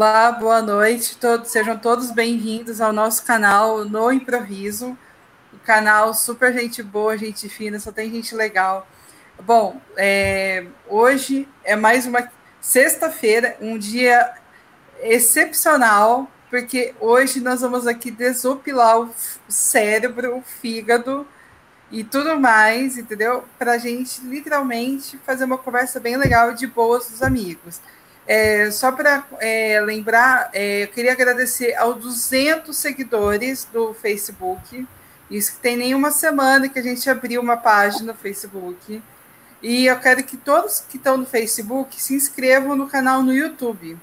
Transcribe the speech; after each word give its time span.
Olá, 0.00 0.32
boa 0.32 0.62
noite. 0.62 1.14
Todos, 1.18 1.50
sejam 1.50 1.78
todos 1.78 2.10
bem-vindos 2.10 2.80
ao 2.80 2.90
nosso 2.90 3.22
canal 3.22 3.84
No 3.84 4.10
Improviso. 4.10 4.96
O 5.52 5.58
canal 5.58 6.14
super 6.14 6.54
gente 6.54 6.82
boa, 6.82 7.18
gente 7.18 7.50
fina, 7.50 7.78
só 7.78 7.92
tem 7.92 8.10
gente 8.10 8.34
legal. 8.34 8.88
Bom, 9.42 9.78
é, 9.98 10.64
hoje 10.88 11.46
é 11.62 11.76
mais 11.76 12.06
uma 12.06 12.26
sexta-feira, 12.62 13.58
um 13.60 13.76
dia 13.76 14.32
excepcional, 15.02 16.30
porque 16.48 16.94
hoje 16.98 17.38
nós 17.38 17.60
vamos 17.60 17.86
aqui 17.86 18.10
desopilar 18.10 19.00
o 19.00 19.14
cérebro, 19.50 20.38
o 20.38 20.42
fígado 20.42 21.26
e 21.90 22.02
tudo 22.02 22.40
mais, 22.40 22.96
entendeu? 22.96 23.44
Para 23.58 23.72
a 23.72 23.78
gente 23.78 24.22
literalmente 24.22 25.18
fazer 25.26 25.44
uma 25.44 25.58
conversa 25.58 26.00
bem 26.00 26.16
legal 26.16 26.54
de 26.54 26.66
boas 26.66 27.10
dos 27.10 27.22
amigos. 27.22 27.82
É, 28.32 28.70
só 28.70 28.92
para 28.92 29.24
é, 29.40 29.80
lembrar, 29.80 30.50
é, 30.52 30.84
eu 30.84 30.86
queria 30.86 31.10
agradecer 31.10 31.74
aos 31.74 32.00
200 32.00 32.76
seguidores 32.76 33.64
do 33.72 33.92
Facebook. 33.92 34.86
Isso 35.28 35.54
que 35.54 35.58
tem 35.58 35.76
nenhuma 35.76 36.12
semana 36.12 36.68
que 36.68 36.78
a 36.78 36.82
gente 36.82 37.10
abriu 37.10 37.42
uma 37.42 37.56
página 37.56 38.12
no 38.12 38.16
Facebook. 38.16 39.02
E 39.60 39.86
eu 39.86 39.98
quero 39.98 40.22
que 40.22 40.36
todos 40.36 40.78
que 40.78 40.96
estão 40.96 41.16
no 41.16 41.26
Facebook 41.26 42.00
se 42.00 42.14
inscrevam 42.14 42.76
no 42.76 42.86
canal 42.88 43.20
no 43.20 43.34
YouTube. 43.34 43.98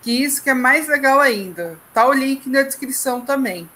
Que 0.00 0.12
isso 0.22 0.44
que 0.44 0.50
é 0.50 0.54
mais 0.54 0.86
legal 0.86 1.18
ainda. 1.18 1.76
Tá 1.92 2.06
o 2.06 2.12
link 2.12 2.48
na 2.48 2.62
descrição 2.62 3.22
também. 3.22 3.68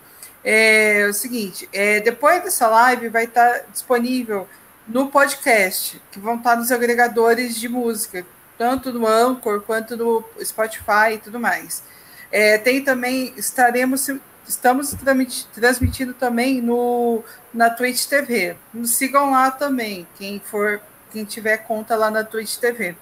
É, 0.45 1.09
o 1.11 1.13
seguinte, 1.13 1.69
é, 1.73 1.99
depois 1.99 2.45
dessa 2.45 2.69
live 2.69 3.09
vai 3.09 3.25
estar 3.25 3.65
disponível 3.73 4.47
no 4.87 5.09
podcast, 5.09 6.01
que 6.13 6.21
vão 6.21 6.37
estar 6.37 6.55
nos 6.55 6.71
agregadores 6.71 7.57
de 7.57 7.69
música, 7.69 8.25
tanto 8.59 8.93
no 8.93 9.07
Anchor 9.07 9.61
quanto 9.63 9.97
no 9.97 10.25
Spotify 10.43 11.15
e 11.15 11.19
tudo 11.19 11.39
mais. 11.39 11.83
É, 12.31 12.59
tem 12.59 12.83
também, 12.83 13.33
estaremos, 13.37 14.09
estamos 14.47 14.95
transmitindo 15.55 16.15
também 16.15 16.61
no, 16.61 17.23
na 17.53 17.71
Twitch 17.71 18.07
TV. 18.07 18.57
Nos 18.73 18.95
sigam 18.97 19.31
lá 19.31 19.51
também, 19.51 20.07
quem 20.17 20.41
for, 20.41 20.81
quem 21.13 21.25
tiver 21.25 21.59
conta 21.59 21.97
lá 21.97 22.11
na 22.11 22.25
Twitch 22.25 22.57
TV. 22.57 22.97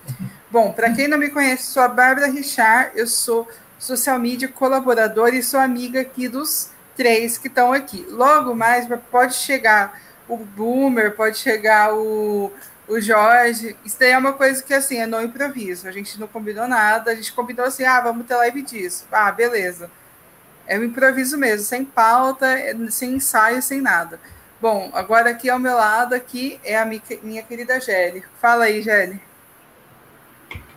Bom, 0.51 0.73
para 0.73 0.93
quem 0.93 1.09
não 1.09 1.19
me 1.19 1.31
conhece, 1.31 1.65
sou 1.65 1.83
a 1.83 1.89
Bárbara 1.89 2.29
Richard, 2.29 2.93
eu 2.95 3.07
sou 3.07 3.49
social 3.79 4.19
media 4.19 4.49
colaboradora 4.49 5.35
e 5.35 5.43
sou 5.43 5.59
amiga 5.59 6.01
aqui 6.01 6.29
dos 6.29 6.71
três 6.97 7.37
que 7.39 7.49
estão 7.49 7.73
aqui. 7.73 8.07
Logo 8.09 8.55
mais 8.55 8.87
pode 9.11 9.35
chegar 9.35 10.01
o 10.29 10.37
Boomer, 10.37 11.15
pode 11.15 11.39
chegar 11.39 11.93
o 11.95 12.53
o 12.87 13.01
Jorge, 13.01 13.77
isso 13.85 13.99
daí 13.99 14.11
é 14.11 14.19
uma 14.19 14.35
coisa 14.35 14.63
que 14.63 14.75
assim, 14.75 14.99
é 14.99 15.07
no 15.07 15.23
improviso. 15.23 15.89
A 15.89 15.93
gente 15.93 16.19
não 16.21 16.27
combinou 16.27 16.69
nada, 16.69 17.11
a 17.11 17.15
gente 17.15 17.33
combinou 17.33 17.67
assim, 17.67 17.85
ah, 17.85 18.01
vamos 18.01 18.27
ter 18.27 18.37
live 18.37 18.63
disso. 18.63 19.07
Ah, 19.11 19.33
beleza. 19.33 19.91
É 20.67 20.79
um 20.79 20.85
improviso 20.85 21.37
mesmo, 21.37 21.65
sem 21.65 21.85
pauta, 21.85 22.47
sem 22.91 23.15
ensaio, 23.15 23.63
sem 23.63 23.81
nada. 23.81 24.19
Bom, 24.61 24.91
agora 24.95 25.31
aqui 25.31 25.51
ao 25.51 25.59
meu 25.59 25.77
lado 25.77 26.15
aqui 26.15 26.59
é 26.65 26.79
a 26.79 26.87
minha 26.87 27.43
querida 27.43 27.81
Gelly. 27.81 28.25
Fala 28.41 28.65
aí, 28.65 28.81
Gelly. 28.83 29.21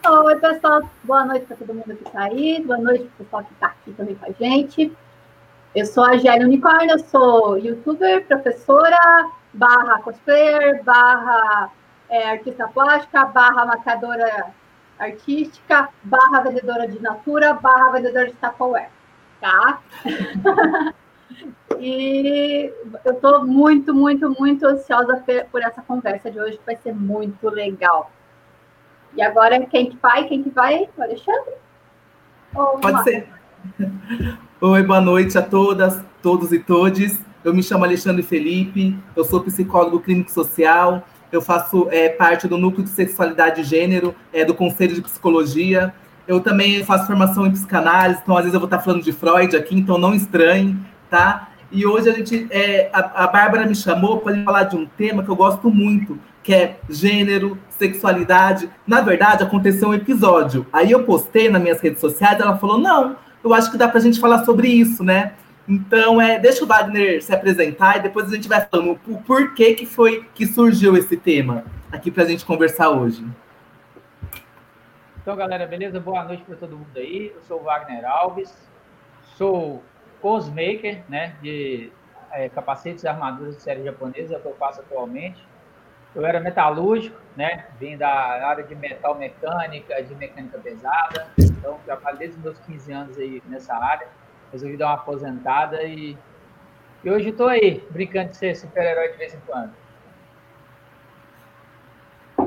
Oi, 0.06 0.36
pessoal. 0.38 0.90
Boa 1.04 1.26
noite 1.26 1.46
para 1.46 1.58
todo 1.58 1.74
mundo 1.74 1.96
que 1.96 2.08
está 2.08 2.24
aí. 2.24 2.64
Boa 2.66 2.80
noite 2.80 3.06
para 3.06 3.24
o 3.24 3.26
pessoal 3.26 3.44
que 3.44 3.54
está 3.54 3.68
aqui 3.68 3.92
também 3.94 4.16
com 4.16 4.26
a 4.26 4.32
gente. 4.32 4.96
Eu 5.76 5.86
sou 5.86 6.04
a 6.04 6.18
Gelly 6.18 6.46
Unicórnio, 6.46 6.92
eu 6.92 7.00
sou 7.00 7.58
youtuber, 7.58 8.26
professora, 8.26 8.98
barra 9.54 10.02
cosplayer, 10.02 10.84
barra 10.84 11.72
é, 12.10 12.30
artista 12.30 12.68
plástica, 12.68 13.26
barra 13.26 13.66
marcadora 13.66 14.54
artística, 15.00 15.90
barra 16.04 16.42
vendedora 16.42 16.88
de 16.88 17.02
natura, 17.02 17.54
barra 17.54 17.92
vendedora 17.92 18.28
de 18.28 18.34
Tupperware, 18.34 18.90
tá? 19.40 19.82
e 21.80 22.74
eu 23.06 23.14
estou 23.14 23.46
muito, 23.46 23.94
muito, 23.94 24.34
muito 24.40 24.66
ansiosa 24.66 25.24
por 25.52 25.62
essa 25.62 25.82
conversa 25.82 26.32
de 26.32 26.40
hoje, 26.40 26.58
que 26.58 26.66
vai 26.66 26.78
ser 26.78 26.94
muito 26.94 27.50
legal. 27.50 28.12
E 29.16 29.22
agora, 29.22 29.66
quem 29.66 29.90
que 29.90 29.98
vai? 29.98 30.26
Quem 30.26 30.44
que 30.44 30.50
vai? 30.50 30.90
O 30.98 31.02
Alexandre? 31.02 31.54
Ou 32.56 32.80
Pode 32.80 33.04
ser. 33.04 33.28
Oi, 34.62 34.84
boa 34.84 35.02
noite 35.02 35.38
a 35.38 35.42
todas, 35.42 36.04
todos 36.22 36.52
e 36.52 36.60
todes. 36.60 37.20
Eu 37.44 37.54
me 37.54 37.64
chamo 37.64 37.86
Alexandre 37.86 38.24
Felipe, 38.24 38.98
eu 39.16 39.24
sou 39.24 39.42
psicólogo 39.42 40.00
clínico 40.00 40.32
social, 40.32 41.04
eu 41.32 41.42
faço 41.42 41.88
é, 41.92 42.10
parte 42.10 42.48
do 42.48 42.58
núcleo 42.58 42.84
de 42.84 42.90
sexualidade 42.90 43.62
e 43.62 43.64
gênero, 43.64 44.16
é, 44.32 44.46
do 44.46 44.54
Conselho 44.54 44.96
de 44.96 45.02
Psicologia. 45.02 45.94
Eu 46.28 46.40
também 46.40 46.84
faço 46.84 47.08
formação 47.08 47.46
em 47.46 47.52
psicanálise, 47.52 48.20
então 48.22 48.36
às 48.36 48.44
vezes 48.44 48.54
eu 48.54 48.60
vou 48.60 48.68
estar 48.68 48.80
falando 48.80 49.04
de 49.04 49.12
Freud 49.12 49.56
aqui, 49.56 49.76
então 49.76 49.98
não 49.98 50.14
estranhe, 50.14 50.78
tá? 51.10 51.50
E 51.72 51.86
hoje 51.86 52.10
a 52.10 52.14
gente, 52.14 52.48
é, 52.50 52.90
a, 52.94 53.24
a 53.24 53.28
Bárbara 53.28 53.66
me 53.66 53.76
chamou 53.76 54.20
para 54.20 54.42
falar 54.44 54.64
de 54.64 54.76
um 54.76 54.86
tema 54.86 55.24
que 55.24 55.30
eu 55.30 55.36
gosto 55.36 55.70
muito, 55.70 56.18
que 56.42 56.54
é 56.54 56.80
gênero, 56.90 57.58
sexualidade. 57.70 58.70
Na 58.86 59.02
verdade, 59.02 59.44
aconteceu 59.44 59.90
um 59.90 59.94
episódio. 59.94 60.66
Aí 60.72 60.92
eu 60.92 61.04
postei 61.04 61.50
nas 61.50 61.62
minhas 61.62 61.82
redes 61.82 62.00
sociais, 62.00 62.40
ela 62.40 62.58
falou: 62.58 62.78
não, 62.78 63.18
eu 63.44 63.54
acho 63.54 63.70
que 63.70 63.78
dá 63.78 63.88
para 63.88 63.98
a 63.98 64.02
gente 64.02 64.20
falar 64.20 64.46
sobre 64.46 64.70
isso, 64.70 65.04
né? 65.04 65.34
Então, 65.68 66.22
é, 66.22 66.40
deixa 66.40 66.64
o 66.64 66.68
Wagner 66.68 67.22
se 67.22 67.34
apresentar 67.34 67.98
e 67.98 68.00
depois 68.02 68.32
a 68.32 68.36
gente 68.36 68.48
vai 68.48 68.66
falando 68.66 68.98
o 69.06 69.22
porquê 69.24 69.74
que 69.74 69.86
foi 69.86 70.24
que 70.34 70.46
surgiu 70.46 70.96
esse 70.96 71.18
tema 71.18 71.66
aqui 71.92 72.10
para 72.10 72.24
a 72.24 72.26
gente 72.26 72.46
conversar 72.46 72.90
hoje. 72.90 73.26
Então, 75.22 75.36
galera, 75.36 75.68
beleza? 75.68 76.00
Boa 76.00 76.24
noite 76.24 76.42
para 76.44 76.56
todo 76.56 76.78
mundo 76.78 76.96
aí. 76.96 77.34
Eu 77.36 77.42
sou 77.42 77.60
o 77.60 77.64
Wagner 77.64 78.06
Alves, 78.06 78.56
sou 79.36 79.84
cosmaker, 80.22 81.04
né, 81.10 81.36
de 81.42 81.92
é, 82.32 82.48
capacetes 82.48 83.04
e 83.04 83.08
armaduras 83.10 83.58
de 83.58 83.62
série 83.62 83.84
japonesa, 83.84 84.36
é 84.36 84.38
o 84.38 84.42
que 84.42 84.48
eu 84.48 84.56
faço 84.56 84.80
atualmente. 84.80 85.46
Eu 86.16 86.26
era 86.26 86.40
metalúrgico, 86.40 87.20
né, 87.36 87.66
vim 87.78 87.98
da 87.98 88.10
área 88.10 88.64
de 88.64 88.74
metal 88.74 89.16
mecânica, 89.16 90.02
de 90.02 90.16
mecânica 90.16 90.58
pesada, 90.60 91.28
então 91.38 91.78
trabalho 91.86 92.18
desde 92.18 92.40
meus 92.40 92.58
15 92.60 92.92
anos 92.94 93.18
aí 93.18 93.44
nessa 93.48 93.76
área 93.76 94.08
resolvi 94.52 94.78
dar 94.78 94.88
uma 94.88 94.96
aposentada 94.96 95.84
e, 95.84 96.18
e 97.04 97.10
hoje 97.10 97.30
estou 97.30 97.48
aí, 97.48 97.84
brincando 97.90 98.30
de 98.30 98.38
ser 98.38 98.56
super-herói 98.56 99.10
de 99.10 99.18
vez 99.18 99.34
em 99.34 99.40
quando. 99.46 99.72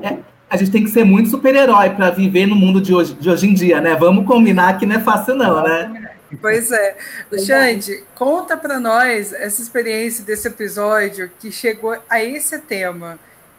É, 0.02 0.18
a 0.48 0.56
gente 0.56 0.70
tem 0.70 0.84
que 0.84 0.90
ser 0.90 1.04
muito 1.04 1.28
super-herói 1.28 1.90
para 1.90 2.10
viver 2.10 2.46
no 2.46 2.56
mundo 2.56 2.80
de 2.80 2.94
hoje, 2.94 3.14
de 3.14 3.30
hoje 3.30 3.48
em 3.48 3.54
dia, 3.54 3.80
né? 3.80 3.94
Vamos 3.94 4.26
combinar 4.26 4.78
que 4.78 4.86
não 4.86 4.96
é 4.96 5.00
fácil, 5.00 5.34
não, 5.34 5.62
né? 5.62 6.10
Pois 6.40 6.70
é. 6.70 6.96
Xande, 7.44 8.04
conta 8.14 8.56
para 8.56 8.78
nós 8.78 9.32
essa 9.32 9.60
experiência 9.60 10.24
desse 10.24 10.46
episódio 10.46 11.30
que 11.40 11.50
chegou 11.50 11.96
a 12.08 12.22
esse 12.22 12.58
tema, 12.60 13.18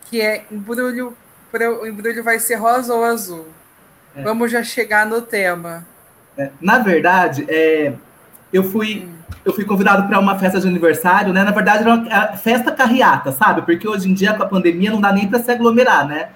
que 0.10 0.22
é 0.22 0.46
embrulho, 0.52 1.16
o 1.82 1.86
embrulho 1.86 2.24
vai 2.24 2.40
ser 2.40 2.56
rosa 2.56 2.94
ou 2.94 3.04
azul. 3.04 3.48
É. 4.16 4.24
Vamos 4.24 4.52
já 4.52 4.64
chegar 4.64 5.06
no 5.06 5.22
tema. 5.22 5.86
É, 6.38 6.50
na 6.62 6.80
verdade, 6.80 7.46
é, 7.50 7.94
eu 8.52 8.64
fui 8.64 9.08
eu 9.44 9.54
fui 9.54 9.66
convidado 9.66 10.08
para 10.08 10.20
uma 10.20 10.38
festa 10.38 10.60
de 10.60 10.68
aniversário, 10.68 11.34
né? 11.34 11.44
Na 11.44 11.52
verdade, 11.52 11.84
era 11.84 11.94
uma 11.96 12.38
festa 12.38 12.72
carreata, 12.72 13.32
sabe? 13.32 13.64
Porque 13.64 13.88
hoje 13.88 14.10
em 14.10 14.14
dia, 14.14 14.34
com 14.34 14.44
a 14.44 14.48
pandemia, 14.48 14.92
não 14.92 15.02
dá 15.02 15.12
nem 15.12 15.28
para 15.28 15.40
se 15.40 15.50
aglomerar, 15.50 16.08
né? 16.08 16.30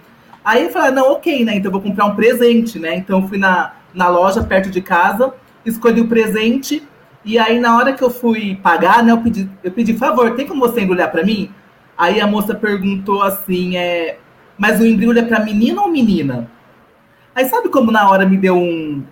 Aí 0.44 0.64
eu 0.64 0.70
falei, 0.72 0.92
não, 0.92 1.12
ok, 1.12 1.46
né? 1.46 1.56
Então 1.56 1.70
eu 1.70 1.72
vou 1.72 1.82
comprar 1.82 2.06
um 2.06 2.16
presente, 2.16 2.80
né? 2.80 2.96
Então 2.96 3.28
fui 3.28 3.38
na, 3.38 3.74
na 3.94 4.08
loja 4.08 4.44
perto 4.44 4.70
de 4.70 4.82
casa, 4.82 5.34
escolhi 5.66 6.02
o 6.02 6.08
presente, 6.08 6.84
e 7.24 7.38
aí 7.38 7.60
na 7.60 7.78
hora 7.78 7.94
que 7.94 8.04
eu 8.04 8.10
fui 8.10 8.56
pagar, 8.56 9.04
né? 9.04 9.12
Eu 9.12 9.20
pedi, 9.20 9.50
eu 9.64 9.72
pedi, 9.72 9.94
favor, 9.96 10.36
tem 10.36 10.48
como 10.48 10.62
você 10.62 10.82
embrulhar 10.82 11.12
para 11.12 11.24
mim? 11.24 11.52
Aí 11.98 12.20
a 12.20 12.28
moça 12.28 12.56
perguntou 12.56 13.22
assim, 13.22 13.78
é, 13.78 14.18
mas 14.58 14.80
o 14.80 14.86
embrulho 14.86 15.20
é 15.20 15.24
para 15.24 15.40
menino 15.40 15.82
ou 15.82 15.92
menina? 15.92 16.50
Aí 17.34 17.46
sabe 17.46 17.70
como 17.70 17.92
na 17.92 18.10
hora 18.10 18.26
me 18.26 18.38
deu 18.38 18.56
um, 18.56 19.04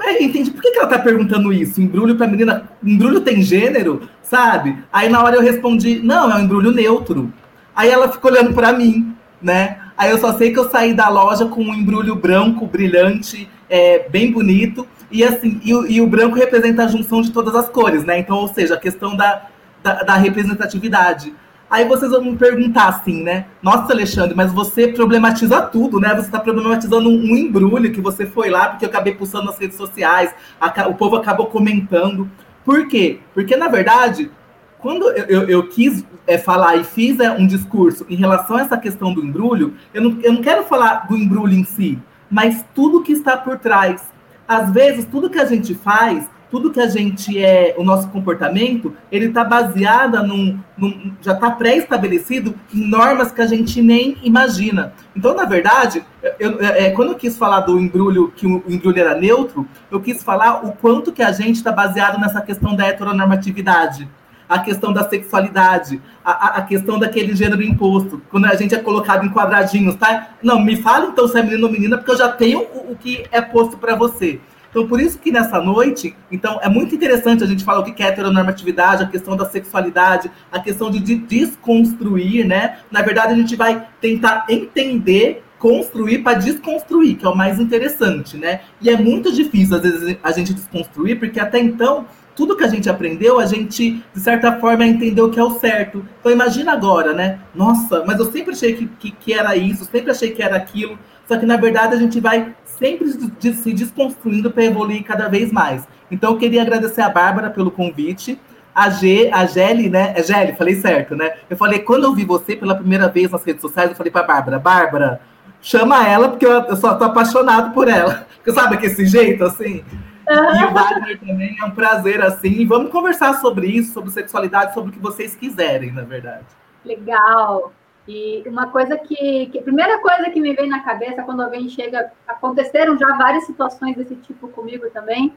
é, 0.00 0.22
entendi. 0.22 0.50
Por 0.50 0.62
que, 0.62 0.70
que 0.70 0.78
ela 0.78 0.88
tá 0.88 0.98
perguntando 0.98 1.52
isso? 1.52 1.80
Embrulho 1.80 2.16
pra 2.16 2.26
menina. 2.26 2.68
Embrulho 2.82 3.20
tem 3.20 3.42
gênero, 3.42 4.08
sabe? 4.22 4.78
Aí 4.92 5.08
na 5.08 5.22
hora 5.22 5.36
eu 5.36 5.42
respondi, 5.42 6.00
não, 6.02 6.30
é 6.30 6.36
um 6.36 6.40
embrulho 6.40 6.70
neutro. 6.70 7.32
Aí 7.74 7.90
ela 7.90 8.10
ficou 8.10 8.30
olhando 8.30 8.54
para 8.54 8.72
mim, 8.72 9.14
né? 9.42 9.78
Aí 9.96 10.10
eu 10.10 10.18
só 10.18 10.36
sei 10.36 10.52
que 10.52 10.58
eu 10.58 10.70
saí 10.70 10.92
da 10.92 11.08
loja 11.08 11.46
com 11.46 11.62
um 11.62 11.74
embrulho 11.74 12.14
branco, 12.14 12.66
brilhante, 12.66 13.48
é, 13.68 14.08
bem 14.08 14.30
bonito. 14.32 14.86
E 15.10 15.22
assim, 15.22 15.60
e, 15.64 15.70
e, 15.70 16.00
o 16.00 16.06
branco 16.06 16.36
representa 16.36 16.84
a 16.84 16.88
junção 16.88 17.22
de 17.22 17.30
todas 17.30 17.54
as 17.54 17.68
cores, 17.68 18.04
né? 18.04 18.18
Então, 18.18 18.36
ou 18.36 18.48
seja, 18.48 18.74
a 18.74 18.80
questão 18.80 19.16
da, 19.16 19.46
da, 19.82 20.02
da 20.02 20.14
representatividade. 20.16 21.32
Aí 21.70 21.86
vocês 21.86 22.10
vão 22.10 22.22
me 22.22 22.36
perguntar 22.36 22.88
assim, 22.88 23.22
né? 23.22 23.46
Nossa, 23.62 23.92
Alexandre, 23.92 24.34
mas 24.34 24.52
você 24.52 24.88
problematiza 24.88 25.62
tudo, 25.62 25.98
né? 25.98 26.14
Você 26.14 26.26
está 26.26 26.38
problematizando 26.38 27.08
um, 27.08 27.36
embrulho 27.36 27.92
que 27.92 28.00
você 28.00 28.26
foi 28.26 28.50
lá, 28.50 28.68
porque 28.68 28.84
eu 28.84 28.88
acabei 28.88 29.14
postando 29.14 29.46
nas 29.46 29.58
redes 29.58 29.76
sociais, 29.76 30.34
a, 30.60 30.88
o 30.88 30.94
povo 30.94 31.16
acabou 31.16 31.46
comentando. 31.46 32.30
Por 32.64 32.86
quê? 32.86 33.20
Porque, 33.32 33.56
na 33.56 33.68
verdade, 33.68 34.30
quando 34.78 35.08
eu, 35.10 35.24
eu, 35.24 35.48
eu 35.48 35.68
quis 35.68 36.04
é, 36.26 36.38
falar 36.38 36.76
e 36.76 36.84
fiz 36.84 37.18
é, 37.18 37.30
um 37.30 37.46
discurso 37.46 38.06
em 38.08 38.16
relação 38.16 38.56
a 38.56 38.60
essa 38.60 38.76
questão 38.76 39.12
do 39.12 39.24
embrulho, 39.24 39.74
eu 39.92 40.02
não, 40.02 40.18
eu 40.22 40.32
não 40.32 40.42
quero 40.42 40.64
falar 40.64 41.06
do 41.08 41.16
embrulho 41.16 41.54
em 41.54 41.64
si, 41.64 41.98
mas 42.30 42.64
tudo 42.74 43.02
que 43.02 43.12
está 43.12 43.36
por 43.36 43.58
trás. 43.58 44.12
Às 44.46 44.70
vezes, 44.70 45.06
tudo 45.06 45.30
que 45.30 45.38
a 45.38 45.46
gente 45.46 45.74
faz 45.74 46.28
tudo 46.54 46.70
que 46.70 46.78
a 46.78 46.86
gente 46.86 47.36
é, 47.36 47.74
o 47.76 47.82
nosso 47.82 48.08
comportamento, 48.10 48.94
ele 49.10 49.26
está 49.26 49.42
baseado 49.42 50.24
num, 50.24 50.56
num, 50.78 51.12
já 51.20 51.32
está 51.32 51.50
pré-estabelecido 51.50 52.54
em 52.72 52.88
normas 52.88 53.32
que 53.32 53.42
a 53.42 53.46
gente 53.48 53.82
nem 53.82 54.16
imagina. 54.22 54.92
Então, 55.16 55.34
na 55.34 55.46
verdade, 55.46 56.04
eu, 56.38 56.60
é, 56.60 56.90
quando 56.90 57.08
eu 57.08 57.16
quis 57.16 57.36
falar 57.36 57.62
do 57.62 57.76
embrulho, 57.76 58.32
que 58.36 58.46
o 58.46 58.62
embrulho 58.68 59.00
era 59.00 59.16
neutro, 59.16 59.66
eu 59.90 60.00
quis 60.00 60.22
falar 60.22 60.64
o 60.64 60.70
quanto 60.70 61.10
que 61.10 61.24
a 61.24 61.32
gente 61.32 61.56
está 61.56 61.72
baseado 61.72 62.20
nessa 62.20 62.40
questão 62.40 62.76
da 62.76 62.86
heteronormatividade 62.86 64.08
a 64.46 64.58
questão 64.58 64.92
da 64.92 65.08
sexualidade, 65.08 66.00
a, 66.22 66.58
a, 66.58 66.62
questão 66.62 66.98
daquele 66.98 67.34
gênero 67.34 67.62
imposto, 67.62 68.20
quando 68.30 68.44
a 68.44 68.54
gente 68.54 68.74
é 68.74 68.78
colocado 68.78 69.24
em 69.24 69.30
quadradinhos, 69.30 69.94
tá? 69.94 70.34
Não, 70.42 70.60
me 70.62 70.76
fala 70.76 71.06
então 71.06 71.26
se 71.26 71.38
é 71.38 71.42
menino 71.42 71.66
ou 71.66 71.72
menina, 71.72 71.96
porque 71.96 72.10
eu 72.10 72.18
já 72.18 72.28
tenho 72.28 72.60
o, 72.60 72.92
o 72.92 72.96
que 72.96 73.24
é 73.32 73.40
posto 73.40 73.78
para 73.78 73.96
você. 73.96 74.38
Então, 74.74 74.88
por 74.88 75.00
isso 75.00 75.20
que 75.20 75.30
nessa 75.30 75.60
noite, 75.60 76.16
então, 76.32 76.58
é 76.60 76.68
muito 76.68 76.96
interessante 76.96 77.44
a 77.44 77.46
gente 77.46 77.62
falar 77.62 77.78
o 77.78 77.84
que 77.84 78.02
é 78.02 78.08
heteronormatividade, 78.08 79.04
a 79.04 79.06
questão 79.06 79.36
da 79.36 79.48
sexualidade, 79.48 80.28
a 80.50 80.58
questão 80.58 80.90
de, 80.90 80.98
de 80.98 81.14
desconstruir, 81.14 82.44
né? 82.44 82.78
Na 82.90 83.00
verdade, 83.00 83.32
a 83.32 83.36
gente 83.36 83.54
vai 83.54 83.86
tentar 84.00 84.46
entender 84.48 85.44
construir 85.60 86.18
para 86.18 86.38
desconstruir, 86.38 87.16
que 87.16 87.24
é 87.24 87.28
o 87.28 87.36
mais 87.36 87.60
interessante, 87.60 88.36
né? 88.36 88.62
E 88.82 88.90
é 88.90 88.96
muito 88.96 89.32
difícil, 89.32 89.76
às 89.76 89.82
vezes, 89.82 90.16
a 90.20 90.32
gente 90.32 90.52
desconstruir, 90.52 91.20
porque 91.20 91.38
até 91.38 91.60
então, 91.60 92.06
tudo 92.34 92.56
que 92.56 92.64
a 92.64 92.68
gente 92.68 92.90
aprendeu, 92.90 93.38
a 93.38 93.46
gente, 93.46 94.02
de 94.12 94.20
certa 94.20 94.58
forma, 94.58 94.86
entendeu 94.86 95.30
que 95.30 95.38
é 95.38 95.42
o 95.42 95.58
certo. 95.58 96.04
Então, 96.20 96.32
imagina 96.32 96.72
agora, 96.72 97.12
né? 97.12 97.38
Nossa, 97.54 98.04
mas 98.04 98.18
eu 98.18 98.30
sempre 98.30 98.52
achei 98.52 98.74
que, 98.74 98.86
que, 98.86 99.10
que 99.10 99.32
era 99.32 99.56
isso, 99.56 99.84
sempre 99.84 100.10
achei 100.10 100.30
que 100.30 100.42
era 100.42 100.56
aquilo. 100.56 100.98
Só 101.26 101.36
que, 101.38 101.46
na 101.46 101.56
verdade, 101.56 101.94
a 101.94 101.98
gente 101.98 102.20
vai 102.20 102.54
sempre 102.64 103.10
se 103.10 103.72
desconstruindo 103.72 104.50
para 104.50 104.64
evoluir 104.64 105.04
cada 105.04 105.28
vez 105.28 105.52
mais. 105.52 105.86
Então, 106.10 106.32
eu 106.32 106.38
queria 106.38 106.62
agradecer 106.62 107.02
a 107.02 107.08
Bárbara 107.08 107.50
pelo 107.50 107.70
convite. 107.70 108.38
A 108.74 108.90
G, 108.90 109.30
a 109.32 109.46
Gelli, 109.46 109.88
né? 109.88 110.12
É 110.16 110.22
Gelli, 110.22 110.56
falei 110.56 110.74
certo, 110.74 111.14
né? 111.14 111.34
Eu 111.48 111.56
falei, 111.56 111.78
quando 111.78 112.04
eu 112.04 112.12
vi 112.12 112.24
você 112.24 112.56
pela 112.56 112.74
primeira 112.74 113.08
vez 113.08 113.30
nas 113.30 113.44
redes 113.44 113.62
sociais, 113.62 113.90
eu 113.90 113.96
falei 113.96 114.10
para 114.10 114.24
Bárbara, 114.24 114.58
Bárbara, 114.58 115.20
chama 115.62 116.06
ela, 116.08 116.28
porque 116.28 116.44
eu, 116.44 116.50
eu 116.50 116.76
só 116.76 116.94
tô 116.94 117.04
apaixonado 117.04 117.72
por 117.72 117.88
ela. 117.88 118.26
Porque 118.44 118.60
sabe 118.60 118.76
que 118.76 118.84
esse 118.84 119.06
jeito, 119.06 119.42
assim? 119.42 119.82
Uhum. 120.28 120.60
E 120.60 120.64
o 120.64 120.72
Wagner 120.72 121.20
também 121.20 121.56
é 121.60 121.64
um 121.64 121.70
prazer, 121.70 122.22
assim. 122.22 122.66
Vamos 122.66 122.90
conversar 122.90 123.34
sobre 123.34 123.66
isso, 123.66 123.92
sobre 123.92 124.10
sexualidade, 124.10 124.74
sobre 124.74 124.90
o 124.90 124.92
que 124.92 124.98
vocês 124.98 125.34
quiserem, 125.34 125.92
na 125.92 126.02
verdade. 126.02 126.46
Legal. 126.84 127.72
E 128.06 128.42
uma 128.46 128.68
coisa 128.68 128.98
que, 128.98 129.46
que, 129.46 129.62
primeira 129.62 129.98
coisa 130.00 130.30
que 130.30 130.40
me 130.40 130.54
vem 130.54 130.68
na 130.68 130.80
cabeça 130.80 131.22
quando 131.22 131.42
alguém 131.42 131.68
chega, 131.68 132.12
aconteceram 132.26 132.98
já 132.98 133.16
várias 133.16 133.44
situações 133.44 133.96
desse 133.96 134.16
tipo 134.16 134.48
comigo 134.48 134.88
também. 134.90 135.34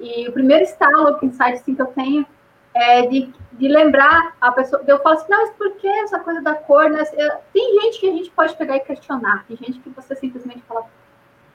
E 0.00 0.28
o 0.28 0.32
primeiro 0.32 0.64
estalo, 0.64 1.18
insight 1.22 1.54
assim, 1.54 1.74
que 1.74 1.82
eu 1.82 1.86
tenho 1.86 2.26
é 2.74 3.06
de, 3.06 3.32
de 3.52 3.68
lembrar 3.68 4.36
a 4.40 4.52
pessoa. 4.52 4.82
Eu 4.86 5.00
falo 5.00 5.16
assim, 5.16 5.30
não, 5.30 5.42
mas 5.42 5.50
por 5.56 5.72
que 5.76 5.86
essa 5.86 6.20
coisa 6.20 6.40
da 6.40 6.54
cor? 6.54 6.88
Né? 6.88 7.04
Tem 7.52 7.80
gente 7.80 8.00
que 8.00 8.08
a 8.08 8.12
gente 8.12 8.30
pode 8.30 8.56
pegar 8.56 8.76
e 8.76 8.80
questionar, 8.80 9.44
tem 9.46 9.56
gente 9.56 9.80
que 9.80 9.90
você 9.90 10.14
simplesmente 10.16 10.62
fala, 10.62 10.86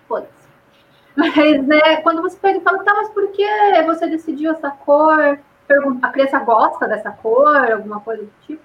foda-se. 0.08 0.43
Mas 1.16 1.68
né, 1.68 1.98
quando 1.98 2.22
você 2.22 2.38
pega 2.38 2.58
e 2.58 2.62
fala, 2.62 2.84
tá, 2.84 2.94
mas 2.94 3.10
por 3.10 3.32
que 3.32 3.46
você 3.86 4.08
decidiu 4.08 4.52
essa 4.52 4.72
cor? 4.72 5.40
A 6.02 6.10
criança 6.10 6.40
gosta 6.40 6.88
dessa 6.88 7.12
cor, 7.12 7.72
alguma 7.72 8.00
coisa 8.00 8.24
do 8.24 8.32
tipo 8.46 8.62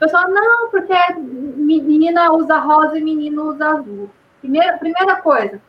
pessoal, 0.00 0.30
não, 0.30 0.70
porque 0.70 0.94
menina 1.18 2.32
usa 2.32 2.58
rosa 2.58 2.98
e 2.98 3.02
menino 3.02 3.50
usa 3.50 3.68
azul. 3.68 4.10
Primeira, 4.40 4.78
primeira 4.78 5.16
coisa, 5.16 5.60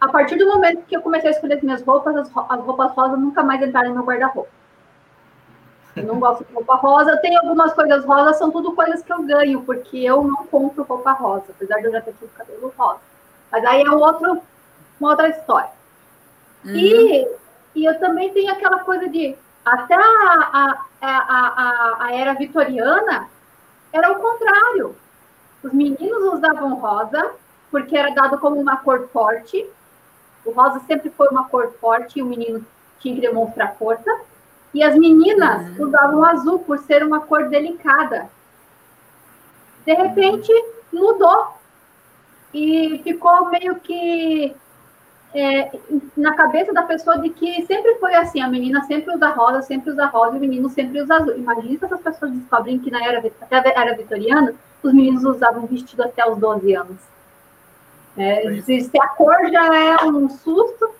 a 0.00 0.08
partir 0.08 0.36
do 0.36 0.46
momento 0.46 0.86
que 0.86 0.96
eu 0.96 1.02
comecei 1.02 1.28
a 1.28 1.32
escolher 1.32 1.54
as 1.54 1.62
minhas 1.62 1.82
roupas, 1.82 2.16
as, 2.16 2.30
as 2.48 2.60
roupas 2.60 2.92
rosas 2.92 3.18
nunca 3.18 3.42
mais 3.42 3.62
entraram 3.62 3.90
no 3.90 3.96
meu 3.96 4.04
guarda-roupa. 4.04 4.48
Eu 5.94 6.04
não 6.04 6.18
gosto 6.18 6.44
de 6.44 6.54
roupa 6.54 6.76
rosa. 6.76 7.16
Tem 7.18 7.36
algumas 7.36 7.74
coisas 7.74 8.04
rosas, 8.04 8.38
são 8.38 8.50
tudo 8.50 8.72
coisas 8.72 9.02
que 9.02 9.12
eu 9.12 9.22
ganho, 9.24 9.60
porque 9.62 9.98
eu 9.98 10.22
não 10.22 10.46
compro 10.46 10.84
roupa 10.84 11.12
rosa, 11.12 11.46
apesar 11.50 11.80
de 11.80 11.86
eu 11.86 11.92
já 11.92 12.00
ter 12.00 12.14
tido 12.14 12.30
cabelo 12.30 12.72
rosa. 12.78 13.00
Mas 13.52 13.64
aí 13.64 13.82
é 13.82 13.90
outro, 13.90 14.40
uma 15.00 15.10
outra 15.10 15.28
história. 15.28 15.70
Uhum. 16.64 16.74
E, 16.74 17.28
e 17.74 17.84
eu 17.84 17.98
também 17.98 18.32
tenho 18.32 18.52
aquela 18.52 18.80
coisa 18.80 19.08
de 19.08 19.36
até 19.64 19.94
a, 19.94 19.98
a, 20.00 20.84
a, 21.00 21.18
a, 21.18 21.96
a 22.06 22.12
era 22.14 22.34
vitoriana, 22.34 23.28
era 23.92 24.12
o 24.12 24.20
contrário. 24.20 24.94
Os 25.62 25.72
meninos 25.72 26.34
usavam 26.34 26.74
rosa, 26.74 27.32
porque 27.70 27.96
era 27.96 28.14
dado 28.14 28.38
como 28.38 28.60
uma 28.60 28.78
cor 28.78 29.08
forte. 29.12 29.66
O 30.44 30.50
rosa 30.52 30.80
sempre 30.86 31.10
foi 31.10 31.28
uma 31.28 31.48
cor 31.48 31.72
forte 31.80 32.18
e 32.18 32.22
o 32.22 32.26
menino 32.26 32.64
tinha 32.98 33.14
que 33.14 33.20
demonstrar 33.20 33.76
força. 33.76 34.10
E 34.72 34.82
as 34.82 34.96
meninas 34.96 35.78
uhum. 35.78 35.86
usavam 35.86 36.24
azul 36.24 36.60
por 36.60 36.78
ser 36.78 37.02
uma 37.04 37.20
cor 37.20 37.48
delicada. 37.48 38.30
De 39.84 39.94
repente, 39.94 40.52
mudou. 40.92 41.54
E 42.52 43.00
ficou 43.04 43.48
meio 43.50 43.76
que 43.76 44.56
é, 45.34 45.70
na 46.16 46.34
cabeça 46.34 46.72
da 46.72 46.82
pessoa 46.82 47.18
de 47.18 47.30
que 47.30 47.64
sempre 47.66 47.94
foi 47.96 48.14
assim, 48.14 48.40
a 48.40 48.48
menina 48.48 48.82
sempre 48.84 49.14
usa 49.14 49.28
rosa, 49.30 49.62
sempre 49.62 49.90
usa 49.90 50.06
rosa, 50.06 50.34
e 50.34 50.38
o 50.38 50.40
menino 50.40 50.68
sempre 50.68 51.00
usa 51.00 51.14
azul. 51.14 51.36
Imagina 51.36 51.78
se 51.78 51.84
essas 51.84 52.00
pessoas 52.00 52.32
descobrem 52.32 52.78
que 52.78 52.90
na 52.90 53.04
era, 53.04 53.18
até 53.40 53.56
a 53.56 53.82
era 53.82 53.96
vitoriana, 53.96 54.54
os 54.82 54.92
meninos 54.92 55.24
usavam 55.24 55.66
vestido 55.66 56.02
até 56.02 56.28
os 56.28 56.38
12 56.38 56.74
anos. 56.74 56.96
É, 58.16 58.60
se, 58.62 58.80
se 58.80 59.00
a 59.00 59.08
cor 59.08 59.36
já 59.50 59.76
é 59.76 60.04
um 60.04 60.28
susto, 60.28 60.90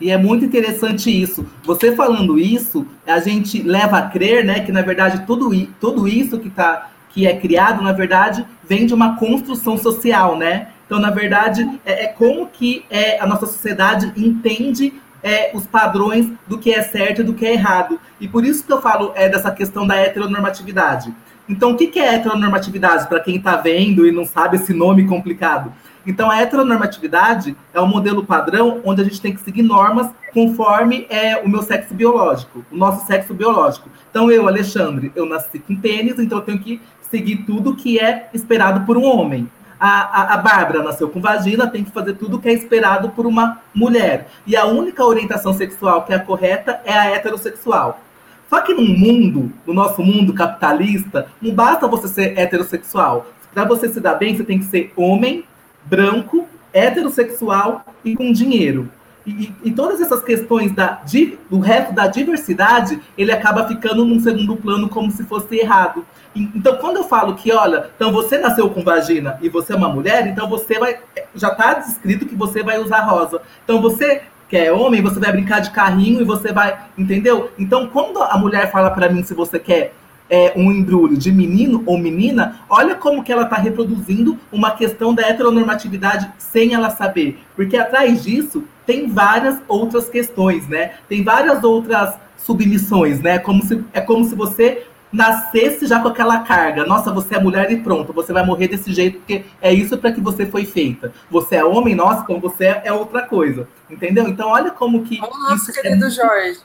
e 0.00 0.10
é 0.10 0.16
muito 0.16 0.44
interessante 0.44 1.10
isso. 1.10 1.44
Você 1.64 1.94
falando 1.96 2.38
isso, 2.38 2.86
a 3.04 3.18
gente 3.18 3.62
leva 3.62 3.98
a 3.98 4.08
crer, 4.08 4.44
né, 4.44 4.60
que 4.60 4.70
na 4.70 4.82
verdade 4.82 5.26
tudo, 5.26 5.50
tudo 5.80 6.06
isso 6.06 6.38
que, 6.38 6.48
tá, 6.48 6.90
que 7.10 7.26
é 7.26 7.36
criado, 7.36 7.82
na 7.82 7.92
verdade, 7.92 8.46
vem 8.62 8.86
de 8.86 8.94
uma 8.94 9.16
construção 9.18 9.76
social, 9.76 10.36
né? 10.36 10.68
Então, 10.88 10.98
na 10.98 11.10
verdade, 11.10 11.68
é, 11.84 12.04
é 12.04 12.06
como 12.08 12.46
que 12.46 12.82
é, 12.88 13.20
a 13.20 13.26
nossa 13.26 13.44
sociedade 13.44 14.10
entende 14.16 14.94
é, 15.22 15.50
os 15.52 15.66
padrões 15.66 16.26
do 16.46 16.56
que 16.56 16.72
é 16.72 16.80
certo 16.80 17.20
e 17.20 17.24
do 17.24 17.34
que 17.34 17.44
é 17.44 17.52
errado. 17.52 18.00
E 18.18 18.26
por 18.26 18.42
isso 18.42 18.64
que 18.64 18.72
eu 18.72 18.80
falo 18.80 19.12
é, 19.14 19.28
dessa 19.28 19.50
questão 19.50 19.86
da 19.86 19.96
heteronormatividade. 19.96 21.14
Então, 21.46 21.72
o 21.72 21.76
que, 21.76 21.88
que 21.88 21.98
é 21.98 22.14
heteronormatividade, 22.14 23.06
para 23.06 23.20
quem 23.20 23.36
está 23.36 23.56
vendo 23.56 24.06
e 24.06 24.12
não 24.12 24.24
sabe 24.24 24.56
esse 24.56 24.72
nome 24.72 25.06
complicado? 25.06 25.70
Então, 26.06 26.30
a 26.30 26.40
heteronormatividade 26.40 27.54
é 27.74 27.80
um 27.82 27.86
modelo 27.86 28.24
padrão 28.24 28.80
onde 28.82 29.02
a 29.02 29.04
gente 29.04 29.20
tem 29.20 29.34
que 29.34 29.42
seguir 29.42 29.62
normas 29.62 30.10
conforme 30.32 31.06
é 31.10 31.36
o 31.36 31.46
meu 31.46 31.62
sexo 31.62 31.92
biológico, 31.92 32.64
o 32.72 32.76
nosso 32.76 33.06
sexo 33.06 33.34
biológico. 33.34 33.90
Então, 34.10 34.30
eu, 34.30 34.48
Alexandre, 34.48 35.12
eu 35.14 35.26
nasci 35.26 35.58
com 35.58 35.76
tênis, 35.76 36.18
então 36.18 36.38
eu 36.38 36.44
tenho 36.44 36.58
que 36.60 36.80
seguir 37.10 37.44
tudo 37.44 37.76
que 37.76 37.98
é 37.98 38.30
esperado 38.32 38.86
por 38.86 38.96
um 38.96 39.04
homem. 39.04 39.48
A, 39.80 39.88
a, 39.88 40.34
a 40.34 40.36
Bárbara 40.38 40.82
nasceu 40.82 41.08
com 41.08 41.20
vagina, 41.20 41.70
tem 41.70 41.84
que 41.84 41.90
fazer 41.90 42.14
tudo 42.14 42.36
o 42.36 42.40
que 42.40 42.48
é 42.48 42.52
esperado 42.52 43.10
por 43.10 43.26
uma 43.26 43.60
mulher. 43.74 44.28
E 44.46 44.56
a 44.56 44.64
única 44.66 45.04
orientação 45.04 45.52
sexual 45.54 46.04
que 46.04 46.12
é 46.12 46.16
a 46.16 46.20
correta 46.20 46.80
é 46.84 46.92
a 46.92 47.06
heterossexual. 47.10 48.00
Só 48.48 48.60
que 48.60 48.72
no 48.72 48.82
mundo, 48.82 49.52
no 49.66 49.74
nosso 49.74 50.02
mundo 50.02 50.32
capitalista, 50.32 51.28
não 51.40 51.54
basta 51.54 51.86
você 51.86 52.08
ser 52.08 52.38
heterossexual. 52.38 53.26
Para 53.52 53.64
você 53.64 53.88
se 53.88 54.00
dar 54.00 54.14
bem, 54.14 54.36
você 54.36 54.44
tem 54.44 54.58
que 54.58 54.64
ser 54.64 54.92
homem, 54.96 55.44
branco, 55.84 56.46
heterossexual 56.72 57.84
e 58.04 58.16
com 58.16 58.32
dinheiro. 58.32 58.88
E, 59.28 59.52
e, 59.64 59.70
todas 59.72 60.00
essas 60.00 60.22
questões 60.22 60.72
da, 60.72 61.02
do 61.50 61.58
resto 61.58 61.92
da 61.92 62.06
diversidade, 62.06 62.98
ele 63.16 63.30
acaba 63.30 63.68
ficando 63.68 64.04
num 64.04 64.18
segundo 64.20 64.56
plano 64.56 64.88
como 64.88 65.10
se 65.10 65.24
fosse 65.24 65.56
errado. 65.56 66.06
Então, 66.34 66.76
quando 66.76 66.96
eu 66.96 67.04
falo 67.04 67.34
que, 67.34 67.52
olha, 67.52 67.90
então 67.94 68.10
você 68.10 68.38
nasceu 68.38 68.70
com 68.70 68.82
vagina 68.82 69.38
e 69.42 69.48
você 69.48 69.72
é 69.72 69.76
uma 69.76 69.88
mulher, 69.88 70.26
então 70.26 70.48
você 70.48 70.78
vai. 70.78 70.98
Já 71.34 71.48
está 71.48 71.74
descrito 71.74 72.26
que 72.26 72.34
você 72.34 72.62
vai 72.62 72.78
usar 72.78 73.00
rosa. 73.00 73.42
Então 73.64 73.82
você 73.82 74.22
que 74.48 74.56
é 74.56 74.72
homem, 74.72 75.02
você 75.02 75.20
vai 75.20 75.30
brincar 75.30 75.60
de 75.60 75.70
carrinho 75.70 76.22
e 76.22 76.24
você 76.24 76.52
vai. 76.52 76.78
Entendeu? 76.96 77.50
Então, 77.58 77.86
quando 77.88 78.22
a 78.22 78.38
mulher 78.38 78.70
fala 78.70 78.90
para 78.90 79.10
mim 79.10 79.22
se 79.22 79.34
você 79.34 79.58
quer 79.58 79.92
é, 80.30 80.52
um 80.56 80.70
embrulho 80.70 81.16
de 81.16 81.32
menino 81.32 81.82
ou 81.86 81.98
menina, 81.98 82.60
olha 82.68 82.94
como 82.94 83.22
que 83.22 83.32
ela 83.32 83.44
está 83.44 83.56
reproduzindo 83.56 84.38
uma 84.52 84.72
questão 84.72 85.14
da 85.14 85.22
heteronormatividade 85.22 86.30
sem 86.38 86.74
ela 86.74 86.90
saber. 86.90 87.38
Porque 87.56 87.76
atrás 87.76 88.24
disso 88.24 88.64
tem 88.86 89.08
várias 89.08 89.58
outras 89.66 90.08
questões, 90.08 90.68
né? 90.68 90.94
Tem 91.08 91.22
várias 91.22 91.64
outras 91.64 92.14
submissões, 92.36 93.20
né? 93.20 93.38
Como 93.38 93.62
se, 93.64 93.84
é 93.92 94.00
como 94.00 94.24
se 94.24 94.34
você 94.34 94.86
nascesse 95.12 95.86
já 95.86 96.00
com 96.00 96.08
aquela 96.08 96.40
carga. 96.40 96.84
Nossa, 96.84 97.12
você 97.12 97.34
é 97.36 97.40
mulher 97.40 97.70
e 97.70 97.78
pronto, 97.78 98.12
você 98.12 98.32
vai 98.32 98.44
morrer 98.44 98.68
desse 98.68 98.92
jeito, 98.92 99.18
porque 99.18 99.44
é 99.60 99.72
isso 99.72 99.96
para 99.96 100.12
que 100.12 100.20
você 100.20 100.46
foi 100.46 100.64
feita. 100.64 101.12
Você 101.30 101.56
é 101.56 101.64
homem, 101.64 101.94
nossa, 101.94 102.22
então 102.22 102.38
você 102.38 102.80
é 102.84 102.92
outra 102.92 103.22
coisa. 103.22 103.66
Entendeu? 103.90 104.28
Então, 104.28 104.48
olha 104.48 104.70
como 104.70 105.02
que. 105.02 105.18
O 105.20 105.48
nosso 105.48 105.70
é 105.70 105.74
querido 105.74 106.06
é 106.06 106.10
Jorge. 106.10 106.60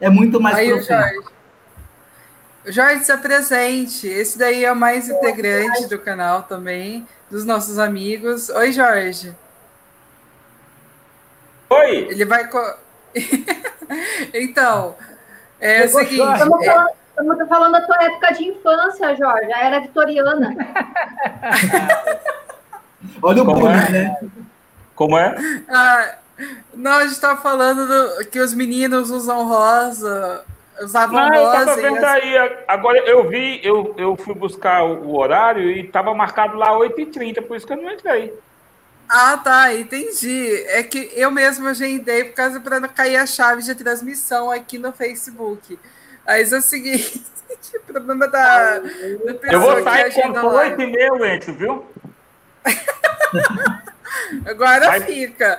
É 0.00 0.08
muito 0.08 0.40
mais 0.40 0.56
Aí, 0.56 0.68
profundo. 0.68 0.88
Jorge. 0.88 1.39
Jorge, 2.66 3.04
se 3.04 3.12
apresente. 3.12 4.06
Esse 4.06 4.38
daí 4.38 4.64
é 4.64 4.72
o 4.72 4.76
mais 4.76 5.08
integrante 5.08 5.86
do 5.86 5.98
canal 5.98 6.42
também, 6.42 7.06
dos 7.30 7.44
nossos 7.44 7.78
amigos. 7.78 8.48
Oi, 8.50 8.72
Jorge. 8.72 9.34
Oi! 11.70 12.08
Ele 12.10 12.24
vai. 12.24 12.48
então, 14.34 14.96
é 15.58 15.84
o 15.84 15.88
seguinte. 15.88 16.32
Estamos 16.32 16.66
falando, 16.66 16.90
estamos 17.08 17.48
falando 17.48 17.72
da 17.72 17.80
tua 17.82 18.04
época 18.04 18.34
de 18.34 18.44
infância, 18.44 19.16
Jorge. 19.16 19.52
A 19.52 19.64
era 19.64 19.80
vitoriana. 19.80 20.54
Olha 23.22 23.42
o 23.42 23.46
Como 23.46 23.60
bullying, 23.60 23.74
é? 23.74 23.90
né? 23.90 24.16
Como 24.94 25.16
é? 25.16 25.34
Ah, 25.68 26.14
não, 26.74 26.92
a 26.92 27.02
gente 27.02 27.12
está 27.12 27.36
falando 27.36 27.86
do, 27.86 28.26
que 28.26 28.38
os 28.40 28.52
meninos 28.52 29.10
usam 29.10 29.48
rosa. 29.48 30.44
Usavam 30.80 31.28
não. 31.28 31.34
Eu 31.34 31.76
vendo 31.76 32.04
aí. 32.04 32.34
Agora 32.66 32.98
eu 33.00 33.28
vi, 33.28 33.60
eu, 33.62 33.94
eu 33.98 34.16
fui 34.16 34.34
buscar 34.34 34.82
o 34.84 35.16
horário 35.16 35.70
e 35.70 35.80
estava 35.80 36.14
marcado 36.14 36.56
lá 36.56 36.72
8h30, 36.72 37.42
por 37.42 37.56
isso 37.56 37.66
que 37.66 37.72
eu 37.72 37.76
não 37.76 37.92
entrei. 37.92 38.32
Ah, 39.08 39.36
tá, 39.36 39.74
entendi. 39.74 40.64
É 40.68 40.82
que 40.82 41.10
eu 41.14 41.30
mesmo 41.30 41.68
agendei 41.68 42.24
por 42.24 42.34
causa 42.34 42.60
para 42.60 42.78
não 42.78 42.88
cair 42.88 43.16
a 43.16 43.26
chave 43.26 43.62
de 43.62 43.74
transmissão 43.74 44.50
aqui 44.50 44.78
no 44.78 44.92
Facebook. 44.92 45.78
Mas 46.24 46.52
é 46.52 46.58
o 46.58 46.62
seguinte, 46.62 47.20
o 47.74 47.80
problema 47.92 48.28
da, 48.28 48.78
da 48.78 49.52
Eu 49.52 49.60
vou 49.60 49.82
sair 49.82 50.12
com 50.14 50.46
8 50.46 50.80
e 50.80 50.86
meio, 50.86 51.24
Enzo, 51.26 51.52
viu? 51.54 51.84
Agora 54.46 54.86
Mas, 54.86 55.04
fica. 55.04 55.58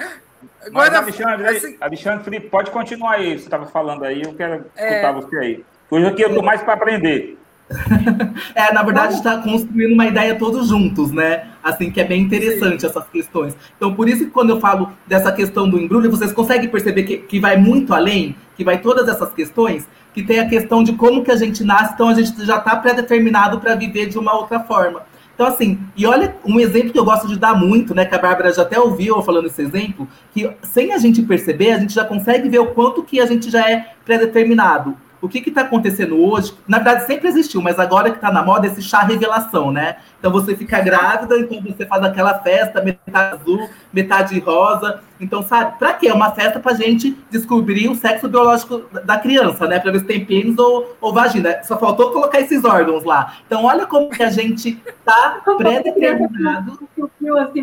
Mas, 0.72 0.94
Alexandre, 0.94 1.48
assim, 1.48 1.78
Alexandre 1.80 2.24
Felipe, 2.24 2.50
pode 2.50 2.70
continuar 2.72 3.14
aí. 3.14 3.38
Você 3.38 3.46
estava 3.46 3.66
falando 3.66 4.04
aí, 4.04 4.22
eu 4.22 4.34
quero 4.34 4.66
é, 4.76 4.90
escutar 4.90 5.12
você 5.14 5.38
aí. 5.38 5.66
Hoje 5.90 6.06
aqui 6.06 6.22
eu 6.22 6.30
estou 6.30 6.44
mais 6.44 6.62
para 6.62 6.74
aprender. 6.74 7.38
é, 8.54 8.74
na 8.74 8.84
verdade, 8.84 9.14
está 9.16 9.38
construindo 9.38 9.94
uma 9.94 10.06
ideia 10.06 10.38
todos 10.38 10.68
juntos, 10.68 11.12
né? 11.12 11.48
Assim, 11.64 11.90
que 11.90 12.02
é 12.02 12.04
bem 12.04 12.22
interessante 12.22 12.82
Sim. 12.82 12.88
essas 12.88 13.08
questões. 13.08 13.56
Então, 13.78 13.96
por 13.96 14.10
isso 14.10 14.26
que 14.26 14.32
quando 14.32 14.50
eu 14.52 14.60
falo 14.60 14.92
dessa 15.08 15.32
questão 15.32 15.70
do 15.70 15.80
embrulho, 15.80 16.12
vocês 16.12 16.32
conseguem 16.32 16.70
perceber 16.70 17.04
que, 17.04 17.18
que 17.18 17.40
vai 17.40 17.58
muito 17.58 17.94
além, 17.94 18.36
que 18.56 18.64
vai 18.64 18.78
todas 18.80 19.08
essas 19.08 19.34
questões, 19.34 19.88
que 20.14 20.22
tem 20.22 20.40
a 20.40 20.50
questão 20.50 20.84
de 20.84 20.94
como 20.94 21.24
que 21.24 21.32
a 21.32 21.36
gente 21.36 21.64
nasce, 21.64 21.94
então 21.94 22.10
a 22.10 22.14
gente 22.14 22.46
já 22.46 22.58
está 22.58 22.76
pré-determinado 22.76 23.60
para 23.60 23.76
viver 23.76 24.08
de 24.08 24.18
uma 24.18 24.34
outra 24.36 24.60
forma. 24.60 25.04
Então, 25.34 25.48
assim, 25.48 25.80
e 25.96 26.06
olha 26.06 26.36
um 26.46 26.60
exemplo 26.60 26.92
que 26.92 27.00
eu 27.00 27.06
gosto 27.06 27.28
de 27.28 27.38
dar 27.38 27.56
muito, 27.56 27.96
né? 27.96 28.06
Que 28.06 28.16
a 28.16 28.20
Bárbara 28.20 28.54
já 28.54 28.62
até 28.62 28.80
ouviu 28.80 29.16
eu 29.16 29.22
falando 29.24 29.48
esse 29.48 29.62
exemplo, 29.62 30.08
que 30.34 30.50
sem 30.64 30.92
a 30.94 30.98
gente 30.98 31.22
perceber, 31.24 31.72
a 31.72 31.80
gente 31.80 31.94
já 31.94 32.06
consegue 32.06 32.48
ver 32.48 32.60
o 32.60 32.68
quanto 32.68 33.04
que 33.04 33.20
a 33.20 33.26
gente 33.26 33.50
já 33.50 33.68
é 33.70 33.94
pré-determinado 34.06 34.96
o 35.22 35.30
que 35.30 35.40
está 35.48 35.62
acontecendo 35.62 36.20
hoje, 36.20 36.54
na 36.68 36.80
verdade 36.80 37.06
sempre 37.06 37.28
existiu, 37.28 37.62
mas 37.62 37.80
agora 37.80 38.10
que 38.10 38.18
está 38.18 38.32
na 38.32 38.44
moda 38.44 38.68
esse 38.68 38.82
chá 38.82 39.02
revelação, 39.02 39.72
né? 39.72 39.98
Então 40.20 40.32
você 40.32 40.56
fica 40.56 40.80
grávida, 40.82 41.38
então 41.38 41.62
você 41.62 41.86
faz 41.86 42.04
aquela 42.04 42.40
festa, 42.40 42.82
metade 42.82 43.36
azul, 43.42 43.70
metade 43.92 44.40
rosa. 44.40 45.02
Então, 45.20 45.44
sabe, 45.44 45.78
para 45.78 45.94
quê? 45.94 46.08
É 46.08 46.14
uma 46.14 46.32
festa 46.32 46.60
para 46.60 46.74
gente 46.74 47.16
descobrir 47.30 47.88
o 47.90 47.96
sexo 47.96 48.28
biológico 48.28 48.84
da 49.04 49.18
criança, 49.18 49.68
né? 49.68 49.80
Para 49.80 49.92
ver 49.92 50.00
se 50.00 50.06
tem 50.06 50.26
pênis 50.26 50.58
ou, 50.58 50.96
ou 51.00 51.14
vagina. 51.14 51.62
Só 51.64 51.78
faltou 51.78 52.12
colocar 52.12 52.40
esses 52.40 52.64
órgãos 52.66 53.04
lá. 53.04 53.36
Então, 53.46 53.66
olha 53.66 53.86
como 53.86 54.10
que 54.10 54.24
a 54.24 54.30
gente 54.30 54.82
está 54.86 55.42
pré-determinado. 55.58 56.80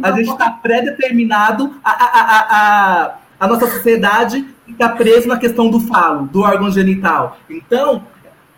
A 0.03 0.13
gente 0.13 0.31
está 0.31 0.51
pré-determinado 0.51 1.75
a, 1.83 1.91
a, 1.91 2.21
a, 2.21 3.05
a 3.05 3.15
a 3.39 3.47
nossa 3.47 3.67
sociedade 3.67 4.47
fica 4.67 4.89
preso 4.91 5.29
na 5.29 5.39
questão 5.39 5.71
do 5.71 5.81
falo, 5.81 6.27
do 6.27 6.43
órgão 6.43 6.71
genital. 6.71 7.39
Então, 7.49 8.05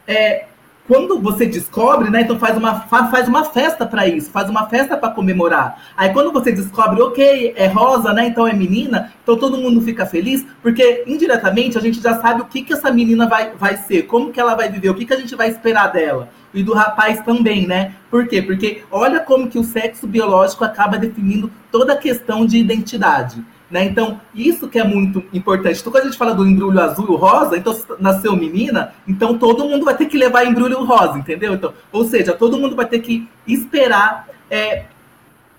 é, 0.07 0.47
quando 0.91 1.21
você 1.21 1.47
descobre, 1.47 2.11
né, 2.11 2.23
então 2.23 2.37
faz 2.37 2.57
uma, 2.57 2.81
faz 2.81 3.29
uma 3.29 3.45
festa 3.45 3.87
para 3.87 4.09
isso, 4.09 4.29
faz 4.29 4.51
uma 4.51 4.69
festa 4.69 4.97
para 4.97 5.11
comemorar. 5.11 5.81
Aí 5.97 6.13
quando 6.13 6.33
você 6.33 6.51
descobre, 6.51 7.01
ok, 7.01 7.55
é 7.57 7.69
rosa, 7.69 8.13
né, 8.13 8.27
então 8.27 8.45
é 8.45 8.53
menina, 8.53 9.13
então 9.23 9.37
todo 9.37 9.57
mundo 9.57 9.81
fica 9.83 10.05
feliz, 10.05 10.45
porque 10.61 11.05
indiretamente 11.07 11.79
a 11.79 11.81
gente 11.81 12.01
já 12.01 12.21
sabe 12.21 12.41
o 12.41 12.47
que, 12.47 12.63
que 12.63 12.73
essa 12.73 12.91
menina 12.91 13.29
vai, 13.29 13.53
vai 13.53 13.77
ser, 13.77 14.03
como 14.09 14.33
que 14.33 14.41
ela 14.41 14.57
vai 14.57 14.69
viver, 14.69 14.89
o 14.89 14.95
que, 14.97 15.07
que 15.07 15.15
a 15.15 15.17
gente 15.17 15.37
vai 15.37 15.49
esperar 15.49 15.93
dela. 15.93 16.29
E 16.53 16.61
do 16.65 16.75
rapaz 16.75 17.21
também, 17.21 17.69
né? 17.69 17.95
Por 18.11 18.27
quê? 18.27 18.43
Porque 18.43 18.83
olha 18.91 19.21
como 19.21 19.47
que 19.47 19.61
o 19.61 19.63
sexo 19.63 20.09
biológico 20.09 20.65
acaba 20.65 20.99
definindo 20.99 21.49
toda 21.71 21.93
a 21.93 21.97
questão 21.97 22.45
de 22.45 22.59
identidade. 22.59 23.45
Né? 23.71 23.85
Então, 23.85 24.21
isso 24.35 24.69
que 24.69 24.79
é 24.81 24.85
muito 24.85 25.23
importante. 25.33 25.79
Então, 25.81 25.93
quando 25.93 26.03
a 26.03 26.07
gente 26.07 26.19
fala 26.19 26.35
do 26.35 26.45
embrulho 26.45 26.81
azul 26.81 27.15
e 27.15 27.17
rosa, 27.17 27.57
então 27.57 27.79
nasceu 28.01 28.35
menina, 28.35 28.93
então 29.07 29.39
todo 29.39 29.65
mundo 29.65 29.85
vai 29.85 29.97
ter 29.97 30.07
que 30.07 30.19
levar 30.19 30.45
embrulho 30.45 30.85
rosa, 30.85 31.19
entendeu? 31.19 31.55
Então, 31.55 31.73
ou 31.93 32.05
seja, 32.05 32.33
todo 32.33 32.59
mundo 32.59 32.75
vai 32.75 32.87
ter 32.87 32.99
que 32.99 33.29
esperar, 33.47 34.29
é, 34.51 34.87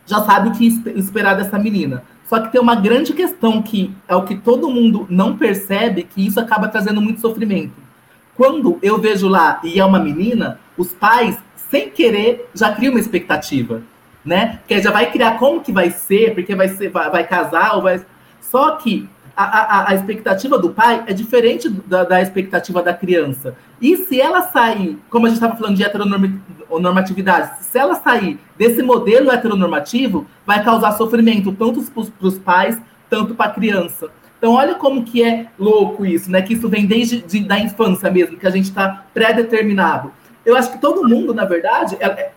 já 0.06 0.22
sabe 0.26 0.50
o 0.50 0.52
que 0.52 0.68
esperar 0.96 1.36
dessa 1.36 1.58
menina. 1.58 2.04
Só 2.28 2.40
que 2.42 2.52
tem 2.52 2.60
uma 2.60 2.76
grande 2.76 3.14
questão 3.14 3.62
que 3.62 3.94
é 4.08 4.16
o 4.16 4.24
que 4.24 4.36
todo 4.36 4.70
mundo 4.70 5.06
não 5.10 5.38
percebe, 5.38 6.04
que 6.04 6.26
isso 6.26 6.40
acaba 6.40 6.68
trazendo 6.68 7.02
muito 7.02 7.22
sofrimento. 7.22 7.74
Quando 8.36 8.78
eu 8.82 9.00
vejo 9.00 9.30
lá 9.30 9.62
e 9.64 9.80
é 9.80 9.86
uma 9.86 10.00
menina, 10.00 10.60
os 10.78 10.94
pais, 10.94 11.38
sem 11.70 11.90
querer, 11.90 12.50
já 12.54 12.74
criam 12.74 12.94
uma 12.94 13.00
expectativa 13.00 13.82
né? 14.24 14.60
Porque 14.60 14.82
já 14.82 14.92
vai 14.92 15.12
criar 15.12 15.38
como 15.38 15.62
que 15.62 15.72
vai 15.72 15.92
ser, 15.92 16.34
porque 16.34 16.56
vai 16.56 16.68
ser, 16.70 16.90
vai, 16.90 17.10
vai 17.10 17.28
casar 17.28 17.76
ou 17.76 17.82
vai. 17.82 18.04
Só 18.40 18.72
que 18.76 19.10
a, 19.36 19.44
a, 19.44 19.92
a 19.92 19.96
expectativa 19.96 20.58
do 20.58 20.72
pai 20.72 21.04
é 21.08 21.14
diferente 21.14 21.70
da, 21.70 22.04
da, 22.04 22.22
expectativa 22.22 22.82
da 22.82 22.94
criança. 22.94 23.56
E 23.82 23.98
se 23.98 24.20
ela 24.20 24.44
sair, 24.44 25.00
como 25.10 25.26
a 25.26 25.30
gente 25.30 25.38
estava 25.38 25.56
falando 25.56 25.76
de 25.76 25.84
heteronormatividade, 25.84 27.64
se 27.64 27.78
ela 27.78 27.96
sair 27.96 28.40
desse 28.58 28.84
modelo 28.84 29.32
heteronormativo, 29.32 30.28
vai 30.46 30.64
causar 30.64 30.92
sofrimento 30.94 31.52
tanto 31.54 31.82
para 31.82 32.28
os 32.28 32.38
pais, 32.38 32.80
tanto 33.10 33.34
para 33.34 33.50
a 33.50 33.54
criança. 33.54 34.10
Então, 34.38 34.54
olha 34.54 34.76
como 34.76 35.04
que 35.04 35.24
é 35.24 35.48
louco 35.58 36.06
isso, 36.06 36.30
né? 36.32 36.42
Que 36.42 36.54
isso 36.54 36.68
vem 36.68 36.86
desde 36.86 37.22
de, 37.22 37.42
da 37.42 37.60
infância 37.60 38.10
mesmo, 38.10 38.38
que 38.38 38.48
a 38.48 38.50
gente 38.50 38.66
está 38.66 39.06
pré-determinado. 39.14 40.12
Eu 40.44 40.58
acho 40.58 40.72
que 40.72 40.80
todo 40.80 41.08
mundo, 41.08 41.34
na 41.34 41.46
verdade, 41.46 41.96
é, 42.00 42.06
é 42.08 42.32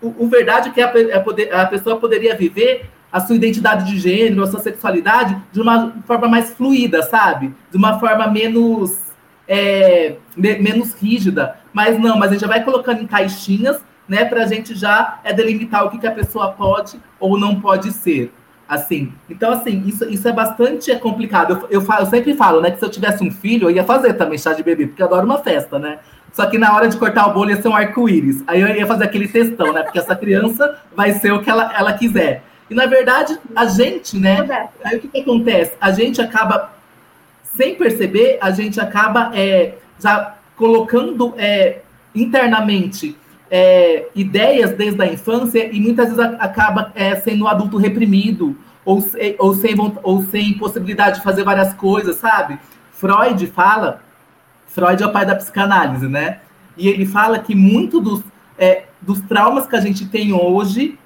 o, 0.00 0.26
verdade 0.28 0.68
é 0.68 0.72
que 0.72 0.80
a, 0.80 0.92
a, 0.92 1.62
a 1.62 1.66
pessoa 1.66 1.96
poderia 1.96 2.34
viver 2.34 2.90
a 3.12 3.20
sua 3.20 3.36
identidade 3.36 3.90
de 3.90 3.98
gênero, 3.98 4.42
a 4.42 4.46
sua 4.46 4.60
sexualidade 4.60 5.36
de 5.52 5.60
uma 5.60 5.94
forma 6.06 6.28
mais 6.28 6.50
fluida, 6.50 7.02
sabe? 7.02 7.52
De 7.70 7.76
uma 7.76 7.98
forma 7.98 8.26
menos 8.28 9.10
é, 9.48 10.14
me, 10.36 10.58
menos 10.58 10.94
rígida. 10.94 11.56
Mas 11.72 11.98
não, 11.98 12.16
mas 12.16 12.30
a 12.30 12.32
gente 12.32 12.42
já 12.42 12.46
vai 12.46 12.62
colocando 12.62 13.02
em 13.02 13.06
caixinhas, 13.06 13.80
né, 14.08 14.24
para 14.24 14.44
a 14.44 14.46
gente 14.46 14.74
já 14.74 15.20
é 15.24 15.32
delimitar 15.32 15.84
o 15.84 15.90
que, 15.90 15.98
que 15.98 16.06
a 16.06 16.12
pessoa 16.12 16.52
pode 16.52 17.00
ou 17.18 17.38
não 17.38 17.60
pode 17.60 17.92
ser. 17.92 18.32
Assim, 18.68 19.12
então 19.28 19.52
assim, 19.52 19.82
isso, 19.84 20.08
isso 20.08 20.28
é 20.28 20.32
bastante 20.32 20.94
complicado. 20.96 21.66
Eu, 21.68 21.80
eu, 21.80 21.86
eu 21.98 22.06
sempre 22.06 22.34
falo, 22.34 22.60
né, 22.60 22.70
que 22.70 22.78
se 22.78 22.84
eu 22.84 22.90
tivesse 22.90 23.24
um 23.24 23.30
filho, 23.30 23.66
eu 23.66 23.70
ia 23.72 23.82
fazer 23.82 24.12
também 24.14 24.38
chá 24.38 24.52
de 24.52 24.62
bebê, 24.62 24.86
porque 24.86 25.02
eu 25.02 25.06
adoro 25.06 25.26
uma 25.26 25.38
festa, 25.38 25.76
né? 25.76 25.98
Só 26.32 26.46
que 26.46 26.58
na 26.58 26.74
hora 26.74 26.88
de 26.88 26.96
cortar 26.96 27.26
o 27.26 27.34
bolo 27.34 27.50
ia 27.50 27.60
ser 27.60 27.68
um 27.68 27.74
arco-íris. 27.74 28.42
Aí 28.46 28.60
eu 28.60 28.68
ia 28.68 28.86
fazer 28.86 29.04
aquele 29.04 29.28
textão, 29.28 29.72
né? 29.72 29.82
Porque 29.82 29.98
essa 29.98 30.14
criança 30.14 30.78
vai 30.94 31.12
ser 31.12 31.32
o 31.32 31.42
que 31.42 31.50
ela, 31.50 31.72
ela 31.76 31.92
quiser. 31.92 32.42
E 32.68 32.74
na 32.74 32.86
verdade, 32.86 33.36
a 33.54 33.66
gente, 33.66 34.16
né? 34.16 34.68
Aí 34.84 34.96
o 34.96 35.00
que, 35.00 35.08
que 35.08 35.20
acontece? 35.20 35.72
A 35.80 35.90
gente 35.90 36.20
acaba, 36.20 36.72
sem 37.56 37.74
perceber, 37.74 38.38
a 38.40 38.50
gente 38.52 38.80
acaba 38.80 39.32
é, 39.34 39.74
já 39.98 40.36
colocando 40.56 41.34
é, 41.36 41.80
internamente 42.14 43.16
é, 43.50 44.06
ideias 44.14 44.72
desde 44.72 45.02
a 45.02 45.06
infância 45.06 45.68
e 45.72 45.80
muitas 45.80 46.14
vezes 46.14 46.34
acaba 46.38 46.92
é, 46.94 47.16
sendo 47.16 47.44
um 47.44 47.48
adulto 47.48 47.76
reprimido 47.76 48.56
ou, 48.84 49.04
ou, 49.38 49.54
sem, 49.54 49.74
ou 50.02 50.22
sem 50.24 50.54
possibilidade 50.54 51.18
de 51.18 51.24
fazer 51.24 51.42
várias 51.42 51.74
coisas, 51.74 52.16
sabe? 52.16 52.58
Freud 52.92 53.46
fala 53.48 54.00
Freud 54.70 55.02
é 55.02 55.06
o 55.06 55.12
pai 55.12 55.26
da 55.26 55.34
psicanálise, 55.34 56.08
né? 56.08 56.38
E 56.76 56.88
ele 56.88 57.04
fala 57.04 57.38
que 57.38 57.54
muito 57.54 58.00
dos, 58.00 58.22
é, 58.56 58.84
dos 59.00 59.20
traumas 59.22 59.66
que 59.66 59.76
a 59.76 59.80
gente 59.80 60.06
tem 60.06 60.32
hoje 60.32 60.98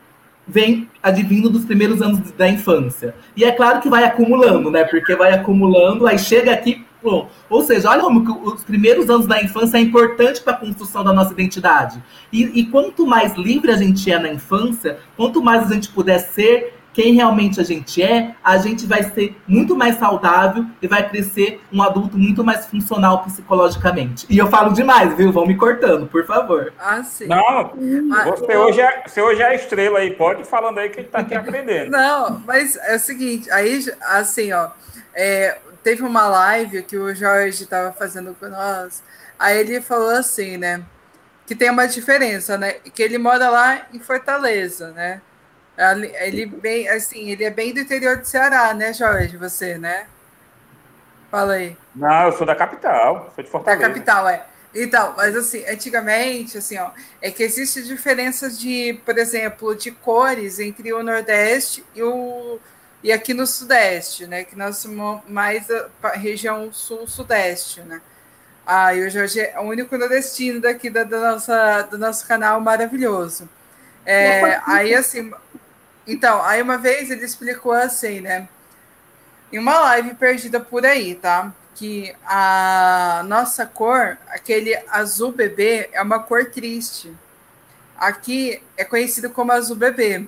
vem 0.47 0.88
advindo 1.02 1.49
dos 1.49 1.64
primeiros 1.64 2.02
anos 2.02 2.30
da 2.33 2.49
infância. 2.49 3.14
E 3.35 3.44
é 3.44 3.50
claro 3.50 3.80
que 3.80 3.88
vai 3.88 4.04
acumulando, 4.04 4.71
né? 4.71 4.85
Porque 4.85 5.16
vai 5.16 5.33
acumulando, 5.33 6.06
aí 6.06 6.18
chega 6.18 6.52
aqui, 6.52 6.85
bom. 7.02 7.30
Ou 7.49 7.62
seja, 7.62 7.88
olha 7.90 8.02
como 8.02 8.44
os 8.44 8.62
primeiros 8.62 9.09
anos 9.09 9.26
da 9.26 9.42
infância 9.42 9.78
é 9.78 9.80
importante 9.80 10.42
para 10.42 10.52
a 10.52 10.56
construção 10.56 11.02
da 11.02 11.14
nossa 11.14 11.33
identidade. 11.33 12.02
E, 12.30 12.61
e 12.61 12.66
quanto 12.66 13.06
mais 13.06 13.35
livre 13.35 13.71
a 13.71 13.76
gente 13.76 14.11
é 14.11 14.18
na 14.18 14.30
infância, 14.30 14.99
quanto 15.16 15.42
mais 15.42 15.71
a 15.71 15.75
gente 15.75 15.88
puder 15.88 16.18
ser 16.18 16.75
quem 16.95 17.13
realmente 17.13 17.61
a 17.61 17.65
gente 17.65 18.01
é, 18.01 18.35
a 18.43 18.57
gente 18.57 18.87
vai 18.87 19.03
ser 19.03 19.37
muito 19.47 19.77
mais 19.77 19.99
saudável 19.99 20.65
e 20.81 20.87
vai 20.87 21.07
crescer 21.09 21.61
um 21.73 21.83
adulto 21.83 22.17
muito 22.17 22.45
mais 22.45 22.67
funcional 22.67 23.25
psicologicamente. 23.25 24.25
E 24.31 24.39
eu 24.39 24.47
falo 24.47 24.73
demais, 24.73 25.15
viu? 25.17 25.33
Vão 25.33 25.45
me 25.45 25.57
cortando, 25.57 26.07
por 26.07 26.25
favor. 26.25 26.73
Ah, 26.79 27.03
sim. 27.03 27.27
Não, 27.27 27.73
você, 28.25 28.57
hoje 28.57 28.81
é, 28.81 29.03
você 29.05 29.21
hoje 29.21 29.43
é 29.43 29.49
a 29.49 29.55
estrela 29.55 29.99
aí, 29.99 30.13
pode 30.13 30.43
ir 30.43 30.47
falando 30.47 30.79
aí 30.79 30.89
que 30.89 31.01
a 31.01 31.03
gente 31.03 31.11
tá 31.11 31.19
aqui 31.19 31.35
aprendendo. 31.35 31.91
Não, 31.91 32.41
mas 32.47 32.77
é 32.77 32.95
o 32.95 32.99
seguinte, 32.99 33.51
aí, 33.51 33.85
assim, 34.01 34.53
ó, 34.53 34.71
é, 35.13 35.59
teve 35.83 36.03
uma 36.03 36.29
live 36.29 36.83
que 36.85 36.97
o 36.97 37.13
Jorge 37.13 37.65
estava 37.65 37.93
fazendo 37.93 38.37
com 38.39 38.49
nós, 38.49 39.03
aí 39.39 39.59
ele 39.59 39.81
falou 39.81 40.11
assim, 40.11 40.57
né, 40.57 40.83
que 41.45 41.57
tem 41.57 41.71
uma 41.71 41.87
diferença, 41.87 42.57
né, 42.57 42.75
que 42.95 43.03
ele 43.03 43.19
mora 43.19 43.51
lá 43.51 43.83
em 43.93 43.99
Fortaleza, 43.99 44.93
né, 44.93 45.21
ele 45.76 46.47
bem, 46.47 46.88
assim, 46.88 47.31
ele 47.31 47.45
é 47.45 47.50
bem 47.50 47.75
do 47.75 47.81
interior 47.81 48.19
do 48.19 48.25
Ceará, 48.25 48.73
né, 48.75 48.93
Jorge? 48.93 49.37
Você, 49.37 49.76
né? 49.76 50.07
Fala 51.31 51.54
aí. 51.54 51.76
Não, 51.95 52.26
eu 52.26 52.33
sou 52.33 52.47
da 52.47 52.54
capital, 52.54 53.33
sou 53.35 53.43
de 53.43 53.50
Fortaleza. 53.50 53.83
Da 53.83 53.88
capital, 53.88 54.28
é. 54.28 54.47
Então, 54.75 55.14
mas 55.16 55.37
assim, 55.37 55.64
antigamente, 55.69 56.59
assim, 56.59 56.78
ó, 56.78 56.90
é 57.23 57.31
que 57.31 57.43
existe 57.43 57.83
diferenças 57.83 58.59
de, 58.59 59.00
por 59.04 59.16
exemplo, 59.19 59.75
de 59.75 59.90
cores 59.93 60.59
entre 60.59 60.93
o 60.93 61.02
Nordeste 61.02 61.85
e 61.95 62.02
o 62.02 62.59
e 63.02 63.12
aqui 63.12 63.35
no 63.35 63.47
Sudeste, 63.47 64.26
né? 64.26 64.45
Que 64.45 64.57
nós 64.57 64.78
somos 64.78 65.21
mais 65.28 65.66
a 66.02 66.09
região 66.12 66.73
Sul-Sudeste, 66.73 67.83
né? 67.83 68.00
Ah, 68.66 68.95
e 68.95 69.07
o 69.07 69.11
Jorge 69.11 69.40
é 69.40 69.61
o 69.61 69.64
único 69.64 69.97
nordestino 69.99 70.59
daqui 70.59 70.88
da, 70.88 71.04
da 71.04 71.33
nossa, 71.33 71.83
do 71.83 71.99
nosso 71.99 72.26
canal 72.26 72.59
maravilhoso. 72.62 73.47
É, 74.07 74.59
aí, 74.66 74.95
assim, 74.95 75.31
então, 76.06 76.42
aí 76.42 76.61
uma 76.61 76.76
vez 76.76 77.11
ele 77.11 77.25
explicou 77.25 77.73
assim, 77.73 78.20
né? 78.20 78.49
Em 79.52 79.58
uma 79.58 79.78
live 79.80 80.14
perdida 80.14 80.61
por 80.61 80.84
aí, 80.84 81.14
tá? 81.14 81.52
Que 81.75 82.14
a 82.26 83.23
nossa 83.26 83.66
cor, 83.66 84.18
aquele 84.28 84.76
azul 84.88 85.32
bebê, 85.32 85.88
é 85.92 86.02
uma 86.02 86.18
cor 86.18 86.46
triste. 86.46 87.12
Aqui 87.96 88.62
é 88.76 88.84
conhecido 88.84 89.30
como 89.30 89.52
azul 89.52 89.76
bebê. 89.76 90.26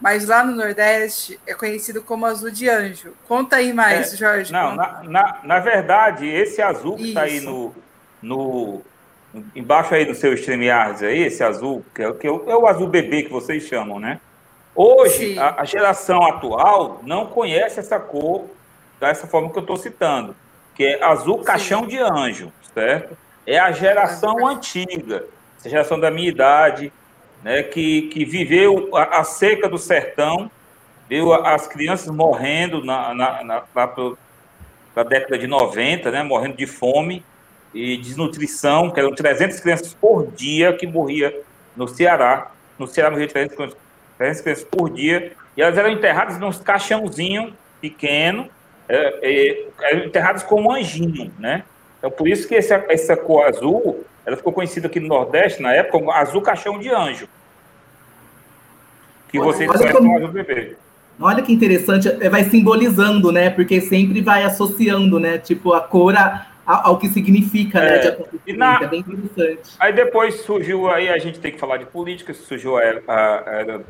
Mas 0.00 0.26
lá 0.26 0.42
no 0.42 0.56
Nordeste 0.56 1.38
é 1.46 1.52
conhecido 1.52 2.00
como 2.00 2.24
azul 2.24 2.50
de 2.50 2.68
anjo. 2.68 3.12
Conta 3.28 3.56
aí 3.56 3.72
mais, 3.72 4.14
é, 4.14 4.16
Jorge. 4.16 4.50
Não, 4.50 4.74
na, 4.74 5.02
na, 5.02 5.40
na, 5.42 5.58
verdade, 5.58 6.26
esse 6.26 6.62
azul 6.62 6.96
que 6.96 7.08
está 7.08 7.22
aí 7.22 7.40
no, 7.40 7.74
no. 8.22 8.80
Embaixo 9.54 9.94
aí 9.94 10.06
do 10.06 10.14
seu 10.14 10.32
StreamYards 10.32 11.02
aí, 11.02 11.22
esse 11.22 11.44
azul, 11.44 11.84
que 11.94 12.02
é, 12.02 12.12
que 12.14 12.26
é, 12.26 12.30
o, 12.30 12.50
é 12.50 12.56
o 12.56 12.66
azul 12.66 12.88
bebê 12.88 13.22
que 13.22 13.30
vocês 13.30 13.62
chamam, 13.64 14.00
né? 14.00 14.18
Hoje, 14.82 15.38
a, 15.38 15.60
a, 15.60 15.64
geração 15.66 16.24
atual 16.24 17.00
não 17.02 17.26
conhece 17.26 17.78
essa 17.78 18.00
cor 18.00 18.46
dessa 18.98 19.26
forma 19.26 19.50
que 19.50 19.58
eu 19.58 19.60
estou 19.60 19.76
citando, 19.76 20.34
que 20.74 20.82
é 20.82 21.04
azul 21.04 21.40
Sim. 21.40 21.44
caixão 21.44 21.86
de 21.86 21.98
anjo, 21.98 22.50
certo? 22.72 23.14
É 23.46 23.58
a 23.58 23.72
geração 23.72 24.46
antiga, 24.46 25.26
essa 25.58 25.68
geração 25.68 26.00
da 26.00 26.10
minha 26.10 26.30
idade, 26.30 26.90
né, 27.44 27.62
que, 27.62 28.08
que 28.08 28.24
viveu 28.24 28.88
a, 28.96 29.20
a 29.20 29.24
seca 29.24 29.68
do 29.68 29.76
sertão, 29.76 30.50
viu 31.06 31.34
as 31.34 31.66
crianças 31.66 32.08
morrendo 32.08 32.82
na, 32.82 33.12
na, 33.12 33.44
na, 33.44 33.62
na, 34.96 35.02
década 35.02 35.36
de 35.36 35.46
90, 35.46 36.10
né, 36.10 36.22
morrendo 36.22 36.56
de 36.56 36.66
fome 36.66 37.22
e 37.74 37.98
desnutrição, 37.98 38.90
que 38.90 38.98
eram 38.98 39.14
300 39.14 39.60
crianças 39.60 39.92
por 39.92 40.32
dia 40.32 40.72
que 40.72 40.86
morria 40.86 41.38
no 41.76 41.86
Ceará. 41.86 42.50
No 42.78 42.86
Ceará 42.86 43.10
morria 43.10 43.28
300 43.28 43.54
crianças, 43.54 43.89
300 44.20 44.40
crianças 44.42 44.64
por 44.64 44.90
dia, 44.90 45.32
e 45.56 45.62
elas 45.62 45.78
eram 45.78 45.88
enterradas 45.88 46.38
num 46.38 46.52
caixãozinho 46.52 47.54
pequeno, 47.80 48.48
é, 48.86 49.18
é, 49.22 49.66
eram 49.90 50.04
enterradas 50.04 50.42
com 50.42 50.70
anjinho, 50.70 51.32
né? 51.38 51.64
Então, 51.98 52.10
por 52.10 52.28
isso 52.28 52.46
que 52.46 52.54
essa, 52.54 52.84
essa 52.88 53.16
cor 53.16 53.46
azul 53.46 54.04
ela 54.26 54.36
ficou 54.36 54.52
conhecida 54.52 54.86
aqui 54.86 55.00
no 55.00 55.08
Nordeste, 55.08 55.62
na 55.62 55.72
época, 55.72 55.98
como 55.98 56.12
Azul 56.12 56.42
Caixão 56.42 56.78
de 56.78 56.90
Anjo. 56.90 57.26
Que 59.28 59.38
vocês 59.38 59.70
conhecem 59.70 59.92
como 59.92 60.16
Azul 60.16 60.28
Bebê. 60.28 60.76
Olha 61.18 61.42
que 61.42 61.52
interessante, 61.52 62.08
é, 62.08 62.28
vai 62.28 62.44
simbolizando, 62.44 63.32
né? 63.32 63.48
Porque 63.48 63.80
sempre 63.80 64.20
vai 64.20 64.42
associando, 64.42 65.18
né? 65.18 65.38
Tipo, 65.38 65.72
a 65.72 65.80
cor 65.80 66.14
a, 66.14 66.46
a, 66.66 66.88
ao 66.88 66.98
que 66.98 67.08
significa, 67.08 67.80
né, 67.80 67.98
é, 67.98 68.10
né? 68.10 68.24
De 68.46 68.52
na... 68.52 68.82
É 68.82 68.86
bem 68.86 69.00
interessante. 69.00 69.76
Aí 69.78 69.92
depois 69.92 70.40
surgiu, 70.42 70.90
aí 70.90 71.08
a 71.08 71.18
gente 71.18 71.38
tem 71.38 71.52
que 71.52 71.58
falar 71.58 71.78
de 71.78 71.86
política, 71.86 72.34
surgiu 72.34 72.76
a, 72.76 72.82
a, 73.08 73.80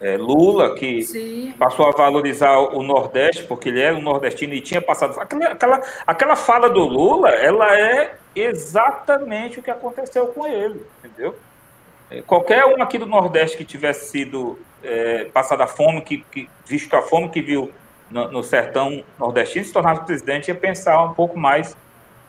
é, 0.00 0.16
Lula, 0.16 0.74
que 0.74 1.02
Sim. 1.02 1.54
passou 1.58 1.86
a 1.86 1.90
valorizar 1.90 2.58
o 2.58 2.82
Nordeste, 2.82 3.44
porque 3.44 3.68
ele 3.68 3.80
era 3.80 3.96
um 3.96 4.02
nordestino 4.02 4.52
e 4.52 4.60
tinha 4.60 4.82
passado. 4.82 5.18
Aquela, 5.18 5.46
aquela, 5.46 5.82
aquela 6.06 6.36
fala 6.36 6.68
do 6.68 6.84
Lula, 6.84 7.30
ela 7.30 7.78
é 7.78 8.14
exatamente 8.34 9.60
o 9.60 9.62
que 9.62 9.70
aconteceu 9.70 10.26
com 10.28 10.46
ele, 10.46 10.84
entendeu? 10.98 11.36
É, 12.10 12.20
qualquer 12.22 12.64
um 12.66 12.82
aqui 12.82 12.98
do 12.98 13.06
Nordeste 13.06 13.56
que 13.56 13.64
tivesse 13.64 14.10
sido 14.10 14.58
é, 14.82 15.24
passado 15.26 15.62
a 15.62 15.66
fome, 15.66 16.02
que, 16.02 16.18
que, 16.30 16.48
visto 16.66 16.94
a 16.94 17.02
fome 17.02 17.30
que 17.30 17.40
viu 17.40 17.70
no, 18.10 18.30
no, 18.30 18.42
sertão 18.42 19.02
nordestino, 19.18 19.64
se 19.64 19.72
tornasse 19.72 20.04
presidente, 20.04 20.48
ia 20.48 20.54
pensar 20.54 21.02
um 21.02 21.14
pouco 21.14 21.38
mais 21.38 21.74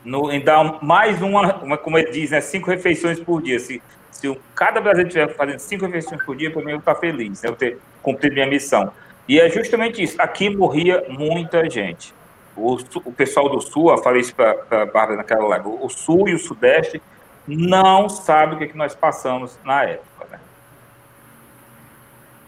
no, 0.04 0.32
em 0.32 0.40
dar 0.40 0.82
mais 0.82 1.20
uma, 1.20 1.56
uma 1.56 1.76
como 1.76 1.98
ele 1.98 2.10
diz, 2.10 2.30
né, 2.30 2.40
cinco 2.40 2.70
refeições 2.70 3.20
por 3.20 3.42
dia. 3.42 3.58
Se, 3.58 3.82
se 4.16 4.40
cada 4.54 4.80
brasileiro 4.80 5.08
estiver 5.08 5.36
fazendo 5.36 5.58
cinco 5.58 5.84
refeições 5.84 6.22
por 6.24 6.34
dia, 6.34 6.50
para 6.50 6.62
mim 6.62 6.72
eu 6.72 6.78
estar 6.78 6.94
feliz, 6.94 7.42
né, 7.42 7.50
eu 7.50 7.54
ter 7.54 7.78
cumprido 8.02 8.34
minha 8.34 8.46
missão. 8.46 8.90
E 9.28 9.38
é 9.38 9.50
justamente 9.50 10.02
isso. 10.02 10.20
Aqui 10.20 10.48
morria 10.48 11.04
muita 11.08 11.68
gente. 11.68 12.14
O, 12.56 12.78
o 13.04 13.12
pessoal 13.12 13.50
do 13.50 13.60
Sul, 13.60 13.90
eu 13.90 13.98
falei 13.98 14.22
isso 14.22 14.34
para 14.34 14.52
a 14.70 14.86
Bárbara 14.86 15.16
naquela 15.16 15.46
live, 15.48 15.68
o 15.68 15.88
Sul 15.90 16.28
e 16.28 16.34
o 16.34 16.38
Sudeste 16.38 17.02
não 17.46 18.08
sabem 18.08 18.54
o 18.54 18.58
que, 18.58 18.64
é 18.64 18.68
que 18.68 18.76
nós 18.76 18.94
passamos 18.94 19.58
na 19.62 19.82
época. 19.84 20.26
Né? 20.30 20.40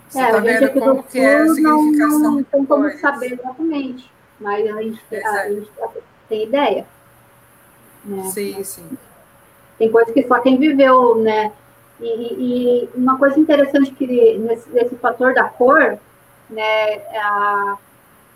Você 0.08 0.20
é, 0.20 0.30
tá 0.32 0.38
vendo 0.38 0.70
como 0.72 1.02
que 1.02 1.20
é 1.20 1.36
a 1.36 1.48
significação 1.48 2.18
não, 2.18 2.30
não 2.32 2.42
tem 2.42 2.64
como 2.64 2.90
saber 2.98 3.34
exatamente, 3.34 4.10
mas 4.40 4.66
a 4.66 4.82
gente, 4.82 5.00
a, 5.14 5.30
a 5.42 5.50
gente 5.50 5.70
tem 6.28 6.44
ideia. 6.44 6.86
Né? 8.04 8.24
Sim, 8.30 8.64
sim. 8.64 8.88
Tem 9.78 9.90
coisas 9.90 10.12
que 10.12 10.26
só 10.26 10.40
quem 10.40 10.58
viveu, 10.58 11.14
né? 11.16 11.52
E, 12.00 12.06
e 12.06 12.88
uma 12.94 13.18
coisa 13.18 13.38
interessante 13.38 13.90
que 13.92 14.06
nesse, 14.38 14.68
nesse 14.70 14.96
fator 14.96 15.34
da 15.34 15.44
cor, 15.44 15.98
né, 16.48 16.94
a, 17.16 17.76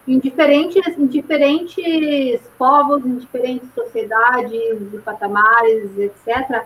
em 0.06 0.18
diferentes, 0.18 0.98
em 0.98 1.06
diferentes 1.06 2.40
povos, 2.58 3.04
em 3.06 3.16
diferentes 3.18 3.68
sociedades 3.74 4.52
e 4.92 4.98
patamares, 4.98 5.96
etc., 5.96 6.64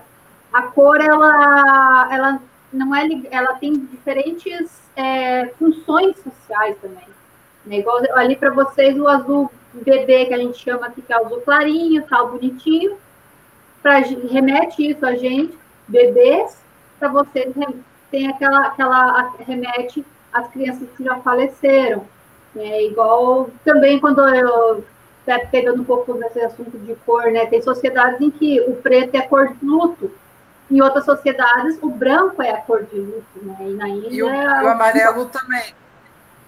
a 0.52 0.62
cor 0.62 1.00
ela, 1.00 2.08
ela 2.10 2.42
não 2.72 2.94
é 2.94 3.06
ela 3.30 3.54
tem 3.54 3.76
diferentes 3.76 4.70
é, 4.96 5.46
funções 5.58 6.16
sociais 6.18 6.76
também. 6.80 7.06
Né? 7.66 7.78
Igual 7.78 7.98
ali 8.14 8.36
para 8.36 8.50
vocês 8.50 8.98
o 8.98 9.06
azul 9.06 9.50
bebê 9.74 10.24
que 10.26 10.34
a 10.34 10.38
gente 10.38 10.58
chama 10.58 10.86
aqui 10.86 11.02
que 11.02 11.12
é 11.12 11.16
azul 11.16 11.40
clarinho, 11.42 12.06
tal 12.08 12.30
bonitinho, 12.30 12.96
pra, 13.86 13.98
remete 13.98 14.90
isso 14.90 15.06
a 15.06 15.14
gente, 15.14 15.56
bebês, 15.86 16.58
para 16.98 17.08
vocês 17.08 17.54
tem 18.10 18.28
aquela 18.28 18.66
aquela 18.66 19.32
remete 19.46 20.04
às 20.32 20.48
crianças 20.48 20.88
que 20.96 21.04
já 21.04 21.16
faleceram 21.20 22.04
é 22.56 22.84
igual 22.84 23.48
também 23.64 24.00
quando 24.00 24.26
eu 24.28 24.84
tá 25.24 25.38
pegando 25.50 25.82
um 25.82 25.84
pouco 25.84 26.14
nesse 26.14 26.40
assunto 26.40 26.76
de 26.78 26.94
cor, 26.96 27.30
né? 27.30 27.46
Tem 27.46 27.60
sociedades 27.62 28.20
em 28.20 28.30
que 28.30 28.60
o 28.62 28.76
preto 28.76 29.14
é 29.14 29.22
cor 29.22 29.48
de 29.48 29.64
luto. 29.64 30.10
Em 30.70 30.80
outras 30.80 31.04
sociedades, 31.04 31.78
o 31.82 31.90
branco 31.90 32.42
é 32.42 32.50
a 32.50 32.60
cor 32.60 32.84
de 32.84 32.98
luto, 32.98 33.26
né? 33.42 33.56
E 33.60 33.74
na 33.74 33.88
Índia. 33.88 34.08
E 34.08 34.22
o, 34.22 34.28
é 34.28 34.64
o 34.64 34.68
amarelo 34.68 35.26
também. 35.26 35.74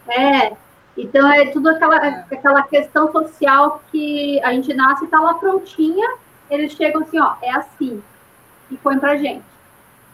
É. 0.08 0.52
Então 0.96 1.30
é 1.30 1.46
tudo 1.46 1.68
aquela, 1.68 2.06
é. 2.06 2.24
aquela 2.32 2.62
questão 2.62 3.12
social 3.12 3.82
que 3.90 4.40
a 4.42 4.52
gente 4.52 4.72
nasce 4.74 5.02
e 5.02 5.04
está 5.04 5.20
lá 5.20 5.34
prontinha, 5.34 6.08
eles 6.50 6.72
chegam 6.72 7.02
assim, 7.02 7.18
ó, 7.20 7.34
é 7.42 7.50
assim, 7.50 8.02
e 8.70 8.76
põe 8.76 8.98
pra 8.98 9.16
gente. 9.16 9.44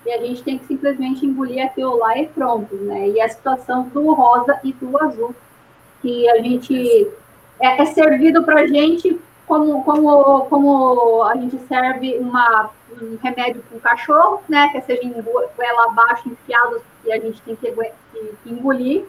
E 0.07 0.13
a 0.13 0.19
gente 0.19 0.43
tem 0.43 0.59
que 0.59 0.67
simplesmente 0.67 1.25
engolir 1.25 1.65
aquilo 1.65 1.97
lá 1.97 2.19
e 2.19 2.27
pronto, 2.27 2.75
né? 2.77 3.09
E 3.09 3.21
a 3.21 3.29
situação 3.29 3.85
do 3.89 4.13
rosa 4.13 4.61
e 4.63 4.73
do 4.75 5.03
azul 5.03 5.35
que 6.03 6.29
a 6.29 6.43
gente 6.43 7.11
é, 7.59 7.83
é 7.83 7.87
servido 7.87 8.43
para 8.45 8.61
a 8.61 8.67
gente 8.67 9.19
como, 9.47 9.83
como, 9.85 10.43
como 10.47 11.23
a 11.23 11.35
gente 11.37 11.59
serve 11.67 12.19
uma, 12.19 12.71
um 13.01 13.17
remédio 13.23 13.63
para 13.63 13.77
um 13.77 13.81
cachorro, 13.81 14.43
né? 14.49 14.69
Que 14.69 14.81
seja 14.83 15.03
goela 15.23 15.87
abaixo, 15.87 16.29
enfiado, 16.29 16.83
e 17.05 17.13
a 17.13 17.19
gente 17.19 17.41
tem 17.43 17.57
que, 17.57 17.71
que, 17.71 18.35
que, 18.43 18.53
engolir. 18.53 19.05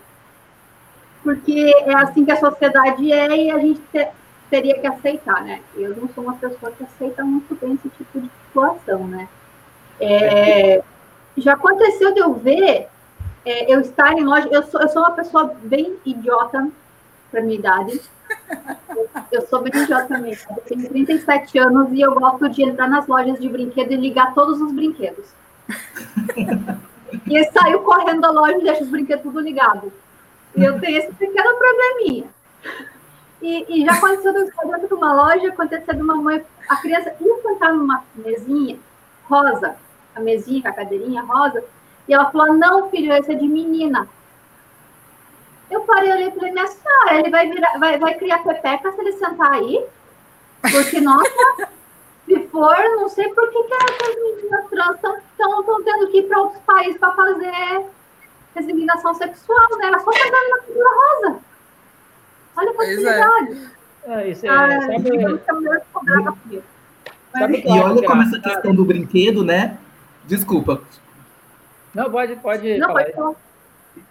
Porque 1.24 1.74
é 1.86 1.96
assim 1.98 2.24
que 2.24 2.32
a 2.32 2.40
sociedade 2.40 3.12
é 3.12 3.36
e 3.36 3.52
a 3.52 3.60
gente 3.60 3.82
te, 3.92 4.08
teria 4.49 4.79
que 4.79 4.88
aceitar, 4.88 5.43
né? 5.43 5.62
Eu 5.75 5.95
não 5.95 6.10
sou 6.10 6.23
uma 6.23 6.36
pessoa 6.36 6.71
que 6.71 6.84
aceita 6.84 7.23
muito 7.23 7.55
bem 7.55 7.73
esse 7.73 7.89
tipo 7.89 8.21
de 8.21 8.29
situação, 8.47 9.08
né? 9.08 9.27
É, 9.99 10.84
já 11.38 11.53
aconteceu 11.53 12.13
de 12.13 12.19
eu 12.19 12.34
ver 12.34 12.88
é, 13.45 13.73
eu 13.73 13.81
estar 13.81 14.13
em 14.13 14.23
loja. 14.23 14.47
Eu 14.51 14.63
sou, 14.63 14.81
eu 14.81 14.89
sou 14.89 15.01
uma 15.01 15.12
pessoa 15.12 15.55
bem 15.63 15.95
idiota 16.05 16.69
para 17.31 17.41
minha 17.41 17.60
idade. 17.60 18.01
Eu, 19.31 19.45
sou 19.47 19.62
bem 19.62 19.71
idiota 19.75 20.17
mesmo. 20.17 20.55
Eu 20.58 20.63
tenho 20.63 20.89
37 20.89 21.58
anos 21.60 21.91
e 21.91 22.01
eu 22.01 22.15
gosto 22.15 22.49
de 22.49 22.63
entrar 22.63 22.88
nas 22.88 23.08
lojas 23.08 23.39
de 23.39 23.47
brinquedo 23.49 23.91
e 23.91 23.97
ligar 23.97 24.34
todos 24.34 24.60
os 24.62 24.71
brinquedos. 24.71 25.25
e 27.27 27.43
saiu 27.51 27.81
correndo 27.81 28.21
da 28.21 28.31
loja 28.31 28.58
e 28.58 28.63
deixa 28.63 28.84
os 28.84 28.89
brinquedos 28.89 29.23
tudo 29.23 29.39
ligados. 29.39 29.91
E 30.55 30.63
eu 30.63 30.79
tenho 30.79 30.97
esse 30.97 31.13
pequeno 31.13 31.58
probleminha. 31.58 32.25
E, 33.41 33.65
e 33.82 33.86
já 33.86 33.93
aconteceu 33.93 34.34
dentro 34.34 34.88
de 34.88 34.93
uma 34.93 35.13
loja, 35.13 35.50
aconteceu 35.50 35.93
de 35.93 36.02
uma 36.02 36.15
mãe, 36.15 36.43
a 36.69 36.76
criança 36.78 37.15
ia 37.19 37.41
sentar 37.41 37.74
numa 37.74 38.04
mesinha 38.15 38.80
rosa, 39.30 39.76
a 40.15 40.19
mesinha 40.19 40.62
com 40.62 40.69
a 40.69 40.74
cadeirinha 40.74 41.21
rosa, 41.21 41.63
e 42.08 42.13
ela 42.13 42.32
falou: 42.32 42.54
Não, 42.54 42.89
filho, 42.89 43.13
esse 43.13 43.32
é 43.32 43.36
de 43.36 43.48
menina. 43.48 44.08
Eu 45.69 45.82
parei 45.82 46.12
ali 46.12 46.28
e 46.28 46.32
falei, 46.32 46.52
minha 46.52 46.67
senhora, 46.67 47.19
ele 47.19 47.30
vai, 47.32 47.50
virar, 47.50 47.78
vai, 47.80 47.98
vai 47.98 48.13
criar 48.15 48.43
pepeca 48.43 48.91
se 48.91 49.02
ele 49.02 49.13
sentar 49.13 49.52
aí? 49.52 49.84
Porque, 50.62 51.02
nossa, 51.02 51.69
se 52.26 52.48
for, 52.48 52.78
não 52.95 53.10
sei 53.10 53.34
por 53.34 53.50
que, 53.50 53.63
que 53.63 53.74
as 53.74 54.15
meninas 54.15 54.69
trans 54.69 54.95
estão 54.95 55.84
tendo 55.84 56.08
que 56.12 56.19
ir 56.19 56.28
para 56.28 56.39
outros 56.39 56.62
países 56.63 57.00
para 57.00 57.13
fazer 57.13 57.86
resignação 58.56 59.13
sexual, 59.15 59.78
né? 59.78 59.88
Ela 59.88 60.00
só 60.00 60.12
tá 60.12 60.19
dando 60.24 60.80
na 60.80 60.89
rosa. 60.89 61.39
Olha 62.58 62.72
a 62.72 62.74
possibilidade. 62.74 63.58
É, 64.08 64.30
isso 64.30 64.46
é, 64.46 64.50
ah, 64.50 64.82
sabe... 64.82 65.41
sabe 67.32 67.63
e 67.65 67.80
olha 67.80 68.08
como 68.08 68.22
essa 68.22 68.39
questão 68.39 68.74
do 68.74 68.86
brinquedo, 68.86 69.44
né? 69.44 69.78
Desculpa. 70.26 70.82
Não, 71.94 72.10
pode, 72.10 72.36
pode. 72.38 72.78
Não, 72.78 72.94
pode 72.94 73.12
falar. 73.13 73.34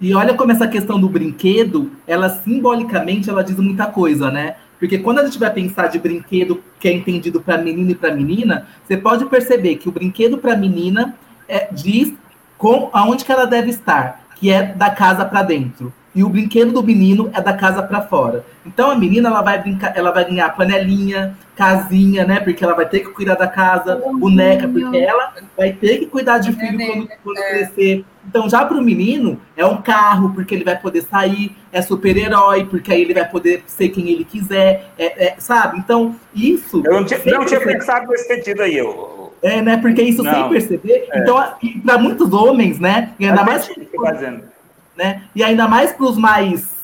E 0.00 0.14
olha 0.14 0.34
como 0.34 0.50
essa 0.50 0.66
questão 0.66 1.00
do 1.00 1.08
brinquedo, 1.08 1.92
ela 2.06 2.28
simbolicamente 2.28 3.30
ela 3.30 3.44
diz 3.44 3.56
muita 3.56 3.86
coisa, 3.86 4.30
né? 4.30 4.56
Porque 4.78 4.98
quando 4.98 5.20
a 5.20 5.24
gente 5.24 5.38
vai 5.38 5.50
pensar 5.50 5.86
de 5.86 5.98
brinquedo 5.98 6.62
que 6.80 6.88
é 6.88 6.92
entendido 6.92 7.40
para 7.40 7.58
menino 7.58 7.90
e 7.90 7.94
para 7.94 8.14
menina, 8.14 8.66
você 8.84 8.96
pode 8.96 9.24
perceber 9.26 9.76
que 9.76 9.88
o 9.88 9.92
brinquedo 9.92 10.38
para 10.38 10.56
menina 10.56 11.16
é, 11.48 11.68
diz 11.72 12.12
com 12.58 12.90
aonde 12.92 13.24
que 13.24 13.32
ela 13.32 13.46
deve 13.46 13.70
estar, 13.70 14.26
que 14.34 14.50
é 14.50 14.62
da 14.62 14.90
casa 14.90 15.24
para 15.24 15.42
dentro 15.42 15.92
e 16.14 16.22
o 16.22 16.28
brinquedo 16.28 16.72
do 16.72 16.82
menino 16.82 17.28
é 17.34 17.40
da 17.40 17.52
casa 17.52 17.82
para 17.82 18.02
fora. 18.02 18.44
Então 18.64 18.90
a 18.90 18.96
menina 18.96 19.28
ela 19.28 19.42
vai 19.42 19.60
brincar, 19.60 19.96
ela 19.96 20.12
vai 20.12 20.24
ganhar 20.24 20.48
panelinha, 20.54 21.36
casinha, 21.56 22.24
né? 22.24 22.38
Porque 22.40 22.62
ela 22.62 22.74
vai 22.74 22.88
ter 22.88 23.00
que 23.00 23.10
cuidar 23.10 23.34
da 23.34 23.48
casa, 23.48 24.00
boneca, 24.18 24.68
porque 24.68 24.96
ela 24.96 25.34
vai 25.56 25.72
ter 25.72 25.98
que 25.98 26.06
cuidar 26.06 26.38
de 26.38 26.52
filho 26.52 26.78
quando, 26.78 27.08
quando 27.22 27.38
é. 27.38 27.50
crescer. 27.50 28.04
Então 28.26 28.48
já 28.48 28.64
para 28.64 28.78
o 28.78 28.82
menino 28.82 29.40
é 29.56 29.66
um 29.66 29.82
carro, 29.82 30.32
porque 30.32 30.54
ele 30.54 30.64
vai 30.64 30.78
poder 30.78 31.02
sair, 31.02 31.54
é 31.72 31.82
super-herói, 31.82 32.64
porque 32.64 32.92
aí 32.92 33.02
ele 33.02 33.12
vai 33.12 33.28
poder 33.28 33.64
ser 33.66 33.88
quem 33.88 34.08
ele 34.08 34.24
quiser, 34.24 34.90
é, 34.96 35.26
é, 35.26 35.34
sabe? 35.38 35.78
Então 35.78 36.14
isso. 36.32 36.80
Eu 36.84 36.92
não 36.92 37.04
tinha, 37.04 37.20
não 37.26 37.44
tinha 37.44 37.60
pensado 37.60 38.06
nesse 38.08 38.28
sentido 38.28 38.62
aí. 38.62 38.76
Eu... 38.78 39.32
É, 39.42 39.60
né? 39.60 39.76
Porque 39.76 40.00
isso 40.00 40.22
não. 40.22 40.32
sem 40.32 40.48
perceber. 40.48 41.06
É. 41.12 41.18
Então, 41.18 41.36
para 41.84 41.98
muitos 41.98 42.32
homens, 42.32 42.80
né? 42.80 43.12
E 43.18 43.26
ainda 43.26 43.44
mais. 43.44 43.68
Que 43.68 43.84
fazendo 43.94 44.53
né? 44.96 45.22
E 45.34 45.42
ainda 45.42 45.68
mais 45.68 45.92
para 45.92 46.06
os 46.06 46.16
mais 46.16 46.74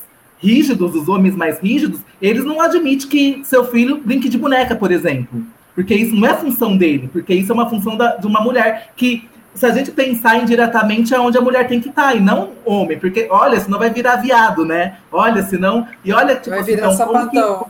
rígidos, 0.41 0.95
os 0.95 1.07
homens 1.07 1.35
mais 1.35 1.59
rígidos, 1.59 2.01
eles 2.21 2.43
não 2.43 2.59
admitem 2.59 3.07
que 3.07 3.41
seu 3.45 3.65
filho 3.65 4.01
brinque 4.03 4.27
de 4.27 4.37
boneca, 4.37 4.75
por 4.75 4.91
exemplo. 4.91 5.43
Porque 5.75 5.93
isso 5.93 6.15
não 6.15 6.27
é 6.27 6.35
função 6.35 6.75
dele, 6.75 7.09
porque 7.11 7.33
isso 7.33 7.51
é 7.51 7.55
uma 7.55 7.69
função 7.69 7.95
da, 7.95 8.15
de 8.17 8.27
uma 8.27 8.41
mulher 8.41 8.91
que, 8.95 9.29
se 9.53 9.65
a 9.65 9.69
gente 9.69 9.91
pensar 9.91 10.37
indiretamente, 10.41 11.13
é 11.13 11.19
onde 11.19 11.37
a 11.37 11.41
mulher 11.41 11.67
tem 11.67 11.79
que 11.79 11.89
estar, 11.89 12.09
tá, 12.09 12.15
e 12.15 12.19
não 12.19 12.51
homem, 12.65 12.99
porque, 12.99 13.27
olha, 13.29 13.59
senão 13.59 13.79
vai 13.79 13.89
virar 13.89 14.17
viado, 14.17 14.65
né? 14.65 14.97
Olha, 15.11 15.43
senão. 15.43 15.87
E 16.03 16.11
olha, 16.11 16.35
tipo, 16.35 16.49
vai 16.49 16.63
virar 16.63 16.91
então, 16.93 17.07
como, 17.07 17.29
que, 17.29 17.65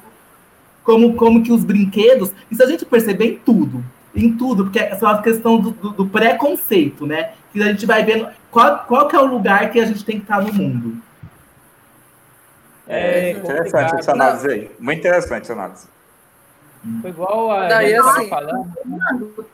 como, 0.83 1.13
como 1.13 1.43
que 1.43 1.51
os 1.51 1.63
brinquedos. 1.63 2.31
E 2.49 2.55
se 2.55 2.63
a 2.63 2.65
gente 2.65 2.85
perceber 2.85 3.25
em 3.25 3.39
tudo, 3.45 3.83
em 4.13 4.35
tudo, 4.35 4.65
porque 4.65 4.79
é 4.79 4.97
uma 5.01 5.21
questão 5.21 5.59
do, 5.59 5.71
do, 5.71 5.89
do 5.91 6.07
preconceito, 6.07 7.05
né? 7.05 7.33
Que 7.51 7.61
a 7.61 7.67
gente 7.67 7.85
vai 7.85 8.03
vendo 8.03 8.27
qual, 8.49 8.79
qual 8.85 9.07
que 9.07 9.15
é 9.15 9.19
o 9.19 9.25
lugar 9.25 9.71
que 9.71 9.79
a 9.79 9.85
gente 9.85 10.03
tem 10.03 10.17
que 10.17 10.23
estar 10.23 10.41
no 10.41 10.53
mundo. 10.53 11.01
É, 12.87 13.29
é 13.29 13.31
interessante 13.31 13.95
essa 13.95 14.11
análise 14.11 14.47
aí. 14.49 14.71
Muito 14.79 14.99
interessante 14.99 15.43
essa 15.43 15.53
análise. 15.53 15.87
Foi 17.01 17.09
igual 17.09 17.51
a 17.51 17.67
Daí, 17.67 17.95
assim, 17.95 18.27
falando. 18.27 19.45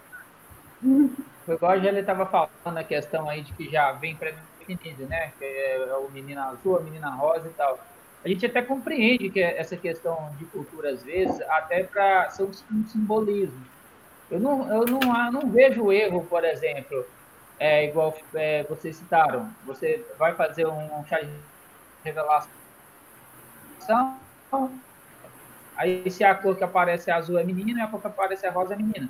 Foi 1.46 1.56
igual 1.56 1.72
a 1.72 1.78
Gélia 1.78 2.00
estava 2.00 2.26
falando 2.26 2.78
a 2.78 2.84
questão 2.84 3.30
aí 3.30 3.42
de 3.42 3.54
que 3.54 3.70
já 3.70 3.92
vem 3.92 4.16
pré-definido, 4.16 5.06
né? 5.08 5.32
Que 5.38 5.46
é 5.46 5.96
o 5.98 6.10
menino 6.12 6.42
azul, 6.42 6.78
a 6.78 6.82
menina 6.82 7.10
rosa 7.10 7.48
e 7.48 7.52
tal. 7.52 7.80
A 8.26 8.28
gente 8.28 8.46
até 8.46 8.62
compreende 8.62 9.30
que 9.30 9.42
essa 9.42 9.78
questão 9.78 10.32
de 10.38 10.46
cultura, 10.46 10.90
às 10.90 11.04
vezes, 11.04 11.40
até 11.50 11.84
para 11.84 12.30
ser 12.32 12.44
um 12.44 12.86
simbolismo. 12.88 13.64
Eu 14.30 14.40
não, 14.40 14.68
eu 14.74 14.86
não, 14.86 15.26
eu 15.26 15.32
não 15.32 15.50
vejo 15.50 15.92
erro, 15.92 16.26
por 16.26 16.44
exemplo, 16.44 17.06
é 17.60 17.86
igual 17.86 18.16
é, 18.36 18.64
vocês 18.64 18.98
citaram, 18.98 19.50
você 19.66 20.06
vai 20.20 20.36
fazer 20.36 20.68
um 20.68 21.06
chá 21.06 21.20
de 21.22 21.32
revelação, 22.04 22.50
aí 25.76 26.10
se 26.12 26.24
a 26.24 26.36
cor 26.36 26.56
que 26.56 26.64
aparece 26.64 27.10
azul 27.10 27.40
é 27.40 27.44
menina 27.44 27.80
e 27.80 27.84
a 27.84 27.88
cor 27.88 28.02
que 28.02 28.08
aparece 28.08 28.48
rosa 28.50 28.74
é 28.74 28.78
menina. 28.78 29.10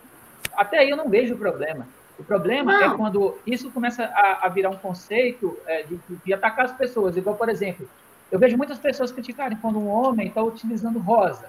Até 0.55 0.79
aí 0.79 0.89
eu 0.89 0.97
não 0.97 1.09
vejo 1.09 1.35
problema. 1.35 1.87
O 2.17 2.23
problema 2.23 2.75
é 2.75 2.87
não. 2.87 2.93
é 2.93 2.97
quando 2.97 3.37
isso 3.45 3.69
começa 3.71 4.05
a, 4.05 4.45
a 4.45 4.49
virar 4.49 4.69
um 4.69 4.77
conceito 4.77 5.57
é, 5.65 5.83
de, 5.83 5.99
de, 6.25 6.33
atacar 6.33 6.65
as 6.65 6.71
pessoas. 6.71 7.15
Igual, 7.15 7.35
por 7.35 7.47
exemplo, 7.47 7.87
eu 8.31 8.39
vejo 8.39 8.57
muitas 8.57 8.79
pessoas 8.79 9.11
criticarem 9.11 9.57
quando 9.57 9.77
um 9.77 9.87
homem 9.87 10.27
está 10.27 10.41
utilizando 10.41 10.99
rosa. 10.99 11.47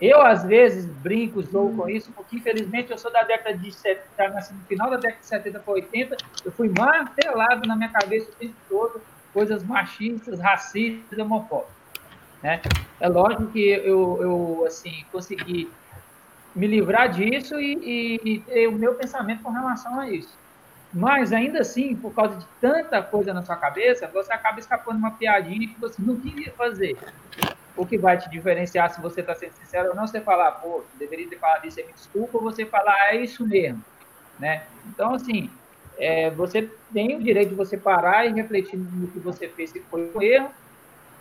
Eu, 0.00 0.22
às 0.22 0.44
vezes, 0.44 0.86
brinco, 0.86 1.42
zoo 1.42 1.74
com 1.76 1.88
isso, 1.88 2.12
porque, 2.12 2.36
infelizmente, 2.36 2.92
eu 2.92 2.98
sou 2.98 3.10
da 3.10 3.24
década 3.24 3.56
de 3.56 3.72
70, 3.72 4.28
nasci 4.28 4.54
no 4.54 4.60
final 4.60 4.88
da 4.90 4.96
década 4.96 5.20
de 5.20 5.26
70 5.26 5.58
para 5.58 5.74
80, 5.74 6.16
eu 6.44 6.52
fui 6.52 6.68
martelado 6.68 7.66
na 7.66 7.74
minha 7.74 7.88
cabeça 7.88 8.30
o 8.30 8.34
tempo 8.34 8.54
todo, 8.68 9.02
coisas 9.32 9.64
machistas, 9.64 10.38
racistas, 10.38 11.18
homofóbicas. 11.18 11.74
Né? 12.42 12.60
É 13.00 13.08
lógico 13.08 13.48
que 13.48 13.70
eu, 13.70 14.18
eu 14.22 14.64
assim, 14.66 15.04
consegui 15.10 15.68
me 16.54 16.68
livrar 16.68 17.08
disso 17.08 17.58
e, 17.58 18.20
e 18.24 18.38
ter 18.40 18.68
o 18.68 18.72
meu 18.72 18.94
pensamento 18.94 19.42
com 19.42 19.50
relação 19.50 19.98
a 19.98 20.08
isso. 20.08 20.38
Mas, 20.92 21.32
ainda 21.32 21.60
assim, 21.60 21.94
por 21.96 22.14
causa 22.14 22.36
de 22.36 22.46
tanta 22.60 23.02
coisa 23.02 23.34
na 23.34 23.42
sua 23.42 23.56
cabeça, 23.56 24.06
você 24.06 24.32
acaba 24.32 24.60
escapando 24.60 24.96
uma 24.96 25.10
piadinha 25.10 25.68
que 25.68 25.78
você 25.78 26.00
não 26.00 26.18
queria 26.18 26.52
fazer 26.52 26.96
o 27.78 27.86
que 27.86 27.96
vai 27.96 28.18
te 28.18 28.28
diferenciar 28.28 28.90
se 28.92 29.00
você 29.00 29.20
está 29.20 29.34
sendo 29.34 29.52
sincero 29.52 29.90
ou 29.90 29.94
não, 29.94 30.06
você 30.06 30.20
falar, 30.20 30.50
pô, 30.52 30.82
deveria 30.98 31.28
ter 31.28 31.38
falado 31.38 31.64
isso, 31.64 31.76
me 31.78 31.92
desculpa, 31.92 32.36
ou 32.36 32.42
você 32.42 32.66
falar, 32.66 33.14
é 33.14 33.16
isso 33.16 33.46
mesmo, 33.46 33.82
né? 34.38 34.64
Então, 34.88 35.14
assim, 35.14 35.48
é, 35.96 36.28
você 36.30 36.68
tem 36.92 37.16
o 37.16 37.22
direito 37.22 37.50
de 37.50 37.54
você 37.54 37.78
parar 37.78 38.26
e 38.26 38.32
refletir 38.32 38.76
no 38.76 39.06
que 39.08 39.20
você 39.20 39.48
fez, 39.48 39.70
se 39.70 39.80
foi 39.80 40.10
um 40.12 40.20
erro, 40.20 40.50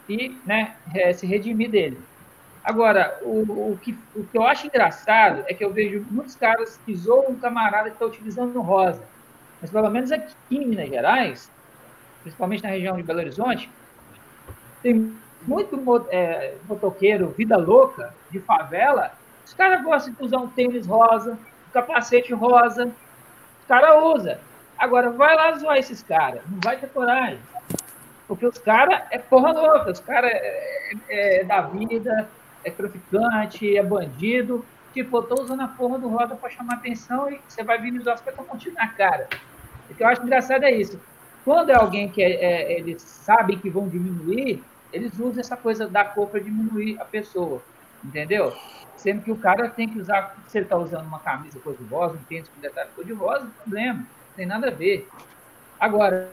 e 0.09 0.35
né, 0.45 0.75
é, 0.95 1.13
se 1.13 1.27
redimir 1.27 1.69
dele. 1.69 1.99
Agora, 2.63 3.19
o, 3.21 3.71
o, 3.73 3.79
que, 3.81 3.97
o 4.15 4.23
que 4.23 4.37
eu 4.37 4.43
acho 4.43 4.67
engraçado 4.67 5.43
é 5.47 5.53
que 5.53 5.63
eu 5.63 5.71
vejo 5.71 6.05
muitos 6.09 6.35
caras 6.35 6.79
que 6.85 6.95
zoam 6.95 7.31
um 7.31 7.39
camarada 7.39 7.89
que 7.89 7.95
está 7.95 8.05
utilizando 8.05 8.59
rosa. 8.61 9.01
Mas 9.61 9.69
pelo 9.69 9.89
menos 9.89 10.11
aqui 10.11 10.33
em 10.51 10.65
Minas 10.65 10.89
Gerais, 10.89 11.51
principalmente 12.23 12.63
na 12.63 12.69
região 12.69 12.97
de 12.97 13.03
Belo 13.03 13.19
Horizonte, 13.19 13.69
tem 14.81 15.15
muito 15.45 15.79
é, 16.09 16.55
motoqueiro, 16.67 17.27
vida 17.29 17.57
louca, 17.57 18.13
de 18.31 18.39
favela, 18.39 19.11
os 19.45 19.53
caras 19.53 19.83
gostam 19.83 20.13
de 20.13 20.23
usar 20.23 20.37
um 20.37 20.47
tênis 20.47 20.85
rosa, 20.85 21.33
um 21.33 21.71
capacete 21.71 22.33
rosa, 22.33 22.85
os 22.87 23.67
caras 23.67 24.03
usam. 24.03 24.37
Agora, 24.77 25.09
vai 25.09 25.35
lá 25.35 25.57
zoar 25.57 25.77
esses 25.77 26.03
caras, 26.03 26.41
não 26.49 26.59
vai 26.63 26.77
ter 26.77 26.89
coragem. 26.89 27.39
Porque 28.27 28.45
os 28.45 28.57
caras 28.57 29.03
é 29.09 29.17
porra 29.17 29.53
louca, 29.53 29.91
os 29.91 29.99
caras 29.99 30.31
é, 30.31 30.93
é, 31.09 31.39
é, 31.39 31.43
da 31.43 31.61
vida, 31.61 32.29
é 32.63 32.69
traficante, 32.69 33.77
é 33.77 33.81
bandido. 33.81 34.65
Tipo, 34.93 35.17
eu 35.17 35.23
tô 35.23 35.41
usando 35.41 35.61
a 35.61 35.67
porra 35.67 35.97
do 35.97 36.09
roda 36.09 36.35
para 36.35 36.49
chamar 36.49 36.75
atenção 36.75 37.31
e 37.31 37.39
você 37.47 37.63
vai 37.63 37.79
vir 37.79 37.91
nos 37.91 38.05
ossos 38.05 38.21
para 38.21 38.33
continuar 38.33 38.85
na 38.85 38.87
cara. 38.89 39.29
O 39.89 39.95
que 39.95 40.03
eu 40.03 40.07
acho 40.07 40.23
engraçado 40.23 40.63
é 40.63 40.71
isso. 40.71 40.99
Quando 41.45 41.69
é 41.69 41.75
alguém 41.75 42.09
que 42.09 42.21
é, 42.21 42.33
é, 42.33 42.79
eles 42.79 43.01
sabem 43.01 43.57
que 43.57 43.69
vão 43.69 43.87
diminuir, 43.87 44.61
eles 44.91 45.13
usam 45.19 45.39
essa 45.39 45.57
coisa 45.57 45.87
da 45.87 46.05
cor 46.05 46.27
para 46.27 46.39
diminuir 46.39 46.99
a 46.99 47.05
pessoa, 47.05 47.61
entendeu? 48.03 48.55
Sendo 48.95 49.21
que 49.21 49.31
o 49.31 49.37
cara 49.37 49.69
tem 49.69 49.87
que 49.87 49.99
usar, 49.99 50.35
se 50.47 50.57
ele 50.57 50.65
está 50.65 50.77
usando 50.77 51.05
uma 51.05 51.19
camisa 51.19 51.59
cor 51.59 51.75
de 51.75 51.83
rosa, 51.83 52.15
um 52.15 52.23
tênis 52.23 52.49
com 52.49 52.59
detalhe 52.59 52.89
cor 52.95 53.05
de 53.05 53.13
rosa, 53.13 53.45
não 53.45 53.51
problema, 53.51 53.99
não 53.99 54.35
tem 54.35 54.45
nada 54.45 54.67
a 54.67 54.71
ver. 54.71 55.07
Agora, 55.79 56.31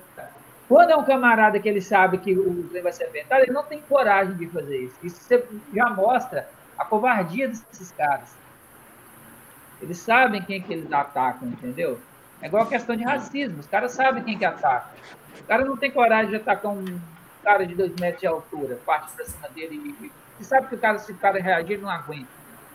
quando 0.68 0.90
é 0.90 0.96
um 0.96 1.04
camarada 1.04 1.60
que 1.60 1.68
ele 1.68 1.82
sabe 1.82 2.18
que 2.18 2.32
o 2.32 2.68
trem 2.68 2.82
vai 2.82 2.92
ser 2.92 3.04
aventado, 3.04 3.42
ele 3.42 3.52
não 3.52 3.64
tem 3.64 3.80
coragem 3.82 4.34
de 4.34 4.46
fazer 4.48 4.78
isso. 4.78 4.96
Isso 5.02 5.44
já 5.74 5.90
mostra 5.90 6.48
a 6.78 6.84
covardia 6.84 7.48
desses 7.48 7.92
caras. 7.92 8.34
Eles 9.82 9.98
sabem 9.98 10.40
quem 10.40 10.62
que 10.62 10.72
eles 10.72 10.90
atacam, 10.90 11.48
entendeu? 11.48 12.00
É 12.40 12.46
igual 12.46 12.62
a 12.62 12.68
questão 12.68 12.96
de 12.96 13.04
racismo. 13.04 13.60
Os 13.60 13.66
caras 13.66 13.92
sabem 13.92 14.22
quem 14.22 14.38
que 14.38 14.44
ataca. 14.44 14.88
O 15.40 15.44
cara 15.44 15.64
não 15.64 15.76
tem 15.76 15.90
coragem 15.90 16.30
de 16.30 16.36
atacar 16.36 16.72
um 16.72 16.98
cara 17.44 17.66
de 17.66 17.74
dois 17.74 17.94
metros 17.96 18.20
de 18.20 18.26
altura, 18.26 18.78
parte 18.84 19.12
para 19.12 19.24
cima 19.26 19.48
dele 19.50 19.94
e, 20.00 20.12
e 20.40 20.44
sabe 20.44 20.66
que 20.68 20.74
o 20.74 20.78
cara, 20.78 20.98
se 20.98 21.12
o 21.12 21.16
cara 21.16 21.40
reagir, 21.40 21.78
não 21.78 21.90
aguenta. 21.90 22.26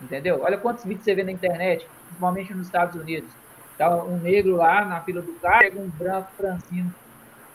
Entendeu? 0.02 0.42
Olha 0.42 0.58
quantos 0.58 0.86
vídeos 0.86 1.04
você 1.04 1.14
vê 1.14 1.24
na 1.24 1.32
internet, 1.32 1.86
principalmente 2.06 2.54
nos 2.54 2.68
Estados 2.68 3.00
Unidos. 3.00 3.30
Tá 3.78 3.90
um 4.04 4.18
negro 4.18 4.56
lá 4.56 4.86
na 4.86 5.02
fila 5.02 5.22
do 5.22 5.34
carro, 5.34 5.60
pega 5.60 5.80
um 5.80 5.90
branco 5.90 6.30
francino 6.38 6.94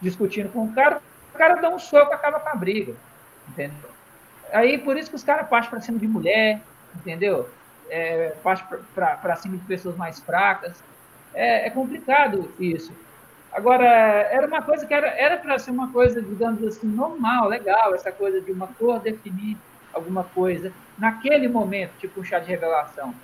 discutindo 0.01 0.51
com 0.51 0.65
o 0.65 0.73
cara, 0.73 1.01
o 1.33 1.39
cara 1.39 1.55
dá 1.55 1.71
um 1.71 1.79
soco 1.79 2.13
e 2.13 2.15
acaba 2.15 2.41
com 2.41 2.49
a 2.49 2.55
briga. 2.55 2.95
Entendeu? 3.49 3.91
Aí 4.53 4.79
por 4.79 4.97
isso 4.97 5.11
que 5.11 5.17
os 5.17 5.25
caras 5.25 5.49
partem 5.49 5.71
para 5.71 5.81
cima 5.81 5.99
de 5.99 6.07
mulher, 6.07 6.61
entendeu? 6.95 7.49
É, 7.89 8.35
partem 8.43 8.79
para 8.95 9.37
cima 9.37 9.57
de 9.57 9.65
pessoas 9.65 9.97
mais 9.97 10.21
fracas. 10.21 10.83
É, 11.35 11.67
é 11.67 11.71
complicado 11.71 12.53
isso. 12.59 12.93
Agora, 13.55 13.87
era 13.87 14.47
uma 14.49 14.63
coisa 14.63 14.85
que 14.85 14.93
era 14.93 15.37
para 15.39 15.59
ser 15.61 15.71
uma 15.71 15.93
coisa, 15.93 16.21
digamos 16.21 16.63
assim, 16.65 16.89
normal, 16.89 17.49
legal, 17.49 17.95
essa 17.95 18.11
coisa 18.11 18.41
de 18.41 18.51
uma 18.51 18.67
cor 18.67 18.99
definir 19.01 19.57
alguma 19.93 20.25
coisa, 20.25 20.73
naquele 20.99 21.47
momento, 21.47 21.97
tipo 21.99 22.21
um 22.21 22.25
chá 22.25 22.41
de 22.41 22.49
revelação. 22.49 23.15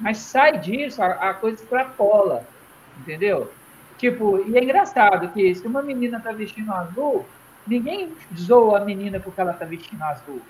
Mas 0.00 0.18
sai 0.18 0.58
disso, 0.58 1.02
a, 1.02 1.30
a 1.30 1.34
coisa 1.34 1.62
extrapola, 1.62 2.48
entendeu? 2.96 3.52
Tipo, 3.98 4.38
e 4.48 4.56
é 4.56 4.64
engraçado 4.64 5.30
que 5.32 5.54
se 5.54 5.66
uma 5.66 5.82
menina 5.82 6.20
tá 6.20 6.32
vestindo 6.32 6.72
azul, 6.72 7.26
ninguém 7.66 8.16
zoa 8.34 8.78
a 8.78 8.84
menina 8.84 9.20
porque 9.20 9.40
ela 9.40 9.52
tá 9.52 9.66
vestindo 9.66 10.02
azul. 10.02 10.40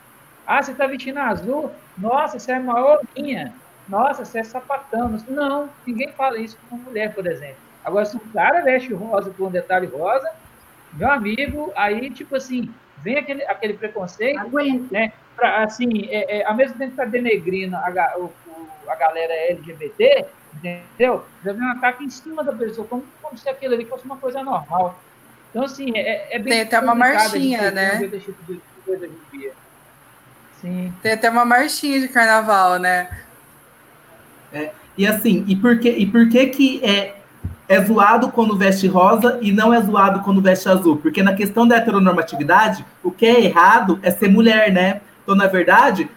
Ah, 0.47 0.63
você 0.63 0.73
tá 0.75 0.87
vestindo 0.87 1.19
azul? 1.19 1.73
Nossa, 1.99 2.39
você 2.39 2.53
é 2.53 2.59
maior 2.61 3.01
minha. 3.17 3.53
Nossa, 3.89 4.25
você 4.25 4.39
é 4.39 4.45
sapatão. 4.45 5.19
Não, 5.29 5.71
ninguém 5.85 6.13
fala 6.13 6.39
isso 6.39 6.57
com 6.69 6.77
uma 6.77 6.85
mulher, 6.85 7.13
por 7.15 7.27
exemplo. 7.27 7.66
Agora, 7.87 8.05
se 8.05 8.17
um 8.17 8.33
cara 8.33 8.63
veste 8.63 8.93
rosa 8.93 9.31
com 9.31 9.45
um 9.45 9.51
detalhe 9.51 9.87
rosa, 9.87 10.29
meu 10.93 11.09
amigo, 11.09 11.73
aí, 11.77 12.11
tipo 12.11 12.35
assim, 12.35 12.69
vem 12.99 13.17
aquele, 13.17 13.45
aquele 13.45 13.75
preconceito, 13.75 14.41
Aguenta. 14.41 14.89
né? 14.91 15.13
Pra, 15.37 15.63
assim, 15.63 16.09
é, 16.09 16.39
é, 16.39 16.47
ao 16.47 16.57
mesmo 16.57 16.77
tempo 16.77 16.91
que 16.91 16.97
tá 16.97 17.05
denegrindo 17.05 17.77
a, 17.77 18.15
o, 18.19 18.33
a 18.89 18.97
galera 18.97 19.33
LGBT, 19.51 20.27
entendeu? 20.53 21.25
Já 21.45 21.53
vem 21.53 21.63
um 21.63 21.71
ataque 21.71 22.05
em 22.05 22.11
cima 22.11 22.43
da 22.43 22.53
pessoa, 22.53 22.89
como, 22.89 23.05
como 23.23 23.39
se 23.39 23.49
aquilo 23.49 23.75
ali 23.75 23.85
fosse 23.85 24.05
uma 24.05 24.17
coisa 24.17 24.43
normal. 24.43 25.01
Então, 25.51 25.63
assim, 25.63 25.97
é, 25.97 26.35
é 26.35 26.39
bem. 26.41 26.55
Tem 26.55 26.63
até 26.63 26.81
uma 26.81 26.95
marchinha, 26.95 27.71
né? 27.71 28.09
Tipo 28.19 28.53
de 28.53 28.61
coisa 28.85 29.07
de 29.07 29.53
Sim. 30.61 30.93
Tem 31.03 31.13
até 31.13 31.31
uma 31.31 31.45
marchinha 31.45 32.01
de 32.01 32.09
carnaval, 32.09 32.81
né? 32.81 33.09
É, 34.53 34.73
e 34.99 35.07
assim, 35.07 35.45
e 35.47 35.55
por 35.55 35.79
que, 35.79 35.91
e 35.91 36.07
por 36.07 36.29
que 36.29 36.47
que 36.47 36.85
é, 36.85 37.17
é 37.69 37.81
zoado 37.83 38.29
quando 38.31 38.57
veste 38.57 38.87
rosa 38.87 39.39
e 39.41 39.53
não 39.53 39.73
é 39.73 39.81
zoado 39.81 40.21
quando 40.21 40.41
veste 40.41 40.69
azul? 40.69 40.97
Porque 40.97 41.23
na 41.23 41.35
questão 41.35 41.67
da 41.67 41.77
heteronormatividade, 41.77 42.85
o 43.03 43.11
que 43.11 43.27
é 43.27 43.45
errado 43.45 43.99
é 44.03 44.11
ser 44.11 44.29
mulher, 44.29 44.73
né? 44.73 45.01
Então, 45.23 45.35
na 45.35 45.47
verdade, 45.47 46.09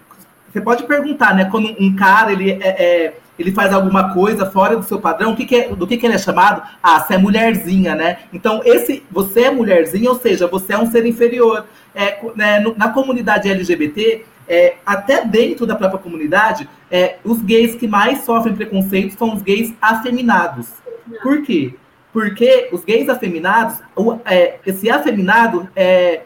você 0.52 0.62
pode 0.62 0.84
perguntar, 0.84 1.36
né? 1.36 1.46
Quando 1.46 1.76
um 1.80 1.96
cara 1.96 2.32
ele, 2.32 2.52
é, 2.52 2.58
é, 2.68 3.14
ele 3.38 3.52
faz 3.52 3.74
alguma 3.74 4.14
coisa 4.14 4.46
fora 4.46 4.76
do 4.76 4.84
seu 4.84 5.00
padrão, 5.00 5.36
que, 5.36 5.46
que 5.46 5.56
é, 5.56 5.70
do 5.70 5.88
que, 5.88 5.98
que 5.98 6.06
ele 6.06 6.16
é 6.16 6.20
chamado? 6.20 6.62
Ah, 6.82 7.00
você 7.00 7.16
é 7.16 7.18
mulherzinha, 7.18 7.96
né? 7.96 8.20
Então, 8.34 8.62
esse 8.64 9.04
você 9.10 9.44
é 9.44 9.52
mulherzinha, 9.52 10.10
ou 10.10 10.20
seja, 10.20 10.48
você 10.48 10.74
é 10.74 10.78
um 10.78 10.90
ser 10.90 11.06
inferior. 11.06 11.66
É, 11.96 12.20
né, 12.36 12.64
na 12.78 12.90
comunidade 12.90 13.50
LGBT, 13.50 14.24
é, 14.48 14.76
até 14.86 15.26
dentro 15.26 15.66
da 15.66 15.76
própria 15.76 16.00
comunidade, 16.00 16.68
é, 16.90 17.18
os 17.24 17.42
gays 17.42 17.76
que 17.76 17.88
mais 17.88 18.22
sofrem 18.22 18.56
preconceito 18.56 19.18
são 19.18 19.36
os 19.36 19.42
gays 19.42 19.74
afeminados. 19.82 20.68
Por 21.22 21.42
quê? 21.44 21.76
Porque 22.12 22.70
os 22.72 22.84
gays 22.84 23.08
afeminados, 23.08 23.78
é, 24.26 24.60
esse 24.66 24.90
afeminado 24.90 25.70
é, 25.76 26.22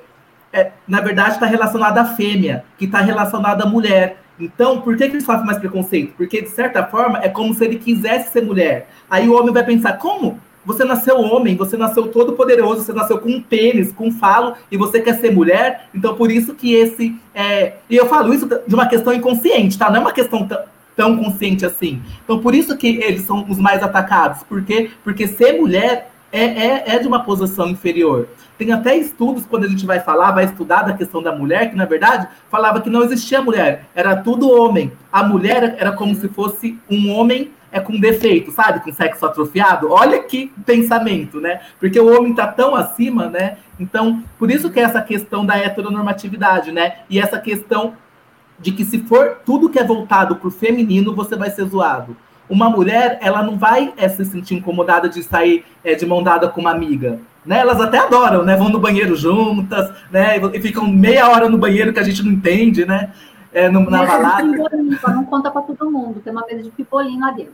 é, 0.53 0.71
na 0.87 1.01
verdade, 1.01 1.31
está 1.31 1.47
relacionado 1.47 1.97
à 1.97 2.05
fêmea, 2.05 2.63
que 2.77 2.85
está 2.85 2.99
relacionado 2.99 3.63
à 3.63 3.65
mulher. 3.65 4.17
Então, 4.39 4.81
por 4.81 4.95
que, 4.95 5.09
que 5.09 5.15
ele 5.15 5.23
sofre 5.23 5.45
mais 5.45 5.57
preconceito? 5.57 6.13
Porque, 6.15 6.41
de 6.41 6.49
certa 6.49 6.85
forma, 6.85 7.19
é 7.23 7.27
como 7.27 7.53
se 7.53 7.65
ele 7.65 7.77
quisesse 7.77 8.31
ser 8.31 8.43
mulher. 8.43 8.87
Aí 9.09 9.27
o 9.27 9.33
homem 9.33 9.51
vai 9.51 9.63
pensar, 9.63 9.93
como? 9.93 10.39
Você 10.65 10.85
nasceu 10.85 11.19
homem, 11.19 11.57
você 11.57 11.75
nasceu 11.75 12.07
todo 12.07 12.33
poderoso, 12.33 12.83
você 12.83 12.93
nasceu 12.93 13.17
com 13.19 13.29
um 13.29 13.41
pênis, 13.41 13.91
com 13.91 14.07
um 14.07 14.11
falo, 14.11 14.53
e 14.71 14.77
você 14.77 15.01
quer 15.01 15.19
ser 15.19 15.31
mulher? 15.31 15.87
Então, 15.93 16.15
por 16.15 16.31
isso 16.31 16.53
que 16.53 16.73
esse... 16.73 17.15
É... 17.35 17.73
E 17.89 17.95
eu 17.97 18.07
falo 18.07 18.33
isso 18.33 18.47
de 18.47 18.73
uma 18.73 18.87
questão 18.87 19.11
inconsciente, 19.11 19.77
tá? 19.77 19.89
Não 19.89 19.97
é 19.97 19.99
uma 19.99 20.13
questão 20.13 20.47
tão 20.95 21.17
consciente 21.17 21.65
assim. 21.65 22.01
Então, 22.23 22.39
por 22.39 22.53
isso 22.53 22.77
que 22.77 22.87
eles 22.87 23.23
são 23.23 23.45
os 23.49 23.57
mais 23.57 23.81
atacados. 23.83 24.43
Por 24.43 24.63
quê? 24.63 24.91
Porque 25.03 25.27
ser 25.27 25.53
mulher 25.53 26.11
é, 26.31 26.43
é, 26.43 26.83
é 26.95 26.99
de 26.99 27.07
uma 27.07 27.23
posição 27.23 27.69
inferior. 27.69 28.27
Tem 28.57 28.71
até 28.71 28.95
estudos, 28.95 29.45
quando 29.45 29.65
a 29.65 29.67
gente 29.67 29.85
vai 29.85 29.99
falar, 29.99 30.31
vai 30.31 30.45
estudar 30.45 30.83
da 30.83 30.93
questão 30.93 31.21
da 31.21 31.35
mulher, 31.35 31.69
que 31.69 31.75
na 31.75 31.85
verdade 31.85 32.27
falava 32.49 32.81
que 32.81 32.89
não 32.89 33.03
existia 33.03 33.41
mulher, 33.41 33.85
era 33.95 34.15
tudo 34.15 34.49
homem. 34.49 34.91
A 35.11 35.23
mulher 35.23 35.75
era 35.77 35.91
como 35.91 36.15
se 36.15 36.27
fosse 36.29 36.77
um 36.89 37.11
homem 37.11 37.51
é 37.73 37.79
com 37.79 37.99
defeito, 37.99 38.51
sabe? 38.51 38.81
Com 38.81 38.93
sexo 38.93 39.25
atrofiado. 39.25 39.91
Olha 39.91 40.21
que 40.21 40.53
pensamento, 40.63 41.41
né? 41.41 41.61
Porque 41.79 41.99
o 41.99 42.15
homem 42.15 42.33
tá 42.33 42.45
tão 42.45 42.75
acima, 42.75 43.27
né? 43.27 43.57
Então, 43.79 44.23
por 44.37 44.51
isso 44.51 44.69
que 44.69 44.79
é 44.79 44.83
essa 44.83 45.01
questão 45.01 45.43
da 45.43 45.57
heteronormatividade, 45.57 46.71
né? 46.71 46.97
E 47.09 47.19
essa 47.19 47.39
questão 47.39 47.95
de 48.59 48.71
que 48.71 48.85
se 48.85 48.99
for 48.99 49.39
tudo 49.45 49.69
que 49.69 49.79
é 49.79 49.83
voltado 49.83 50.35
para 50.35 50.47
o 50.47 50.51
feminino, 50.51 51.15
você 51.15 51.35
vai 51.35 51.49
ser 51.49 51.65
zoado. 51.65 52.15
Uma 52.49 52.69
mulher, 52.69 53.17
ela 53.21 53.41
não 53.41 53.57
vai 53.57 53.93
é, 53.97 54.07
se 54.07 54.23
sentir 54.25 54.55
incomodada 54.55 55.09
de 55.09 55.23
sair 55.23 55.65
é, 55.83 55.95
de 55.95 56.05
mão 56.05 56.21
dada 56.21 56.47
com 56.49 56.61
uma 56.61 56.71
amiga. 56.71 57.19
Né? 57.45 57.59
Elas 57.59 57.79
até 57.81 57.99
adoram, 57.99 58.43
né? 58.43 58.55
Vão 58.55 58.69
no 58.69 58.79
banheiro 58.79 59.15
juntas, 59.15 59.91
né? 60.11 60.37
E 60.53 60.61
ficam 60.61 60.87
meia 60.87 61.27
hora 61.29 61.49
no 61.49 61.57
banheiro 61.57 61.91
que 61.91 61.99
a 61.99 62.03
gente 62.03 62.23
não 62.23 62.31
entende, 62.31 62.85
né? 62.85 63.11
É, 63.51 63.69
no, 63.69 63.89
na 63.89 64.05
balada. 64.05 64.43
Não 64.43 65.25
conta 65.25 65.51
para 65.51 65.61
todo 65.61 65.91
mundo, 65.91 66.21
tem 66.21 66.31
uma 66.31 66.45
mesa 66.45 66.63
de 66.63 66.69
pipolinho 66.71 67.19
lá 67.19 67.31
dentro. 67.31 67.53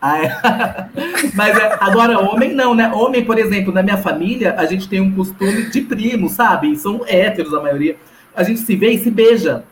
Ah, 0.00 0.18
é. 0.18 0.36
Mas 1.34 1.56
é, 1.56 1.76
agora, 1.80 2.18
homem 2.18 2.52
não, 2.54 2.74
né? 2.74 2.90
Homem, 2.92 3.24
por 3.24 3.38
exemplo, 3.38 3.72
na 3.72 3.82
minha 3.82 3.98
família, 3.98 4.54
a 4.58 4.66
gente 4.66 4.88
tem 4.88 5.00
um 5.00 5.14
costume 5.14 5.70
de 5.70 5.80
primo, 5.82 6.28
sabe? 6.28 6.74
São 6.76 7.02
héteros 7.06 7.54
a 7.54 7.60
maioria. 7.62 7.96
A 8.34 8.42
gente 8.42 8.60
se 8.60 8.74
vê 8.74 8.92
e 8.92 8.98
se 8.98 9.10
beija 9.10 9.62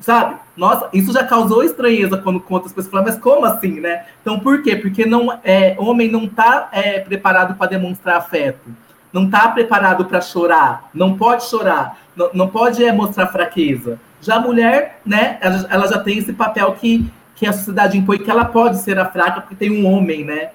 sabe? 0.00 0.36
Nossa, 0.56 0.88
isso 0.92 1.12
já 1.12 1.24
causou 1.24 1.62
estranheza 1.62 2.16
quando 2.18 2.40
conta 2.40 2.66
as 2.66 2.72
pessoas 2.72 2.90
falam, 2.90 3.06
mas 3.06 3.18
como 3.18 3.44
assim, 3.44 3.80
né? 3.80 4.04
Então, 4.20 4.38
por 4.38 4.62
quê? 4.62 4.76
Porque 4.76 5.04
não, 5.04 5.38
é, 5.42 5.74
homem 5.78 6.10
não 6.10 6.24
está 6.24 6.68
é, 6.72 7.00
preparado 7.00 7.54
para 7.56 7.70
demonstrar 7.70 8.16
afeto, 8.16 8.70
não 9.12 9.24
está 9.24 9.48
preparado 9.48 10.04
para 10.04 10.20
chorar, 10.20 10.88
não 10.94 11.16
pode 11.16 11.44
chorar, 11.44 11.98
não, 12.16 12.30
não 12.32 12.48
pode 12.48 12.84
é, 12.84 12.92
mostrar 12.92 13.26
fraqueza. 13.28 13.98
Já 14.20 14.36
a 14.36 14.40
mulher, 14.40 15.00
né, 15.04 15.38
ela, 15.40 15.66
ela, 15.70 15.86
já 15.86 15.98
tem 15.98 16.18
esse 16.18 16.32
papel 16.32 16.72
que, 16.72 17.10
que 17.36 17.46
a 17.46 17.52
sociedade 17.52 17.98
impõe 17.98 18.18
que 18.18 18.30
ela 18.30 18.44
pode 18.44 18.78
ser 18.78 18.98
a 18.98 19.04
fraca 19.04 19.40
porque 19.40 19.54
tem 19.54 19.70
um 19.70 19.86
homem, 19.86 20.24
né? 20.24 20.50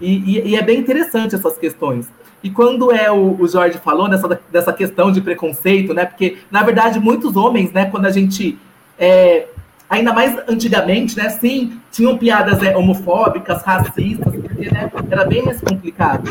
E, 0.00 0.38
e, 0.38 0.48
e 0.50 0.56
é 0.56 0.62
bem 0.62 0.78
interessante 0.78 1.34
essas 1.34 1.58
questões. 1.58 2.08
E 2.42 2.48
quando 2.48 2.90
é 2.90 3.10
o, 3.10 3.36
o 3.38 3.46
Jorge 3.46 3.78
falou 3.78 4.08
dessa, 4.08 4.40
dessa 4.50 4.72
questão 4.72 5.12
de 5.12 5.20
preconceito, 5.20 5.92
né? 5.92 6.06
Porque, 6.06 6.38
na 6.50 6.62
verdade, 6.62 6.98
muitos 6.98 7.36
homens, 7.36 7.70
né, 7.72 7.86
quando 7.86 8.06
a 8.06 8.10
gente 8.10 8.58
é, 9.00 9.46
ainda 9.88 10.12
mais 10.12 10.36
antigamente, 10.46 11.16
né? 11.16 11.30
Sim, 11.30 11.80
tinham 11.90 12.18
piadas 12.18 12.62
é, 12.62 12.76
homofóbicas, 12.76 13.62
racistas, 13.62 14.32
porque 14.32 14.70
né, 14.70 14.90
era 15.10 15.24
bem 15.24 15.42
mais 15.42 15.60
complicado. 15.60 16.30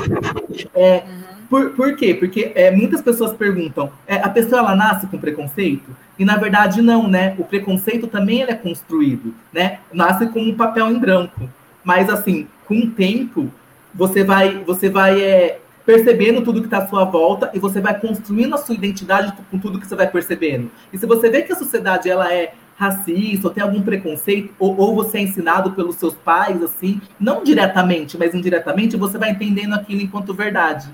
É, 0.75 1.03
uhum. 1.05 1.45
por, 1.49 1.71
por 1.71 1.95
quê? 1.97 2.13
Porque 2.13 2.51
é, 2.53 2.69
muitas 2.69 3.01
pessoas 3.01 3.33
perguntam: 3.33 3.91
é, 4.07 4.17
a 4.17 4.29
pessoa 4.29 4.59
ela 4.59 4.75
nasce 4.75 5.07
com 5.07 5.17
preconceito? 5.17 5.89
E 6.17 6.23
na 6.23 6.37
verdade 6.37 6.81
não, 6.81 7.07
né? 7.07 7.35
O 7.39 7.43
preconceito 7.43 8.05
também 8.05 8.41
ele 8.41 8.51
é 8.51 8.55
construído, 8.55 9.33
né? 9.51 9.79
Nasce 9.91 10.27
com 10.27 10.39
um 10.39 10.55
papel 10.55 10.89
em 10.91 10.99
branco, 10.99 11.49
mas 11.83 12.09
assim, 12.09 12.47
com 12.67 12.77
o 12.77 12.89
tempo 12.91 13.51
você 13.93 14.23
vai, 14.23 14.63
você 14.63 14.89
vai 14.89 15.19
é, 15.19 15.59
percebendo 15.89 16.43
tudo 16.43 16.61
que 16.61 16.67
está 16.67 16.77
à 16.77 16.87
sua 16.87 17.03
volta 17.03 17.49
e 17.51 17.57
você 17.57 17.81
vai 17.81 17.99
construindo 17.99 18.53
a 18.53 18.59
sua 18.59 18.75
identidade 18.75 19.33
com 19.49 19.57
tudo 19.57 19.79
que 19.79 19.87
você 19.87 19.95
vai 19.95 20.07
percebendo. 20.07 20.69
E 20.93 20.99
se 20.99 21.07
você 21.07 21.31
vê 21.31 21.41
que 21.41 21.51
a 21.51 21.55
sociedade 21.55 22.07
ela 22.07 22.31
é 22.31 22.53
racista, 22.77 23.47
ou 23.47 23.51
tem 23.51 23.63
algum 23.63 23.81
preconceito, 23.81 24.53
ou, 24.59 24.77
ou 24.77 24.93
você 24.93 25.17
é 25.17 25.21
ensinado 25.21 25.71
pelos 25.71 25.95
seus 25.95 26.13
pais, 26.13 26.61
assim, 26.61 27.01
não 27.19 27.43
diretamente, 27.43 28.19
mas 28.19 28.35
indiretamente, 28.35 28.95
você 28.95 29.17
vai 29.17 29.31
entendendo 29.31 29.73
aquilo 29.73 29.99
enquanto 29.99 30.31
verdade. 30.31 30.87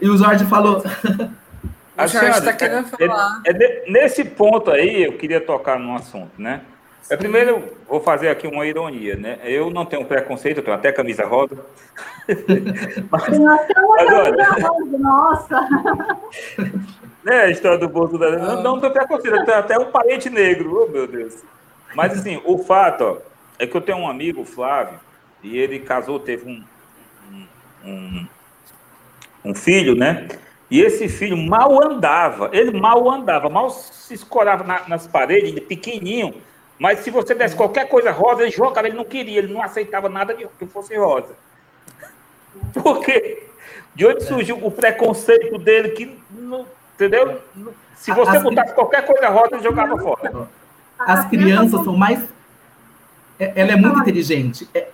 E 0.00 0.08
o 0.08 0.16
Jorge 0.16 0.44
falou. 0.44 0.84
A 1.98 2.06
Jorge 2.06 2.38
está 2.38 2.52
querendo 2.52 2.86
é, 3.00 3.08
falar. 3.08 3.42
É, 3.44 3.50
é, 3.50 3.90
nesse 3.90 4.22
ponto 4.22 4.70
aí, 4.70 5.02
eu 5.02 5.14
queria 5.14 5.40
tocar 5.40 5.80
num 5.80 5.96
assunto, 5.96 6.30
né? 6.38 6.60
É, 7.08 7.16
primeiro, 7.16 7.72
vou 7.88 8.00
fazer 8.00 8.28
aqui 8.28 8.48
uma 8.48 8.66
ironia, 8.66 9.14
né? 9.16 9.38
Eu 9.44 9.70
não 9.70 9.86
tenho 9.86 10.04
preconceito, 10.04 10.58
eu 10.58 10.64
tenho 10.64 10.76
até 10.76 10.90
camisa 10.90 11.24
rosa. 11.24 11.56
mas, 13.10 13.38
mas 13.38 13.70
olha, 14.10 14.98
nossa! 14.98 15.68
Né, 17.24 17.42
a 17.46 17.50
história 17.50 17.78
do 17.78 17.88
bolso 17.88 18.18
da. 18.18 18.30
Não, 18.32 18.62
não 18.62 18.80
tenho 18.80 18.92
preconceito, 18.92 19.36
eu 19.36 19.44
tenho 19.44 19.58
até 19.58 19.78
um 19.78 19.90
parente 19.92 20.28
negro, 20.28 20.84
oh, 20.84 20.90
meu 20.90 21.06
Deus. 21.06 21.44
Mas 21.94 22.18
assim, 22.18 22.40
o 22.44 22.58
fato 22.58 23.04
ó, 23.04 23.18
é 23.58 23.66
que 23.66 23.76
eu 23.76 23.80
tenho 23.80 23.98
um 23.98 24.08
amigo, 24.08 24.44
Flávio, 24.44 24.98
e 25.42 25.56
ele 25.56 25.78
casou, 25.78 26.18
teve 26.18 26.50
um, 26.50 26.64
um, 27.84 28.26
um 29.44 29.54
filho, 29.54 29.94
né? 29.94 30.26
E 30.68 30.80
esse 30.80 31.08
filho 31.08 31.36
mal 31.36 31.80
andava, 31.80 32.50
ele 32.52 32.78
mal 32.78 33.08
andava, 33.08 33.48
mal 33.48 33.70
se 33.70 34.14
escorava 34.14 34.64
na, 34.64 34.88
nas 34.88 35.06
paredes, 35.06 35.58
pequenininho. 35.60 36.34
Mas 36.78 37.00
se 37.00 37.10
você 37.10 37.34
desse 37.34 37.56
qualquer 37.56 37.88
coisa 37.88 38.10
rosa, 38.10 38.42
ele 38.42 38.50
jogava, 38.50 38.86
ele 38.86 38.96
não 38.96 39.04
queria, 39.04 39.38
ele 39.38 39.52
não 39.52 39.62
aceitava 39.62 40.08
nada 40.08 40.34
que 40.34 40.66
fosse 40.66 40.96
rosa. 40.96 41.34
Porque 42.72 43.46
de 43.94 44.06
onde 44.06 44.24
surgiu 44.24 44.64
o 44.64 44.70
preconceito 44.70 45.56
dele 45.58 45.90
que, 45.90 46.18
não, 46.30 46.66
entendeu? 46.94 47.40
Se 47.96 48.12
você 48.12 48.36
As 48.36 48.42
botasse 48.42 48.74
qualquer 48.74 49.06
coisa 49.06 49.28
rosa, 49.28 49.54
ele 49.54 49.62
jogava 49.62 49.96
fora. 49.96 50.48
As 50.98 51.26
crianças 51.28 51.82
são 51.82 51.96
mais. 51.96 52.22
É, 53.38 53.52
ela 53.56 53.72
é 53.72 53.76
muito 53.76 53.98
inteligente. 54.00 54.68
É, 54.74 54.88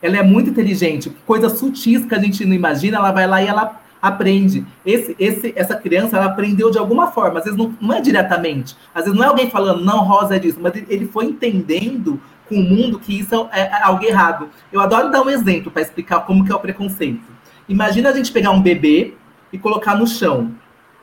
ela 0.00 0.18
é 0.18 0.22
muito 0.22 0.50
inteligente. 0.50 1.10
Coisas 1.26 1.58
sutis 1.58 2.04
que 2.04 2.14
a 2.14 2.18
gente 2.18 2.44
não 2.44 2.54
imagina, 2.54 2.98
ela 2.98 3.10
vai 3.10 3.26
lá 3.26 3.42
e 3.42 3.46
ela 3.46 3.80
aprende. 4.04 4.66
Esse, 4.84 5.16
esse, 5.18 5.54
essa 5.56 5.74
criança 5.74 6.18
ela 6.18 6.26
aprendeu 6.26 6.70
de 6.70 6.76
alguma 6.76 7.06
forma, 7.06 7.38
às 7.38 7.44
vezes 7.46 7.58
não, 7.58 7.74
não 7.80 7.94
é 7.94 8.02
diretamente, 8.02 8.76
às 8.94 9.04
vezes 9.04 9.18
não 9.18 9.24
é 9.24 9.28
alguém 9.28 9.48
falando, 9.48 9.82
não, 9.82 10.04
Rosa 10.04 10.36
é 10.36 10.38
disso, 10.38 10.58
mas 10.60 10.74
ele 10.90 11.06
foi 11.06 11.24
entendendo 11.24 12.20
com 12.46 12.56
o 12.56 12.62
mundo 12.62 12.98
que 12.98 13.18
isso 13.18 13.48
é, 13.50 13.62
é 13.62 13.82
algo 13.82 14.04
errado. 14.04 14.50
Eu 14.70 14.82
adoro 14.82 15.10
dar 15.10 15.22
um 15.22 15.30
exemplo 15.30 15.70
para 15.70 15.80
explicar 15.80 16.20
como 16.20 16.44
que 16.44 16.52
é 16.52 16.54
o 16.54 16.60
preconceito. 16.60 17.24
Imagina 17.66 18.10
a 18.10 18.12
gente 18.12 18.30
pegar 18.30 18.50
um 18.50 18.60
bebê 18.60 19.14
e 19.50 19.56
colocar 19.56 19.94
no 19.94 20.06
chão. 20.06 20.50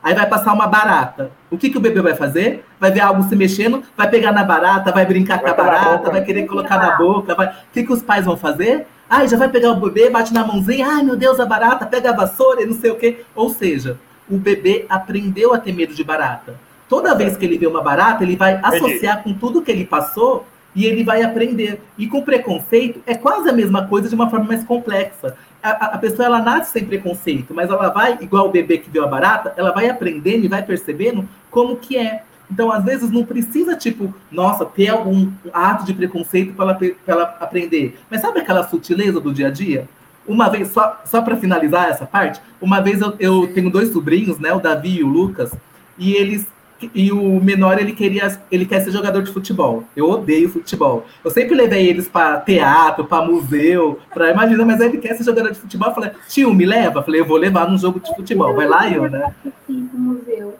Aí 0.00 0.14
vai 0.14 0.28
passar 0.28 0.52
uma 0.52 0.68
barata. 0.68 1.32
O 1.50 1.58
que, 1.58 1.70
que 1.70 1.78
o 1.78 1.80
bebê 1.80 2.00
vai 2.00 2.14
fazer? 2.14 2.64
Vai 2.78 2.92
ver 2.92 3.00
algo 3.00 3.24
se 3.24 3.34
mexendo, 3.34 3.82
vai 3.96 4.08
pegar 4.08 4.30
na 4.30 4.44
barata, 4.44 4.92
vai 4.92 5.04
brincar 5.04 5.40
vai 5.40 5.52
com 5.52 5.60
a 5.60 5.64
barata, 5.64 6.10
vai 6.10 6.22
querer 6.22 6.46
colocar 6.46 6.78
na 6.78 6.96
boca. 6.96 7.34
Vai... 7.34 7.48
O 7.48 7.72
que, 7.72 7.82
que 7.82 7.92
os 7.92 8.02
pais 8.02 8.24
vão 8.24 8.36
fazer? 8.36 8.86
Ai, 9.14 9.28
já 9.28 9.36
vai 9.36 9.50
pegar 9.50 9.72
o 9.72 9.76
bebê, 9.76 10.08
bate 10.08 10.32
na 10.32 10.46
mãozinha, 10.46 10.86
ai 10.86 11.02
meu 11.02 11.16
Deus, 11.16 11.38
a 11.38 11.44
barata, 11.44 11.84
pega 11.84 12.10
a 12.10 12.16
vassoura 12.16 12.62
e 12.62 12.66
não 12.66 12.74
sei 12.74 12.90
o 12.90 12.96
quê. 12.96 13.24
Ou 13.34 13.50
seja, 13.50 13.98
o 14.26 14.38
bebê 14.38 14.86
aprendeu 14.88 15.52
a 15.52 15.58
ter 15.58 15.72
medo 15.72 15.92
de 15.92 16.02
barata. 16.02 16.54
Toda 16.88 17.14
vez 17.14 17.36
que 17.36 17.44
ele 17.44 17.58
vê 17.58 17.66
uma 17.66 17.82
barata, 17.82 18.24
ele 18.24 18.36
vai 18.36 18.58
associar 18.62 19.22
com 19.22 19.34
tudo 19.34 19.60
que 19.60 19.70
ele 19.70 19.84
passou 19.84 20.46
e 20.74 20.86
ele 20.86 21.04
vai 21.04 21.22
aprender. 21.22 21.82
E 21.98 22.06
com 22.06 22.22
preconceito 22.22 23.02
é 23.06 23.14
quase 23.14 23.50
a 23.50 23.52
mesma 23.52 23.86
coisa 23.86 24.08
de 24.08 24.14
uma 24.14 24.30
forma 24.30 24.46
mais 24.46 24.64
complexa 24.64 25.36
a, 25.62 25.94
a, 25.94 25.98
pessoa 25.98 26.26
ela 26.26 26.40
nasce 26.40 26.72
sem 26.72 26.84
preconceito, 26.84 27.54
mas 27.54 27.70
ela 27.70 27.88
vai, 27.88 28.18
igual 28.20 28.48
o 28.48 28.50
bebê 28.50 28.78
que 28.78 28.90
viu 28.90 29.04
a 29.04 29.06
barata, 29.06 29.54
ela 29.56 29.70
vai 29.70 29.88
aprendendo 29.88 30.44
e 30.44 30.48
vai 30.48 30.62
percebendo 30.62 31.28
como 31.50 31.76
que 31.76 31.96
é. 31.96 32.24
Então, 32.52 32.70
às 32.70 32.84
vezes, 32.84 33.10
não 33.10 33.24
precisa, 33.24 33.74
tipo, 33.74 34.14
nossa, 34.30 34.66
ter 34.66 34.88
algum 34.88 35.32
ato 35.54 35.86
de 35.86 35.94
preconceito 35.94 36.52
para 36.52 36.66
ela, 36.66 36.78
ela 37.06 37.36
aprender. 37.40 37.98
Mas 38.10 38.20
sabe 38.20 38.40
aquela 38.40 38.68
sutileza 38.68 39.18
do 39.18 39.32
dia 39.32 39.48
a 39.48 39.50
dia? 39.50 39.88
Uma 40.28 40.50
vez, 40.50 40.68
só, 40.68 41.00
só 41.06 41.22
para 41.22 41.36
finalizar 41.36 41.88
essa 41.88 42.04
parte, 42.04 42.42
uma 42.60 42.80
vez 42.80 43.00
eu, 43.00 43.14
eu 43.18 43.50
tenho 43.54 43.70
dois 43.70 43.90
sobrinhos, 43.90 44.38
né, 44.38 44.52
o 44.52 44.60
Davi 44.60 44.98
e 44.98 45.02
o 45.02 45.08
Lucas, 45.08 45.50
e 45.98 46.12
eles 46.12 46.46
e 46.92 47.12
o 47.12 47.40
menor 47.40 47.78
ele 47.78 47.92
queria 47.92 48.40
ele 48.50 48.66
quer 48.66 48.80
ser 48.80 48.90
jogador 48.90 49.22
de 49.22 49.32
futebol. 49.32 49.84
Eu 49.94 50.10
odeio 50.10 50.48
futebol. 50.48 51.06
Eu 51.24 51.30
sempre 51.30 51.54
levei 51.54 51.88
eles 51.88 52.08
para 52.08 52.40
teatro, 52.40 53.04
para 53.04 53.24
museu, 53.24 54.00
para 54.12 54.32
imagina, 54.32 54.64
mas 54.64 54.80
ele 54.80 54.98
quer 54.98 55.14
ser 55.16 55.22
jogador 55.22 55.52
de 55.52 55.60
futebol. 55.60 55.88
Eu 55.90 55.94
falei, 55.94 56.10
tio, 56.28 56.52
me 56.52 56.66
leva. 56.66 56.98
Eu 56.98 57.04
falei, 57.04 57.20
eu 57.20 57.24
vou 57.24 57.36
levar 57.36 57.70
num 57.70 57.78
jogo 57.78 58.00
de 58.00 58.12
futebol. 58.16 58.52
Vai 58.56 58.66
lá, 58.66 58.90
eu, 58.90 59.08
né? 59.08 59.32
museu. 59.68 60.58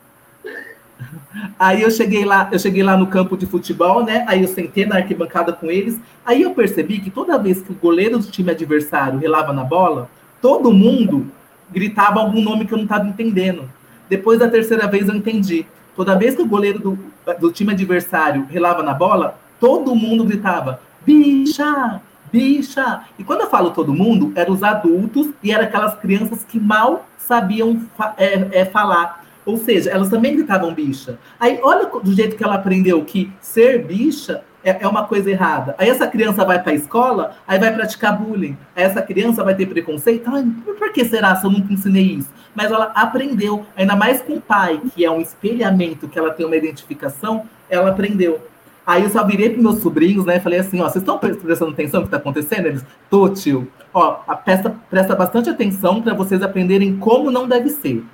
Aí 1.59 1.83
eu 1.83 1.91
cheguei 1.91 2.25
lá, 2.25 2.49
eu 2.53 2.59
cheguei 2.59 2.83
lá 2.83 2.97
no 2.97 3.07
campo 3.07 3.37
de 3.37 3.47
futebol, 3.47 4.05
né? 4.05 4.25
Aí 4.29 4.43
eu 4.43 4.49
sentei 4.49 4.87
na 4.87 4.97
arquibancada 4.97 5.53
com 5.53 5.71
eles. 5.71 5.99
Aí 6.25 6.43
eu 6.43 6.55
percebi 6.55 7.01
que 7.01 7.11
toda 7.11 7.39
vez 7.39 7.61
que 7.61 7.73
o 7.73 7.77
goleiro 7.77 8.19
do 8.19 8.27
time 8.27 8.51
adversário 8.51 9.19
relava 9.19 9.53
na 9.53 9.65
bola, 9.65 10.11
todo 10.41 10.73
mundo 10.73 11.27
gritava 11.71 12.21
algum 12.21 12.43
nome 12.43 12.67
que 12.67 12.75
eu 12.75 12.79
não 12.79 12.85
estava 12.85 13.09
entendendo. 13.09 13.69
Depois 14.09 14.39
da 14.39 14.49
terceira 14.49 14.87
vez 14.87 15.09
eu 15.09 15.15
entendi. 15.15 15.67
Toda 15.97 16.19
vez 16.19 16.35
que 16.35 16.43
o 16.43 16.47
goleiro 16.47 16.79
do, 16.79 16.99
do 17.39 17.53
time 17.53 17.73
adversário 17.73 18.47
relava 18.51 18.83
na 18.83 18.95
bola, 18.95 19.39
todo 19.59 19.95
mundo 19.95 20.25
gritava: 20.25 20.81
bicha, 21.05 22.01
bicha. 22.33 23.03
E 23.19 23.25
quando 23.25 23.43
eu 23.43 23.51
falo 23.51 23.71
todo 23.71 23.95
mundo, 23.95 24.33
eram 24.35 24.53
os 24.53 24.63
adultos 24.63 25.29
e 25.43 25.53
eram 25.53 25.65
aquelas 25.65 25.95
crianças 25.99 26.45
que 26.45 26.59
mal 26.59 27.07
sabiam 27.19 27.81
é, 28.17 28.61
é, 28.61 28.65
falar. 28.65 29.22
Ou 29.45 29.57
seja, 29.57 29.91
elas 29.91 30.09
também 30.09 30.37
gritavam 30.37 30.73
bicha. 30.73 31.19
Aí, 31.39 31.59
olha 31.63 31.87
do 31.87 32.13
jeito 32.13 32.37
que 32.37 32.45
ela 32.45 32.55
aprendeu 32.55 33.05
que 33.05 33.33
ser 33.41 33.85
bicha 33.85 34.43
é, 34.65 34.83
é 34.83 34.89
uma 34.89 35.05
coisa 35.05 35.31
errada. 35.31 35.75
Aí 35.79 35.89
essa 35.89 36.07
criança 36.07 36.45
vai 36.45 36.63
para 36.63 36.73
a 36.73 36.75
escola, 36.75 37.35
aí 37.47 37.59
vai 37.59 37.73
praticar 37.75 38.17
bullying. 38.17 38.57
Aí 38.75 38.85
essa 38.85 39.03
criança 39.03 39.43
vai 39.43 39.55
ter 39.55 39.67
preconceito. 39.67 40.29
Ai, 40.29 40.45
por 40.65 40.93
que 40.93 41.05
será 41.05 41.35
se 41.37 41.45
eu 41.45 41.51
nunca 41.51 41.73
ensinei 41.73 42.05
isso? 42.05 42.31
Mas 42.55 42.71
ela 42.71 42.93
aprendeu, 42.95 43.67
ainda 43.77 43.97
mais 43.97 44.23
com 44.23 44.35
o 44.35 44.41
pai, 44.41 44.81
que 44.95 45.05
é 45.05 45.11
um 45.11 45.21
espelhamento, 45.21 46.09
que 46.09 46.19
ela 46.19 46.31
tem 46.31 46.47
uma 46.47 46.57
identificação, 46.57 47.45
ela 47.69 47.91
aprendeu. 47.91 48.41
Aí 48.87 49.05
eu 49.05 49.11
só 49.11 49.25
virei 49.25 49.51
para 49.51 49.63
meus 49.63 49.81
sobrinhos, 49.81 50.25
né? 50.25 50.41
Falei 50.41 50.59
assim, 50.59 50.81
ó, 50.81 50.85
vocês 50.89 51.03
estão 51.03 51.19
prestando 51.19 51.71
atenção 51.71 52.01
no 52.01 52.07
que 52.07 52.15
está 52.15 52.17
acontecendo? 52.17 52.67
Eles, 52.67 52.85
tô, 53.09 53.29
tio. 53.29 53.69
Ó, 53.95 54.13
presta, 54.45 54.75
presta 54.91 55.15
bastante 55.15 55.49
atenção 55.49 56.03
para 56.03 56.15
vocês 56.15 56.43
aprenderem 56.43 56.97
como 56.97 57.31
não 57.31 57.47
deve 57.47 57.69
ser. 57.69 58.05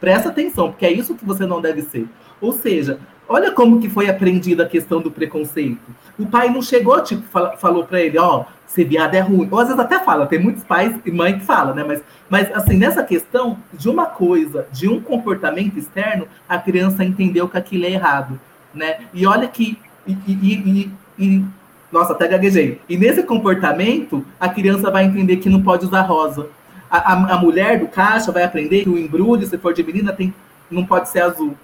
Presta 0.00 0.28
atenção, 0.28 0.70
porque 0.70 0.86
é 0.86 0.92
isso 0.92 1.14
que 1.14 1.24
você 1.24 1.44
não 1.46 1.60
deve 1.60 1.82
ser. 1.82 2.06
Ou 2.40 2.52
seja, 2.52 2.98
olha 3.28 3.50
como 3.50 3.80
que 3.80 3.90
foi 3.90 4.08
aprendida 4.08 4.62
a 4.62 4.68
questão 4.68 5.00
do 5.00 5.10
preconceito. 5.10 5.80
O 6.18 6.26
pai 6.26 6.48
não 6.48 6.62
chegou, 6.62 7.00
tipo, 7.02 7.22
falou 7.58 7.84
para 7.84 8.00
ele, 8.00 8.18
ó, 8.18 8.44
ser 8.66 8.84
viado 8.84 9.14
é 9.14 9.20
ruim. 9.20 9.48
Ou 9.50 9.58
às 9.58 9.68
vezes 9.68 9.80
até 9.80 9.98
fala, 9.98 10.26
tem 10.26 10.38
muitos 10.38 10.62
pais 10.62 10.94
e 11.04 11.10
mãe 11.10 11.38
que 11.38 11.44
fala, 11.44 11.74
né? 11.74 11.84
Mas, 11.84 12.02
mas 12.28 12.52
assim, 12.54 12.76
nessa 12.76 13.02
questão 13.02 13.58
de 13.72 13.88
uma 13.88 14.06
coisa, 14.06 14.66
de 14.70 14.88
um 14.88 15.00
comportamento 15.00 15.78
externo, 15.78 16.28
a 16.48 16.58
criança 16.58 17.04
entendeu 17.04 17.48
que 17.48 17.58
aquilo 17.58 17.84
é 17.84 17.90
errado, 17.90 18.38
né? 18.72 19.00
E 19.12 19.26
olha 19.26 19.48
que. 19.48 19.78
E, 20.06 20.12
e, 20.26 20.90
e, 21.18 21.24
e 21.24 21.44
nossa, 21.90 22.12
até 22.12 22.28
gaguejei. 22.28 22.80
E 22.88 22.96
nesse 22.96 23.22
comportamento, 23.22 24.24
a 24.38 24.48
criança 24.48 24.90
vai 24.90 25.04
entender 25.04 25.38
que 25.38 25.48
não 25.48 25.62
pode 25.62 25.86
usar 25.86 26.02
rosa. 26.02 26.48
A, 26.90 27.12
a, 27.12 27.34
a 27.34 27.38
mulher 27.38 27.78
do 27.78 27.88
caixa 27.88 28.32
vai 28.32 28.44
aprender 28.44 28.82
que 28.82 28.88
o 28.88 28.98
embrulho, 28.98 29.46
se 29.46 29.58
for 29.58 29.72
de 29.74 29.82
menina, 29.82 30.12
tem, 30.12 30.34
não 30.70 30.84
pode 30.84 31.08
ser 31.08 31.20
azul. 31.20 31.54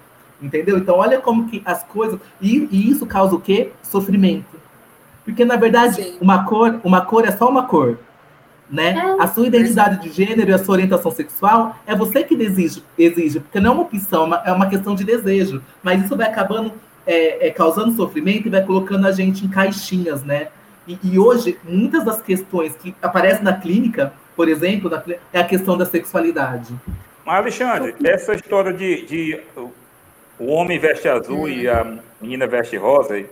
Entendeu? 0.41 0.77
Então, 0.77 0.95
olha 0.95 1.19
como 1.19 1.47
que 1.47 1.61
as 1.65 1.83
coisas. 1.83 2.19
E, 2.41 2.67
e 2.71 2.89
isso 2.89 3.05
causa 3.05 3.35
o 3.35 3.41
quê? 3.41 3.71
Sofrimento. 3.81 4.55
Porque, 5.23 5.43
na 5.43 5.55
verdade, 5.55 6.15
uma 6.21 6.43
cor, 6.43 6.79
uma 6.83 7.01
cor 7.01 7.25
é 7.25 7.31
só 7.31 7.49
uma 7.49 7.63
cor. 7.63 7.97
Né? 8.69 8.97
É, 8.97 9.21
a 9.21 9.27
sua 9.27 9.47
identidade 9.47 10.01
de 10.01 10.11
gênero 10.11 10.49
e 10.49 10.53
a 10.53 10.57
sua 10.57 10.73
orientação 10.73 11.11
sexual 11.11 11.75
é 11.85 11.95
você 11.95 12.23
que 12.23 12.33
exige, 12.33 12.83
exige 12.97 13.39
porque 13.39 13.59
não 13.59 13.71
é 13.71 13.73
uma 13.75 13.83
opção, 13.83 14.23
é 14.23 14.25
uma, 14.25 14.43
é 14.47 14.51
uma 14.51 14.67
questão 14.67 14.95
de 14.95 15.03
desejo. 15.03 15.61
Mas 15.83 16.03
isso 16.03 16.17
vai 16.17 16.27
acabando 16.27 16.73
é, 17.05 17.47
é, 17.47 17.51
causando 17.51 17.95
sofrimento 17.95 18.47
e 18.47 18.51
vai 18.51 18.63
colocando 18.63 19.05
a 19.05 19.11
gente 19.11 19.45
em 19.45 19.49
caixinhas, 19.49 20.23
né? 20.23 20.47
E, 20.87 20.97
e, 21.03 21.19
hoje, 21.19 21.57
muitas 21.63 22.03
das 22.03 22.21
questões 22.21 22.75
que 22.75 22.95
aparecem 23.01 23.43
na 23.43 23.53
clínica, 23.53 24.13
por 24.35 24.49
exemplo, 24.49 24.91
é 25.31 25.39
a 25.39 25.43
questão 25.43 25.77
da 25.77 25.85
sexualidade. 25.85 26.73
Mas, 27.25 27.37
Alexandre, 27.37 27.95
essa 28.03 28.33
história 28.33 28.71
de, 28.71 29.05
de 29.05 29.39
o 30.39 30.47
homem 30.47 30.77
veste 30.77 31.07
azul 31.07 31.43
hum. 31.43 31.47
e 31.47 31.67
a 31.67 31.97
menina 32.21 32.45
veste 32.45 32.77
rosa, 32.77 33.23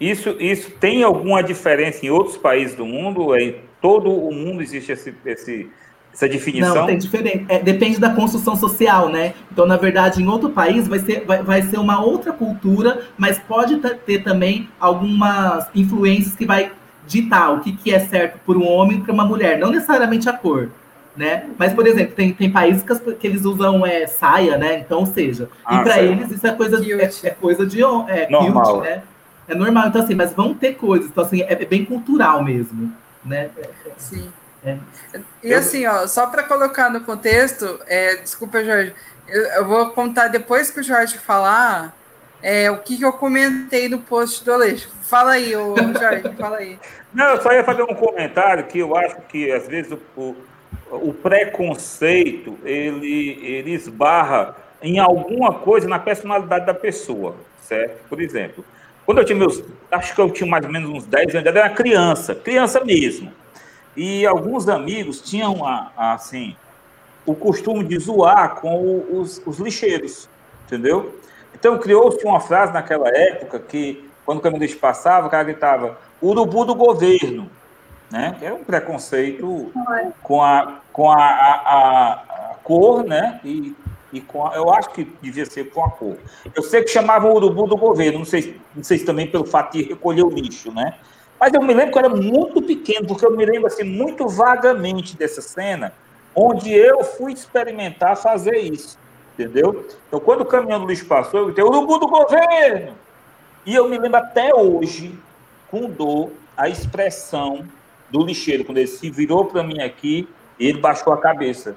isso, 0.00 0.36
isso 0.38 0.70
tem 0.72 1.02
alguma 1.02 1.42
diferença 1.42 2.04
em 2.04 2.10
outros 2.10 2.36
países 2.36 2.76
do 2.76 2.86
mundo? 2.86 3.36
Em 3.36 3.56
todo 3.80 4.10
o 4.10 4.32
mundo 4.32 4.62
existe 4.62 4.92
esse, 4.92 5.14
esse, 5.24 5.70
essa 6.12 6.28
definição? 6.28 6.74
Não, 6.74 6.86
tem 6.86 6.98
diferente. 6.98 7.46
É, 7.48 7.58
depende 7.58 7.98
da 7.98 8.14
construção 8.14 8.54
social, 8.54 9.08
né? 9.08 9.34
Então, 9.50 9.66
na 9.66 9.76
verdade, 9.76 10.22
em 10.22 10.26
outro 10.28 10.50
país 10.50 10.86
vai 10.86 10.98
ser, 11.00 11.24
vai, 11.24 11.42
vai 11.42 11.62
ser 11.62 11.78
uma 11.78 12.00
outra 12.00 12.32
cultura, 12.32 13.06
mas 13.16 13.38
pode 13.38 13.76
ter 14.04 14.22
também 14.22 14.68
algumas 14.78 15.68
influências 15.74 16.34
que 16.36 16.46
vai 16.46 16.70
ditar 17.08 17.52
o 17.54 17.60
que, 17.60 17.72
que 17.72 17.92
é 17.92 17.98
certo 17.98 18.38
por 18.44 18.56
um 18.56 18.66
homem 18.66 18.98
e 18.98 19.00
para 19.00 19.12
uma 19.12 19.24
mulher, 19.24 19.58
não 19.58 19.70
necessariamente 19.70 20.28
a 20.28 20.32
cor. 20.32 20.70
Né? 21.16 21.48
Mas, 21.58 21.72
por 21.72 21.84
exemplo, 21.84 22.14
tem, 22.14 22.32
tem 22.32 22.48
países 22.48 22.84
que, 22.84 23.14
que 23.14 23.26
eles 23.26 23.44
usam 23.44 23.84
é, 23.84 24.06
saia, 24.06 24.56
né? 24.56 24.78
Então, 24.78 25.00
ou 25.00 25.06
seja, 25.06 25.48
ah, 25.64 25.74
e 25.74 25.82
para 25.82 26.00
eles 26.00 26.30
isso 26.30 26.46
é 26.46 26.52
coisa 26.52 26.80
de, 26.80 26.92
é, 26.92 27.10
é 27.24 27.30
coisa 27.30 27.66
de 27.66 27.82
é, 27.82 28.28
Normal. 28.30 28.76
Cute, 28.76 28.88
né? 28.88 29.02
É 29.48 29.54
normal, 29.54 29.88
então 29.88 30.02
assim, 30.02 30.14
mas 30.14 30.32
vão 30.32 30.52
ter 30.52 30.74
coisas, 30.74 31.08
então 31.08 31.24
assim, 31.24 31.40
é, 31.40 31.54
é 31.54 31.64
bem 31.64 31.84
cultural 31.84 32.44
mesmo, 32.44 32.92
né? 33.24 33.48
Sim. 33.96 34.30
É. 34.62 34.76
E 35.42 35.54
assim, 35.54 35.86
ó, 35.86 36.06
só 36.06 36.26
para 36.26 36.42
colocar 36.42 36.90
no 36.90 37.00
contexto, 37.00 37.80
é, 37.86 38.16
desculpa, 38.16 38.62
Jorge, 38.62 38.92
eu, 39.26 39.42
eu, 39.42 39.66
vou 39.66 39.90
contar 39.90 40.28
depois 40.28 40.70
que 40.70 40.80
o 40.80 40.82
Jorge 40.82 41.16
falar 41.16 41.96
é, 42.42 42.70
o 42.70 42.78
que, 42.78 42.96
que 42.96 43.04
eu 43.04 43.12
comentei 43.12 43.88
no 43.88 43.98
post 43.98 44.44
do 44.44 44.52
Aleixo. 44.52 44.88
Fala 45.02 45.32
aí, 45.32 45.54
ô, 45.56 45.74
Jorge, 45.98 46.32
fala 46.36 46.58
aí. 46.58 46.78
Não, 47.12 47.26
eu 47.26 47.42
só 47.42 47.52
ia 47.52 47.64
fazer 47.64 47.82
um 47.82 47.94
comentário 47.94 48.64
que 48.64 48.78
eu 48.78 48.96
acho 48.96 49.16
que 49.22 49.50
às 49.50 49.66
vezes 49.66 49.92
o, 49.92 49.98
o, 50.20 50.36
o 50.90 51.14
preconceito 51.14 52.58
ele, 52.64 53.38
ele 53.42 53.72
esbarra 53.72 54.56
em 54.82 54.98
alguma 54.98 55.54
coisa 55.54 55.88
na 55.88 55.98
personalidade 55.98 56.66
da 56.66 56.74
pessoa, 56.74 57.34
certo? 57.62 58.08
Por 58.08 58.20
exemplo, 58.20 58.64
quando 59.04 59.18
eu 59.18 59.24
tinha 59.24 59.38
meus. 59.38 59.64
Acho 59.90 60.14
que 60.14 60.20
eu 60.20 60.30
tinha 60.30 60.48
mais 60.48 60.64
ou 60.64 60.70
menos 60.70 60.90
uns 60.90 61.06
10 61.06 61.34
anos, 61.36 61.46
eu 61.46 61.58
era 61.58 61.70
criança, 61.70 62.34
criança 62.34 62.84
mesmo. 62.84 63.32
E 63.96 64.26
alguns 64.26 64.68
amigos 64.68 65.20
tinham, 65.20 65.66
assim, 65.96 66.54
o 67.24 67.34
costume 67.34 67.84
de 67.84 67.98
zoar 67.98 68.56
com 68.56 69.04
os, 69.10 69.42
os 69.44 69.58
lixeiros, 69.58 70.28
entendeu? 70.66 71.18
Então 71.58 71.78
criou-se 71.78 72.24
uma 72.24 72.40
frase 72.40 72.72
naquela 72.72 73.08
época 73.08 73.58
que, 73.58 74.08
quando 74.24 74.38
o 74.38 74.40
caminhão 74.40 74.68
passava, 74.80 75.26
o 75.26 75.30
cara 75.30 75.44
gritava 75.44 75.98
urubu 76.22 76.64
do 76.64 76.74
governo, 76.74 77.50
né? 78.10 78.36
Que 78.38 78.46
é 78.46 78.52
um 78.52 78.64
preconceito 78.64 79.72
com 80.22 80.42
a, 80.42 80.78
com 80.92 81.10
a, 81.10 81.16
a, 81.16 82.12
a 82.12 82.54
cor, 82.62 83.04
né? 83.04 83.40
E 83.44 83.74
e 84.12 84.20
com 84.20 84.46
a, 84.46 84.54
eu 84.54 84.72
acho 84.72 84.90
que 84.90 85.04
devia 85.20 85.44
ser 85.44 85.70
com 85.70 85.84
a 85.84 85.90
cor. 85.90 86.16
Eu 86.54 86.62
sei 86.62 86.82
que 86.82 86.90
chamavam 86.90 87.30
o 87.30 87.36
urubu 87.36 87.66
do 87.66 87.76
governo, 87.76 88.20
não 88.20 88.26
sei, 88.26 88.58
não 88.74 88.82
sei 88.82 88.98
se 88.98 89.04
também 89.04 89.26
pelo 89.26 89.44
fato 89.44 89.76
de 89.76 89.82
recolher 89.82 90.22
o 90.22 90.30
lixo, 90.30 90.72
né? 90.72 90.94
Mas 91.38 91.52
eu 91.52 91.62
me 91.62 91.72
lembro 91.72 91.92
que 91.92 91.98
eu 91.98 92.04
era 92.04 92.14
muito 92.14 92.60
pequeno, 92.62 93.06
porque 93.06 93.24
eu 93.24 93.36
me 93.36 93.44
lembro 93.44 93.66
assim 93.66 93.84
muito 93.84 94.26
vagamente 94.26 95.16
dessa 95.16 95.40
cena, 95.40 95.92
onde 96.34 96.72
eu 96.72 97.04
fui 97.04 97.32
experimentar 97.32 98.16
fazer 98.16 98.58
isso, 98.58 98.98
entendeu? 99.38 99.86
Então, 100.08 100.18
quando 100.18 100.40
o 100.40 100.46
caminhão 100.46 100.80
do 100.80 100.86
lixo 100.86 101.06
passou, 101.06 101.40
eu 101.40 101.46
gritei, 101.46 101.62
urubu 101.62 101.98
do 101.98 102.08
governo! 102.08 102.94
E 103.64 103.74
eu 103.74 103.88
me 103.88 103.96
lembro 103.96 104.18
até 104.18 104.52
hoje, 104.52 105.16
com 105.70 105.88
dor, 105.88 106.30
a 106.56 106.68
expressão 106.68 107.64
do 108.10 108.24
lixeiro, 108.24 108.64
quando 108.64 108.78
ele 108.78 108.88
se 108.88 109.08
virou 109.10 109.44
para 109.44 109.62
mim 109.62 109.80
aqui, 109.80 110.28
ele 110.58 110.80
baixou 110.80 111.12
a 111.12 111.18
cabeça. 111.18 111.76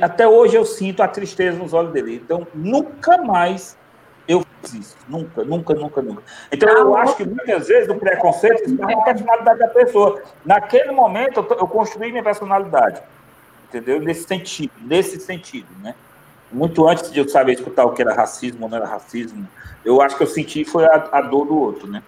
Até 0.00 0.26
hoje 0.26 0.56
eu 0.56 0.64
sinto 0.64 1.02
a 1.02 1.08
tristeza 1.08 1.58
nos 1.58 1.74
olhos 1.74 1.92
dele. 1.92 2.22
Então, 2.24 2.46
nunca 2.54 3.18
mais 3.18 3.76
eu 4.26 4.42
fiz 4.62 4.74
isso. 4.74 4.96
Nunca, 5.08 5.44
nunca, 5.44 5.74
nunca, 5.74 6.00
nunca. 6.00 6.22
Então, 6.50 6.68
eu 6.68 6.96
acho 6.96 7.16
que 7.16 7.24
muitas 7.24 7.66
vezes 7.66 7.88
o 7.88 7.96
preconceito 7.96 8.62
está 8.62 8.86
na 8.86 9.02
personalidade 9.02 9.58
da 9.58 9.68
pessoa. 9.68 10.22
Naquele 10.44 10.92
momento, 10.92 11.44
eu 11.50 11.66
construí 11.66 12.12
minha 12.12 12.22
personalidade. 12.22 13.02
Entendeu? 13.68 14.00
Nesse 14.00 14.26
sentido, 14.26 14.72
nesse 14.80 15.18
sentido, 15.18 15.68
né? 15.82 15.94
Muito 16.52 16.88
antes 16.88 17.10
de 17.10 17.18
eu 17.18 17.28
saber 17.28 17.52
escutar 17.52 17.84
o 17.84 17.92
que 17.92 18.02
era 18.02 18.14
racismo 18.14 18.64
ou 18.64 18.68
não 18.68 18.76
era 18.76 18.86
racismo, 18.86 19.46
eu 19.84 20.00
acho 20.00 20.16
que 20.16 20.22
eu 20.22 20.26
senti 20.26 20.64
foi 20.64 20.84
a, 20.84 21.08
a 21.12 21.20
dor 21.20 21.46
do 21.46 21.58
outro, 21.58 21.86
né? 21.88 22.02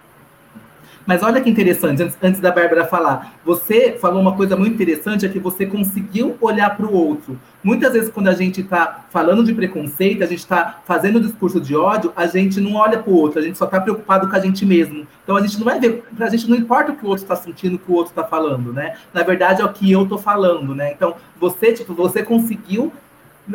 Mas 1.09 1.23
olha 1.23 1.41
que 1.41 1.49
interessante, 1.49 2.03
antes, 2.03 2.15
antes 2.21 2.39
da 2.39 2.51
Bárbara 2.51 2.85
falar, 2.85 3.33
você 3.43 3.97
falou 3.99 4.21
uma 4.21 4.35
coisa 4.35 4.55
muito 4.55 4.75
interessante, 4.75 5.25
é 5.25 5.29
que 5.29 5.39
você 5.39 5.65
conseguiu 5.65 6.37
olhar 6.39 6.77
para 6.77 6.85
o 6.85 6.93
outro. 6.93 7.35
Muitas 7.63 7.93
vezes, 7.93 8.11
quando 8.11 8.27
a 8.27 8.33
gente 8.33 8.61
está 8.61 9.05
falando 9.09 9.43
de 9.43 9.51
preconceito, 9.51 10.23
a 10.23 10.27
gente 10.27 10.37
está 10.37 10.81
fazendo 10.85 11.19
discurso 11.19 11.59
de 11.59 11.75
ódio, 11.75 12.13
a 12.15 12.27
gente 12.27 12.61
não 12.61 12.75
olha 12.75 12.99
para 12.99 13.11
o 13.11 13.15
outro, 13.15 13.39
a 13.39 13.41
gente 13.41 13.57
só 13.57 13.65
está 13.65 13.81
preocupado 13.81 14.29
com 14.29 14.35
a 14.35 14.39
gente 14.39 14.63
mesmo. 14.63 15.07
Então 15.23 15.35
a 15.35 15.41
gente 15.41 15.57
não 15.57 15.65
vai 15.65 15.79
ver, 15.79 16.03
para 16.15 16.27
a 16.27 16.29
gente 16.29 16.47
não 16.47 16.55
importa 16.55 16.91
o 16.91 16.95
que 16.95 17.03
o 17.03 17.09
outro 17.09 17.23
está 17.23 17.35
sentindo, 17.35 17.77
o 17.77 17.79
que 17.79 17.91
o 17.91 17.95
outro 17.95 18.11
está 18.11 18.23
falando, 18.23 18.71
né? 18.71 18.95
Na 19.11 19.23
verdade, 19.23 19.63
é 19.63 19.65
o 19.65 19.73
que 19.73 19.91
eu 19.91 20.03
estou 20.03 20.19
falando, 20.19 20.75
né? 20.75 20.91
Então, 20.91 21.15
você, 21.39 21.73
tipo, 21.73 21.91
você 21.95 22.21
conseguiu, 22.21 22.93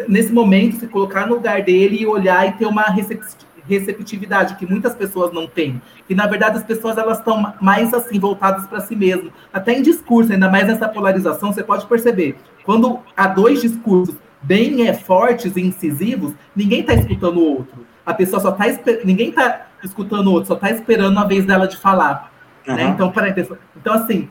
nesse 0.08 0.32
momento, 0.32 0.76
se 0.76 0.86
colocar 0.88 1.26
no 1.26 1.34
lugar 1.34 1.62
dele 1.62 1.98
e 2.00 2.06
olhar 2.06 2.48
e 2.48 2.52
ter 2.52 2.66
uma 2.66 2.84
receptividade 3.66 4.56
que 4.56 4.66
muitas 4.66 4.94
pessoas 4.94 5.32
não 5.32 5.46
têm. 5.46 5.80
E 6.08 6.14
na 6.14 6.26
verdade 6.26 6.58
as 6.58 6.64
pessoas 6.64 6.98
elas 6.98 7.18
estão 7.18 7.54
mais 7.60 7.94
assim 7.94 8.18
voltadas 8.18 8.66
para 8.66 8.80
si 8.80 8.96
mesmo. 8.96 9.32
Até 9.52 9.72
em 9.72 9.82
discurso, 9.82 10.32
ainda 10.32 10.50
mais 10.50 10.66
nessa 10.66 10.88
polarização, 10.88 11.52
você 11.52 11.62
pode 11.62 11.86
perceber. 11.86 12.36
Quando 12.64 12.98
há 13.16 13.26
dois 13.26 13.60
discursos 13.60 14.16
bem 14.42 14.86
é, 14.86 14.92
fortes 14.92 15.56
e 15.56 15.60
incisivos, 15.60 16.34
ninguém 16.54 16.80
está 16.80 16.94
escutando 16.94 17.38
o 17.38 17.56
outro. 17.58 17.86
A 18.04 18.12
pessoa 18.12 18.40
só 18.40 18.50
está 18.50 18.64
ninguém 19.04 19.30
está 19.30 19.66
escutando 19.82 20.26
o 20.26 20.32
outro, 20.32 20.48
só 20.48 20.54
está 20.54 20.70
esperando 20.70 21.18
a 21.18 21.24
vez 21.24 21.46
dela 21.46 21.66
de 21.66 21.76
falar. 21.76 22.32
Uhum. 22.66 22.74
Né? 22.74 22.84
Então, 22.88 23.12
então 23.76 23.94
assim, 23.94 24.28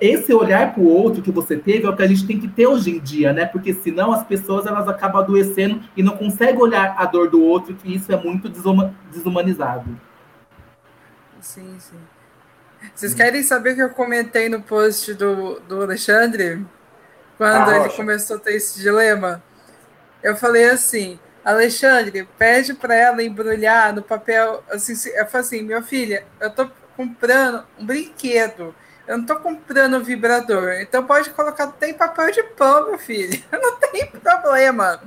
esse 0.00 0.32
olhar 0.32 0.74
para 0.74 0.82
o 0.82 0.86
outro 0.86 1.22
que 1.22 1.30
você 1.30 1.56
teve 1.56 1.86
é 1.86 1.88
o 1.88 1.96
que 1.96 2.02
a 2.02 2.06
gente 2.06 2.26
tem 2.26 2.38
que 2.38 2.48
ter 2.48 2.66
hoje 2.66 2.90
em 2.90 2.98
dia, 2.98 3.32
né? 3.32 3.46
Porque 3.46 3.72
senão 3.72 4.12
as 4.12 4.24
pessoas 4.24 4.66
elas 4.66 4.88
acabam 4.88 5.22
adoecendo 5.22 5.80
e 5.96 6.02
não 6.02 6.16
conseguem 6.16 6.60
olhar 6.60 6.94
a 6.98 7.06
dor 7.06 7.30
do 7.30 7.42
outro, 7.42 7.74
que 7.74 7.94
isso 7.94 8.12
é 8.12 8.16
muito 8.16 8.48
desuma 8.48 8.94
desumanizado. 9.12 9.84
Sim, 11.40 11.76
sim. 11.78 11.98
Vocês 12.94 13.14
querem 13.14 13.42
saber 13.42 13.72
o 13.72 13.74
que 13.76 13.82
eu 13.82 13.90
comentei 13.90 14.48
no 14.48 14.60
post 14.62 15.14
do, 15.14 15.60
do 15.60 15.82
Alexandre? 15.82 16.64
Quando 17.36 17.70
ah, 17.70 17.76
ele 17.78 17.88
começou 17.90 18.36
a 18.36 18.40
ter 18.40 18.54
esse 18.54 18.80
dilema? 18.80 19.42
Eu 20.22 20.36
falei 20.36 20.64
assim, 20.70 21.18
Alexandre, 21.44 22.28
pede 22.36 22.74
para 22.74 22.94
ela 22.94 23.22
embrulhar 23.22 23.94
no 23.94 24.02
papel. 24.02 24.62
Assim, 24.70 24.92
eu 25.10 25.26
falei 25.26 25.46
assim, 25.46 25.62
minha 25.62 25.82
filha, 25.82 26.26
eu 26.40 26.50
tô 26.50 26.68
comprando 26.96 27.64
um 27.78 27.86
brinquedo 27.86 28.74
eu 29.08 29.16
não 29.16 29.22
estou 29.22 29.36
comprando 29.36 30.04
vibrador. 30.04 30.74
Então 30.82 31.02
pode 31.02 31.30
colocar, 31.30 31.66
tem 31.68 31.94
papel 31.94 32.30
de 32.30 32.42
pão, 32.42 32.90
meu 32.90 32.98
filho. 32.98 33.42
Não 33.50 33.78
tem 33.78 34.06
problema. 34.06 35.00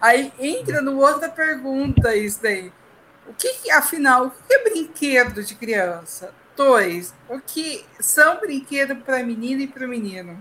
Aí 0.00 0.32
entra 0.40 0.82
no 0.82 0.98
outra 0.98 1.28
pergunta 1.28 2.16
isso 2.16 2.42
daí. 2.42 2.72
O 3.28 3.32
que, 3.32 3.70
afinal, 3.70 4.26
o 4.26 4.30
que 4.30 4.52
é 4.52 4.64
brinquedo 4.64 5.42
de 5.42 5.54
criança? 5.54 6.32
Dois, 6.56 7.14
o 7.28 7.38
que 7.38 7.84
são 8.00 8.40
brinquedos 8.40 8.98
para 8.98 9.22
menina 9.22 9.62
e 9.62 9.66
para 9.68 9.86
menino? 9.86 10.36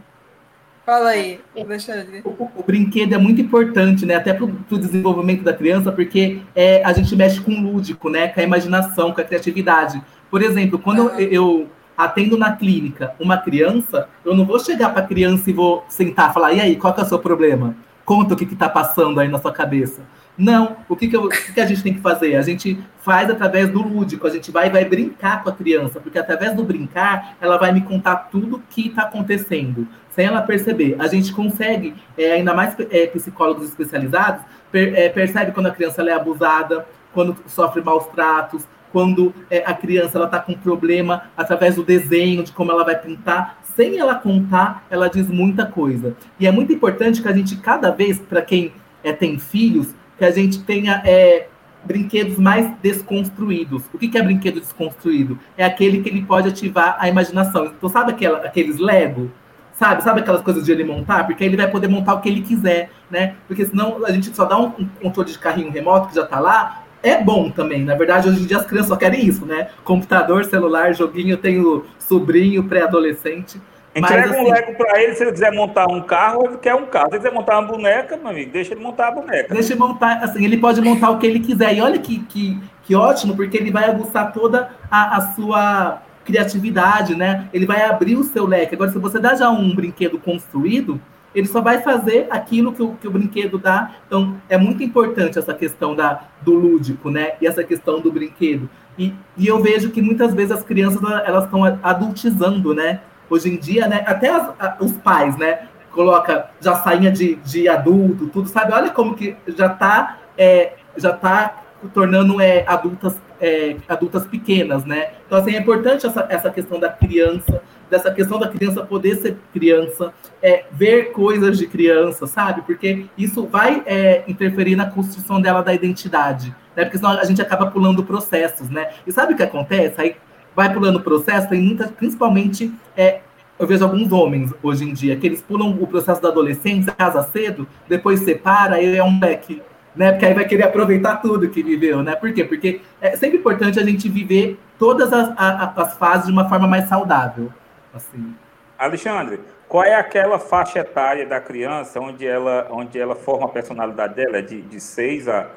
Fala 0.85 1.09
aí, 1.09 1.39
Alexandre. 1.55 2.21
O, 2.25 2.49
o, 2.55 2.63
brinquedo 2.63 3.13
é 3.13 3.17
muito 3.17 3.39
importante, 3.39 4.05
né? 4.05 4.15
Até 4.15 4.33
para 4.33 4.43
o 4.43 4.77
desenvolvimento 4.77 5.43
da 5.43 5.53
criança, 5.53 5.91
porque 5.91 6.41
é, 6.53 6.83
a 6.83 6.91
gente 6.91 7.15
mexe 7.15 7.39
com 7.39 7.51
o 7.51 7.61
lúdico, 7.61 8.09
né? 8.09 8.27
Com 8.27 8.41
a 8.41 8.43
imaginação, 8.43 9.13
com 9.13 9.21
a 9.21 9.23
criatividade. 9.23 10.03
Por 10.29 10.41
exemplo, 10.41 10.77
quando 10.77 11.09
eu, 11.11 11.29
eu 11.29 11.69
atendo 11.97 12.37
na 12.37 12.55
clínica 12.55 13.13
uma 13.19 13.37
criança, 13.37 14.07
eu 14.25 14.35
não 14.35 14.45
vou 14.45 14.59
chegar 14.59 14.89
para 14.89 15.03
a 15.03 15.07
criança 15.07 15.49
e 15.49 15.53
vou 15.53 15.85
sentar 15.87 16.29
e 16.29 16.33
falar, 16.33 16.53
e 16.53 16.61
aí, 16.61 16.75
qual 16.75 16.93
que 16.93 17.01
é 17.01 17.03
o 17.03 17.07
seu 17.07 17.19
problema? 17.19 17.75
Conta 18.05 18.33
o 18.33 18.37
que 18.37 18.45
está 18.45 18.67
passando 18.67 19.19
aí 19.19 19.27
na 19.27 19.39
sua 19.39 19.53
cabeça. 19.53 20.01
Não, 20.37 20.77
o 20.89 20.95
que, 20.95 21.07
que, 21.07 21.15
eu, 21.15 21.25
o 21.25 21.29
que, 21.29 21.53
que, 21.53 21.61
a 21.61 21.65
gente 21.65 21.83
tem 21.83 21.93
que 21.93 22.01
fazer? 22.01 22.35
A 22.35 22.41
gente 22.41 22.83
faz 23.01 23.29
através 23.29 23.69
do 23.69 23.83
lúdico, 23.83 24.25
a 24.25 24.31
gente 24.31 24.51
vai 24.51 24.67
vai 24.69 24.83
brincar 24.83 25.43
com 25.43 25.49
a 25.49 25.53
criança, 25.53 25.99
porque 25.99 26.17
através 26.17 26.55
do 26.55 26.63
brincar, 26.63 27.37
ela 27.39 27.57
vai 27.57 27.71
me 27.71 27.81
contar 27.81 28.15
tudo 28.31 28.55
o 28.55 28.59
que 28.67 28.87
está 28.87 29.03
acontecendo, 29.03 29.87
sem 30.09 30.25
ela 30.25 30.41
perceber. 30.41 30.95
A 30.99 31.05
gente 31.05 31.31
consegue, 31.31 31.93
é, 32.17 32.31
ainda 32.33 32.53
mais 32.53 32.75
é, 32.89 33.05
psicólogos 33.07 33.69
especializados, 33.69 34.43
per, 34.71 34.95
é, 34.95 35.07
percebe 35.07 35.51
quando 35.51 35.67
a 35.67 35.71
criança 35.71 36.01
é 36.01 36.13
abusada, 36.13 36.87
quando 37.13 37.37
sofre 37.45 37.83
maus 37.83 38.07
tratos, 38.07 38.67
quando 38.93 39.33
é, 39.49 39.63
a 39.65 39.73
criança 39.73 40.19
ela 40.19 40.27
está 40.27 40.39
com 40.39 40.53
problema 40.53 41.23
através 41.35 41.75
do 41.75 41.83
desenho, 41.83 42.43
de 42.43 42.51
como 42.51 42.71
ela 42.71 42.85
vai 42.85 42.95
pintar, 42.95 43.57
sem 43.75 43.97
ela 43.97 44.13
contar, 44.13 44.85
ela 44.89 45.09
diz 45.09 45.27
muita 45.27 45.65
coisa. 45.65 46.15
E 46.39 46.45
é 46.45 46.51
muito 46.51 46.71
importante 46.71 47.19
que 47.19 47.27
a 47.27 47.33
gente, 47.33 47.55
cada 47.55 47.89
vez, 47.89 48.19
para 48.19 48.43
quem 48.43 48.71
é, 49.03 49.11
tem 49.11 49.39
filhos, 49.39 49.87
que 50.15 50.23
a 50.23 50.29
gente 50.29 50.63
tenha 50.63 51.01
é, 51.03 51.47
brinquedos 51.83 52.37
mais 52.37 52.71
desconstruídos. 52.83 53.83
O 53.91 53.97
que, 53.97 54.07
que 54.07 54.17
é 54.17 54.21
brinquedo 54.21 54.59
desconstruído? 54.59 55.39
É 55.57 55.65
aquele 55.65 56.01
que 56.01 56.09
ele 56.09 56.21
pode 56.23 56.49
ativar 56.49 56.95
a 56.99 57.09
imaginação. 57.09 57.65
Então, 57.65 57.89
sabe 57.89 58.11
aquela, 58.11 58.45
aqueles 58.45 58.77
Lego? 58.77 59.31
Sabe? 59.73 60.03
Sabe 60.03 60.19
aquelas 60.19 60.43
coisas 60.43 60.63
de 60.63 60.71
ele 60.71 60.83
montar? 60.83 61.25
Porque 61.25 61.43
aí 61.43 61.49
ele 61.49 61.57
vai 61.57 61.69
poder 61.69 61.87
montar 61.87 62.13
o 62.13 62.21
que 62.21 62.29
ele 62.29 62.41
quiser, 62.41 62.91
né? 63.09 63.35
Porque 63.47 63.65
senão 63.65 64.05
a 64.05 64.11
gente 64.11 64.33
só 64.35 64.45
dá 64.45 64.57
um, 64.57 64.67
um 64.77 64.87
controle 65.01 65.31
de 65.31 65.39
carrinho 65.39 65.71
remoto 65.71 66.09
que 66.09 66.15
já 66.15 66.23
está 66.23 66.39
lá, 66.39 66.82
é 67.03 67.21
bom 67.21 67.51
também. 67.51 67.83
Na 67.83 67.95
verdade, 67.95 68.29
hoje 68.29 68.41
em 68.41 68.45
dia 68.45 68.57
as 68.57 68.65
crianças 68.65 68.87
só 68.87 68.95
querem 68.95 69.25
isso, 69.25 69.45
né? 69.45 69.67
Computador, 69.83 70.45
celular, 70.45 70.93
joguinho. 70.93 71.31
Eu 71.31 71.37
tenho 71.37 71.85
sobrinho, 71.99 72.63
pré-adolescente. 72.63 73.61
Entrega 73.95 74.31
assim, 74.31 74.39
um 74.39 74.49
Lego 74.49 74.75
para 74.75 75.03
ele, 75.03 75.13
se 75.13 75.23
ele 75.23 75.31
quiser 75.33 75.51
montar 75.51 75.85
um 75.87 76.01
carro, 76.01 76.45
ele 76.45 76.57
quer 76.57 76.73
um 76.73 76.85
carro. 76.87 77.09
Se 77.09 77.15
ele 77.15 77.23
quiser 77.23 77.33
montar 77.33 77.59
uma 77.59 77.67
boneca, 77.67 78.17
meu 78.17 78.29
amigo, 78.29 78.51
deixa 78.51 78.73
ele 78.73 78.81
montar 78.81 79.09
a 79.09 79.11
boneca. 79.11 79.53
Deixa 79.53 79.73
ele 79.73 79.79
montar, 79.79 80.23
assim, 80.23 80.43
ele 80.43 80.57
pode 80.57 80.81
montar 80.81 81.11
o 81.11 81.19
que 81.19 81.27
ele 81.27 81.39
quiser. 81.39 81.75
E 81.75 81.81
olha 81.81 81.99
que, 81.99 82.19
que, 82.21 82.59
que 82.81 82.95
ótimo, 82.95 83.35
porque 83.35 83.55
ele 83.55 83.69
vai 83.69 83.83
aguçar 83.83 84.33
toda 84.33 84.71
a, 84.89 85.17
a 85.17 85.21
sua 85.33 86.01
criatividade, 86.25 87.15
né? 87.15 87.47
Ele 87.53 87.67
vai 87.67 87.83
abrir 87.83 88.15
o 88.15 88.23
seu 88.23 88.47
leque. 88.47 88.73
Agora, 88.73 88.91
se 88.91 88.97
você 88.97 89.19
dá 89.19 89.35
já 89.35 89.49
um 89.49 89.75
brinquedo 89.75 90.17
construído, 90.17 90.99
ele 91.33 91.47
só 91.47 91.61
vai 91.61 91.81
fazer 91.81 92.27
aquilo 92.29 92.73
que 92.73 92.81
o, 92.81 92.93
que 92.95 93.07
o 93.07 93.11
brinquedo 93.11 93.57
dá. 93.57 93.95
Então, 94.05 94.37
é 94.47 94.57
muito 94.57 94.83
importante 94.83 95.39
essa 95.39 95.53
questão 95.53 95.95
da, 95.95 96.21
do 96.41 96.53
lúdico, 96.53 97.09
né? 97.09 97.33
E 97.41 97.47
essa 97.47 97.63
questão 97.63 97.99
do 97.99 98.11
brinquedo. 98.11 98.69
E, 98.97 99.13
e 99.37 99.47
eu 99.47 99.61
vejo 99.61 99.89
que 99.91 100.01
muitas 100.01 100.33
vezes 100.33 100.51
as 100.51 100.63
crianças 100.63 101.01
elas 101.25 101.45
estão 101.45 101.63
adultizando, 101.81 102.73
né? 102.73 103.01
Hoje 103.29 103.49
em 103.49 103.57
dia, 103.57 103.87
né? 103.87 104.03
Até 104.05 104.29
as, 104.29 104.49
a, 104.59 104.77
os 104.79 104.91
pais, 104.93 105.37
né? 105.37 105.67
Coloca 105.91 106.49
já 106.61 106.75
sainha 106.75 107.11
de, 107.11 107.35
de 107.35 107.67
adulto, 107.67 108.27
tudo, 108.27 108.47
sabe? 108.47 108.73
Olha 108.73 108.89
como 108.91 109.15
que 109.15 109.35
já 109.47 109.67
está 109.67 110.19
é, 110.37 110.73
já 110.97 111.13
tá 111.13 111.63
tornando 111.93 112.39
é, 112.39 112.63
adultas, 112.67 113.19
é, 113.41 113.75
adultas 113.87 114.25
pequenas, 114.25 114.85
né? 114.85 115.11
Então, 115.25 115.37
assim, 115.37 115.55
é 115.55 115.59
importante 115.59 116.05
essa, 116.05 116.25
essa 116.29 116.49
questão 116.49 116.79
da 116.79 116.89
criança 116.89 117.61
dessa 117.93 118.11
questão 118.11 118.39
da 118.39 118.47
criança 118.47 118.83
poder 118.83 119.17
ser 119.17 119.37
criança, 119.53 120.11
é, 120.41 120.65
ver 120.71 121.11
coisas 121.11 121.59
de 121.59 121.67
criança, 121.67 122.25
sabe? 122.25 122.63
Porque 122.63 123.05
isso 123.15 123.45
vai 123.45 123.83
é, 123.85 124.23
interferir 124.27 124.75
na 124.75 124.89
construção 124.89 125.39
dela 125.39 125.61
da 125.61 125.71
identidade, 125.75 126.55
né? 126.75 126.85
Porque 126.85 126.97
senão 126.97 127.11
a 127.11 127.23
gente 127.23 127.39
acaba 127.39 127.67
pulando 127.67 128.03
processos, 128.03 128.67
né? 128.67 128.89
E 129.05 129.11
sabe 129.11 129.33
o 129.33 129.37
que 129.37 129.43
acontece? 129.43 130.01
Aí 130.01 130.15
vai 130.55 130.73
pulando 130.73 131.01
processo, 131.01 131.47
tem 131.49 131.61
muitas, 131.61 131.91
principalmente, 131.91 132.73
é, 132.97 133.19
eu 133.59 133.67
vejo 133.67 133.83
alguns 133.83 134.11
homens 134.11 134.51
hoje 134.63 134.85
em 134.85 134.91
dia, 134.91 135.15
que 135.15 135.27
eles 135.27 135.43
pulam 135.43 135.77
o 135.79 135.85
processo 135.85 136.19
da 136.19 136.29
adolescência, 136.29 136.91
casa 136.93 137.21
cedo, 137.31 137.67
depois 137.87 138.21
separa, 138.21 138.77
aí 138.77 138.97
é 138.97 139.03
um 139.03 139.19
leque 139.19 139.61
né? 139.95 140.11
Porque 140.11 140.25
aí 140.25 140.33
vai 140.33 140.45
querer 140.45 140.63
aproveitar 140.63 141.17
tudo 141.17 141.47
que 141.47 141.61
viveu, 141.61 142.01
né? 142.01 142.15
Por 142.15 142.33
quê? 142.33 142.43
Porque 142.43 142.81
é 142.99 143.15
sempre 143.15 143.37
importante 143.37 143.79
a 143.79 143.83
gente 143.83 144.09
viver 144.09 144.59
todas 144.79 145.13
as, 145.13 145.31
as, 145.37 145.77
as 145.77 145.97
fases 145.97 146.25
de 146.25 146.31
uma 146.31 146.49
forma 146.49 146.67
mais 146.67 146.89
saudável. 146.89 147.53
Assim. 147.93 148.35
Alexandre, 148.77 149.39
qual 149.67 149.83
é 149.83 149.95
aquela 149.95 150.39
faixa 150.39 150.79
etária 150.79 151.25
da 151.25 151.39
criança 151.39 151.99
onde 151.99 152.27
ela, 152.27 152.67
onde 152.71 152.99
ela 152.99 153.15
forma 153.15 153.45
a 153.45 153.49
personalidade 153.49 154.15
dela? 154.15 154.41
De, 154.41 154.61
de 154.61 154.79
6 154.79 155.27
a, 155.29 155.47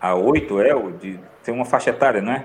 a 0.00 0.14
8, 0.14 0.60
é? 0.60 0.74
De, 0.92 1.20
tem 1.42 1.54
uma 1.54 1.64
faixa 1.64 1.90
etária, 1.90 2.20
não 2.20 2.32
é? 2.32 2.44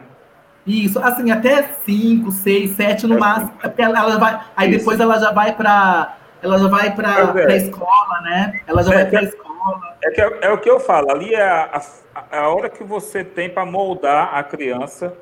Isso, 0.66 1.00
assim, 1.00 1.32
até 1.32 1.64
5, 1.64 2.32
6, 2.32 2.72
7 2.72 3.08
no 3.08 3.16
é 3.16 3.20
máximo. 3.20 3.54
Ela 3.78 4.18
vai, 4.18 4.42
aí 4.56 4.70
Isso. 4.70 4.80
depois 4.80 5.00
ela 5.00 5.18
já 5.20 5.32
vai 5.32 5.56
para 5.56 6.16
ela 6.42 6.58
já 6.58 6.68
vai 6.68 6.96
para 6.96 7.34
a 7.34 7.52
é. 7.52 7.58
escola, 7.58 8.22
né? 8.22 8.62
Ela 8.66 8.82
já 8.82 8.94
é, 8.94 8.96
vai 8.96 9.06
para 9.10 9.20
a 9.20 9.24
escola. 9.24 9.98
É, 10.04 10.12
que 10.12 10.22
é, 10.22 10.40
é, 10.42 10.52
o 10.52 10.58
que 10.58 10.70
eu 10.70 10.80
falo, 10.80 11.12
ali 11.12 11.34
é 11.34 11.42
a, 11.42 11.82
a, 12.16 12.40
a 12.40 12.50
hora 12.50 12.70
que 12.70 12.84
você 12.84 13.24
tem 13.24 13.50
para 13.50 13.66
moldar 13.66 14.34
a 14.34 14.44
criança 14.44 15.14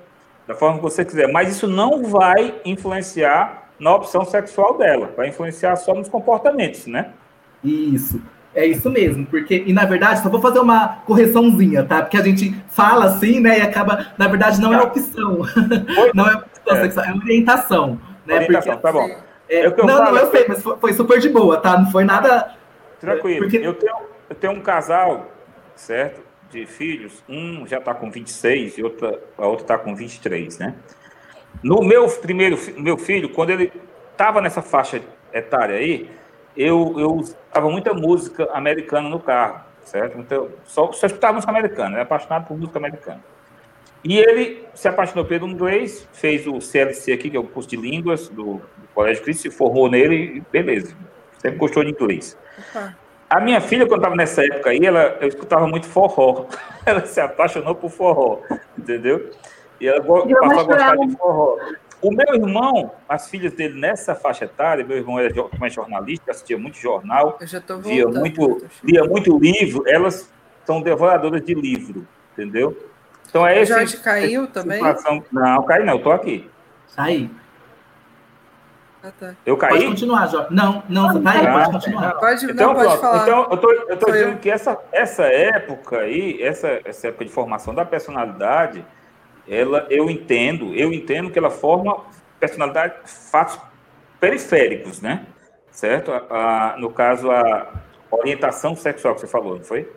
da 0.45 0.53
forma 0.53 0.77
que 0.77 0.83
você 0.83 1.03
quiser, 1.03 1.31
mas 1.31 1.49
isso 1.49 1.67
não 1.67 2.03
vai 2.03 2.55
influenciar 2.63 3.66
na 3.79 3.95
opção 3.95 4.25
sexual 4.25 4.77
dela, 4.77 5.11
vai 5.15 5.29
influenciar 5.29 5.75
só 5.75 5.93
nos 5.93 6.09
comportamentos, 6.09 6.87
né? 6.87 7.11
Isso. 7.63 8.21
É 8.55 8.65
isso 8.65 8.89
mesmo, 8.89 9.23
porque, 9.27 9.65
e 9.67 9.71
na 9.71 9.85
verdade, 9.85 10.23
só 10.23 10.29
vou 10.29 10.41
fazer 10.41 10.57
uma 10.57 11.03
correçãozinha, 11.05 11.83
tá? 11.83 12.01
Porque 12.01 12.17
a 12.17 12.23
gente 12.23 12.55
fala 12.69 13.05
assim, 13.05 13.39
né, 13.39 13.59
e 13.59 13.61
acaba, 13.61 14.07
na 14.17 14.27
verdade, 14.27 14.59
não 14.59 14.73
é 14.73 14.81
opção. 14.81 15.41
não 16.15 16.27
é 16.27 16.35
opção 16.37 16.77
é. 16.77 16.81
sexual, 16.81 17.05
é 17.05 17.13
orientação. 17.13 18.01
Né? 18.25 18.35
Orientação, 18.35 18.73
porque, 18.73 18.87
tá 18.87 18.91
bom. 18.91 19.07
É, 19.47 19.59
é 19.59 19.69
não, 19.69 19.87
falo, 19.87 20.11
não, 20.11 20.17
eu 20.17 20.31
sei, 20.31 20.45
mas 20.47 20.63
foi, 20.63 20.93
super 20.93 21.19
de 21.19 21.29
boa, 21.29 21.57
tá? 21.57 21.77
Não 21.77 21.91
foi 21.91 22.03
nada. 22.03 22.55
Tranquilo. 22.99 23.41
Porque... 23.41 23.57
Eu, 23.57 23.75
tenho, 23.75 23.95
eu 24.27 24.35
tenho 24.35 24.53
um 24.53 24.61
casal, 24.61 25.31
certo? 25.75 26.21
De 26.49 26.65
filhos, 26.65 27.23
um 27.29 27.67
já 27.67 27.77
está 27.77 27.93
com 27.93 28.09
26 28.09 28.79
e 28.79 28.83
outra, 28.83 29.19
a 29.37 29.45
outra 29.45 29.65
está 29.65 29.77
com 29.77 29.93
23, 29.93 30.57
né? 30.57 30.73
No 31.63 31.81
meu 31.81 32.07
primeiro 32.09 32.57
meu 32.77 32.97
filho, 32.97 33.29
quando 33.29 33.49
ele 33.49 33.71
estava 34.11 34.41
nessa 34.41 34.61
faixa 34.61 35.01
etária 35.33 35.75
aí, 35.75 36.09
eu, 36.55 36.95
eu 36.97 37.13
usava 37.13 37.69
muita 37.69 37.93
música 37.93 38.49
americana 38.53 39.09
no 39.09 39.19
carro, 39.19 39.61
certo? 39.83 40.17
Então, 40.17 40.49
só, 40.65 40.91
só 40.91 41.05
escutava 41.05 41.33
música 41.33 41.51
americana, 41.51 41.95
era 41.95 42.03
apaixonado 42.03 42.47
por 42.47 42.57
música 42.57 42.79
americana. 42.79 43.23
E 44.03 44.17
ele 44.17 44.65
se 44.73 44.87
apaixonou 44.87 45.25
pelo 45.25 45.47
inglês, 45.47 46.07
fez 46.13 46.47
o 46.47 46.61
CLC 46.61 47.11
aqui, 47.11 47.29
que 47.29 47.37
é 47.37 47.39
o 47.39 47.43
curso 47.43 47.69
de 47.69 47.75
línguas 47.75 48.29
do, 48.29 48.53
do 48.55 48.87
Colégio 48.93 49.23
Cristo, 49.23 49.43
se 49.43 49.51
formou 49.51 49.89
nele 49.89 50.37
e 50.37 50.43
beleza. 50.51 50.95
Sempre 51.39 51.57
gostou 51.57 51.83
de 51.83 51.91
inglês. 51.91 52.37
A 53.29 53.41
minha 53.41 53.59
filha, 53.59 53.85
quando 53.85 53.99
estava 53.99 54.15
nessa 54.15 54.43
época 54.43 54.69
aí, 54.69 54.85
ela, 54.85 55.17
eu 55.19 55.27
escutava 55.27 55.67
muito 55.67 55.85
forró. 55.85 56.45
Ela 56.85 57.05
se 57.05 57.19
apaixonou 57.19 57.75
por 57.75 57.91
forró, 57.91 58.39
entendeu? 58.77 59.29
E 59.79 59.87
ela 59.87 60.01
passou 60.01 60.59
a 60.59 60.63
gostar 60.63 60.95
de 60.97 61.17
forró. 61.17 61.57
O 62.01 62.11
meu 62.11 62.35
irmão, 62.35 62.91
as 63.09 63.27
filhas 63.29 63.53
dele 63.53 63.79
nessa 63.79 64.13
faixa 64.13 64.45
etária, 64.45 64.85
meu 64.85 64.97
irmão 64.97 65.19
era 65.19 65.33
mais 65.59 65.73
jornalista, 65.73 66.31
assistia 66.31 66.57
muito 66.57 66.77
jornal, 66.77 67.39
via 67.81 68.07
muito, 68.07 68.65
lia 68.83 69.03
muito 69.03 69.37
livro, 69.39 69.83
elas 69.87 70.31
são 70.63 70.81
devoradoras 70.81 71.43
de 71.43 71.55
livro, 71.55 72.07
entendeu? 72.33 72.77
Então 73.27 73.45
é 73.45 73.61
esse. 73.61 73.71
O 73.71 73.75
Jorge 73.75 73.97
caiu 73.97 74.47
também? 74.47 74.77
Situação... 74.77 75.23
Não, 75.31 75.63
cai 75.63 75.83
não, 75.83 75.93
eu 75.93 76.03
tô 76.03 76.11
aqui. 76.11 76.49
Saí. 76.87 77.31
Ah, 79.03 79.11
tá. 79.19 79.35
Eu 79.45 79.57
caí? 79.57 79.71
Pode 79.71 79.85
continuar, 79.87 80.27
Jorge. 80.27 80.47
Não, 80.51 80.83
não, 80.89 81.07
você 81.07 81.19
tá 81.21 81.31
aí, 81.31 81.47
pode 81.47 81.71
continuar. 81.71 82.11
Pode, 82.13 82.45
então, 82.45 82.67
não, 82.67 82.75
pode 82.75 82.97
falar. 83.01 83.23
Então, 83.23 83.47
eu 83.49 83.57
tô, 83.57 83.71
eu 83.71 83.97
tô 83.97 84.11
dizendo 84.11 84.31
eu. 84.33 84.37
que 84.37 84.49
essa, 84.49 84.77
essa 84.91 85.23
época 85.23 85.99
aí, 85.99 86.41
essa, 86.41 86.79
essa 86.85 87.07
época 87.07 87.25
de 87.25 87.31
formação 87.31 87.73
da 87.73 87.85
personalidade, 87.85 88.85
ela, 89.47 89.87
eu 89.89 90.09
entendo, 90.09 90.73
eu 90.73 90.91
entendo 90.91 91.29
que 91.29 91.39
ela 91.39 91.49
forma 91.49 92.03
personalidade, 92.39 92.95
fatos 93.05 93.59
periféricos, 94.19 95.01
né? 95.01 95.25
Certo? 95.71 96.11
A, 96.11 96.73
a, 96.73 96.77
no 96.77 96.89
caso, 96.89 97.29
a 97.31 97.81
orientação 98.11 98.75
sexual 98.75 99.15
que 99.15 99.21
você 99.21 99.27
falou, 99.27 99.55
não 99.57 99.63
foi? 99.63 99.87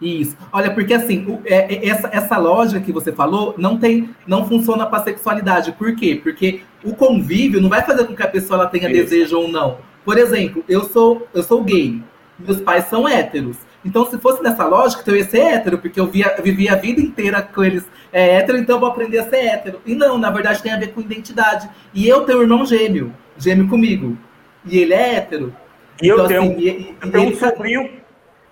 Isso. 0.00 0.36
Olha, 0.50 0.72
porque 0.72 0.94
assim, 0.94 1.26
o, 1.26 1.42
é, 1.44 1.74
é 1.74 1.88
essa, 1.88 2.08
essa 2.12 2.38
lógica 2.38 2.80
que 2.80 2.90
você 2.90 3.12
falou 3.12 3.54
não 3.58 3.78
tem, 3.78 4.10
não 4.26 4.48
funciona 4.48 4.86
para 4.86 5.04
sexualidade. 5.04 5.72
Por 5.72 5.94
quê? 5.94 6.18
Porque 6.22 6.62
o 6.82 6.94
convívio 6.94 7.60
não 7.60 7.68
vai 7.68 7.82
fazer 7.82 8.06
com 8.06 8.16
que 8.16 8.22
a 8.22 8.28
pessoa 8.28 8.60
ela 8.60 8.70
tenha 8.70 8.90
Isso. 8.90 9.02
desejo 9.02 9.38
ou 9.38 9.48
não. 9.48 9.78
Por 10.04 10.16
exemplo, 10.16 10.64
eu 10.66 10.84
sou, 10.84 11.28
eu 11.34 11.42
sou 11.42 11.62
gay, 11.62 12.02
meus 12.38 12.60
pais 12.60 12.86
são 12.86 13.06
héteros. 13.06 13.58
Então, 13.84 14.04
se 14.04 14.18
fosse 14.18 14.42
nessa 14.42 14.66
lógica, 14.66 15.02
então 15.02 15.14
eu 15.14 15.20
ia 15.20 15.26
ser 15.26 15.40
hétero, 15.40 15.78
porque 15.78 15.98
eu, 15.98 16.06
via, 16.06 16.34
eu 16.36 16.42
vivi 16.42 16.68
a 16.68 16.74
vida 16.74 17.00
inteira 17.00 17.40
com 17.40 17.64
eles 17.64 17.84
é, 18.12 18.36
hétero, 18.36 18.58
então 18.58 18.76
eu 18.76 18.80
vou 18.80 18.88
aprender 18.88 19.18
a 19.18 19.28
ser 19.28 19.38
hétero. 19.38 19.80
E 19.86 19.94
não, 19.94 20.18
na 20.18 20.30
verdade 20.30 20.62
tem 20.62 20.72
a 20.72 20.78
ver 20.78 20.92
com 20.92 21.00
identidade. 21.00 21.68
E 21.94 22.06
eu 22.06 22.24
tenho 22.24 22.38
um 22.38 22.42
irmão 22.42 22.66
gêmeo, 22.66 23.14
gêmeo 23.38 23.68
comigo. 23.68 24.18
E 24.66 24.78
ele 24.78 24.92
é 24.92 25.14
hétero. 25.14 25.54
E 26.02 26.08
eu, 26.08 26.16
então, 26.16 26.28
tenho, 26.28 26.42
assim, 26.42 26.60
e, 26.60 26.96
eu 27.00 27.10
tenho 27.10 27.30
um 27.30 27.36
sobrinho, 27.36 27.90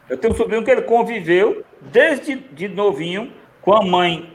eu 0.08 0.16
tenho 0.16 0.32
um 0.32 0.36
sobrinho 0.36 0.64
que 0.64 0.70
ele 0.70 0.82
conviveu 0.82 1.62
desde 1.92 2.36
de 2.36 2.68
novinho 2.68 3.30
com 3.60 3.74
a 3.74 3.84
mãe, 3.84 4.32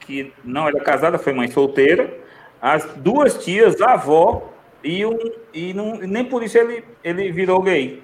que 0.00 0.32
não 0.44 0.68
era 0.68 0.78
casada, 0.80 1.18
foi 1.18 1.32
mãe 1.32 1.48
solteira, 1.48 2.16
as 2.60 2.84
duas 2.96 3.44
tias, 3.44 3.80
a 3.80 3.94
avó, 3.94 4.52
e, 4.82 5.04
um, 5.04 5.18
e, 5.52 5.74
não, 5.74 5.96
nem 5.96 6.24
por 6.24 6.42
isso 6.42 6.56
ele, 6.56 6.84
ele 7.02 7.30
virou 7.32 7.60
gay. 7.60 8.02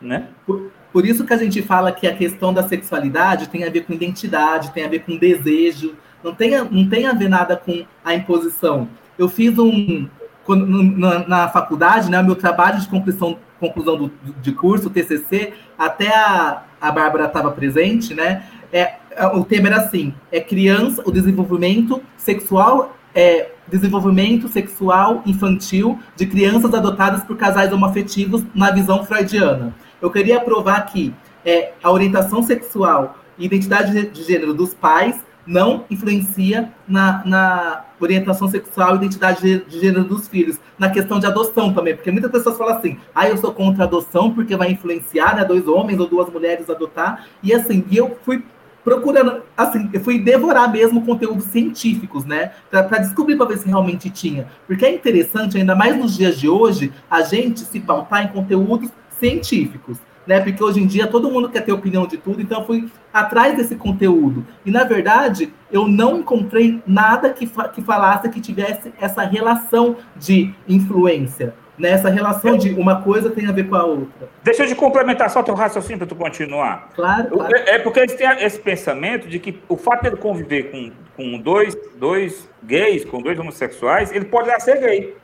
Né? 0.00 0.28
Por, 0.46 0.70
por 0.96 1.04
isso 1.04 1.26
que 1.26 1.34
a 1.34 1.36
gente 1.36 1.60
fala 1.60 1.92
que 1.92 2.06
a 2.06 2.16
questão 2.16 2.54
da 2.54 2.66
sexualidade 2.66 3.50
tem 3.50 3.64
a 3.64 3.68
ver 3.68 3.82
com 3.82 3.92
identidade, 3.92 4.70
tem 4.70 4.82
a 4.82 4.88
ver 4.88 5.00
com 5.00 5.18
desejo, 5.18 5.94
não 6.24 6.34
tem, 6.34 6.54
a, 6.54 6.64
não 6.64 6.88
tem 6.88 7.04
a 7.04 7.12
ver 7.12 7.28
nada 7.28 7.54
com 7.54 7.84
a 8.02 8.14
imposição. 8.14 8.88
Eu 9.18 9.28
fiz 9.28 9.58
um. 9.58 10.08
Quando, 10.42 10.66
na, 10.66 11.28
na, 11.28 11.48
faculdade, 11.48 12.10
né, 12.10 12.22
meu 12.22 12.34
trabalho 12.34 12.80
de 12.80 12.88
conclusão, 12.88 13.36
conclusão 13.60 13.98
do, 13.98 14.12
de 14.40 14.52
curso, 14.52 14.88
TCC, 14.88 15.52
até 15.76 16.08
a, 16.16 16.62
a 16.80 16.90
Bárbara 16.90 17.26
estava 17.26 17.50
presente, 17.50 18.14
né? 18.14 18.46
É, 18.72 18.94
o 19.34 19.44
tema 19.44 19.66
era 19.66 19.76
assim: 19.76 20.14
é 20.32 20.40
criança, 20.40 21.02
o 21.04 21.12
desenvolvimento 21.12 22.02
sexual, 22.16 22.96
é, 23.14 23.50
desenvolvimento 23.68 24.48
sexual 24.48 25.22
infantil 25.26 25.98
de 26.16 26.24
crianças 26.24 26.72
adotadas 26.72 27.22
por 27.22 27.36
casais 27.36 27.70
homoafetivos 27.70 28.42
na 28.54 28.70
visão 28.70 29.04
freudiana. 29.04 29.74
Eu 30.06 30.10
queria 30.10 30.40
provar 30.40 30.82
que 30.82 31.12
é, 31.44 31.72
a 31.82 31.90
orientação 31.90 32.40
sexual 32.40 33.18
e 33.36 33.44
identidade 33.44 34.06
de 34.06 34.22
gênero 34.22 34.54
dos 34.54 34.72
pais 34.72 35.16
não 35.44 35.84
influencia 35.90 36.72
na, 36.86 37.24
na 37.26 37.84
orientação 37.98 38.48
sexual 38.48 38.94
e 38.94 38.96
identidade 38.98 39.64
de 39.68 39.80
gênero 39.80 40.04
dos 40.04 40.28
filhos, 40.28 40.60
na 40.78 40.90
questão 40.90 41.18
de 41.18 41.26
adoção 41.26 41.72
também, 41.72 41.96
porque 41.96 42.12
muitas 42.12 42.30
pessoas 42.30 42.56
falam 42.56 42.76
assim, 42.76 42.98
ah, 43.12 43.28
eu 43.28 43.36
sou 43.36 43.52
contra 43.52 43.82
a 43.82 43.86
adoção 43.86 44.32
porque 44.32 44.54
vai 44.54 44.70
influenciar, 44.70 45.34
né, 45.34 45.44
dois 45.44 45.66
homens 45.66 45.98
ou 45.98 46.06
duas 46.06 46.30
mulheres 46.30 46.70
adotar, 46.70 47.26
e 47.42 47.52
assim, 47.52 47.84
eu 47.90 48.16
fui 48.22 48.44
procurando, 48.84 49.42
assim, 49.56 49.90
eu 49.92 50.00
fui 50.00 50.20
devorar 50.20 50.70
mesmo 50.70 51.04
conteúdos 51.04 51.46
científicos, 51.46 52.24
né, 52.24 52.52
para 52.70 52.98
descobrir 52.98 53.36
para 53.36 53.46
ver 53.46 53.58
se 53.58 53.66
realmente 53.66 54.08
tinha, 54.08 54.46
porque 54.68 54.86
é 54.86 54.94
interessante, 54.94 55.58
ainda 55.58 55.74
mais 55.74 55.96
nos 55.96 56.16
dias 56.16 56.38
de 56.38 56.48
hoje, 56.48 56.92
a 57.10 57.22
gente 57.22 57.60
se 57.60 57.80
pautar 57.80 58.24
em 58.24 58.28
conteúdos 58.28 58.90
científicos, 59.18 59.98
né? 60.26 60.40
Porque 60.40 60.62
hoje 60.62 60.80
em 60.80 60.86
dia 60.86 61.06
todo 61.06 61.30
mundo 61.30 61.48
quer 61.48 61.62
ter 61.62 61.72
opinião 61.72 62.06
de 62.06 62.16
tudo, 62.16 62.40
então 62.40 62.60
eu 62.60 62.66
fui 62.66 62.88
atrás 63.12 63.56
desse 63.56 63.76
conteúdo. 63.76 64.44
E 64.64 64.70
na 64.70 64.84
verdade, 64.84 65.52
eu 65.70 65.86
não 65.86 66.18
encontrei 66.18 66.82
nada 66.86 67.30
que, 67.30 67.46
fa 67.46 67.68
que 67.68 67.80
falasse 67.80 68.28
que 68.28 68.40
tivesse 68.40 68.92
essa 69.00 69.22
relação 69.22 69.96
de 70.16 70.52
influência. 70.68 71.54
Né? 71.78 71.90
Essa 71.90 72.08
relação 72.08 72.56
de 72.56 72.70
uma 72.70 73.02
coisa 73.02 73.30
tem 73.30 73.46
a 73.46 73.52
ver 73.52 73.68
com 73.68 73.76
a 73.76 73.84
outra. 73.84 74.28
Deixa 74.42 74.62
eu 74.62 74.66
te 74.66 74.74
complementar 74.74 75.28
só 75.30 75.42
teu 75.42 75.54
raciocínio 75.54 75.98
para 75.98 76.06
tu 76.06 76.16
continuar. 76.16 76.88
Claro. 76.94 77.28
claro. 77.28 77.54
É, 77.54 77.76
é 77.76 77.78
porque 77.78 78.00
eles 78.00 78.14
têm 78.14 78.28
esse 78.42 78.58
pensamento 78.58 79.28
de 79.28 79.38
que 79.38 79.60
o 79.68 79.76
fato 79.76 80.02
de 80.02 80.08
ele 80.08 80.16
conviver 80.16 80.70
com, 80.70 80.90
com 81.16 81.38
dois, 81.38 81.76
dois 81.98 82.48
gays, 82.64 83.04
com 83.04 83.20
dois 83.20 83.38
homossexuais, 83.38 84.10
ele 84.10 84.24
pode 84.24 84.48
ser 84.62 84.80
gay. 84.80 85.14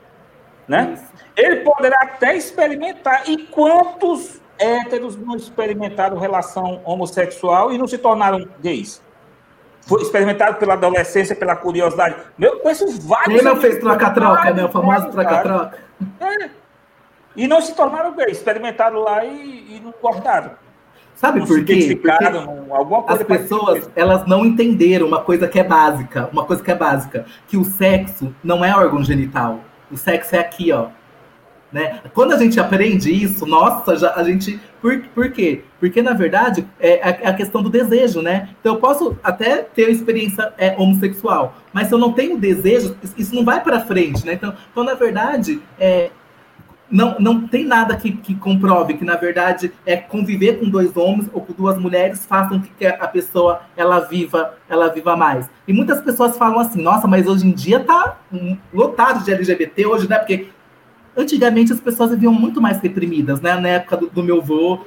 Né? 0.67 0.97
Ele 1.35 1.57
poderá 1.57 1.97
até 2.01 2.35
experimentar. 2.35 3.29
E 3.29 3.37
quantos 3.47 4.41
héteros 4.57 5.17
não 5.17 5.35
experimentaram 5.35 6.17
relação 6.17 6.81
homossexual 6.85 7.73
e 7.73 7.77
não 7.77 7.87
se 7.87 7.97
tornaram 7.97 8.47
gays? 8.61 9.01
Foi 9.81 10.01
experimentado 10.01 10.57
pela 10.57 10.73
adolescência, 10.73 11.35
pela 11.35 11.55
curiosidade. 11.55 12.15
Meu, 12.37 12.59
conheço 12.59 12.85
vários. 13.01 13.35
Ele 13.35 13.41
não 13.41 13.57
fez 13.57 13.79
troca-troca, 13.79 14.53
né? 14.53 14.63
O 14.63 14.69
famoso 14.69 15.09
troca-troca. 15.09 15.77
É. 16.21 16.49
E 17.35 17.47
não 17.47 17.61
se 17.61 17.75
tornaram 17.75 18.15
gays, 18.15 18.37
experimentaram 18.37 18.99
lá 18.99 19.25
e, 19.25 19.75
e 19.75 19.81
não 19.83 19.93
gostaram. 20.01 20.51
Sabe 21.15 21.39
não 21.39 21.47
por 21.47 21.63
quê? 21.63 21.99
Porque 22.01 22.11
as 23.07 23.23
pessoas 23.23 23.89
elas 23.95 24.25
não 24.25 24.45
entenderam 24.45 25.07
uma 25.07 25.21
coisa 25.21 25.47
que 25.47 25.59
é 25.59 25.63
básica, 25.63 26.29
uma 26.31 26.45
coisa 26.45 26.63
que 26.63 26.71
é 26.71 26.75
básica, 26.75 27.25
que 27.47 27.57
o 27.57 27.63
sexo 27.63 28.33
não 28.43 28.63
é 28.63 28.75
órgão 28.75 29.03
genital. 29.03 29.59
O 29.93 29.97
sexo 29.97 30.35
é 30.35 30.39
aqui, 30.39 30.71
ó. 30.71 30.87
Né? 31.71 32.01
Quando 32.13 32.33
a 32.33 32.37
gente 32.37 32.59
aprende 32.59 33.11
isso, 33.11 33.47
nossa, 33.47 33.95
já, 33.95 34.13
a 34.13 34.23
gente. 34.23 34.59
Por, 34.79 34.99
por 35.15 35.31
quê? 35.31 35.63
Porque, 35.79 36.03
na 36.03 36.13
verdade, 36.13 36.67
é 36.79 37.01
a, 37.01 37.09
é 37.09 37.27
a 37.29 37.33
questão 37.33 37.63
do 37.63 37.69
desejo, 37.69 38.21
né? 38.21 38.49
Então, 38.59 38.75
eu 38.75 38.79
posso 38.79 39.17
até 39.23 39.63
ter 39.63 39.89
experiência 39.89 40.53
é, 40.57 40.75
homossexual, 40.77 41.55
mas 41.71 41.87
se 41.87 41.93
eu 41.93 41.97
não 41.97 42.13
tenho 42.13 42.37
desejo, 42.37 42.95
isso 43.17 43.33
não 43.33 43.43
vai 43.43 43.63
para 43.63 43.79
frente, 43.79 44.23
né? 44.23 44.33
Então, 44.33 44.53
então 44.71 44.83
na 44.83 44.93
verdade, 44.93 45.59
é, 45.79 46.11
não, 46.93 47.15
não 47.19 47.47
tem 47.47 47.65
nada 47.65 47.95
que, 47.97 48.11
que 48.11 48.35
comprove 48.35 48.93
que, 48.93 49.03
na 49.03 49.15
verdade, 49.15 49.71
é 49.85 49.97
conviver 49.97 50.59
com 50.59 50.69
dois 50.69 50.95
homens 50.95 51.29
ou 51.33 51.41
com 51.41 51.51
duas 51.51 51.77
mulheres 51.77 52.25
façam 52.25 52.61
que 52.61 52.85
a 52.85 53.07
pessoa 53.07 53.63
ela 53.75 53.99
viva, 54.01 54.53
ela 54.69 54.89
viva 54.89 55.15
mais. 55.15 55.49
E 55.67 55.73
muitas 55.73 56.01
pessoas 56.01 56.37
falam 56.37 56.59
assim, 56.59 56.81
nossa, 56.81 57.07
mas 57.07 57.27
hoje 57.27 57.47
em 57.47 57.51
dia 57.51 57.79
tá 57.79 58.19
lotado 58.73 59.23
de 59.25 59.33
LGBT 59.33 59.85
hoje, 59.87 60.07
né? 60.07 60.17
Porque 60.19 60.47
Antigamente 61.15 61.71
as 61.71 61.79
pessoas 61.79 62.09
viviam 62.09 62.33
muito 62.33 62.59
mais 62.59 62.79
reprimidas, 62.79 63.39
né? 63.39 63.55
Na 63.55 63.69
época 63.69 63.97
do, 63.97 64.09
do 64.09 64.23
meu 64.23 64.39
avô, 64.39 64.79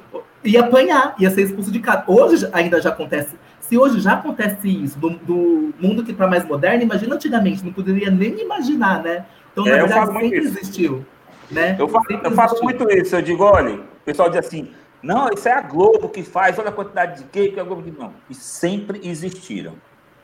ia 0.45 0.61
apanhar, 0.61 1.15
ia 1.19 1.31
ser 1.31 1.43
expulso 1.43 1.71
de 1.71 1.79
casa. 1.79 2.03
Hoje 2.09 2.49
ainda 2.53 2.81
já 2.81 2.89
acontece. 2.91 3.37
Se 3.61 3.79
hoje 3.79 4.01
já 4.01 4.15
acontece 4.15 4.69
isso, 4.69 4.99
do, 4.99 5.11
do 5.11 5.73
mundo 5.81 6.05
que 6.05 6.11
está 6.11 6.27
mais 6.27 6.45
moderno, 6.45 6.83
imagina 6.83 7.15
antigamente, 7.15 7.65
não 7.65 7.73
poderia 7.73 8.11
nem 8.11 8.41
imaginar, 8.41 9.03
né? 9.03 9.25
Então, 9.53 9.65
na 9.65 9.71
é, 9.71 9.79
verdade, 9.79 10.13
sempre 10.13 10.39
existiu. 10.39 11.07
Né? 11.51 11.77
Eu, 11.79 11.89
faço, 11.89 12.13
eu 12.13 12.31
faço 12.33 12.63
muito 12.63 12.91
isso, 12.91 13.15
eu 13.15 13.23
digo, 13.23 13.45
olha, 13.45 13.75
o 13.75 14.05
pessoal 14.05 14.29
diz 14.29 14.39
assim, 14.39 14.73
não, 15.03 15.29
isso 15.31 15.49
é 15.49 15.53
a 15.53 15.61
Globo 15.61 16.09
que 16.09 16.23
faz, 16.23 16.59
olha 16.59 16.71
a 16.71 16.73
quantidade 16.73 17.23
de 17.23 17.29
gay 17.31 17.53
que 17.53 17.61
a 17.61 17.65
Globo 17.65 17.83
diz. 17.83 17.97
Não, 17.97 18.13
e 18.29 18.35
sempre 18.35 19.01
existiram. 19.09 19.75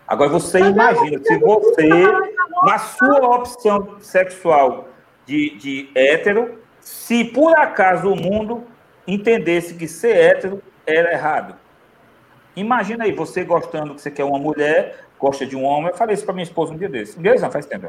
Agora 0.07 0.31
você 0.31 0.59
imagina, 0.59 1.23
se 1.23 1.39
você, 1.39 1.89
na 2.65 2.79
sua 2.79 3.37
opção 3.37 3.97
sexual 4.01 4.89
de, 5.25 5.57
de 5.57 5.91
hétero, 5.95 6.59
se 6.81 7.25
por 7.25 7.57
acaso 7.57 8.11
o 8.11 8.17
mundo 8.17 8.65
entendesse 9.07 9.75
que 9.75 9.87
ser 9.87 10.17
hétero 10.17 10.63
era 10.87 11.13
errado. 11.13 11.55
Imagina 12.55 13.05
aí, 13.05 13.13
você 13.13 13.45
gostando 13.45 13.95
que 13.95 14.03
você 14.03 14.11
quer 14.11 14.25
uma 14.25 14.39
mulher, 14.39 15.07
gosta 15.23 15.47
de 15.47 15.55
um 15.55 15.63
homem. 15.63 15.91
Eu 15.91 15.97
falei 15.97 16.15
isso 16.15 16.25
para 16.25 16.35
minha 16.35 16.43
esposa 16.43 16.75
um 16.75 16.77
dia 16.77 16.89
desse. 16.89 17.17
Um 17.17 17.23
dia 17.23 17.37
não, 17.37 17.51
faz 17.51 17.65
tempo. 17.65 17.89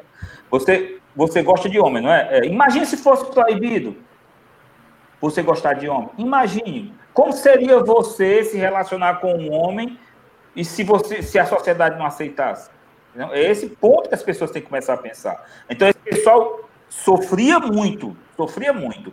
Você, 0.52 1.00
você 1.16 1.42
gosta 1.42 1.68
de 1.68 1.80
homem, 1.80 2.04
não 2.04 2.14
é? 2.14 2.38
é 2.38 2.46
imagine 2.46 2.86
se 2.86 2.96
fosse 2.96 3.26
proibido 3.26 3.96
você 5.20 5.42
gostar 5.42 5.74
de 5.74 5.90
homem. 5.90 6.10
Imagine 6.20 6.94
como 7.12 7.34
seria 7.34 7.80
você 7.80 8.44
se 8.44 8.58
relacionar 8.58 9.16
com 9.16 9.34
um 9.34 9.52
homem 9.52 9.98
e 10.56 10.64
se 10.64 10.84
você 10.84 11.24
se 11.24 11.40
a 11.40 11.46
sociedade 11.46 11.98
não 11.98 12.06
aceitasse. 12.06 12.70
É 13.32 13.50
esse 13.50 13.68
ponto 13.68 14.10
que 14.10 14.16
as 14.16 14.24
pessoas 14.24 14.52
têm 14.52 14.62
que 14.62 14.68
começar 14.68 14.94
a 14.94 14.98
pensar. 14.98 15.44
Então, 15.70 15.88
esse 15.88 16.00
pessoal 16.00 16.70
sofria 16.88 17.60
muito, 17.60 18.16
sofria 18.38 18.74
muito. 18.74 19.12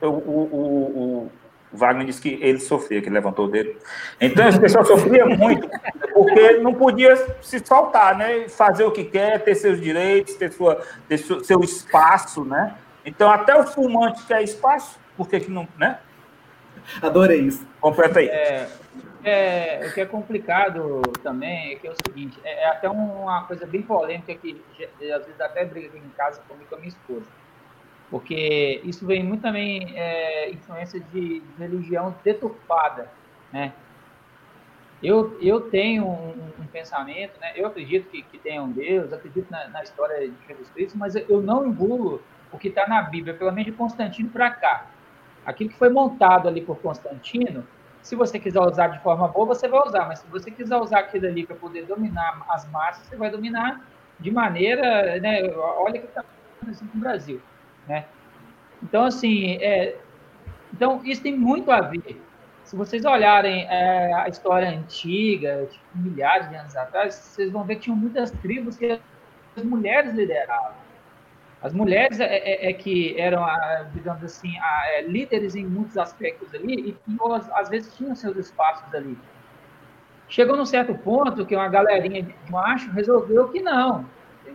O, 0.00 0.06
o, 0.06 1.22
o 1.24 1.30
Wagner 1.76 2.06
disse 2.06 2.20
que 2.20 2.38
ele 2.42 2.58
sofria, 2.58 3.00
que 3.00 3.08
ele 3.08 3.14
levantou 3.14 3.46
o 3.46 3.48
dedo. 3.48 3.74
Então, 4.20 4.48
esse 4.48 4.58
pessoal 4.58 4.84
sofria 4.84 5.26
muito, 5.26 5.68
porque 6.12 6.58
não 6.58 6.74
podia 6.74 7.16
se 7.42 7.58
soltar, 7.64 8.16
né? 8.16 8.48
Fazer 8.48 8.84
o 8.84 8.90
que 8.90 9.04
quer, 9.04 9.42
ter 9.42 9.54
seus 9.54 9.80
direitos, 9.80 10.34
ter, 10.34 10.52
sua, 10.52 10.82
ter 11.08 11.18
seu 11.18 11.60
espaço, 11.60 12.44
né? 12.44 12.74
Então, 13.04 13.30
até 13.30 13.54
o 13.54 13.64
fumante 13.64 14.24
quer 14.26 14.42
espaço, 14.42 14.98
por 15.16 15.28
que, 15.28 15.40
que 15.40 15.50
não, 15.50 15.68
né? 15.78 15.98
Adorei 17.00 17.40
isso. 17.40 17.66
Completa 17.80 18.18
aí. 18.18 18.28
É, 18.28 18.68
é, 19.24 19.86
o 19.86 19.92
que 19.92 20.00
é 20.00 20.06
complicado 20.06 21.02
também 21.22 21.72
é 21.72 21.76
que 21.76 21.86
é 21.86 21.90
o 21.90 21.96
seguinte, 22.06 22.38
é, 22.44 22.64
é 22.64 22.68
até 22.68 22.88
uma 22.88 23.44
coisa 23.44 23.66
bem 23.66 23.82
polêmica 23.82 24.34
que 24.34 24.62
às 25.12 25.24
vezes 25.24 25.40
até 25.40 25.64
briga 25.64 25.88
aqui 25.88 25.98
em 25.98 26.10
casa 26.16 26.40
comigo 26.48 26.68
com 26.68 26.76
a 26.76 26.78
minha 26.78 26.88
esposa. 26.88 27.26
Porque 28.10 28.80
isso 28.84 29.04
vem 29.06 29.22
muito 29.22 29.42
também 29.42 29.92
é, 29.96 30.50
influência 30.50 31.00
de, 31.12 31.42
religião 31.58 32.14
deturpada, 32.22 33.10
né? 33.52 33.72
Eu, 35.02 35.36
eu 35.42 35.60
tenho 35.60 36.06
um, 36.06 36.52
um, 36.58 36.66
pensamento, 36.72 37.38
né? 37.40 37.52
Eu 37.54 37.66
acredito 37.66 38.08
que, 38.08 38.22
que 38.22 38.38
tem 38.38 38.58
um 38.60 38.70
Deus, 38.70 39.12
acredito 39.12 39.50
na, 39.50 39.68
na 39.68 39.82
história 39.82 40.28
de 40.28 40.34
Jesus 40.46 40.70
Cristo, 40.70 40.96
mas 40.96 41.14
eu 41.14 41.42
não 41.42 41.66
engulo 41.66 42.22
o 42.50 42.58
que 42.58 42.68
está 42.68 42.86
na 42.88 43.02
Bíblia, 43.02 43.34
pelo 43.34 43.50
menos 43.52 43.66
de 43.66 43.72
Constantino 43.72 44.30
para 44.30 44.50
cá. 44.50 44.86
Aquilo 45.44 45.70
que 45.70 45.76
foi 45.76 45.90
montado 45.90 46.48
ali 46.48 46.60
por 46.60 46.78
Constantino, 46.78 47.66
se 48.02 48.14
você 48.14 48.38
quiser 48.38 48.60
usar 48.60 48.86
de 48.88 49.00
forma 49.00 49.28
boa, 49.28 49.46
você 49.46 49.68
vai 49.68 49.80
usar, 49.80 50.06
mas 50.06 50.20
se 50.20 50.26
você 50.28 50.50
quiser 50.50 50.76
usar 50.76 51.00
aquilo 51.00 51.26
ali 51.26 51.44
para 51.44 51.56
poder 51.56 51.86
dominar 51.86 52.44
as 52.48 52.68
massas, 52.70 53.06
você 53.06 53.16
vai 53.16 53.30
dominar 53.30 53.84
de 54.18 54.30
maneira, 54.30 55.20
né, 55.20 55.42
olha 55.54 55.98
o 55.98 56.00
que 56.00 56.06
está 56.06 56.24
acontecendo 56.60 56.90
no 56.94 57.00
Brasil, 57.00 57.40
né? 57.88 58.04
Então, 58.82 59.04
assim, 59.04 59.56
é, 59.56 59.96
então 60.72 61.00
isso 61.04 61.22
tem 61.22 61.36
muito 61.36 61.70
a 61.70 61.80
ver. 61.80 62.20
Se 62.64 62.74
vocês 62.74 63.04
olharem 63.04 63.64
é, 63.70 64.12
a 64.12 64.28
história 64.28 64.68
antiga, 64.68 65.68
milhares 65.94 66.48
de 66.48 66.56
anos 66.56 66.76
atrás, 66.76 67.14
vocês 67.14 67.50
vão 67.50 67.64
ver 67.64 67.76
que 67.76 67.82
tinham 67.82 67.96
muitas 67.96 68.30
tribos 68.30 68.76
que 68.76 69.00
as 69.56 69.64
mulheres 69.64 70.12
lideravam. 70.12 70.74
As 71.62 71.72
mulheres 71.72 72.20
é, 72.20 72.24
é, 72.24 72.70
é 72.70 72.72
que 72.72 73.18
eram, 73.18 73.44
digamos 73.92 74.22
assim, 74.22 74.52
é, 74.58 75.02
líderes 75.02 75.54
em 75.54 75.64
muitos 75.64 75.96
aspectos 75.96 76.54
ali 76.54 76.90
e, 76.90 77.12
e 77.12 77.16
às 77.54 77.68
vezes 77.68 77.94
tinham 77.96 78.14
seus 78.14 78.36
espaços 78.36 78.94
ali. 78.94 79.16
Chegou 80.28 80.56
num 80.56 80.66
certo 80.66 80.94
ponto 80.94 81.46
que 81.46 81.54
uma 81.54 81.68
galerinha 81.68 82.22
de 82.22 82.34
macho 82.50 82.90
resolveu 82.90 83.48
que 83.48 83.60
não, 83.60 84.04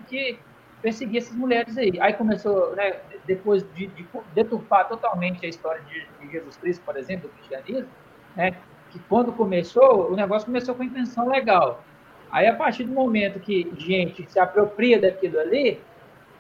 que 0.08 0.38
perseguir 0.82 1.20
essas 1.20 1.36
mulheres 1.36 1.78
aí. 1.78 1.94
Aí 2.00 2.14
começou, 2.14 2.76
né, 2.76 2.98
depois 3.26 3.64
de, 3.74 3.88
de 3.88 4.08
deturpar 4.34 4.88
totalmente 4.88 5.46
a 5.46 5.50
história 5.50 5.82
de, 5.82 6.08
de, 6.20 6.32
Jesus 6.32 6.58
Cristo, 6.58 6.84
por 6.84 6.98
exemplo, 6.98 7.30
do 7.30 7.36
cristianismo, 7.36 7.90
né, 8.36 8.56
que 8.90 9.00
quando 9.08 9.32
começou, 9.32 10.12
o 10.12 10.16
negócio 10.16 10.46
começou 10.46 10.76
com 10.76 10.84
intenção 10.84 11.28
legal. 11.28 11.84
Aí, 12.32 12.48
a 12.48 12.56
partir 12.56 12.86
do 12.86 12.94
momento 12.94 13.40
que 13.40 13.72
gente 13.78 14.30
se 14.30 14.40
apropria 14.40 15.00
daquilo 15.00 15.40
ali, 15.40 15.80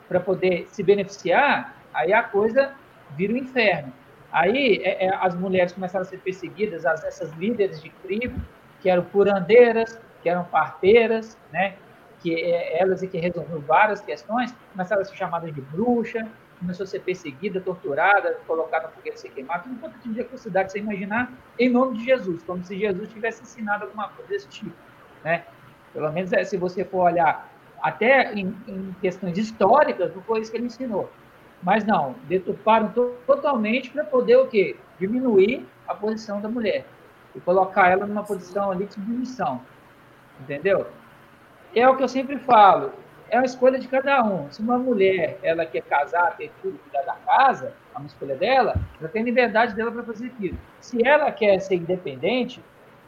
para 0.07 0.19
poder 0.19 0.67
se 0.67 0.83
beneficiar, 0.83 1.77
aí 1.93 2.11
a 2.11 2.21
coisa 2.21 2.73
vira 3.11 3.33
um 3.33 3.37
inferno. 3.37 3.93
Aí 4.31 4.81
é, 4.83 5.05
é, 5.05 5.15
as 5.15 5.35
mulheres 5.35 5.71
começaram 5.71 6.03
a 6.03 6.05
ser 6.05 6.17
perseguidas, 6.19 6.85
as, 6.85 7.03
essas 7.03 7.31
líderes 7.33 7.81
de 7.81 7.89
tribo, 8.01 8.39
que 8.81 8.89
eram 8.89 9.03
curandeiras, 9.03 9.99
que 10.21 10.29
eram 10.29 10.43
parteiras, 10.45 11.37
né? 11.51 11.75
Que 12.21 12.35
é, 12.35 12.81
elas 12.81 13.01
e 13.01 13.07
que 13.07 13.17
resolveram 13.17 13.61
várias 13.61 14.01
questões, 14.01 14.53
começaram 14.71 15.01
a 15.01 15.05
ser 15.05 15.15
chamadas 15.15 15.53
de 15.53 15.61
bruxa, 15.61 16.27
começou 16.59 16.83
a 16.83 16.87
ser 16.87 16.99
perseguida, 16.99 17.59
torturada, 17.59 18.39
colocada 18.45 18.87
no 18.87 18.93
fogueira 18.93 19.17
ser 19.17 19.29
queimada, 19.29 19.63
tudo 19.63 19.79
quanto 19.79 19.97
de 20.07 20.21
atrocidade 20.21 20.71
você 20.71 20.79
imaginar, 20.79 21.31
em 21.57 21.69
nome 21.69 21.97
de 21.97 22.05
Jesus, 22.05 22.43
como 22.43 22.63
se 22.63 22.77
Jesus 22.77 23.09
tivesse 23.09 23.41
ensinado 23.41 23.85
alguma 23.85 24.09
coisa 24.09 24.29
desse 24.29 24.47
tipo, 24.47 24.75
né? 25.23 25.43
Pelo 25.91 26.11
menos 26.11 26.31
é, 26.31 26.43
se 26.43 26.57
você 26.57 26.85
for 26.85 27.11
olhar 27.11 27.51
até 27.81 28.31
em, 28.33 28.55
em, 28.67 28.95
questões 29.01 29.37
históricas, 29.37 30.15
não 30.15 30.21
foi 30.21 30.39
isso 30.39 30.51
que 30.51 30.57
ele 30.57 30.67
ensinou. 30.67 31.09
Mas 31.63 31.83
não, 31.83 32.15
deturparam 32.27 32.89
to 32.89 33.15
totalmente 33.25 33.89
para 33.89 34.03
poder 34.03 34.37
o 34.37 34.47
quê? 34.47 34.75
Diminuir 34.99 35.65
a 35.87 35.93
posição 35.93 36.39
da 36.39 36.47
mulher 36.47 36.85
e 37.35 37.39
colocar 37.39 37.89
ela 37.89 38.05
numa 38.05 38.23
posição 38.23 38.71
ali 38.71 38.85
de 38.85 38.93
submissão. 38.93 39.61
Entendeu? 40.39 40.87
É 41.73 41.87
o 41.87 41.95
que 41.95 42.03
eu 42.03 42.07
sempre 42.07 42.37
falo, 42.37 42.91
é 43.29 43.37
uma 43.37 43.45
escolha 43.45 43.79
de 43.79 43.87
cada 43.87 44.21
um. 44.23 44.51
Se 44.51 44.61
uma 44.61 44.77
mulher 44.77 45.39
ela 45.41 45.65
quer 45.65 45.81
casar, 45.83 46.35
ter 46.35 46.51
tudo, 46.61 46.77
cuidar 46.79 47.03
da 47.03 47.13
casa, 47.25 47.73
é 47.95 47.97
uma 47.97 48.07
escolha 48.07 48.35
dela, 48.35 48.75
ela 48.99 49.07
tem 49.07 49.23
liberdade 49.23 49.73
dela 49.73 49.89
para 49.89 50.03
fazer 50.03 50.27
aquilo. 50.27 50.57
Se 50.81 51.07
ela 51.07 51.31
quer 51.31 51.57
ser 51.59 51.75
independente, 51.75 52.61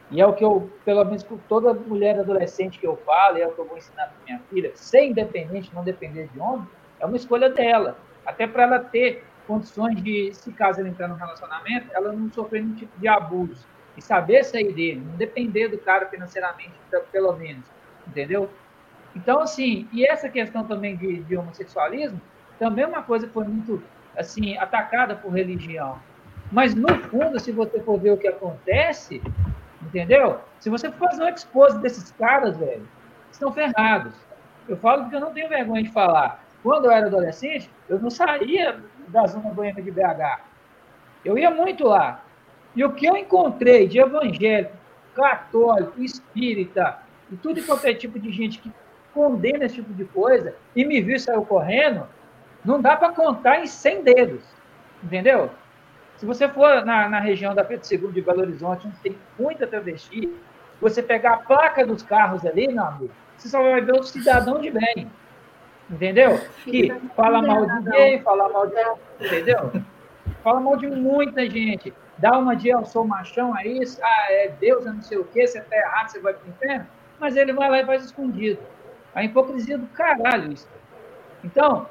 e 0.10 0.22
é 0.22 0.26
o 0.26 0.32
que 0.32 0.46
eu, 0.46 0.72
pelo 0.86 1.04
menos 1.04 1.24
com 1.24 1.38
toda 1.38 1.74
mulher 1.74 2.18
adolescente 2.18 2.80
que 2.80 2.88
eu 2.88 2.96
falo, 3.06 3.38
é 3.38 3.46
o 3.46 3.52
que 3.52 3.60
eu 3.60 3.66
vou 3.66 3.78
ensinar 3.78 4.06
para 4.06 4.26
minha 4.26 4.40
filha, 4.50 4.72
ser 4.76 5.08
independente, 5.08 5.76
não 5.76 5.84
depender 5.84 6.30
de 6.32 6.40
homem, 6.40 6.68
é 7.02 7.06
uma 7.06 7.18
escolha 7.18 7.50
dela. 7.50 7.98
Até 8.26 8.48
para 8.48 8.64
ela 8.64 8.80
ter 8.80 9.26
condições 9.46 10.02
de, 10.02 10.34
se 10.34 10.54
caso 10.54 10.80
ela 10.80 10.88
entrar 10.88 11.10
no 11.10 11.16
relacionamento, 11.16 11.88
ela 11.94 12.14
não 12.14 12.32
sofrer 12.32 12.62
nenhum 12.62 12.76
tipo 12.76 12.98
de 12.98 13.10
abuso. 13.10 13.68
E 13.98 14.02
saber 14.02 14.46
sair 14.46 14.72
dele, 14.72 15.04
não 15.06 15.18
depender 15.18 15.68
do 15.68 15.78
cara 15.78 16.06
financeiramente, 16.08 16.72
pelo 17.12 17.34
menos. 17.34 17.66
Entendeu? 18.08 18.50
Então, 19.16 19.42
assim, 19.42 19.88
e 19.92 20.06
essa 20.06 20.28
questão 20.28 20.64
também 20.66 20.96
de, 20.96 21.24
de 21.24 21.38
homossexualismo, 21.38 22.20
também 22.58 22.84
é 22.84 22.88
uma 22.88 23.04
coisa 23.04 23.28
que 23.28 23.34
foi 23.34 23.46
muito, 23.46 23.82
assim, 24.18 24.58
atacada 24.58 25.16
por 25.16 25.32
religião. 25.32 26.00
Mas, 26.52 26.76
no 26.76 26.88
fundo, 27.04 27.40
se 27.40 27.52
você 27.52 27.80
for 27.80 28.00
ver 28.00 28.12
o 28.12 28.18
que 28.18 28.28
acontece, 28.28 29.22
Entendeu? 29.84 30.40
Se 30.60 30.70
você 30.70 30.90
for 30.92 31.10
fazer 31.10 31.24
um 31.24 31.30
expose 31.30 31.78
desses 31.80 32.12
caras, 32.12 32.58
velho, 32.58 32.88
estão 33.32 33.52
ferrados. 33.52 34.14
Eu 34.68 34.78
falo 34.78 35.04
porque 35.04 35.16
eu 35.16 35.20
não 35.20 35.34
tenho 35.34 35.50
vergonha 35.50 35.84
de 35.84 35.92
falar. 35.92 36.44
Quando 36.64 36.86
eu 36.86 36.92
era 36.92 37.08
adolescente, 37.08 37.70
eu 37.90 38.00
não 38.00 38.10
saía 38.10 38.80
da 39.10 39.28
zona 39.28 39.50
boêmia 39.50 39.84
de 39.84 39.92
BH. 39.92 40.40
Eu 41.26 41.38
ia 41.38 41.52
muito 41.52 41.86
lá. 41.86 42.24
E 42.76 42.84
o 42.84 42.94
que 42.94 43.06
eu 43.06 43.18
encontrei 43.18 43.88
de 43.88 44.00
evangélico, 44.00 44.74
católico, 45.14 46.02
espírita, 46.02 46.98
e 47.32 47.36
tudo 47.38 47.64
quanto 47.64 47.86
é 47.86 47.94
tipo 47.94 48.20
de 48.20 48.32
gente 48.32 48.60
que 48.60 48.72
condena 49.14 49.66
esse 49.66 49.76
tipo 49.76 49.94
de 49.94 50.06
coisa 50.06 50.56
e 50.76 50.84
me 50.84 51.02
viu 51.02 51.16
e 51.16 51.20
saiu 51.20 51.46
correndo, 51.46 52.08
não 52.66 52.82
dá 52.82 52.96
para 52.96 53.12
contar 53.12 53.60
em 53.60 53.68
100 53.68 54.04
dedos. 54.04 54.44
Entendeu? 55.04 55.50
Se 56.18 56.26
você 56.26 56.48
for 56.48 56.86
na, 56.86 57.10
na 57.10 57.20
região 57.20 57.54
da 57.54 57.64
Pedro 57.64 57.86
II 57.92 58.12
de 58.12 58.22
Belo 58.22 58.42
Horizonte, 58.42 58.88
onde 58.88 58.98
tem 58.98 59.18
muita 59.38 59.68
travesti, 59.68 60.34
você 60.80 61.02
pegar 61.04 61.34
a 61.34 61.38
placa 61.38 61.86
dos 61.86 62.02
carros 62.02 62.46
ali, 62.46 62.68
meu 62.68 62.84
amigo, 62.84 63.12
você 63.38 63.50
só 63.50 63.62
vai 63.62 63.82
ver 63.82 63.94
o 63.94 64.04
cidadão 64.04 64.60
de 64.60 64.72
bem. 64.72 65.12
Entendeu? 65.90 66.40
Que 66.64 66.94
fala 67.16 67.42
mal 67.42 67.66
de 67.66 67.90
gay, 67.92 68.20
fala 68.22 68.50
mal 68.50 68.68
de. 68.68 69.26
Entendeu? 69.26 69.72
Fala 70.42 70.60
mal 70.60 70.78
de 70.78 70.88
muita 70.88 71.50
gente. 71.50 71.94
Dá 72.18 72.38
uma 72.38 72.56
de 72.56 72.70
eu 72.70 72.86
sou 72.86 73.06
machão, 73.06 73.58
é 73.58 73.68
isso, 73.68 74.00
ah, 74.02 74.26
é 74.30 74.54
Deus, 74.60 74.86
é 74.86 74.92
não 74.92 75.02
sei 75.02 75.18
o 75.18 75.26
quê, 75.26 75.46
você 75.46 75.60
tá 75.60 75.76
errado, 75.76 76.10
você 76.10 76.20
vai 76.20 76.34
pro 76.34 76.50
inferno. 76.50 76.88
Mas 77.20 77.36
ele 77.36 77.54
vai 77.54 77.70
lá 77.70 77.80
e 77.80 77.86
faz 77.86 78.06
escondido. 78.06 78.60
A 79.14 79.24
hipocrisia 79.24 79.78
do 79.78 79.88
caralho 79.88 80.52
isso. 80.52 80.68
Então, 81.44 81.88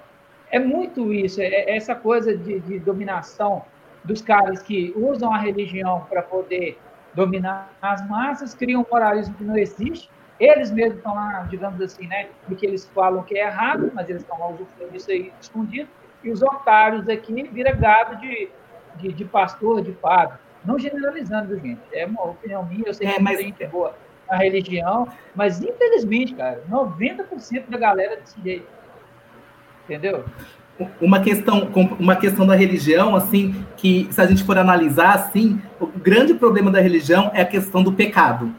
é 0.51 0.59
muito 0.59 1.13
isso, 1.13 1.41
é, 1.41 1.47
é 1.47 1.77
essa 1.77 1.95
coisa 1.95 2.37
de, 2.37 2.61
de 2.61 2.79
dominação 2.79 3.65
dos 4.05 4.21
caras 4.21 4.63
que 4.63 4.93
usam 4.97 5.33
a 5.33 5.39
religião 5.39 6.07
para 6.09 6.23
poder 6.23 6.79
dominar 7.15 7.73
as 7.81 8.07
massas, 8.09 8.55
criam 8.55 8.83
um 8.83 8.87
moralismo 8.91 9.35
que 9.35 9.45
não 9.45 9.57
existe. 9.57 10.11
Eles 10.41 10.71
mesmos 10.71 10.97
estão 10.97 11.15
lá, 11.15 11.47
digamos 11.49 11.81
assim, 11.81 12.07
né, 12.07 12.29
porque 12.47 12.67
eles 12.67 12.89
falam 12.89 13.23
que 13.23 13.39
é 13.39 13.47
errado, 13.47 13.93
mas 13.95 14.09
eles 14.09 14.23
estão 14.23 14.39
lá 14.39 14.49
usufruindo 14.49 14.97
isso 14.97 15.11
aí 15.11 15.33
escondido. 15.41 15.89
E 16.25 16.31
os 16.31 16.43
otários 16.43 17.09
aqui 17.09 17.43
viram 17.45 17.79
gado 17.79 18.17
de, 18.17 18.49
de, 18.97 19.13
de, 19.13 19.25
pastor, 19.25 19.83
de 19.83 19.93
padre. 19.93 20.39
Não 20.65 20.79
generalizando, 20.79 21.59
gente. 21.59 21.81
É 21.93 22.07
uma 22.07 22.25
opinião 22.25 22.65
minha, 22.65 22.85
eu 22.87 22.95
sei 22.95 23.09
é, 23.09 23.15
que 23.15 23.23
mas... 23.23 23.39
tem 23.39 23.69
boa 23.69 23.95
a 24.33 24.39
religião, 24.39 25.07
mas 25.35 25.63
infelizmente, 25.63 26.35
cara, 26.35 26.63
90% 26.71 27.69
da 27.69 27.79
galera 27.79 28.17
desse 28.17 28.41
jeito. 28.43 28.67
Entendeu? 29.85 30.25
uma 31.01 31.21
questão, 31.21 31.69
uma 31.99 32.17
questão 32.17 32.47
da 32.47 32.55
religião, 32.55 33.15
assim, 33.15 33.55
que 33.77 34.09
se 34.11 34.21
a 34.21 34.27
gente 34.27 34.43
for 34.43 34.59
analisar, 34.59 35.15
assim, 35.15 35.61
o 35.79 35.87
grande 35.87 36.35
problema 36.35 36.71
da 36.71 36.81
religião 36.81 37.31
é 37.35 37.43
a 37.43 37.47
questão 37.47 37.83
do 37.83 37.93
pecado. 37.93 38.53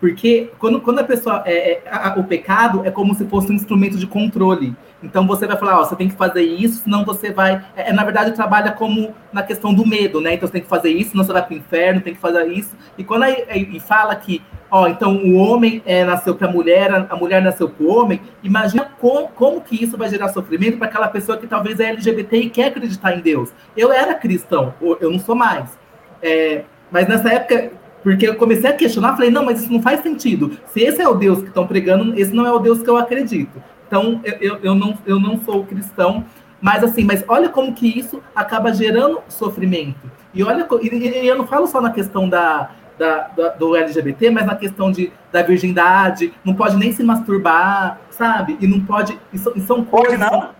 Porque 0.00 0.50
quando, 0.58 0.80
quando 0.80 0.98
a 0.98 1.04
pessoa. 1.04 1.42
É, 1.46 1.72
é 1.72 1.82
a, 1.90 2.14
o 2.18 2.24
pecado 2.24 2.82
é 2.84 2.90
como 2.90 3.14
se 3.14 3.24
fosse 3.26 3.50
um 3.50 3.54
instrumento 3.54 3.96
de 3.96 4.06
controle. 4.06 4.76
Então 5.02 5.26
você 5.26 5.46
vai 5.46 5.56
falar, 5.56 5.80
ó, 5.80 5.84
você 5.84 5.96
tem 5.96 6.08
que 6.08 6.16
fazer 6.16 6.42
isso, 6.42 6.82
senão 6.82 7.04
você 7.04 7.30
vai. 7.30 7.64
É, 7.74 7.90
é, 7.90 7.92
na 7.92 8.04
verdade, 8.04 8.32
trabalha 8.32 8.72
como 8.72 9.14
na 9.32 9.42
questão 9.42 9.72
do 9.72 9.86
medo, 9.86 10.20
né? 10.20 10.34
Então 10.34 10.46
você 10.46 10.52
tem 10.52 10.62
que 10.62 10.68
fazer 10.68 10.90
isso, 10.90 11.10
senão 11.10 11.24
você 11.24 11.32
vai 11.32 11.42
para 11.42 11.54
o 11.54 11.56
inferno, 11.56 12.00
tem 12.00 12.14
que 12.14 12.20
fazer 12.20 12.46
isso. 12.46 12.76
E 12.98 13.04
quando 13.04 13.22
aí, 13.22 13.44
aí 13.48 13.80
fala 13.80 14.14
que 14.16 14.42
ó, 14.70 14.86
então 14.88 15.16
o 15.16 15.34
homem 15.34 15.82
é, 15.86 16.04
nasceu 16.04 16.34
para 16.34 16.48
a 16.48 16.50
mulher, 16.50 16.92
a 17.08 17.16
mulher 17.16 17.40
nasceu 17.40 17.68
para 17.68 17.84
o 17.84 17.88
homem, 17.88 18.20
imagina 18.42 18.90
com, 18.98 19.28
como 19.28 19.60
que 19.60 19.82
isso 19.82 19.96
vai 19.96 20.08
gerar 20.08 20.28
sofrimento 20.28 20.76
para 20.78 20.88
aquela 20.88 21.08
pessoa 21.08 21.38
que 21.38 21.46
talvez 21.46 21.80
é 21.80 21.90
LGBT 21.90 22.36
e 22.36 22.50
quer 22.50 22.66
acreditar 22.66 23.16
em 23.16 23.20
Deus. 23.20 23.52
Eu 23.76 23.92
era 23.92 24.14
cristão, 24.14 24.74
eu 25.00 25.10
não 25.10 25.18
sou 25.18 25.34
mais. 25.34 25.78
É, 26.22 26.64
mas 26.90 27.06
nessa 27.06 27.32
época, 27.32 27.70
porque 28.06 28.28
eu 28.28 28.36
comecei 28.36 28.70
a 28.70 28.72
questionar, 28.72 29.16
falei, 29.16 29.32
não, 29.32 29.44
mas 29.44 29.62
isso 29.62 29.72
não 29.72 29.82
faz 29.82 30.00
sentido. 30.00 30.56
Se 30.72 30.80
esse 30.80 31.02
é 31.02 31.08
o 31.08 31.14
Deus 31.14 31.40
que 31.40 31.48
estão 31.48 31.66
pregando, 31.66 32.16
esse 32.16 32.32
não 32.32 32.46
é 32.46 32.52
o 32.52 32.60
Deus 32.60 32.80
que 32.80 32.88
eu 32.88 32.96
acredito. 32.96 33.60
Então, 33.84 34.20
eu, 34.22 34.34
eu, 34.34 34.58
eu, 34.62 34.74
não, 34.76 34.96
eu 35.04 35.18
não 35.18 35.40
sou 35.40 35.64
cristão, 35.64 36.24
mas 36.60 36.84
assim, 36.84 37.02
mas 37.02 37.24
olha 37.26 37.48
como 37.48 37.74
que 37.74 37.98
isso 37.98 38.22
acaba 38.32 38.72
gerando 38.72 39.20
sofrimento. 39.28 40.08
E 40.32 40.44
olha, 40.44 40.68
e, 40.82 40.86
e 40.86 41.26
eu 41.26 41.36
não 41.36 41.48
falo 41.48 41.66
só 41.66 41.80
na 41.80 41.90
questão 41.90 42.28
da, 42.28 42.70
da, 42.96 43.22
da, 43.36 43.48
do 43.48 43.74
LGBT, 43.74 44.30
mas 44.30 44.46
na 44.46 44.54
questão 44.54 44.92
de, 44.92 45.12
da 45.32 45.42
virgindade, 45.42 46.32
não 46.44 46.54
pode 46.54 46.76
nem 46.76 46.92
se 46.92 47.02
masturbar, 47.02 47.98
sabe? 48.10 48.56
E 48.60 48.68
não 48.68 48.78
pode. 48.78 49.18
E 49.32 49.38
são, 49.38 49.52
e 49.56 49.60
são 49.62 49.84
coisas. 49.84 50.16
Não? 50.16 50.54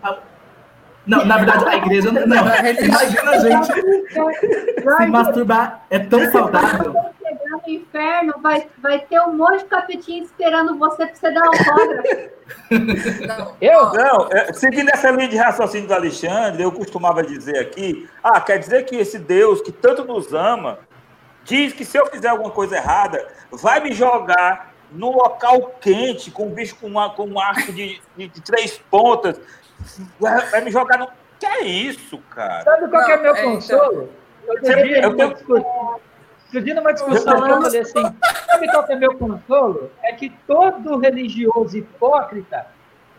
Não, 1.05 1.23
na 1.23 1.37
verdade, 1.37 1.63
a 1.65 1.77
igreja 1.77 2.11
não. 2.11 2.21
Imagina 2.27 3.31
a 3.31 3.39
gente 3.39 3.73
se 4.97 5.05
masturbar. 5.07 5.85
É 5.89 5.97
tão 5.97 6.29
saudável. 6.29 6.93
Chegar 7.47 7.61
no 7.65 7.73
inferno, 7.73 8.33
vai, 8.41 8.67
vai 8.77 8.99
ter 8.99 9.21
um 9.21 9.33
monte 9.33 9.59
de 9.59 9.65
capetinho 9.65 10.23
esperando 10.23 10.77
você 10.77 11.05
para 11.05 11.15
você 11.15 11.31
dar 11.31 11.45
autógrafo. 11.45 12.37
Eu? 13.61 13.91
Não, 13.93 14.29
é, 14.31 14.53
seguindo 14.53 14.89
essa 14.89 15.09
linha 15.11 15.27
de 15.27 15.37
raciocínio 15.37 15.87
do 15.87 15.93
Alexandre, 15.93 16.63
eu 16.63 16.71
costumava 16.71 17.21
dizer 17.21 17.59
aqui: 17.59 18.09
ah, 18.23 18.39
quer 18.39 18.57
dizer 18.57 18.85
que 18.85 18.95
esse 18.95 19.19
Deus 19.19 19.61
que 19.61 19.71
tanto 19.71 20.05
nos 20.05 20.33
ama 20.33 20.79
diz 21.43 21.73
que 21.73 21.83
se 21.83 21.97
eu 21.97 22.05
fizer 22.07 22.29
alguma 22.29 22.51
coisa 22.51 22.77
errada, 22.77 23.25
vai 23.51 23.81
me 23.81 23.93
jogar 23.93 24.73
num 24.91 25.11
local 25.11 25.73
quente, 25.81 26.31
com 26.31 26.47
um 26.47 26.53
bicho 26.53 26.75
com, 26.77 26.87
uma, 26.87 27.09
com 27.09 27.25
um 27.25 27.39
arco 27.39 27.71
de, 27.73 28.01
de, 28.15 28.27
de 28.27 28.41
três 28.41 28.77
pontas, 28.89 29.39
vai, 30.19 30.45
vai, 30.47 30.61
me 30.61 30.71
jogar 30.71 30.97
no. 30.99 31.07
Que 31.39 31.45
é 31.45 31.65
isso, 31.65 32.17
cara? 32.29 32.63
Sabe 32.63 32.89
qual 32.89 33.03
Não, 33.03 33.11
é 33.11 33.21
meu 33.21 33.35
é, 33.35 33.43
consolo? 33.43 34.03
Então... 34.03 34.27
Eu 34.47 34.55
eu 34.55 35.15
tenho... 35.15 35.99
discussão. 36.51 36.81
uma 36.81 36.93
discussão, 36.93 37.47
eu 37.47 37.61
falei 37.61 37.81
assim: 37.81 38.15
sabe 38.45 38.67
qual 38.71 38.85
é 38.87 38.95
meu 38.95 39.17
consolo? 39.17 39.91
É 40.03 40.13
que 40.13 40.29
todo 40.45 40.97
religioso 40.97 41.77
hipócrita, 41.77 42.67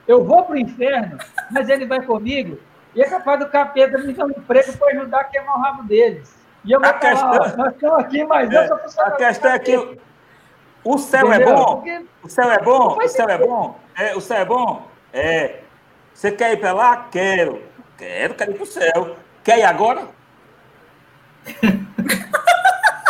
eu 0.06 0.24
vou 0.24 0.44
para 0.44 0.54
o 0.54 0.58
inferno, 0.58 1.18
mas 1.50 1.68
ele 1.68 1.86
vai 1.86 2.02
comigo, 2.02 2.58
e 2.94 3.02
é 3.02 3.08
capaz 3.08 3.38
do 3.38 3.48
capeta 3.48 3.98
me 3.98 4.12
dar 4.12 4.26
um 4.26 4.30
emprego 4.30 4.76
para 4.76 4.96
ajudar 4.96 5.20
a 5.20 5.24
queimar 5.24 5.56
o 5.56 5.60
rabo 5.60 5.82
deles. 5.84 6.36
E 6.64 6.72
eu 6.72 6.80
vou 6.80 6.88
a 6.88 6.94
falar, 6.94 7.10
questão... 7.10 7.56
nós 7.56 7.74
estamos 7.74 7.98
aqui, 8.00 8.24
mas 8.24 8.50
é, 8.50 8.64
eu 8.64 8.68
sou 8.68 8.78
funcionário. 8.78 9.14
A 9.14 9.18
questão 9.18 9.52
é 9.52 9.58
que 9.58 9.98
o 10.84 10.98
céu 10.98 11.32
é 11.32 11.36
Entendeu? 11.36 11.48
é 11.48 11.56
bom, 11.56 11.76
Porque... 11.76 12.06
o 12.22 12.28
céu 12.28 12.50
é 12.50 12.58
bom, 12.58 12.98
o 12.98 13.08
céu 13.08 13.28
é 13.28 13.38
bom, 13.38 13.76
é, 13.96 14.16
o 14.16 14.20
céu 14.20 14.36
é 14.38 14.44
bom. 14.44 14.86
É, 15.12 15.60
você 16.14 16.32
quer 16.32 16.52
ir 16.52 16.56
para 16.56 16.72
lá? 16.72 17.08
Quero. 17.10 17.62
Quero, 17.96 18.34
quero 18.34 18.50
ir 18.52 18.54
para 18.54 18.62
o 18.62 18.66
céu. 18.66 19.16
Quer 19.44 19.58
ir 19.58 19.64
agora? 19.64 20.08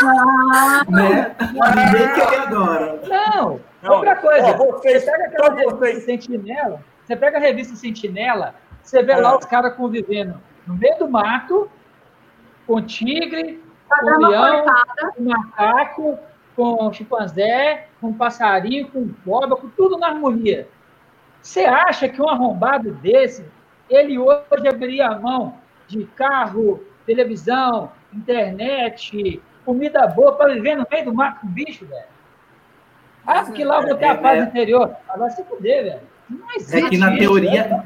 Ah, 0.09 0.85
né? 0.89 1.37
Ninguém 1.41 2.15
quer 2.15 2.33
ir 2.33 2.41
agora. 2.41 3.01
Não, 3.07 3.61
Não. 3.83 3.93
outra 3.93 4.17
coisa. 4.17 4.47
Ó, 4.47 4.57
vocês, 4.57 5.05
você 5.05 5.11
pega 5.11 5.25
aquela 5.25 5.55
revista 5.55 5.77
vocês. 5.77 6.05
Sentinela, 6.05 6.83
você 7.05 7.17
pega 7.17 7.37
a 7.39 7.41
revista 7.41 7.77
Sentinela, 7.77 8.55
você 8.83 9.03
vê 9.03 9.13
é. 9.13 9.17
lá 9.17 9.37
os 9.37 9.45
caras 9.45 9.75
convivendo 9.75 10.41
no 10.67 10.75
meio 10.75 10.99
do 10.99 11.09
mato, 11.09 11.71
com 12.67 12.83
tigre, 12.83 13.63
tá 13.89 13.99
com 14.01 14.27
leão, 14.27 14.67
com 15.17 15.23
macaco, 15.23 16.19
com 16.55 16.93
chimpanzé, 16.93 17.89
com 18.01 18.13
passarinho, 18.13 18.89
com 18.89 19.09
cobra, 19.25 19.57
com 19.57 19.69
tudo 19.71 19.99
na 19.99 20.09
harmonia. 20.09 20.69
Você 21.41 21.65
acha 21.65 22.09
que 22.09 22.21
um 22.21 22.29
arrombado 22.29 22.93
desse, 22.93 23.45
ele 23.89 24.19
hoje 24.19 24.69
abriria 24.69 25.09
a 25.09 25.19
mão 25.19 25.55
de 25.87 26.05
carro, 26.05 26.83
televisão, 27.07 27.91
internet, 28.13 29.41
comida 29.69 30.07
boa 30.07 30.35
para 30.35 30.55
viver 30.55 30.77
no 30.77 30.87
meio 30.91 31.05
do 31.05 31.13
mato 31.13 31.41
com 31.43 31.47
bicho, 31.49 31.85
velho? 31.85 32.07
Ah, 33.27 33.45
porque 33.45 33.63
lá 33.63 33.83
eu 33.83 33.89
vou 33.89 33.97
ter 33.99 34.07
a 34.07 34.15
paz 34.17 34.41
é, 34.41 34.43
interior. 34.45 34.97
Ah, 35.07 35.19
vai 35.19 35.31
se 35.31 35.45
fuder, 35.45 35.85
velho. 35.85 36.01
Não 36.31 36.51
existe 36.57 36.87
é 36.87 36.89
que 36.89 36.97
na 36.97 37.11
isso, 37.11 37.19
teoria. 37.19 37.85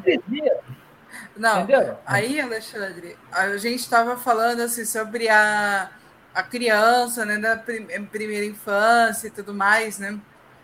Não, 1.37 1.62
Entendeu? 1.62 1.99
aí, 2.07 2.41
Alexandre, 2.41 3.16
a 3.33 3.57
gente 3.57 3.80
estava 3.80 4.16
falando 4.16 4.61
assim 4.61 4.85
sobre 4.85 5.28
a, 5.28 5.91
a 6.33 6.43
criança, 6.45 7.24
né, 7.24 7.39
da 7.39 7.57
prim 7.57 7.85
primeira 8.05 8.47
infância 8.47 9.26
e 9.26 9.30
tudo 9.30 9.53
mais, 9.53 9.99
né? 9.99 10.20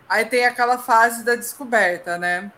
Aí 0.07 0.23
tem 0.23 0.45
aquela 0.45 0.77
fase 0.77 1.25
da 1.25 1.35
descoberta, 1.35 2.17
né? 2.17 2.49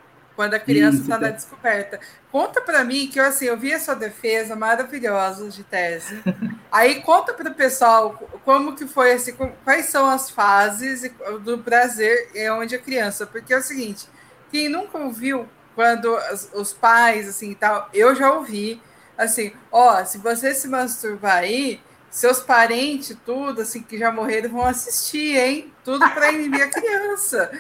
Quando 0.42 0.56
a 0.56 0.60
criança 0.60 1.02
está 1.02 1.20
na 1.20 1.30
descoberta. 1.30 2.00
Conta 2.32 2.62
para 2.62 2.84
mim 2.84 3.08
que 3.08 3.20
eu 3.20 3.26
assim, 3.26 3.46
eu 3.46 3.56
vi 3.56 3.72
a 3.76 3.80
sua 3.80 3.94
defesa 3.94 4.56
maravilhosa 4.56 5.48
de 5.50 5.64
tese. 5.64 6.20
Aí 6.72 7.00
conta 7.02 7.32
para 7.32 7.52
o 7.52 7.54
pessoal 7.54 8.16
como 8.44 8.76
que 8.76 8.88
foi 8.88 9.12
assim, 9.12 9.34
quais 9.64 9.86
são 9.86 10.08
as 10.08 10.32
fases 10.32 11.12
do 11.44 11.60
prazer 11.60 12.32
é 12.34 12.52
onde 12.52 12.74
a 12.74 12.80
criança, 12.80 13.28
porque 13.28 13.54
é 13.54 13.60
o 13.60 13.62
seguinte, 13.62 14.08
quem 14.52 14.68
nunca 14.68 14.98
ouviu 14.98 15.48
quando 15.76 16.18
os 16.56 16.74
pais, 16.74 17.30
assim, 17.30 17.54
tal, 17.54 17.88
eu 17.94 18.16
já 18.16 18.34
ouvi, 18.34 18.82
assim, 19.16 19.54
ó, 19.72 20.04
se 20.04 20.18
você 20.18 20.56
se 20.56 20.68
masturbar 20.68 21.38
aí, 21.38 21.80
seus 22.10 22.40
parentes, 22.40 23.16
tudo, 23.24 23.62
assim, 23.62 23.84
que 23.84 23.96
já 23.96 24.12
morreram, 24.12 24.50
vão 24.50 24.66
assistir, 24.66 25.38
hein? 25.38 25.72
Tudo 25.86 26.10
para 26.10 26.32
inibir 26.32 26.64
a 26.64 26.68
criança. 26.68 27.52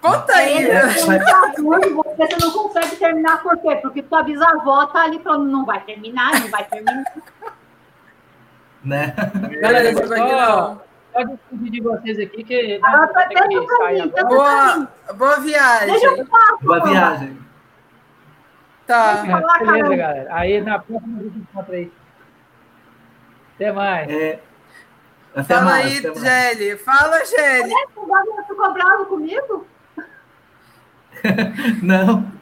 Conta 0.00 0.34
aí. 0.34 0.70
É, 0.70 0.88
você 0.88 2.36
não 2.40 2.50
consegue 2.52 2.96
terminar 2.96 3.42
por 3.42 3.56
quê? 3.58 3.76
Porque 3.76 4.02
tua 4.02 4.22
bisavó 4.22 4.86
tá 4.86 5.04
ali 5.04 5.18
falando, 5.20 5.50
não 5.50 5.64
vai 5.64 5.80
terminar, 5.82 6.40
não 6.40 6.48
vai 6.48 6.64
terminar. 6.64 7.04
né? 8.84 9.14
Galera, 9.60 9.92
não 9.92 10.80
pode 11.12 11.30
despedir 11.30 11.70
de 11.70 11.80
vocês 11.80 12.18
aqui, 12.18 12.44
que 12.44 12.80
ah, 12.82 13.06
tá 13.06 13.28
que 13.28 13.36
sair 13.78 14.02
agora. 14.02 14.26
Boa, 14.26 14.88
boa 15.14 15.40
viagem. 15.40 16.26
Boa 16.60 16.84
viagem. 16.84 17.38
Tá. 18.86 19.24
É, 19.26 19.64
beleza, 19.64 19.96
galera. 19.96 20.28
Aí 20.34 20.60
na 20.60 20.78
próxima 20.78 21.18
a 21.18 21.22
gente 21.22 21.38
encontra 21.38 21.76
aí. 21.76 21.92
Até 23.54 23.72
mais. 23.72 24.10
É, 24.10 24.40
até 25.34 25.54
Fala 25.54 25.66
mais, 25.66 26.04
aí, 26.04 26.14
Gelli. 26.14 26.76
Fala, 26.78 27.24
Gelli. 27.24 27.70
Você 27.70 28.44
ficou 28.48 28.72
bravo 28.72 29.06
comigo? 29.06 29.66
Não. 31.82 32.32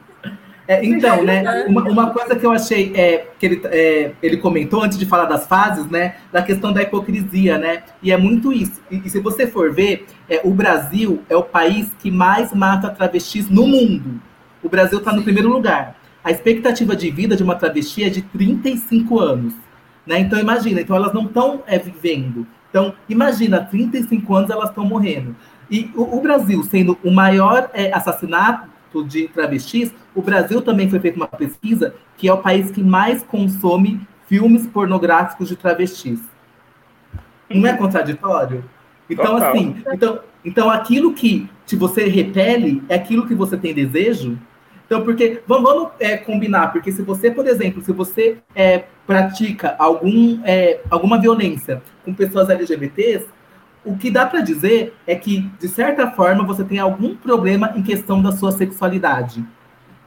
É, 0.65 0.83
então, 0.85 1.23
né, 1.23 1.65
uma, 1.67 1.83
uma, 1.83 2.09
coisa 2.11 2.37
que 2.37 2.45
eu 2.45 2.51
achei 2.51 2.93
é, 2.95 3.27
que 3.37 3.45
ele, 3.45 3.61
é, 3.65 4.13
ele 4.23 4.37
comentou 4.37 4.81
antes 4.81 4.97
de 4.97 5.05
falar 5.05 5.25
das 5.25 5.45
fases, 5.45 5.89
né, 5.89 6.15
da 6.31 6.41
questão 6.41 6.71
da 6.71 6.81
hipocrisia, 6.81 7.57
né, 7.57 7.83
e 8.01 8.13
é 8.13 8.17
muito 8.17 8.53
isso. 8.53 8.81
E, 8.89 9.01
e 9.05 9.09
se 9.09 9.19
você 9.19 9.45
for 9.45 9.73
ver, 9.73 10.05
é, 10.29 10.39
o 10.43 10.51
Brasil 10.51 11.21
é 11.29 11.35
o 11.35 11.43
país 11.43 11.91
que 11.99 12.09
mais 12.09 12.53
mata 12.53 12.89
travestis 12.89 13.49
no 13.49 13.67
mundo. 13.67 14.21
O 14.63 14.69
Brasil 14.69 14.99
está 14.99 15.11
no 15.11 15.23
primeiro 15.23 15.49
lugar. 15.49 15.97
A 16.23 16.31
expectativa 16.31 16.95
de 16.95 17.11
vida 17.11 17.35
de 17.35 17.43
uma 17.43 17.55
travesti 17.55 18.05
é 18.05 18.09
de 18.09 18.21
35 18.21 19.19
anos, 19.19 19.53
né, 20.07 20.19
então 20.19 20.39
imagina, 20.39 20.79
então 20.79 20.95
elas 20.95 21.13
não 21.13 21.25
estão 21.25 21.61
é, 21.67 21.77
vivendo. 21.77 22.47
Então, 22.73 22.95
imagina, 23.07 23.63
35 23.63 24.33
anos 24.33 24.49
elas 24.49 24.69
estão 24.69 24.83
morrendo. 24.83 25.35
E 25.69 25.91
o, 25.93 26.17
o, 26.17 26.21
Brasil 26.21 26.63
sendo 26.63 26.97
o 27.03 27.11
maior 27.11 27.69
é, 27.71 27.93
assassinato 27.93 28.67
de 29.05 29.27
travestis, 29.27 29.93
o 30.15 30.23
Brasil 30.23 30.59
também 30.59 30.89
foi 30.89 30.99
feita 30.99 31.17
uma 31.17 31.27
pesquisa 31.27 31.93
que 32.17 32.27
é 32.27 32.33
o 32.33 32.39
país 32.39 32.71
que 32.71 32.81
mais 32.81 33.21
consome 33.21 34.01
filmes 34.27 34.65
pornográficos 34.65 35.49
de 35.49 35.55
travestis. 35.55 36.19
Não 37.47 37.69
é 37.69 37.77
contraditório? 37.77 38.65
Então, 39.07 39.33
Total. 39.33 39.49
assim, 39.49 39.83
então, 39.93 40.19
então 40.43 40.69
aquilo 40.71 41.13
que 41.13 41.47
se 41.67 41.75
você 41.75 42.07
repele 42.07 42.81
é 42.89 42.95
aquilo 42.95 43.27
que 43.27 43.35
você 43.35 43.55
tem 43.55 43.71
desejo. 43.71 44.35
Então, 44.87 45.03
porque 45.03 45.43
vamos, 45.45 45.63
vamos 45.63 45.91
é, 45.99 46.17
combinar, 46.17 46.71
porque 46.71 46.91
se 46.91 47.03
você, 47.03 47.29
por 47.29 47.45
exemplo, 47.45 47.83
se 47.83 47.91
você 47.91 48.39
é, 48.55 48.85
pratica 49.05 49.75
algum, 49.77 50.39
é, 50.43 50.81
alguma 50.89 51.19
violência 51.19 51.81
com 52.03 52.13
pessoas 52.13 52.49
LGBTs, 52.49 53.25
o 53.85 53.97
que 53.97 54.09
dá 54.09 54.25
para 54.25 54.41
dizer 54.41 54.95
é 55.05 55.15
que, 55.15 55.41
de 55.59 55.67
certa 55.67 56.09
forma, 56.11 56.43
você 56.45 56.63
tem 56.63 56.79
algum 56.79 57.15
problema 57.15 57.73
em 57.75 57.83
questão 57.83 58.21
da 58.21 58.31
sua 58.31 58.51
sexualidade. 58.51 59.43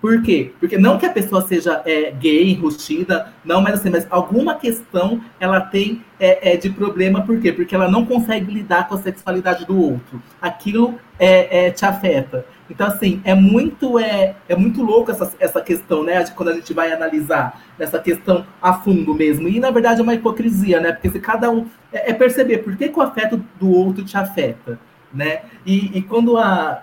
Por 0.01 0.23
quê? 0.23 0.53
Porque 0.61 0.79
não 0.79 0.99
que 0.99 1.07
a 1.07 1.11
pessoa 1.11 1.43
seja 1.43 1.83
é, 1.85 2.11
gay, 2.13 2.51
enrustida, 2.51 3.33
não, 3.45 3.61
mas 3.61 3.75
assim, 3.75 3.91
mas 3.91 4.07
alguma 4.11 4.55
questão 4.55 5.21
ela 5.41 5.61
tem 5.61 6.03
é, 6.21 6.53
é, 6.53 6.57
de 6.57 6.71
problema, 6.71 7.23
por 7.23 7.41
quê? 7.41 7.53
Porque 7.53 7.75
ela 7.75 7.91
não 7.91 8.07
consegue 8.07 8.53
lidar 8.53 8.89
com 8.89 8.95
a 8.95 8.99
sexualidade 8.99 9.67
do 9.67 9.79
outro. 9.79 10.23
Aquilo 10.41 10.99
é, 11.19 11.67
é 11.67 11.71
te 11.71 11.85
afeta. 11.85 12.47
Então, 12.69 12.87
assim, 12.87 13.21
é 13.25 13.35
muito, 13.35 13.99
é, 13.99 14.37
é 14.49 14.57
muito 14.57 14.83
louco 14.83 15.11
essa, 15.11 15.33
essa 15.39 15.61
questão, 15.61 16.03
né? 16.03 16.23
De 16.23 16.33
quando 16.33 16.49
a 16.49 16.55
gente 16.55 16.73
vai 16.75 16.93
analisar 16.93 17.63
essa 17.79 17.99
questão 17.99 18.45
a 18.61 18.75
fundo 18.75 19.15
mesmo. 19.15 19.49
E, 19.49 19.61
na 19.61 19.71
verdade, 19.71 20.01
é 20.01 20.03
uma 20.03 20.15
hipocrisia, 20.15 20.81
né? 20.81 20.93
Porque 20.93 21.11
se 21.11 21.21
cada 21.21 21.51
um. 21.51 21.67
É, 21.93 22.11
é 22.11 22.13
perceber 22.13 22.59
por 22.59 22.77
que, 22.77 22.89
que 22.89 22.99
o 22.99 23.03
afeto 23.03 23.43
do 23.59 23.71
outro 23.71 24.05
te 24.05 24.17
afeta, 24.17 24.79
né? 25.13 25.43
E, 25.65 25.99
e 25.99 26.03
quando 26.03 26.37
a, 26.37 26.83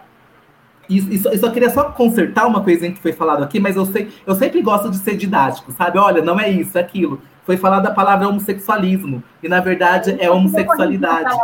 e, 0.89 1.17
só, 1.17 1.31
eu 1.31 1.37
só 1.37 1.49
queria 1.49 1.69
só 1.69 1.91
consertar 1.91 2.45
uma 2.45 2.61
coisinha 2.61 2.91
que 2.91 3.01
foi 3.01 3.13
falado 3.13 3.43
aqui, 3.43 3.59
mas 3.59 3.75
eu 3.75 3.85
sei, 3.85 4.09
eu 4.25 4.35
sempre 4.35 4.61
gosto 4.61 4.89
de 4.89 4.97
ser 4.97 5.15
didático, 5.15 5.71
sabe? 5.71 5.97
Olha, 5.97 6.21
não 6.21 6.39
é 6.39 6.49
isso, 6.49 6.77
é 6.77 6.81
aquilo. 6.81 7.21
Foi 7.45 7.57
falada 7.57 7.89
a 7.89 7.93
palavra 7.93 8.27
homossexualismo, 8.27 9.23
e 9.41 9.49
na 9.49 9.59
verdade 9.59 10.15
é 10.19 10.29
homossexualidade. 10.29 11.35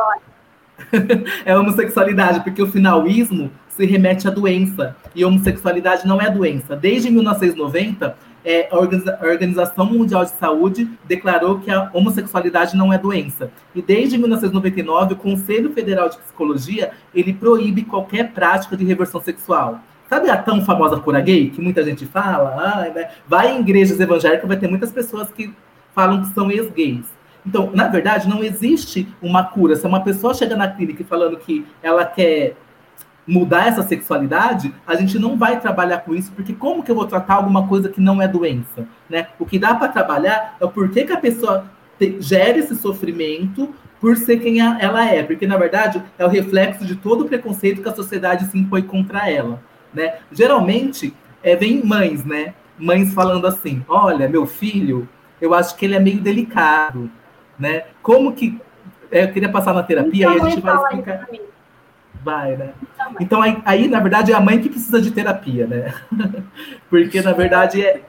é 1.46 1.58
homossexualidade, 1.58 2.42
porque 2.42 2.62
o 2.62 2.68
finalismo 2.68 3.52
se 3.70 3.86
remete 3.86 4.28
à 4.28 4.32
doença, 4.32 4.96
e 5.16 5.24
homossexualidade 5.24 6.06
não 6.06 6.22
é 6.22 6.30
doença. 6.30 6.76
Desde 6.76 7.10
1990, 7.10 8.16
é, 8.44 8.70
a 8.72 8.78
Organização 8.78 9.86
Mundial 9.86 10.26
de 10.26 10.32
Saúde 10.32 10.90
declarou 11.06 11.60
que 11.60 11.72
a 11.72 11.90
homossexualidade 11.94 12.76
não 12.76 12.92
é 12.92 12.98
doença. 12.98 13.52
E 13.76 13.82
desde 13.82 14.18
1999, 14.18 15.14
o 15.14 15.18
Conselho 15.18 15.72
Federal 15.74 16.10
de 16.10 16.18
Psicologia 16.18 16.92
ele 17.14 17.34
proíbe 17.34 17.84
qualquer 17.84 18.32
prática 18.32 18.76
de 18.76 18.86
reversão 18.86 19.22
sexual. 19.22 19.80
Sabe 20.10 20.30
a 20.30 20.38
tão 20.38 20.66
famosa 20.66 21.00
cura 21.00 21.22
gay, 21.22 21.50
que 21.50 21.62
muita 21.62 21.84
gente 21.84 22.06
fala? 22.06 22.56
Ah, 22.58 22.92
né? 22.94 23.12
Vai 23.28 23.56
em 23.56 23.60
igrejas 23.60 24.00
evangélicas, 24.00 24.48
vai 24.48 24.58
ter 24.58 24.68
muitas 24.68 24.92
pessoas 24.92 25.30
que 25.30 25.54
falam 25.94 26.22
que 26.22 26.34
são 26.34 26.50
ex-gays. 26.50 27.06
Então, 27.46 27.72
na 27.74 27.88
verdade, 27.88 28.28
não 28.28 28.44
existe 28.44 29.08
uma 29.22 29.44
cura. 29.44 29.76
Se 29.76 29.86
uma 29.88 30.02
pessoa 30.02 30.34
chega 30.34 30.56
na 30.56 30.68
clínica 30.68 31.04
falando 31.04 31.38
que 31.38 31.66
ela 31.82 32.06
quer 32.06 32.56
mudar 33.26 33.68
essa 33.68 33.84
sexualidade, 33.84 34.74
a 34.88 34.96
gente 34.96 35.20
não 35.20 35.38
vai 35.38 35.60
trabalhar 35.60 36.00
com 36.00 36.16
isso, 36.16 36.32
porque 36.32 36.54
como 36.54 36.84
que 36.84 36.90
eu 36.90 36.96
vou 36.96 37.06
tratar 37.06 37.36
alguma 37.36 37.68
coisa 37.68 37.88
que 37.88 38.02
não 38.02 38.22
é 38.22 38.28
doença? 38.28 38.88
Né? 39.08 39.28
O 39.38 39.46
que 39.46 39.60
dá 39.60 39.76
para 39.76 39.88
trabalhar 39.88 40.58
é 40.60 40.66
o 40.66 40.70
porquê 40.70 41.04
que 41.04 41.14
a 41.14 41.18
pessoa 41.18 41.66
te, 41.98 42.18
gera 42.20 42.58
esse 42.58 42.76
sofrimento 42.76 43.74
por 44.02 44.18
ser 44.18 44.38
quem 44.40 44.60
ela 44.62 45.06
é, 45.06 45.22
porque 45.22 45.46
na 45.46 45.58
verdade 45.58 46.02
é 46.18 46.26
o 46.26 46.30
reflexo 46.30 46.86
de 46.86 46.96
todo 46.96 47.26
o 47.26 47.28
preconceito 47.28 47.82
que 47.82 47.90
a 47.90 47.96
sociedade 47.96 48.46
se 48.46 48.58
impõe 48.58 48.82
contra 48.82 49.30
ela. 49.30 49.62
Né? 49.94 50.16
Geralmente, 50.32 51.14
é, 51.44 51.56
vem 51.56 51.84
mães, 51.84 52.24
né? 52.26 52.54
Mães 52.78 53.14
falando 53.14 53.46
assim: 53.46 53.84
olha, 53.88 54.30
meu 54.30 54.46
filho, 54.46 55.08
eu 55.42 55.54
acho 55.54 55.76
que 55.76 55.86
ele 55.86 55.96
é 55.96 56.00
meio 56.00 56.22
delicado, 56.22 57.12
né? 57.60 57.84
Como 58.02 58.34
que. 58.34 58.60
É, 59.12 59.24
eu 59.24 59.34
queria 59.34 59.50
passar 59.50 59.74
na 59.74 59.84
terapia 59.84 60.26
então, 60.26 60.38
e 60.38 60.42
a 60.42 60.50
gente 60.50 60.62
vai 60.62 60.76
explicar. 60.76 61.28
Vai, 62.24 62.56
né? 62.58 62.74
Então, 63.20 63.42
aí, 63.42 63.58
aí, 63.66 63.88
na 63.88 64.00
verdade, 64.00 64.32
é 64.32 64.36
a 64.36 64.42
mãe 64.42 64.60
que 64.60 64.70
precisa 64.70 65.02
de 65.02 65.12
terapia, 65.12 65.66
né? 65.66 65.94
Porque, 66.90 67.22
na 67.22 67.32
verdade, 67.32 67.82
é, 67.82 68.02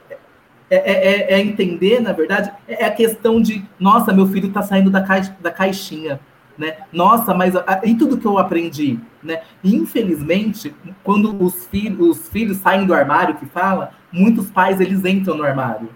é, 0.68 0.78
é, 0.78 1.34
é, 1.34 1.40
entender, 1.40 2.00
na 2.00 2.12
verdade, 2.12 2.50
é 2.68 2.84
a 2.84 2.90
questão 2.90 3.40
de, 3.40 3.64
nossa, 3.78 4.12
meu 4.12 4.26
filho 4.26 4.48
está 4.48 4.62
saindo 4.62 4.90
da, 4.90 5.02
caixa, 5.02 5.36
da 5.40 5.50
caixinha, 5.50 6.20
né? 6.58 6.78
Nossa, 6.92 7.32
mas 7.32 7.54
em 7.84 7.96
tudo 7.96 8.18
que 8.18 8.26
eu 8.26 8.36
aprendi, 8.36 8.98
né? 9.22 9.42
E, 9.62 9.74
infelizmente, 9.74 10.74
quando 11.02 11.42
os 11.42 11.66
filhos, 11.66 12.18
os 12.18 12.28
filhos 12.28 12.58
saem 12.58 12.86
do 12.86 12.94
armário, 12.94 13.36
que 13.36 13.46
fala, 13.46 13.92
muitos 14.12 14.50
pais, 14.50 14.80
eles 14.80 15.04
entram 15.04 15.36
no 15.36 15.44
armário. 15.44 15.88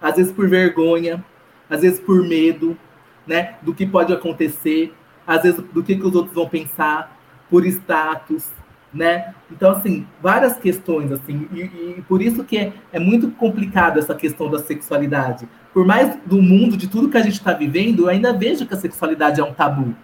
Às 0.00 0.16
vezes 0.16 0.32
por 0.32 0.48
vergonha, 0.48 1.24
às 1.68 1.80
vezes 1.80 1.98
por 1.98 2.22
medo, 2.22 2.76
né? 3.26 3.54
Do 3.62 3.74
que 3.74 3.86
pode 3.86 4.12
acontecer, 4.12 4.94
às 5.26 5.42
vezes 5.42 5.60
do 5.72 5.82
que, 5.82 5.96
que 5.96 6.06
os 6.06 6.14
outros 6.14 6.34
vão 6.34 6.48
pensar, 6.48 7.16
por 7.50 7.64
status, 7.66 8.50
né? 8.92 9.34
Então, 9.50 9.72
assim, 9.72 10.06
várias 10.22 10.56
questões, 10.56 11.12
assim, 11.12 11.48
e, 11.52 11.60
e 11.60 12.04
por 12.08 12.22
isso 12.22 12.42
que 12.44 12.56
é, 12.56 12.72
é, 12.92 12.98
muito 12.98 13.30
complicado 13.32 13.98
essa 13.98 14.14
questão 14.14 14.50
da 14.50 14.58
sexualidade. 14.58 15.48
Por 15.72 15.84
mais 15.84 16.16
do 16.24 16.40
mundo, 16.40 16.76
de 16.76 16.88
tudo 16.88 17.08
que 17.08 17.16
a 17.16 17.22
gente 17.22 17.34
está 17.34 17.52
vivendo, 17.52 18.04
eu 18.04 18.08
ainda 18.08 18.32
vejo 18.32 18.66
que 18.66 18.74
a 18.74 18.76
sexualidade 18.76 19.40
é 19.40 19.44
um 19.44 19.52
tabu, 19.52 19.94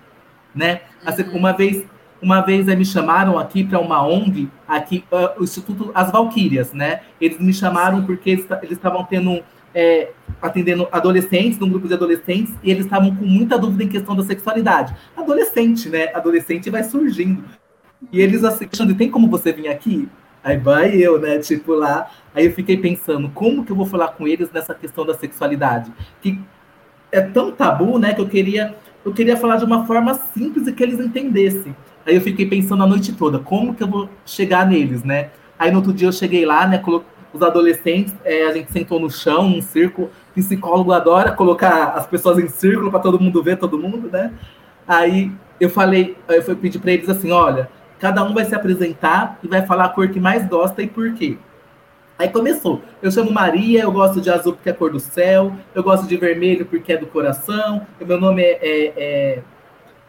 né? 0.54 0.82
Assim, 1.04 1.22
uma 1.32 1.52
vez, 1.52 1.84
uma 2.20 2.42
vez 2.42 2.66
me 2.66 2.84
chamaram 2.84 3.38
aqui 3.38 3.64
para 3.64 3.78
uma 3.78 4.06
ONG, 4.06 4.48
aqui, 4.68 5.04
uh, 5.10 5.40
o 5.40 5.44
Instituto 5.44 5.90
As 5.94 6.12
Valquírias, 6.12 6.72
né? 6.72 7.00
Eles 7.20 7.40
me 7.40 7.54
chamaram 7.54 8.04
porque 8.04 8.30
eles 8.30 8.46
estavam 8.72 9.04
tendo 9.04 9.42
é, 9.74 10.10
atendendo 10.40 10.88
adolescentes, 10.90 11.58
num 11.58 11.68
grupo 11.68 11.88
de 11.88 11.94
adolescentes, 11.94 12.54
e 12.62 12.70
eles 12.70 12.84
estavam 12.84 13.14
com 13.14 13.24
muita 13.24 13.58
dúvida 13.58 13.84
em 13.84 13.88
questão 13.88 14.14
da 14.14 14.22
sexualidade. 14.22 14.94
Adolescente, 15.16 15.88
né? 15.88 16.14
Adolescente 16.14 16.70
vai 16.70 16.84
surgindo. 16.84 17.44
E 18.10 18.20
eles 18.20 18.42
assim, 18.44 18.66
tem 18.96 19.10
como 19.10 19.28
você 19.28 19.52
vir 19.52 19.68
aqui? 19.68 20.08
Aí 20.42 20.56
vai 20.56 20.96
eu, 20.96 21.20
né? 21.20 21.38
Tipo 21.38 21.74
lá. 21.74 22.10
Aí 22.34 22.46
eu 22.46 22.52
fiquei 22.52 22.76
pensando, 22.76 23.30
como 23.30 23.64
que 23.64 23.70
eu 23.70 23.76
vou 23.76 23.86
falar 23.86 24.08
com 24.08 24.26
eles 24.26 24.50
nessa 24.50 24.74
questão 24.74 25.06
da 25.06 25.14
sexualidade? 25.14 25.92
Que 26.20 26.40
é 27.12 27.20
tão 27.20 27.52
tabu, 27.52 27.98
né? 27.98 28.12
Que 28.12 28.20
eu 28.20 28.28
queria, 28.28 28.74
eu 29.04 29.12
queria 29.12 29.36
falar 29.36 29.56
de 29.56 29.64
uma 29.64 29.86
forma 29.86 30.14
simples 30.34 30.66
e 30.66 30.72
que 30.72 30.82
eles 30.82 30.98
entendessem. 30.98 31.76
Aí 32.04 32.16
eu 32.16 32.20
fiquei 32.20 32.46
pensando 32.46 32.82
a 32.82 32.86
noite 32.86 33.12
toda, 33.12 33.38
como 33.38 33.74
que 33.74 33.82
eu 33.82 33.86
vou 33.86 34.08
chegar 34.26 34.66
neles, 34.66 35.04
né? 35.04 35.30
Aí 35.56 35.70
no 35.70 35.76
outro 35.76 35.92
dia 35.92 36.08
eu 36.08 36.12
cheguei 36.12 36.44
lá, 36.44 36.66
né? 36.66 36.78
Os 37.32 37.42
adolescentes, 37.42 38.14
é, 38.24 38.46
a 38.46 38.52
gente 38.52 38.70
sentou 38.70 39.00
no 39.00 39.10
chão, 39.10 39.48
num 39.48 39.62
círculo. 39.62 40.10
Psicólogo 40.34 40.92
adora 40.92 41.32
colocar 41.32 41.92
as 41.94 42.06
pessoas 42.06 42.38
em 42.38 42.48
círculo 42.48 42.90
para 42.90 43.00
todo 43.00 43.20
mundo 43.20 43.42
ver 43.42 43.58
todo 43.58 43.78
mundo, 43.78 44.08
né? 44.10 44.32
Aí 44.86 45.30
eu 45.60 45.70
falei, 45.70 46.16
eu 46.28 46.42
fui 46.42 46.54
pedir 46.54 46.78
para 46.78 46.92
eles 46.92 47.08
assim: 47.08 47.30
olha, 47.30 47.68
cada 47.98 48.24
um 48.24 48.34
vai 48.34 48.44
se 48.44 48.54
apresentar 48.54 49.38
e 49.42 49.48
vai 49.48 49.64
falar 49.64 49.84
a 49.86 49.88
cor 49.88 50.08
que 50.08 50.20
mais 50.20 50.46
gosta 50.46 50.82
e 50.82 50.86
por 50.86 51.12
quê. 51.14 51.38
Aí 52.18 52.28
começou. 52.28 52.82
Eu 53.00 53.10
chamo 53.10 53.30
Maria, 53.32 53.82
eu 53.82 53.92
gosto 53.92 54.20
de 54.20 54.30
azul 54.30 54.52
porque 54.52 54.68
é 54.68 54.72
a 54.72 54.74
cor 54.74 54.90
do 54.90 55.00
céu, 55.00 55.52
eu 55.74 55.82
gosto 55.82 56.06
de 56.06 56.16
vermelho 56.16 56.66
porque 56.66 56.92
é 56.92 56.96
do 56.96 57.06
coração, 57.06 57.86
meu 58.00 58.20
nome 58.20 58.42
é, 58.42 58.58
é, 58.60 58.92
é, 58.96 59.42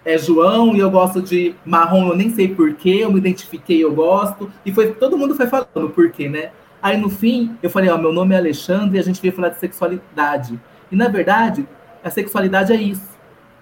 é 0.05 0.17
João 0.17 0.75
e 0.75 0.79
eu 0.79 0.91
gosto 0.91 1.21
de 1.21 1.55
marrom, 1.65 2.09
eu 2.09 2.15
nem 2.15 2.29
sei 2.29 2.47
porquê, 2.47 2.99
eu 3.01 3.11
me 3.11 3.19
identifiquei, 3.19 3.83
eu 3.83 3.93
gosto. 3.93 4.51
E 4.65 4.73
foi 4.73 4.93
todo 4.93 5.17
mundo 5.17 5.35
foi 5.35 5.47
falando 5.47 5.89
por 5.89 6.11
quê, 6.11 6.27
né? 6.27 6.51
Aí 6.83 6.97
no 6.97 7.09
fim, 7.09 7.57
eu 7.63 7.69
falei, 7.69 7.89
ó, 7.89 7.97
meu 7.97 8.11
nome 8.11 8.35
é 8.35 8.37
Alexandre 8.37 8.97
e 8.97 8.99
a 8.99 9.03
gente 9.03 9.21
veio 9.21 9.33
falar 9.33 9.47
de 9.47 9.57
sexualidade. 9.57 10.59
E 10.91 10.95
na 10.97 11.07
verdade, 11.07 11.65
a 12.03 12.09
sexualidade 12.09 12.73
é 12.73 12.75
isso. 12.75 13.09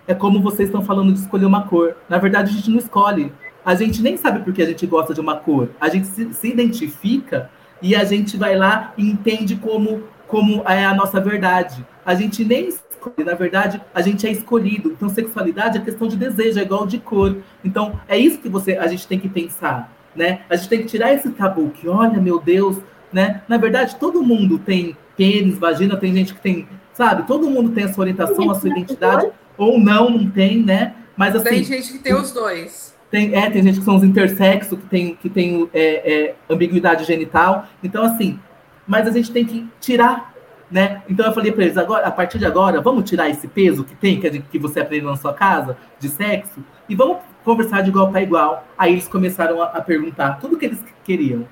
É 0.08 0.16
como 0.16 0.42
vocês 0.42 0.70
estão 0.70 0.84
falando 0.84 1.14
de 1.14 1.20
escolher 1.20 1.46
uma 1.46 1.68
cor. 1.68 1.96
Na 2.10 2.18
verdade, 2.18 2.50
a 2.50 2.54
gente 2.54 2.72
não 2.72 2.80
escolhe. 2.80 3.32
A 3.64 3.76
gente 3.76 4.02
nem 4.02 4.18
sabe 4.18 4.44
por 4.44 4.52
que 4.52 4.64
a 4.64 4.66
gente 4.66 4.88
gosta 4.88 5.14
de 5.14 5.22
uma 5.22 5.36
cor. 5.36 5.70
A 5.80 5.88
gente 5.88 6.08
se, 6.08 6.34
se 6.34 6.48
identifica 6.48 7.48
e 7.80 7.96
a 7.96 8.04
gente 8.04 8.38
vai 8.38 8.58
lá 8.58 8.92
e 8.98 9.08
entende 9.08 9.56
como, 9.56 10.02
como 10.28 10.64
é 10.68 10.84
a 10.84 10.96
nossa 10.96 11.22
verdade. 11.22 11.86
A 12.04 12.16
gente 12.16 12.44
nem 12.44 12.70
escolhe, 12.70 13.24
na 13.24 13.36
verdade, 13.36 13.80
a 13.94 14.02
gente 14.02 14.26
é 14.26 14.32
escolhido. 14.32 14.90
Então, 14.90 15.08
sexualidade 15.10 15.78
é 15.78 15.82
questão 15.82 16.08
de 16.08 16.18
desejo, 16.18 16.60
é 16.60 16.64
igual 16.64 16.88
de 16.88 16.98
cor. 16.98 17.38
Então, 17.64 18.00
é 18.08 18.18
isso 18.18 18.40
que 18.40 18.50
você, 18.50 18.78
a 18.78 18.88
gente 18.88 19.08
tem 19.08 19.20
que 19.20 19.30
pensar. 19.30 19.94
Né? 20.16 20.42
A 20.50 20.56
gente 20.56 20.70
tem 20.70 20.80
que 20.80 20.88
tirar 20.88 21.14
esse 21.14 21.30
tabu 21.30 21.70
que, 21.70 21.88
olha, 21.88 22.20
meu 22.20 22.40
Deus, 22.40 22.78
né? 23.12 23.42
Na 23.48 23.58
verdade, 23.58 23.96
todo 23.98 24.24
mundo 24.24 24.58
tem 24.58 24.96
pênis, 25.18 25.58
vagina, 25.58 25.98
tem 25.98 26.14
gente 26.14 26.34
que 26.34 26.42
tem, 26.42 26.68
sabe? 26.94 27.24
Todo 27.28 27.50
mundo 27.50 27.72
tem 27.72 27.84
a 27.84 27.94
sua 27.94 28.04
orientação, 28.04 28.50
a 28.50 28.56
sua 28.56 28.70
identidade, 28.70 29.30
ou 29.58 29.80
não, 29.80 30.10
não 30.10 30.30
tem, 30.30 30.64
né? 30.64 30.96
Mas 31.16 31.36
assim. 31.36 31.50
Tem 31.50 31.64
gente 31.64 31.92
que 31.92 32.00
tem 32.00 32.16
os 32.16 32.32
dois. 32.32 32.96
Tem, 33.10 33.36
é, 33.36 33.50
tem 33.50 33.62
gente 33.62 33.80
que 33.80 33.86
são 33.86 33.98
os 33.98 34.04
intersexo, 34.04 34.78
que 34.78 34.86
tem, 34.88 35.16
que 35.16 35.30
tem 35.30 35.70
é, 35.74 36.14
é, 36.14 36.36
ambiguidade 36.50 37.04
genital. 37.04 37.68
Então, 37.84 38.04
assim, 38.04 38.40
mas 38.88 39.06
a 39.06 39.12
gente 39.12 39.32
tem 39.32 39.46
que 39.46 39.68
tirar, 39.82 40.34
né? 40.72 41.04
Então 41.10 41.26
eu 41.26 41.34
falei 41.34 41.52
para 41.52 41.66
eles, 41.66 41.78
agora, 41.78 42.08
a 42.08 42.12
partir 42.12 42.40
de 42.40 42.46
agora, 42.46 42.80
vamos 42.80 43.10
tirar 43.10 43.30
esse 43.30 43.48
peso 43.48 43.84
que 43.84 43.96
tem, 43.96 44.20
que, 44.20 44.28
é 44.28 44.30
de, 44.30 44.40
que 44.40 44.58
você 44.58 44.80
aprendeu 44.80 45.10
na 45.10 45.18
sua 45.18 45.34
casa, 45.34 45.78
de 46.00 46.08
sexo, 46.08 46.64
e 46.88 46.96
vamos 46.96 47.18
conversar 47.44 47.82
de 47.82 47.90
igual 47.90 48.10
para 48.10 48.22
igual. 48.22 48.66
Aí 48.78 48.94
eles 48.94 49.08
começaram 49.08 49.62
a, 49.62 49.66
a 49.66 49.82
perguntar 49.82 50.40
tudo 50.40 50.58
que 50.58 50.66
eles 50.66 50.82
queriam 51.04 51.46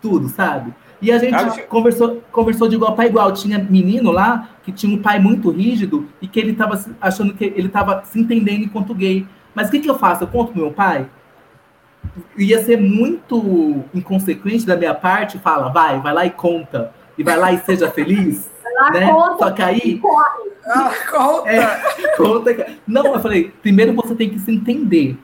tudo, 0.00 0.28
sabe? 0.28 0.72
E 1.04 1.12
a 1.12 1.18
gente 1.18 1.34
Acho... 1.34 1.62
conversou, 1.64 2.22
conversou 2.32 2.66
de 2.66 2.76
igual 2.76 2.94
para 2.94 3.04
igual. 3.04 3.30
Tinha 3.30 3.58
menino 3.58 4.10
lá 4.10 4.48
que 4.62 4.72
tinha 4.72 4.96
um 4.96 5.02
pai 5.02 5.18
muito 5.18 5.50
rígido 5.50 6.08
e 6.20 6.26
que 6.26 6.40
ele 6.40 6.52
estava 6.52 6.82
achando 6.98 7.34
que 7.34 7.44
ele 7.44 7.66
estava 7.66 8.02
se 8.06 8.18
entendendo 8.18 8.64
enquanto 8.64 8.94
gay. 8.94 9.26
Mas 9.54 9.68
o 9.68 9.70
que, 9.70 9.80
que 9.80 9.90
eu 9.90 9.98
faço? 9.98 10.24
Eu 10.24 10.28
conto 10.28 10.52
pro 10.52 10.62
meu 10.62 10.72
pai? 10.72 11.06
Ia 12.38 12.64
ser 12.64 12.80
muito 12.80 13.84
inconsequente 13.92 14.64
da 14.64 14.76
minha 14.76 14.94
parte, 14.94 15.38
fala, 15.38 15.68
vai, 15.68 16.00
vai 16.00 16.14
lá 16.14 16.24
e 16.24 16.30
conta. 16.30 16.90
E 17.18 17.22
vai 17.22 17.36
lá 17.36 17.52
e 17.52 17.58
seja 17.58 17.90
feliz. 17.90 18.50
Lá, 18.76 18.90
né? 18.90 19.06
Conta, 19.06 19.44
Só 19.44 19.50
que 19.50 19.62
aí. 19.62 20.00
Ah, 20.66 20.90
conta. 21.10 21.50
É, 21.50 22.16
conta. 22.16 22.66
Não, 22.86 23.04
eu 23.12 23.20
falei, 23.20 23.52
primeiro 23.60 23.92
você 23.92 24.14
tem 24.14 24.30
que 24.30 24.38
se 24.38 24.50
entender 24.50 25.18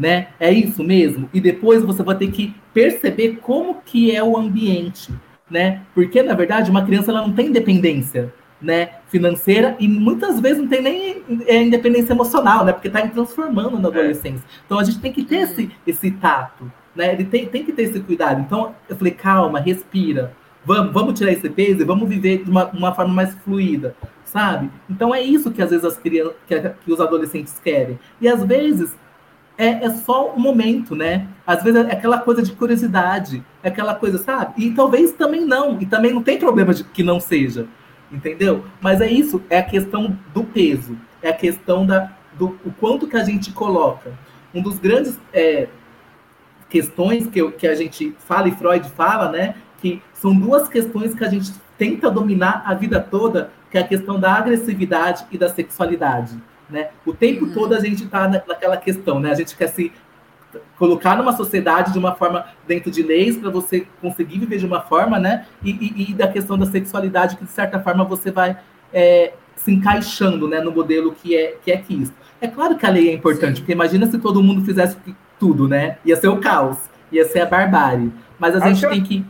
né? 0.00 0.28
É 0.40 0.50
isso 0.50 0.82
mesmo. 0.82 1.28
E 1.32 1.40
depois 1.40 1.84
você 1.84 2.02
vai 2.02 2.16
ter 2.16 2.30
que 2.30 2.54
perceber 2.72 3.38
como 3.42 3.82
que 3.84 4.16
é 4.16 4.24
o 4.24 4.34
ambiente, 4.34 5.12
né? 5.50 5.82
Porque 5.94 6.22
na 6.22 6.32
verdade 6.34 6.70
uma 6.70 6.86
criança 6.86 7.10
ela 7.10 7.20
não 7.20 7.34
tem 7.34 7.48
independência, 7.48 8.32
né? 8.62 8.92
Financeira 9.08 9.76
e 9.78 9.86
muitas 9.86 10.40
vezes 10.40 10.58
não 10.58 10.68
tem 10.68 10.80
nem 10.80 11.22
é, 11.46 11.62
independência 11.62 12.14
emocional, 12.14 12.64
né? 12.64 12.72
Porque 12.72 12.88
está 12.88 13.06
transformando 13.08 13.78
na 13.78 13.88
é. 13.88 13.92
adolescência. 13.92 14.42
Então 14.64 14.78
a 14.78 14.84
gente 14.84 15.00
tem 15.00 15.12
que 15.12 15.22
ter 15.22 15.40
esse, 15.40 15.70
esse 15.86 16.10
tato, 16.12 16.72
né? 16.96 17.12
Ele 17.12 17.24
tem, 17.24 17.46
tem 17.46 17.62
que 17.62 17.72
ter 17.72 17.82
esse 17.82 18.00
cuidado. 18.00 18.40
Então 18.40 18.74
eu 18.88 18.96
falei, 18.96 19.12
calma, 19.12 19.60
respira. 19.60 20.32
Vamos, 20.64 20.92
vamos 20.94 21.18
tirar 21.18 21.32
esse 21.32 21.48
peso 21.50 21.82
e 21.82 21.84
vamos 21.84 22.08
viver 22.08 22.42
de 22.42 22.50
uma, 22.50 22.66
uma 22.70 22.94
forma 22.94 23.12
mais 23.12 23.34
fluida, 23.36 23.94
sabe? 24.24 24.70
Então 24.88 25.14
é 25.14 25.20
isso 25.20 25.50
que 25.50 25.60
às 25.60 25.70
vezes 25.70 25.84
as 25.84 25.98
crianças, 25.98 26.34
que, 26.46 26.58
que 26.58 26.92
os 26.92 27.00
adolescentes 27.00 27.58
querem. 27.62 27.98
E 28.18 28.28
às 28.28 28.42
vezes 28.44 28.94
é, 29.60 29.84
é 29.84 29.90
só 29.90 30.34
um 30.34 30.40
momento, 30.40 30.96
né? 30.96 31.28
Às 31.46 31.62
vezes 31.62 31.84
é 31.86 31.92
aquela 31.92 32.18
coisa 32.18 32.42
de 32.42 32.52
curiosidade, 32.52 33.44
é 33.62 33.68
aquela 33.68 33.94
coisa, 33.94 34.16
sabe? 34.16 34.54
E 34.56 34.70
talvez 34.70 35.12
também 35.12 35.44
não, 35.44 35.78
e 35.78 35.84
também 35.84 36.14
não 36.14 36.22
tem 36.22 36.38
problema 36.38 36.72
de 36.72 36.82
que 36.82 37.02
não 37.02 37.20
seja, 37.20 37.66
entendeu? 38.10 38.64
Mas 38.80 39.02
é 39.02 39.10
isso, 39.10 39.42
é 39.50 39.58
a 39.58 39.62
questão 39.62 40.18
do 40.32 40.44
peso, 40.44 40.96
é 41.20 41.28
a 41.28 41.34
questão 41.34 41.84
da, 41.84 42.10
do 42.38 42.58
o 42.64 42.72
quanto 42.80 43.06
que 43.06 43.18
a 43.18 43.22
gente 43.22 43.52
coloca. 43.52 44.12
Um 44.54 44.62
dos 44.62 44.78
grandes 44.78 45.20
é, 45.30 45.68
questões 46.70 47.26
que, 47.26 47.38
eu, 47.38 47.52
que 47.52 47.66
a 47.66 47.74
gente 47.74 48.16
fala 48.18 48.48
e 48.48 48.52
Freud 48.52 48.88
fala, 48.88 49.30
né? 49.30 49.56
Que 49.76 50.02
são 50.14 50.34
duas 50.34 50.70
questões 50.70 51.14
que 51.14 51.22
a 51.22 51.28
gente 51.28 51.52
tenta 51.76 52.10
dominar 52.10 52.62
a 52.64 52.72
vida 52.72 52.98
toda, 52.98 53.52
que 53.70 53.76
é 53.76 53.82
a 53.82 53.86
questão 53.86 54.18
da 54.18 54.32
agressividade 54.32 55.26
e 55.30 55.36
da 55.36 55.50
sexualidade. 55.50 56.40
Né? 56.70 56.90
O 57.04 57.12
tempo 57.12 57.46
uhum. 57.46 57.52
todo 57.52 57.74
a 57.74 57.80
gente 57.80 58.04
está 58.04 58.28
naquela 58.28 58.76
questão, 58.76 59.18
né? 59.18 59.30
A 59.30 59.34
gente 59.34 59.56
quer 59.56 59.68
se 59.68 59.92
colocar 60.78 61.16
numa 61.16 61.32
sociedade 61.32 61.92
de 61.92 61.98
uma 61.98 62.14
forma 62.14 62.46
dentro 62.66 62.90
de 62.90 63.02
leis 63.02 63.36
para 63.36 63.50
você 63.50 63.86
conseguir 64.00 64.38
viver 64.38 64.58
de 64.58 64.66
uma 64.66 64.80
forma, 64.80 65.18
né? 65.18 65.46
E, 65.62 65.70
e, 65.70 66.10
e, 66.10 66.14
da 66.14 66.28
questão 66.28 66.58
da 66.58 66.66
sexualidade 66.66 67.36
que 67.36 67.44
de 67.44 67.50
certa 67.50 67.78
forma 67.80 68.04
você 68.04 68.30
vai 68.30 68.58
é, 68.92 69.32
se 69.56 69.72
encaixando, 69.72 70.48
né, 70.48 70.60
no 70.60 70.72
modelo 70.72 71.12
que 71.12 71.36
é 71.36 71.56
que 71.62 71.70
é 71.70 71.76
quisto. 71.76 72.14
É 72.40 72.48
claro 72.48 72.76
que 72.76 72.86
a 72.86 72.90
lei 72.90 73.10
é 73.10 73.12
importante, 73.12 73.56
Sim. 73.56 73.60
porque 73.62 73.72
imagina 73.72 74.06
se 74.06 74.18
todo 74.18 74.42
mundo 74.42 74.64
fizesse 74.64 74.96
tudo, 75.38 75.68
né? 75.68 75.98
Ia 76.04 76.16
ser 76.16 76.28
o 76.28 76.38
caos, 76.38 76.78
ia 77.12 77.24
ser 77.24 77.40
a 77.40 77.46
barbárie. 77.46 78.12
Mas 78.38 78.56
a 78.56 78.66
gente 78.66 78.86
tem 78.88 79.02
que 79.02 79.24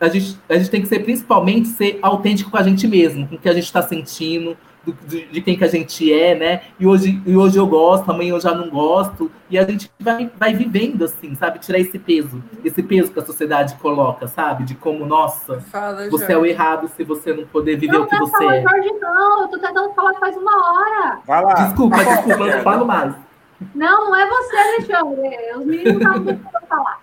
a 0.00 0.08
gente, 0.08 0.38
a 0.48 0.54
gente 0.56 0.70
tem 0.70 0.82
que 0.82 0.88
ser 0.88 1.00
principalmente 1.00 1.68
ser 1.68 1.98
autêntico 2.02 2.50
com 2.50 2.56
a 2.56 2.62
gente 2.62 2.86
mesmo, 2.86 3.26
com 3.28 3.36
o 3.36 3.38
que 3.38 3.48
a 3.48 3.52
gente 3.52 3.64
está 3.64 3.82
sentindo, 3.82 4.56
do, 4.84 4.92
de, 5.06 5.26
de, 5.26 5.40
quem 5.40 5.56
que 5.56 5.64
a 5.64 5.68
gente 5.68 6.12
é, 6.12 6.34
né? 6.34 6.62
E 6.78 6.86
hoje, 6.86 7.22
e 7.24 7.36
hoje 7.36 7.58
eu 7.58 7.66
gosto, 7.66 8.10
amanhã 8.10 8.34
eu 8.34 8.40
já 8.40 8.54
não 8.54 8.68
gosto. 8.70 9.30
E 9.48 9.58
a 9.58 9.64
gente 9.64 9.90
vai, 9.98 10.30
vai 10.36 10.54
vivendo 10.54 11.04
assim, 11.04 11.34
sabe? 11.34 11.58
Tirar 11.58 11.78
esse 11.78 11.98
peso, 11.98 12.42
esse 12.64 12.82
peso 12.82 13.12
que 13.12 13.18
a 13.18 13.24
sociedade 13.24 13.74
coloca, 13.76 14.26
sabe? 14.26 14.64
De 14.64 14.74
como, 14.74 15.06
nossa, 15.06 15.60
Fala, 15.60 16.08
você 16.10 16.32
é 16.32 16.38
o 16.38 16.44
errado 16.44 16.88
se 16.88 17.04
você 17.04 17.32
não 17.32 17.46
poder 17.46 17.76
viver 17.76 17.92
não, 17.92 18.04
o 18.04 18.06
que 18.06 18.18
não 18.18 18.26
você 18.26 18.44
é. 18.44 18.62
Não, 18.62 18.70
Jorge, 18.70 18.90
não. 19.00 19.42
Eu 19.42 19.48
tô 19.48 19.58
tentando 19.58 19.94
falar 19.94 20.14
faz 20.14 20.36
uma 20.36 20.70
hora. 20.70 21.18
Vai 21.26 21.42
lá. 21.42 21.54
Desculpa, 21.54 21.96
desculpa, 21.96 22.42
eu 22.44 22.56
não 22.56 22.62
falo 22.62 22.86
mais. 22.86 23.14
Não, 23.74 24.10
não 24.10 24.16
é 24.16 24.26
você, 24.26 24.56
Alexandre. 24.56 25.38
Os 25.56 25.64
meninos 25.64 25.96
estavam 25.96 26.24
tentando 26.24 26.66
falar. 26.68 27.00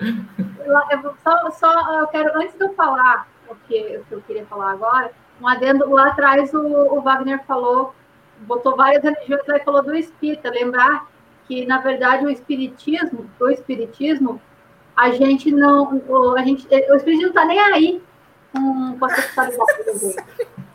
Eu, 0.00 1.02
eu, 1.02 1.14
só, 1.22 1.50
só 1.50 2.00
eu 2.00 2.06
quero, 2.08 2.36
antes 2.38 2.56
de 2.56 2.64
eu 2.64 2.74
falar 2.74 3.26
o 3.48 3.54
que, 3.66 3.98
o 3.98 4.04
que 4.04 4.12
eu 4.12 4.22
queria 4.22 4.46
falar 4.46 4.72
agora, 4.72 5.10
um 5.40 5.46
adendo 5.46 5.90
lá 5.90 6.08
atrás 6.08 6.52
o, 6.54 6.60
o, 6.60 7.00
Wagner 7.00 7.44
falou, 7.46 7.94
botou 8.40 8.76
várias 8.76 9.02
religiões 9.02 9.46
lá 9.46 9.56
e 9.56 9.64
falou 9.64 9.82
do 9.82 9.94
espírita, 9.94 10.50
lembrar 10.50 11.06
que 11.46 11.66
na 11.66 11.78
verdade 11.78 12.24
o 12.24 12.30
espiritismo, 12.30 13.30
o 13.38 13.48
espiritismo, 13.48 14.40
a 14.96 15.10
gente 15.10 15.52
não, 15.52 16.02
o, 16.08 16.36
a 16.36 16.42
gente, 16.42 16.66
o 16.66 16.96
espiritismo 16.96 17.22
não 17.22 17.28
está 17.28 17.44
nem 17.44 17.60
aí 17.60 18.02
com, 18.52 18.98
com 18.98 19.04
a 19.04 19.10
sexualidade. 19.10 20.16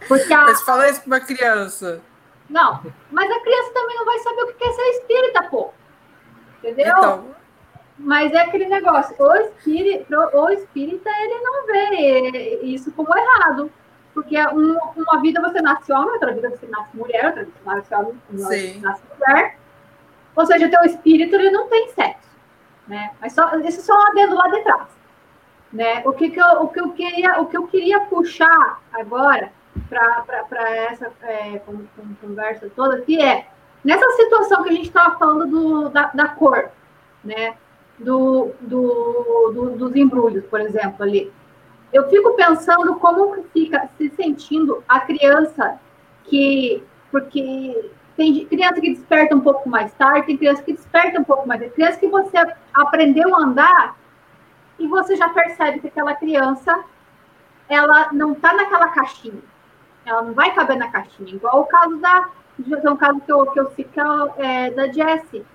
Porque 0.08 0.34
a, 0.34 0.44
Mas 0.44 0.62
fala 0.62 0.90
isso 0.90 1.02
para 1.02 1.08
uma 1.08 1.20
criança. 1.20 2.02
Não, 2.50 2.82
mas 3.10 3.32
a 3.32 3.40
criança 3.40 3.74
também 3.74 3.98
não 3.98 4.06
vai 4.06 4.20
saber 4.20 4.44
o 4.44 4.54
que 4.54 4.64
é 4.64 4.72
ser 4.72 4.90
espírita, 4.90 5.44
pô. 5.44 5.72
Entendeu? 6.60 6.96
Então, 6.98 7.36
mas 7.98 8.32
é 8.34 8.42
aquele 8.42 8.68
negócio, 8.68 9.16
o 9.18 9.36
espírita, 9.36 10.38
o 10.38 10.50
espírita 10.50 11.10
ele 11.10 11.40
não 11.42 11.66
vê 11.66 12.60
isso 12.64 12.92
como 12.92 13.16
errado. 13.18 13.72
Porque 14.14 14.38
um, 14.48 14.78
uma 14.98 15.22
vida 15.22 15.42
você 15.42 15.62
nasce 15.62 15.92
homem, 15.92 16.14
outra 16.14 16.34
vida 16.34 16.50
você 16.50 16.68
nasce 16.68 16.98
mulher, 16.98 17.26
outra 17.26 17.44
vida 17.44 17.58
você 17.64 17.70
nasce 17.76 17.96
homem, 17.96 18.08
outra 18.08 18.48
você 18.48 18.80
nasce 18.82 19.02
mulher. 19.18 19.58
Ou 20.36 20.46
seja, 20.46 20.70
teu 20.70 20.84
espírito 20.84 21.36
ele 21.36 21.52
não 21.52 21.68
tem 21.68 21.90
sexo. 21.90 22.30
Né? 22.88 23.12
Mas 23.22 23.34
só, 23.34 23.54
esse 23.60 23.80
é 23.80 23.84
só 23.84 23.94
um 23.94 24.08
adendo 24.08 24.36
lá 24.36 24.48
de 24.50 24.64
trás. 24.64 24.88
Né? 25.72 26.02
O, 26.06 26.12
que, 26.12 26.30
que, 26.30 26.40
eu, 26.40 26.64
o, 26.64 26.68
que, 26.68 26.80
eu 26.80 26.92
queria, 26.92 27.40
o 27.40 27.46
que 27.46 27.58
eu 27.58 27.68
queria 27.68 28.02
puxar 28.02 28.82
agora 28.92 29.52
para 29.88 30.70
essa 30.76 31.12
é, 31.22 31.62
conversa 32.22 32.70
toda, 32.76 33.02
que 33.02 33.22
é 33.22 33.48
nessa 33.84 34.10
situação 34.12 34.64
que 34.64 34.70
a 34.70 34.74
gente 34.74 34.88
estava 34.88 35.18
falando 35.18 35.48
do, 35.48 35.90
da, 35.90 36.12
da 36.14 36.28
cor, 36.28 36.70
né? 37.24 37.56
Do, 37.98 38.52
do, 38.62 39.52
do, 39.54 39.70
dos 39.78 39.96
embrulhos, 39.96 40.44
por 40.46 40.60
exemplo, 40.60 41.04
ali 41.04 41.32
eu 41.94 42.10
fico 42.10 42.34
pensando 42.36 42.96
como 42.96 43.44
fica 43.54 43.90
se 43.98 44.10
sentindo 44.12 44.84
a 44.88 45.00
criança 45.02 45.80
que. 46.26 46.84
Porque 47.12 47.92
tem 48.16 48.46
criança 48.46 48.80
que 48.80 48.94
desperta 48.94 49.36
um 49.36 49.42
pouco 49.42 49.68
mais 49.68 49.94
tarde, 49.94 50.28
tem 50.28 50.38
criança 50.38 50.64
que 50.64 50.74
desperta 50.74 51.20
um 51.20 51.24
pouco 51.24 51.48
mais. 51.48 51.60
Tem 51.60 51.70
criança 51.72 52.00
que 52.00 52.08
você 52.08 52.38
aprendeu 52.74 53.36
a 53.36 53.40
andar 53.40 53.98
e 54.80 54.88
você 54.88 55.16
já 55.16 55.30
percebe 55.30 55.80
que 55.80 55.88
aquela 55.88 56.16
criança 56.16 56.84
ela 57.68 58.12
não 58.12 58.34
está 58.34 58.54
naquela 58.54 58.90
caixinha. 58.90 59.42
Ela 60.06 60.22
não 60.24 60.34
vai 60.34 60.54
caber 60.54 60.78
na 60.78 60.90
caixinha. 60.90 61.34
Igual 61.34 61.62
o 61.62 61.66
caso 61.66 61.98
da. 61.98 62.30
É 62.84 62.90
um 62.90 62.98
caso 62.98 63.20
que 63.22 63.32
eu, 63.32 63.46
que 63.48 63.60
eu 63.60 63.72
cito 63.72 64.00
é, 64.38 64.68
é 64.68 64.72
da 64.72 64.88
Jessie, 64.88 65.46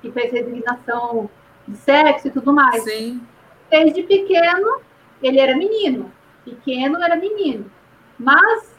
que 0.00 0.10
fez 0.10 0.32
resignação 0.32 1.28
de 1.66 1.76
sexo 1.76 2.28
e 2.28 2.30
tudo 2.30 2.52
mais. 2.52 2.82
Sim. 2.82 3.20
Desde 3.68 4.04
pequeno, 4.04 4.80
ele 5.22 5.38
era 5.38 5.56
menino, 5.56 6.12
pequeno 6.44 7.02
era 7.02 7.16
menino, 7.16 7.70
mas 8.18 8.74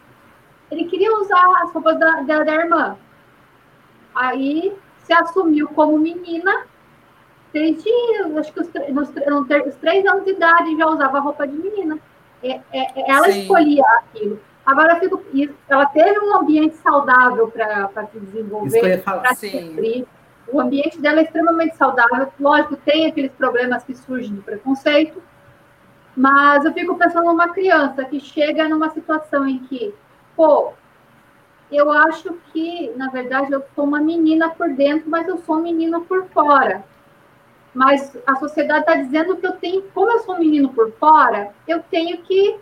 ele 0.72 0.86
queria 0.86 1.12
usar 1.18 1.64
as 1.64 1.72
roupas 1.72 2.00
da, 2.00 2.22
da, 2.22 2.44
da 2.44 2.56
irmã. 2.56 2.98
Aí 4.14 4.74
se 5.04 5.14
assumiu 5.14 5.68
como 5.70 5.98
menina, 5.98 6.66
desde 7.54 7.90
acho 8.38 8.54
que 8.54 8.60
os, 8.60 8.70
nos, 8.90 9.10
nos, 9.14 9.76
três 9.76 10.06
anos 10.06 10.26
de 10.26 10.32
idade 10.32 10.78
já 10.78 10.88
usava 10.88 11.20
roupa 11.20 11.48
de 11.48 11.56
menina. 11.56 11.98
É, 12.44 12.60
é, 12.72 13.02
é 13.02 13.12
ela 13.12 13.32
Sim. 13.32 13.42
escolhia 13.42 13.84
aquilo. 14.00 14.40
Agora, 14.66 15.00
fico, 15.00 15.24
ela 15.70 15.86
teve 15.86 16.20
um 16.20 16.36
ambiente 16.36 16.76
saudável 16.76 17.48
para 17.48 18.06
se 18.12 18.20
desenvolver, 18.20 19.02
para 19.02 19.34
se 19.34 20.06
O 20.52 20.60
ambiente 20.60 21.00
dela 21.00 21.22
é 21.22 21.24
extremamente 21.24 21.78
saudável. 21.78 22.28
Lógico, 22.38 22.76
tem 22.76 23.08
aqueles 23.08 23.32
problemas 23.32 23.86
que 23.86 23.96
surgem 23.96 24.36
do 24.36 24.42
preconceito, 24.42 25.24
mas 26.18 26.66
eu 26.66 26.74
fico 26.74 26.96
pensando 26.96 27.28
numa 27.28 27.50
criança 27.50 28.04
que 28.04 28.20
chega 28.20 28.68
numa 28.68 28.90
situação 28.90 29.48
em 29.48 29.60
que, 29.60 29.94
pô, 30.36 30.74
eu 31.72 31.92
acho 31.92 32.34
que, 32.52 32.92
na 32.96 33.08
verdade, 33.10 33.52
eu 33.52 33.64
sou 33.76 33.86
uma 33.86 34.02
menina 34.02 34.50
por 34.50 34.68
dentro, 34.74 35.08
mas 35.08 35.28
eu 35.28 35.38
sou 35.38 35.58
um 35.58 35.62
menino 35.62 36.02
por 36.02 36.26
fora. 36.30 36.84
Mas 37.72 38.18
a 38.26 38.36
sociedade 38.38 38.80
está 38.80 38.96
dizendo 38.96 39.38
que 39.38 39.46
eu 39.46 39.52
tenho, 39.54 39.84
como 39.94 40.10
eu 40.10 40.20
sou 40.22 40.34
um 40.34 40.40
menino 40.40 40.70
por 40.70 40.92
fora, 40.94 41.52
eu 41.68 41.84
tenho 41.84 42.18
que 42.24 42.58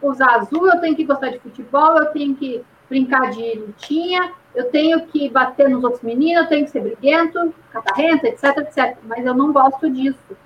usar 0.00 0.36
azul, 0.36 0.68
eu 0.68 0.80
tenho 0.80 0.94
que 0.94 1.04
gostar 1.04 1.30
de 1.30 1.40
futebol, 1.40 1.98
eu 1.98 2.06
tenho 2.12 2.36
que 2.36 2.64
brincar 2.88 3.32
de 3.32 3.58
lutinha, 3.58 4.32
eu 4.54 4.70
tenho 4.70 5.04
que 5.06 5.28
bater 5.28 5.68
nos 5.68 5.82
outros 5.82 6.02
meninos, 6.02 6.44
eu 6.44 6.48
tenho 6.48 6.64
que 6.66 6.70
ser 6.70 6.82
briguento, 6.82 7.52
catarrenta, 7.72 8.28
etc, 8.28 8.58
etc. 8.58 8.96
Mas 9.02 9.26
eu 9.26 9.34
não 9.34 9.52
gosto 9.52 9.90
disso. 9.90 10.36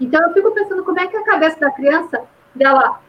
Então 0.00 0.20
eu 0.22 0.32
fico 0.32 0.50
pensando 0.52 0.82
como 0.82 0.98
é 0.98 1.06
que 1.06 1.16
a 1.16 1.24
cabeça 1.24 1.60
da 1.60 1.70
criança 1.70 2.24
dela 2.54 3.00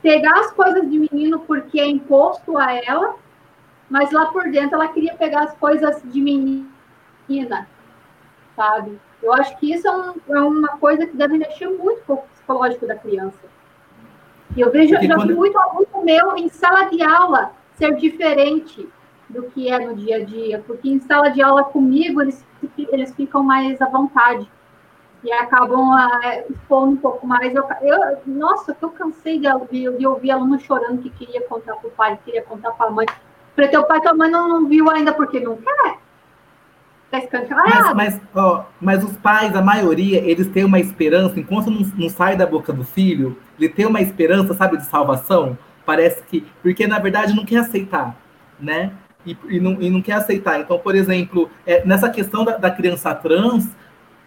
pegar 0.00 0.38
as 0.38 0.52
coisas 0.52 0.88
de 0.88 0.98
menino 0.98 1.40
porque 1.40 1.80
é 1.80 1.86
imposto 1.86 2.56
a 2.56 2.72
ela, 2.72 3.16
mas 3.90 4.12
lá 4.12 4.26
por 4.26 4.44
dentro 4.44 4.76
ela 4.76 4.88
queria 4.88 5.14
pegar 5.14 5.42
as 5.44 5.54
coisas 5.54 6.00
de 6.04 6.20
menina, 6.20 7.68
sabe? 8.54 9.00
Eu 9.20 9.32
acho 9.32 9.56
que 9.58 9.72
isso 9.72 9.88
é, 9.88 9.90
um, 9.90 10.14
é 10.28 10.40
uma 10.40 10.78
coisa 10.78 11.04
que 11.04 11.16
deve 11.16 11.36
mexer 11.36 11.68
muito 11.68 12.02
com 12.06 12.14
o 12.14 12.18
psicológico 12.18 12.86
da 12.86 12.94
criança. 12.94 13.40
E 14.56 14.60
eu 14.60 14.70
vejo, 14.70 14.94
já 14.94 15.16
quando... 15.16 15.28
vi 15.28 15.34
muito 15.34 15.58
aluno 15.58 16.04
meu 16.04 16.36
em 16.36 16.48
sala 16.48 16.84
de 16.84 17.02
aula 17.02 17.52
ser 17.74 17.96
diferente 17.96 18.88
do 19.28 19.42
que 19.50 19.68
é 19.68 19.78
no 19.78 19.94
dia 19.96 20.16
a 20.16 20.24
dia, 20.24 20.62
porque 20.64 20.88
em 20.88 21.00
sala 21.00 21.30
de 21.30 21.42
aula 21.42 21.64
comigo 21.64 22.22
eles, 22.22 22.46
eles 22.78 23.12
ficam 23.14 23.42
mais 23.42 23.82
à 23.82 23.86
vontade 23.86 24.48
e 25.22 25.32
acabam 25.32 25.90
uh, 25.90 26.52
expondo 26.52 26.92
um 26.92 26.96
pouco 26.96 27.26
mais. 27.26 27.54
Eu, 27.54 27.64
eu, 27.82 28.18
nossa, 28.26 28.76
eu 28.80 28.90
cansei 28.90 29.38
de 29.38 29.48
ouvir, 29.48 29.96
de 29.96 30.06
ouvir 30.06 30.30
aluno 30.30 30.58
chorando 30.60 31.02
que 31.02 31.10
queria 31.10 31.42
contar 31.42 31.74
para 31.76 31.88
o 31.88 31.92
pai, 31.92 32.18
queria 32.24 32.42
contar 32.42 32.72
para 32.72 32.86
a 32.86 32.90
mãe. 32.90 33.06
Para 33.54 33.68
teu 33.68 33.84
pai 33.84 34.00
tua 34.00 34.14
mãe 34.14 34.30
não, 34.30 34.48
não 34.48 34.68
viu 34.68 34.88
ainda 34.90 35.12
porque 35.12 35.40
não 35.40 35.56
quer. 35.56 35.98
Tá 37.10 37.18
escancarado. 37.18 37.96
Mas, 37.96 38.14
mas, 38.14 38.20
ó, 38.34 38.66
mas 38.80 39.02
os 39.02 39.16
pais, 39.16 39.56
a 39.56 39.62
maioria, 39.62 40.18
eles 40.18 40.46
têm 40.48 40.64
uma 40.64 40.78
esperança, 40.78 41.40
enquanto 41.40 41.70
não, 41.70 41.80
não 41.96 42.08
sai 42.10 42.36
da 42.36 42.46
boca 42.46 42.72
do 42.72 42.84
filho, 42.84 43.36
ele 43.58 43.68
tem 43.68 43.86
uma 43.86 44.00
esperança, 44.00 44.54
sabe, 44.54 44.76
de 44.76 44.84
salvação. 44.84 45.56
Parece 45.86 46.22
que. 46.22 46.46
Porque, 46.62 46.86
na 46.86 46.98
verdade, 46.98 47.34
não 47.34 47.46
quer 47.46 47.60
aceitar, 47.60 48.14
né? 48.60 48.92
E, 49.24 49.36
e, 49.48 49.58
não, 49.58 49.80
e 49.80 49.88
não 49.90 50.02
quer 50.02 50.12
aceitar. 50.12 50.60
Então, 50.60 50.78
por 50.78 50.94
exemplo, 50.94 51.50
é, 51.66 51.84
nessa 51.84 52.10
questão 52.10 52.44
da, 52.44 52.58
da 52.58 52.70
criança 52.70 53.14
trans, 53.14 53.68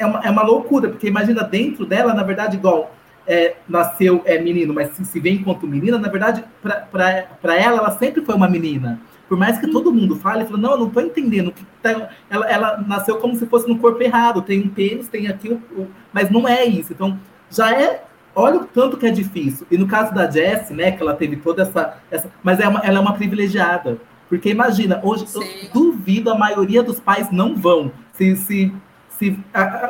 é 0.01 0.05
uma, 0.05 0.19
é 0.21 0.29
uma 0.29 0.43
loucura, 0.43 0.89
porque 0.89 1.07
imagina 1.07 1.43
dentro 1.43 1.85
dela, 1.85 2.13
na 2.13 2.23
verdade, 2.23 2.57
igual 2.57 2.93
é, 3.27 3.55
nasceu 3.67 4.21
é 4.25 4.39
menino, 4.39 4.73
mas 4.73 4.91
se, 4.91 5.05
se 5.05 5.19
vê 5.19 5.31
enquanto 5.31 5.67
menina, 5.67 5.97
na 5.97 6.09
verdade, 6.09 6.43
para 6.61 7.55
ela, 7.55 7.77
ela 7.77 7.91
sempre 7.91 8.23
foi 8.25 8.35
uma 8.35 8.49
menina. 8.49 8.99
Por 9.29 9.37
mais 9.37 9.57
que 9.57 9.71
todo 9.71 9.93
mundo 9.93 10.17
fale, 10.17 10.43
fala, 10.43 10.57
não, 10.57 10.71
eu 10.71 10.77
não 10.79 10.87
estou 10.87 11.01
entendendo. 11.01 11.51
que 11.51 11.65
tá, 11.81 12.09
ela, 12.29 12.49
ela 12.49 12.83
nasceu 12.85 13.17
como 13.17 13.35
se 13.35 13.45
fosse 13.45 13.67
no 13.67 13.77
corpo 13.77 14.01
errado, 14.03 14.41
tem 14.41 14.59
um 14.59 14.69
pênis, 14.69 15.07
tem 15.07 15.27
aqui, 15.27 15.49
o, 15.49 15.55
o, 15.79 15.87
mas 16.11 16.29
não 16.29 16.47
é 16.47 16.65
isso. 16.65 16.91
Então, 16.91 17.17
já 17.49 17.71
é 17.71 18.03
olha 18.35 18.59
o 18.59 18.65
tanto 18.65 18.97
que 18.97 19.05
é 19.05 19.11
difícil. 19.11 19.65
E 19.69 19.77
no 19.77 19.87
caso 19.87 20.13
da 20.13 20.29
Jessie, 20.29 20.75
né, 20.75 20.91
que 20.91 21.01
ela 21.01 21.13
teve 21.13 21.37
toda 21.37 21.63
essa. 21.63 21.97
essa 22.09 22.29
mas 22.43 22.59
é 22.59 22.67
uma, 22.67 22.79
ela 22.79 22.97
é 22.97 23.01
uma 23.01 23.13
privilegiada. 23.13 23.97
Porque 24.27 24.49
imagina, 24.49 24.99
hoje 25.03 25.27
Sim. 25.27 25.39
eu 25.39 25.69
duvido 25.73 26.31
a 26.31 26.37
maioria 26.37 26.81
dos 26.81 26.99
pais 26.99 27.29
não 27.31 27.55
vão. 27.55 27.91
Se, 28.13 28.35
se 28.35 28.73
se 29.21 29.39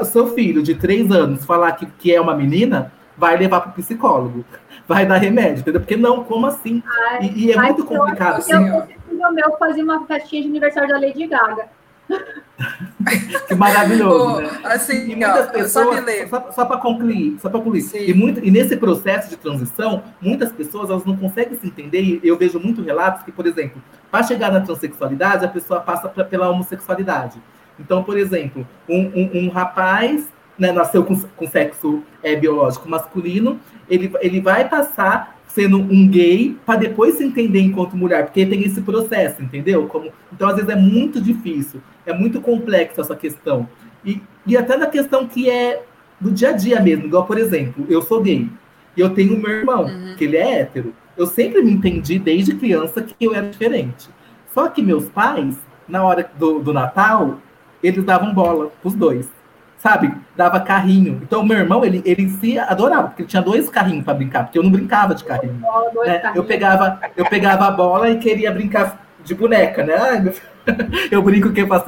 o 0.02 0.04
seu 0.04 0.28
filho 0.34 0.62
de 0.62 0.76
três 0.76 1.10
anos 1.10 1.46
falar 1.46 1.72
que, 1.72 1.86
que 1.86 2.14
é 2.14 2.20
uma 2.20 2.36
menina, 2.36 2.92
vai 3.18 3.38
levar 3.38 3.62
para 3.62 3.70
o 3.70 3.74
psicólogo, 3.74 4.44
vai 4.86 5.06
dar 5.06 5.18
remédio, 5.18 5.62
entendeu? 5.62 5.80
Porque 5.80 5.96
não, 5.96 6.26
como 6.26 6.46
assim? 6.48 6.84
Ai, 7.10 7.32
e, 7.34 7.46
e, 7.46 7.52
é 7.54 7.56
muito 7.56 7.86
complicado. 7.86 8.40
Assim, 8.40 8.54
o 8.54 9.32
meu 9.32 9.58
fazia 9.58 9.84
uma 9.84 10.06
festinha 10.06 10.42
de 10.42 10.50
aniversário 10.50 10.90
da 10.90 11.00
Lady 11.00 11.28
Gaga. 11.28 11.66
que 13.48 13.56
maravilhoso, 13.56 14.36
oh, 14.36 14.42
né? 14.42 14.50
Assim, 14.66 15.12
e 15.12 15.16
muitas 15.16 15.48
ó, 15.48 15.52
pessoas, 15.52 16.04
só, 16.30 16.52
só 16.52 16.66
para 16.66 16.78
concluir, 16.78 17.38
só 17.40 17.50
para 17.50 17.62
concluir. 17.62 17.86
E, 17.94 18.14
muito, 18.14 18.44
e 18.44 18.52
nesse 18.52 18.76
processo 18.76 19.30
de 19.30 19.38
transição, 19.38 20.04
muitas 20.20 20.52
pessoas 20.52 20.90
elas 20.90 21.06
não 21.06 21.16
conseguem 21.16 21.58
se 21.58 21.66
entender. 21.66 22.20
E 22.22 22.28
eu 22.28 22.38
vejo 22.38 22.60
muitos 22.60 22.86
relatos 22.86 23.24
que, 23.24 23.32
por 23.32 23.48
exemplo, 23.48 23.82
para 24.12 24.24
chegar 24.24 24.52
na 24.52 24.60
transexualidade, 24.60 25.46
a 25.46 25.48
pessoa 25.48 25.80
passa 25.80 26.10
pra, 26.10 26.26
pela 26.26 26.50
homossexualidade. 26.50 27.40
Então, 27.80 28.04
por 28.04 28.18
exemplo, 28.18 28.68
um, 28.88 29.00
um, 29.00 29.30
um 29.34 29.50
rapaz 29.50 30.28
né, 30.58 30.72
nasceu 30.72 31.04
com, 31.04 31.20
com 31.20 31.48
sexo 31.48 32.04
é, 32.22 32.36
biológico 32.36 32.88
masculino, 32.88 33.60
ele, 33.90 34.12
ele 34.22 34.40
vai 34.40 34.70
passar 34.70 35.40
sendo 35.48 35.80
um 35.80 36.08
gay 36.08 36.56
para 36.66 36.80
depois 36.80 37.16
se 37.16 37.24
entender 37.24 37.60
enquanto 37.60 37.98
mulher, 37.98 38.26
porque 38.26 38.46
tem 38.46 38.64
esse 38.64 38.82
processo, 38.82 39.42
entendeu? 39.42 39.88
Como, 39.88 40.12
então, 40.32 40.48
às 40.48 40.56
vezes, 40.56 40.70
é 40.70 40.76
muito 40.76 41.20
difícil, 41.20 41.82
é 42.06 42.14
muito 42.14 42.40
complexo 42.40 43.02
essa 43.02 43.16
questão. 43.16 43.68
E, 44.06 44.22
e 44.46 44.56
até 44.56 44.78
na 44.78 44.88
questão 44.88 45.28
que 45.28 45.50
é 45.50 45.84
do 46.20 46.32
dia 46.32 46.50
a 46.50 46.54
dia 46.54 46.80
mesmo, 46.80 47.06
igual, 47.06 47.26
por 47.26 47.38
exemplo, 47.38 47.86
eu 47.90 48.02
sou 48.02 48.22
gay 48.22 48.48
e 48.96 49.02
eu 49.02 49.10
tenho 49.10 49.38
meu 49.38 49.52
irmão, 49.52 49.86
uhum. 49.86 50.16
que 50.16 50.26
ele 50.26 50.38
é 50.38 50.62
hétero. 50.62 50.94
Eu 51.18 51.26
sempre 51.26 51.62
me 51.62 51.72
entendi 51.72 52.20
desde 52.20 52.56
criança 52.56 53.02
que 53.02 53.16
eu 53.20 53.34
era 53.34 53.50
diferente. 53.50 54.10
Só 54.54 54.68
que 54.68 54.82
meus 54.82 55.10
pais, 55.10 55.58
na 55.88 56.04
hora 56.04 56.30
do, 56.38 56.60
do 56.60 56.74
Natal, 56.74 57.40
eles 57.84 58.04
davam 58.04 58.34
bola, 58.34 58.72
os 58.84 58.94
dois. 58.94 59.30
Sabe? 59.78 60.14
Dava 60.38 60.60
carrinho. 60.60 61.20
Então, 61.24 61.44
meu 61.44 61.58
irmão, 61.58 61.84
ele, 61.84 62.04
ele 62.06 62.30
se 62.30 62.60
adorava, 62.60 63.08
porque 63.08 63.24
ele 63.24 63.30
tinha 63.30 63.42
dois 63.42 63.68
carrinhos 63.68 64.06
para 64.06 64.14
brincar, 64.14 64.44
porque 64.44 64.60
eu 64.60 64.64
não 64.64 64.70
brincava 64.70 65.16
de 65.16 65.24
carrinho. 65.24 65.60
Né? 66.06 66.32
Eu, 66.36 66.44
pegava, 66.44 67.00
eu 67.18 67.26
pegava 67.26 67.66
a 67.66 67.72
bola 67.72 68.10
e 68.10 68.20
queria 68.20 68.52
brincar 68.52 69.04
de 69.24 69.34
boneca, 69.34 69.84
né? 69.84 69.96
Ai, 69.96 70.34
eu 71.10 71.22
brinco 71.24 71.52
que 71.52 71.62
eu 71.62 71.68
faço. 71.68 71.86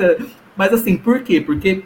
Mas 0.56 0.74
assim, 0.74 0.98
por 0.98 1.22
quê? 1.22 1.40
Porque 1.40 1.84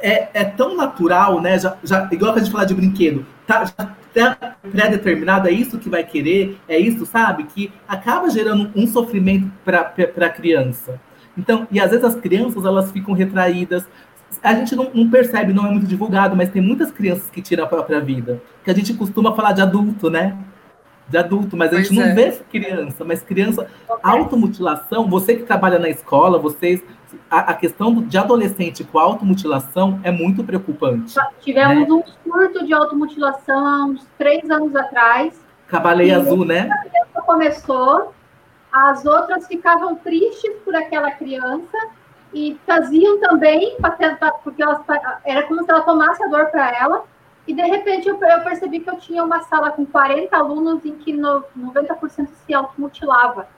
é, 0.00 0.28
é 0.32 0.44
tão 0.44 0.76
natural, 0.76 1.40
né? 1.40 1.58
Já, 1.58 1.76
já, 1.82 2.08
igual 2.12 2.32
que 2.32 2.40
a 2.40 2.42
gente 2.42 2.52
fala 2.52 2.66
de 2.66 2.74
brinquedo, 2.74 3.26
tá, 3.46 3.64
já 3.64 4.34
tá 4.34 4.56
pré-determinado, 4.70 5.48
é 5.48 5.52
isso 5.52 5.78
que 5.78 5.88
vai 5.88 6.04
querer, 6.04 6.58
é 6.68 6.78
isso, 6.78 7.04
sabe? 7.06 7.44
Que 7.44 7.72
acaba 7.86 8.30
gerando 8.30 8.70
um 8.74 8.86
sofrimento 8.86 9.50
para 9.64 9.92
a 9.96 10.28
criança. 10.28 11.00
Então, 11.38 11.68
e 11.70 11.80
às 11.80 11.90
vezes 11.90 12.04
as 12.04 12.16
crianças 12.16 12.64
elas 12.64 12.90
ficam 12.90 13.14
retraídas. 13.14 13.86
A 14.42 14.54
gente 14.54 14.74
não, 14.74 14.90
não, 14.92 15.08
percebe, 15.08 15.52
não 15.52 15.66
é 15.66 15.70
muito 15.70 15.86
divulgado, 15.86 16.36
mas 16.36 16.50
tem 16.50 16.60
muitas 16.60 16.90
crianças 16.90 17.30
que 17.30 17.40
tiram 17.40 17.64
a 17.64 17.66
própria 17.66 18.00
vida. 18.00 18.42
Que 18.64 18.70
a 18.70 18.74
gente 18.74 18.92
costuma 18.94 19.34
falar 19.34 19.52
de 19.52 19.62
adulto, 19.62 20.10
né? 20.10 20.36
De 21.08 21.16
adulto, 21.16 21.56
mas 21.56 21.72
a 21.72 21.76
gente 21.76 21.94
pois 21.94 21.98
não 21.98 22.06
é. 22.06 22.14
vê 22.14 22.32
criança, 22.50 23.04
mas 23.04 23.22
criança, 23.22 23.66
automutilação, 24.02 25.08
você 25.08 25.36
que 25.36 25.44
trabalha 25.44 25.78
na 25.78 25.88
escola, 25.88 26.38
vocês, 26.38 26.82
a, 27.30 27.38
a 27.38 27.54
questão 27.54 28.02
de 28.02 28.18
adolescente 28.18 28.84
com 28.84 28.98
automutilação 28.98 29.98
é 30.02 30.10
muito 30.10 30.44
preocupante. 30.44 31.14
Tivemos 31.40 31.88
né? 31.88 31.94
um 31.94 32.02
surto 32.30 32.66
de 32.66 32.74
automutilação 32.74 33.66
há 33.66 33.84
uns 33.86 34.06
três 34.18 34.50
anos 34.50 34.76
atrás. 34.76 35.40
Cabaleia 35.66 36.18
Azul, 36.18 36.44
né? 36.44 36.68
Começou, 37.24 38.12
as 38.72 39.04
outras 39.04 39.46
ficavam 39.46 39.96
tristes 39.96 40.52
por 40.64 40.74
aquela 40.74 41.10
criança 41.10 41.78
e 42.32 42.58
faziam 42.66 43.18
também 43.20 43.76
para 43.80 43.92
tentar, 43.92 44.32
porque 44.44 44.62
elas, 44.62 44.80
era 45.24 45.42
como 45.44 45.64
se 45.64 45.70
ela 45.70 45.82
tomasse 45.82 46.22
a 46.22 46.28
dor 46.28 46.46
para 46.46 46.70
ela. 46.76 47.04
E 47.46 47.54
de 47.54 47.62
repente 47.62 48.06
eu, 48.06 48.22
eu, 48.22 48.40
percebi 48.42 48.80
que 48.80 48.90
eu 48.90 48.98
tinha 48.98 49.24
uma 49.24 49.40
sala 49.44 49.70
com 49.70 49.86
40 49.86 50.36
alunos 50.36 50.84
em 50.84 50.94
que 50.96 51.14
no, 51.14 51.42
90% 51.58 52.28
se 52.46 52.52
automutilava. 52.52 53.48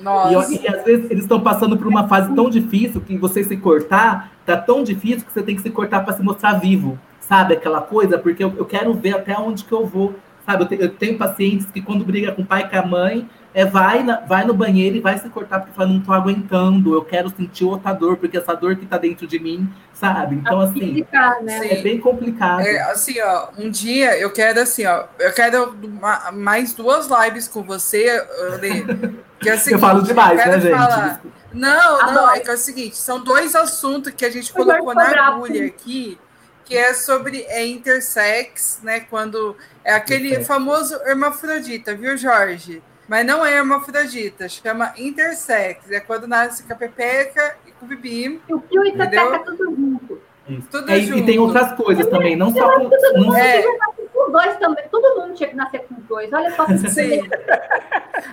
Nossa. 0.00 0.54
E, 0.54 0.62
e 0.62 0.68
às 0.68 0.82
vezes 0.82 1.10
eles 1.10 1.24
estão 1.24 1.40
passando 1.40 1.76
por 1.76 1.86
uma 1.86 2.08
fase 2.08 2.34
tão 2.34 2.48
difícil 2.48 3.00
que 3.00 3.18
você 3.18 3.44
se 3.44 3.56
cortar 3.56 4.30
tá 4.46 4.56
tão 4.56 4.84
difícil 4.84 5.26
que 5.26 5.32
você 5.32 5.42
tem 5.42 5.56
que 5.56 5.62
se 5.62 5.70
cortar 5.70 6.04
para 6.04 6.14
se 6.14 6.22
mostrar 6.22 6.54
vivo, 6.54 6.98
sabe? 7.18 7.54
Aquela 7.54 7.80
coisa, 7.80 8.16
porque 8.16 8.42
eu, 8.42 8.54
eu 8.56 8.64
quero 8.64 8.94
ver 8.94 9.16
até 9.16 9.36
onde 9.36 9.64
que 9.64 9.72
eu 9.72 9.84
vou, 9.84 10.14
sabe? 10.46 10.62
Eu, 10.62 10.68
te, 10.68 10.80
eu 10.80 10.94
tenho 10.94 11.18
pacientes 11.18 11.66
que 11.66 11.82
quando 11.82 12.04
briga 12.04 12.30
com 12.32 12.42
o 12.42 12.46
pai 12.46 12.62
e 12.62 12.68
com 12.68 12.78
a 12.78 12.86
mãe, 12.86 13.28
é 13.56 13.64
vai, 13.64 14.02
na, 14.02 14.20
vai 14.20 14.44
no 14.44 14.52
banheiro 14.52 14.96
e 14.96 15.00
vai 15.00 15.18
se 15.18 15.30
cortar 15.30 15.60
porque 15.60 15.72
fala, 15.72 15.88
não 15.88 16.02
tô 16.02 16.12
aguentando, 16.12 16.92
eu 16.92 17.02
quero 17.02 17.30
sentir 17.30 17.64
outra 17.64 17.94
dor, 17.94 18.18
porque 18.18 18.36
essa 18.36 18.52
dor 18.52 18.76
que 18.76 18.84
tá 18.84 18.98
dentro 18.98 19.26
de 19.26 19.38
mim, 19.38 19.66
sabe? 19.94 20.34
Então, 20.34 20.60
assim, 20.60 21.06
né? 21.40 21.72
é 21.72 21.80
bem 21.80 21.98
complicado. 21.98 22.60
É, 22.60 22.82
assim, 22.90 23.18
ó, 23.18 23.48
um 23.56 23.70
dia 23.70 24.14
eu 24.18 24.30
quero, 24.30 24.60
assim, 24.60 24.84
ó, 24.84 25.04
eu 25.18 25.32
quero 25.32 25.74
uma, 25.82 26.32
mais 26.32 26.74
duas 26.74 27.08
lives 27.08 27.48
com 27.48 27.62
você, 27.62 28.22
Lê, 28.60 28.84
que 29.40 29.48
é 29.48 29.56
seguinte, 29.56 29.72
eu 29.72 29.78
falo 29.78 30.02
demais, 30.02 30.38
eu 30.38 30.52
né, 30.52 30.60
gente? 30.60 30.72
Falar, 30.72 31.22
não, 31.50 32.12
não, 32.12 32.30
é 32.30 32.40
que 32.40 32.50
é 32.50 32.52
o 32.52 32.58
seguinte, 32.58 32.98
são 32.98 33.24
dois 33.24 33.54
assuntos 33.54 34.12
que 34.12 34.26
a 34.26 34.30
gente 34.30 34.52
colocou 34.52 34.94
na 34.94 35.28
agulha 35.28 35.64
aqui, 35.64 36.18
que 36.62 36.76
é 36.76 36.92
sobre 36.92 37.40
é, 37.48 37.66
intersex, 37.66 38.80
né, 38.82 39.00
quando 39.00 39.56
é 39.82 39.94
aquele 39.94 40.44
famoso 40.44 40.94
hermafrodita, 41.06 41.94
viu, 41.94 42.18
Jorge? 42.18 42.82
Mas 43.08 43.24
não 43.24 43.44
é 43.44 43.56
hermafrodita, 43.58 44.48
chama 44.48 44.92
intersex. 44.96 45.90
É 45.90 46.00
quando 46.00 46.26
nasce 46.26 46.64
com 46.64 46.72
a 46.72 46.76
pepeca 46.76 47.56
e 47.66 47.72
com 47.72 47.86
o 47.86 47.88
bibi. 47.88 48.40
O 48.50 48.60
pio 48.60 48.84
e 48.84 48.90
a 48.90 48.96
pepeca 48.96 49.38
tudo 49.40 49.64
junto. 49.76 50.20
Tudo 50.70 50.92
é, 50.92 51.00
junto. 51.00 51.18
E 51.18 51.26
tem 51.26 51.38
outras 51.38 51.72
coisas 51.72 52.06
também, 52.06 52.36
não 52.36 52.52
só 52.52 52.72
com. 52.78 52.88
Todo 52.88 53.18
mundo 53.18 53.36
é. 53.36 53.62
com 54.12 54.30
dois 54.30 54.56
também. 54.56 54.84
Todo 54.90 55.20
mundo 55.20 55.34
tinha 55.34 55.48
que 55.48 55.56
nascer 55.56 55.80
com 55.80 55.94
dois. 56.08 56.32
Olha 56.32 56.50
só 56.54 56.64
que 56.66 56.78
Sim. 56.90 57.22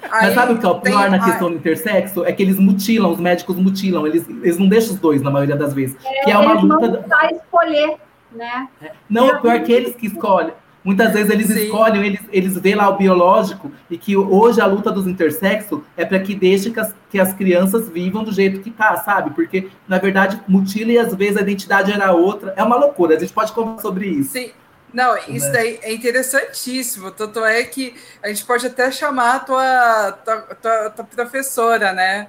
Mas 0.10 0.34
sabe 0.34 0.54
o 0.54 0.60
que 0.60 0.66
é 0.66 0.70
o 0.70 0.80
pior 0.80 1.02
tem... 1.02 1.12
na 1.12 1.24
questão 1.24 1.50
do 1.50 1.56
intersexo? 1.56 2.24
É 2.26 2.32
que 2.32 2.42
eles 2.44 2.60
mutilam, 2.60 3.12
os 3.12 3.20
médicos 3.20 3.56
mutilam, 3.56 4.06
eles, 4.08 4.28
eles 4.28 4.58
não 4.58 4.68
deixam 4.68 4.94
os 4.94 5.00
dois 5.00 5.22
na 5.22 5.32
maioria 5.32 5.56
das 5.56 5.74
vezes. 5.74 5.98
É, 6.04 6.24
que 6.24 6.32
é 6.32 6.38
uma 6.38 6.54
luta. 6.54 7.06
Não 7.08 7.30
escolher, 7.30 7.98
né? 8.32 8.68
É. 8.82 8.92
Não, 9.10 9.28
o 9.28 9.42
pior 9.42 9.56
é 9.56 9.60
que 9.60 9.72
eles 9.72 9.96
que 9.96 10.08
escolhem. 10.08 10.54
Muitas 10.84 11.14
vezes 11.14 11.30
eles 11.30 11.48
Sim. 11.48 11.64
escolhem, 11.64 12.06
eles, 12.06 12.20
eles 12.32 12.58
veem 12.58 12.76
lá 12.76 12.90
o 12.90 12.98
biológico 12.98 13.72
e 13.90 13.98
que 13.98 14.18
hoje 14.18 14.60
a 14.60 14.66
luta 14.66 14.92
dos 14.92 15.08
intersexos 15.08 15.82
é 15.96 16.04
para 16.04 16.20
que 16.20 16.36
deixe 16.36 16.72
que 16.72 16.80
as, 16.80 16.94
que 17.10 17.20
as 17.20 17.34
crianças 17.34 17.88
vivam 17.88 18.24
do 18.24 18.34
jeito 18.34 18.60
que 18.60 18.70
tá, 18.70 18.98
sabe? 18.98 19.32
Porque, 19.32 19.70
na 19.88 19.98
verdade, 19.98 20.42
mutila 20.48 20.92
e 20.92 20.98
às 20.98 21.16
vezes 21.16 21.38
a 21.38 21.42
identidade 21.42 21.92
era 21.92 22.12
outra. 22.12 22.54
É 22.58 22.64
uma 22.64 22.76
loucura, 22.76 23.16
a 23.16 23.20
gente 23.20 23.32
pode 23.32 23.54
conversar 23.54 23.82
sobre 23.82 24.08
isso. 24.08 24.32
Sim. 24.32 24.52
Não, 24.94 25.18
isso 25.28 25.48
né? 25.48 25.54
daí 25.54 25.80
é 25.82 25.94
interessantíssimo. 25.94 27.10
Tanto 27.12 27.44
é 27.44 27.64
que 27.64 27.96
a 28.22 28.28
gente 28.28 28.46
pode 28.46 28.68
até 28.68 28.92
chamar 28.92 29.38
a 29.38 29.40
tua, 29.40 30.12
tua, 30.12 30.42
tua, 30.56 30.90
tua 30.92 31.06
professora, 31.06 31.92
né? 31.94 32.28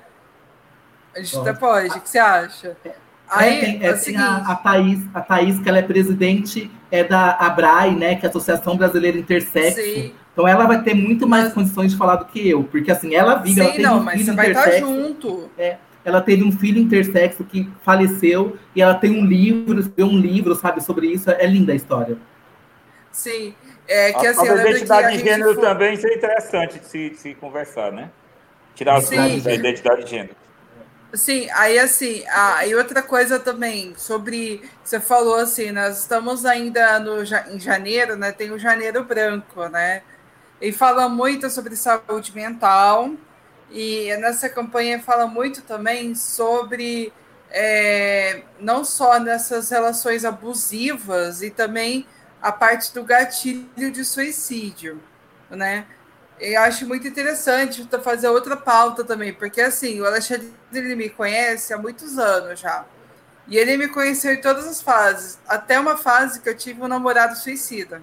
A 1.15 1.21
gente 1.21 1.37
até 1.37 1.53
pode. 1.53 1.99
O 1.99 2.01
que 2.01 2.09
você 2.09 2.19
acha? 2.19 2.75
Aí, 3.31 3.59
é, 3.59 3.61
tem, 3.61 3.83
é, 3.83 3.87
é 3.89 3.93
tem 3.95 4.17
a, 4.17 4.37
a 4.37 4.55
Thaís, 4.55 5.01
a 5.13 5.21
Thaís, 5.21 5.59
que 5.59 5.69
ela 5.69 5.79
é 5.79 5.83
presidente 5.83 6.71
é 6.91 7.03
da 7.03 7.33
ABRAE, 7.33 7.95
né, 7.95 8.15
que 8.15 8.25
é 8.25 8.29
a 8.29 8.31
Associação 8.31 8.77
Brasileira 8.77 9.19
Intersexo. 9.19 9.81
Sim. 9.81 10.13
Então 10.33 10.47
ela 10.47 10.67
vai 10.67 10.83
ter 10.83 10.95
muito 10.95 11.29
mais 11.29 11.45
mas... 11.45 11.55
condições 11.55 11.93
de 11.93 11.99
falar 11.99 12.17
do 12.17 12.27
que 12.27 12.49
eu, 12.49 12.65
porque 12.65 12.91
assim, 12.91 13.15
ela 13.15 13.37
vive, 13.37 13.55
Sim, 13.55 13.61
ela 13.61 13.73
tem 13.73 13.83
não, 13.83 13.99
um 13.99 14.03
mas 14.03 14.21
filho 14.21 14.43
estar 14.43 14.79
junto. 14.79 15.51
É, 15.57 15.77
ela 16.05 16.21
teve 16.21 16.45
um 16.45 16.53
filho 16.53 16.81
intersexo 16.81 17.45
que 17.45 17.69
faleceu 17.83 18.59
e 18.77 18.83
ela 18.83 18.95
tem 18.95 19.11
um 19.11 19.25
livro, 19.25 19.81
um 19.99 20.19
livro, 20.19 20.55
sabe, 20.55 20.83
sobre 20.83 21.07
isso. 21.07 21.31
É 21.31 21.47
linda 21.47 21.73
a 21.73 21.77
história. 21.77 22.19
Sim. 23.11 23.55
É 23.89 24.13
que 24.13 24.27
assim, 24.27 24.49
a 24.49 24.55
identidade 24.55 25.17
de 25.17 25.25
gênero 25.25 25.55
foi... 25.55 25.63
também 25.63 25.95
isso 25.95 26.07
é 26.07 26.15
interessante 26.15 26.79
de 26.79 26.87
se, 26.87 27.11
de 27.11 27.17
se 27.17 27.35
conversar, 27.35 27.93
né? 27.93 28.11
Tirar 28.75 28.97
as 28.97 29.09
dúvidas 29.09 29.43
da 29.43 29.55
identidade 29.55 30.05
de 30.05 30.11
gênero. 30.11 30.37
Sim, 31.15 31.49
aí 31.51 31.79
assim, 31.79 32.25
a, 32.29 32.67
e 32.67 32.75
outra 32.75 33.01
coisa 33.01 33.39
também, 33.39 33.95
sobre, 33.97 34.69
você 34.83 34.99
falou 34.99 35.37
assim, 35.37 35.71
nós 35.71 36.01
estamos 36.01 36.45
ainda 36.45 36.99
no, 36.99 37.23
em 37.23 37.61
janeiro, 37.61 38.17
né, 38.17 38.33
tem 38.33 38.51
o 38.51 38.59
janeiro 38.59 39.05
branco, 39.05 39.69
né, 39.69 40.03
e 40.61 40.73
fala 40.73 41.09
muito 41.09 41.49
sobre 41.51 41.77
saúde 41.77 42.35
mental, 42.35 43.13
e 43.71 44.17
nessa 44.17 44.49
campanha 44.49 45.01
fala 45.01 45.27
muito 45.27 45.63
também 45.63 46.17
sobre, 46.17 47.13
é, 47.51 48.43
não 48.59 48.85
só 48.85 49.21
nessas 49.21 49.71
relações 49.71 50.25
abusivas, 50.25 51.43
e 51.43 51.51
também 51.51 52.07
a 52.43 52.51
parte 52.51 52.93
do 52.93 53.05
gatilho 53.05 53.93
de 53.93 54.05
suicídio, 54.05 55.01
né, 55.49 55.87
eu 56.41 56.61
acho 56.63 56.87
muito 56.87 57.07
interessante 57.07 57.89
fazer 58.03 58.29
outra 58.29 58.57
pauta 58.57 59.05
também, 59.05 59.33
porque 59.33 59.61
assim, 59.61 60.01
o 60.01 60.07
Alexandre 60.07 60.53
ele 60.73 60.97
me 60.97 61.09
conhece 61.09 61.73
há 61.73 61.79
muitos 61.79 62.19
anos 62.19 62.61
já. 62.61 62.85
E 63.47 63.59
ele 63.59 63.77
me 63.77 63.89
conheceu 63.89 64.33
em 64.33 64.41
todas 64.41 64.67
as 64.67 64.81
fases, 64.81 65.39
até 65.47 65.79
uma 65.79 65.97
fase 65.97 66.41
que 66.41 66.49
eu 66.49 66.57
tive 66.57 66.83
um 66.83 66.89
namorado 66.89 67.37
suicida. 67.37 68.03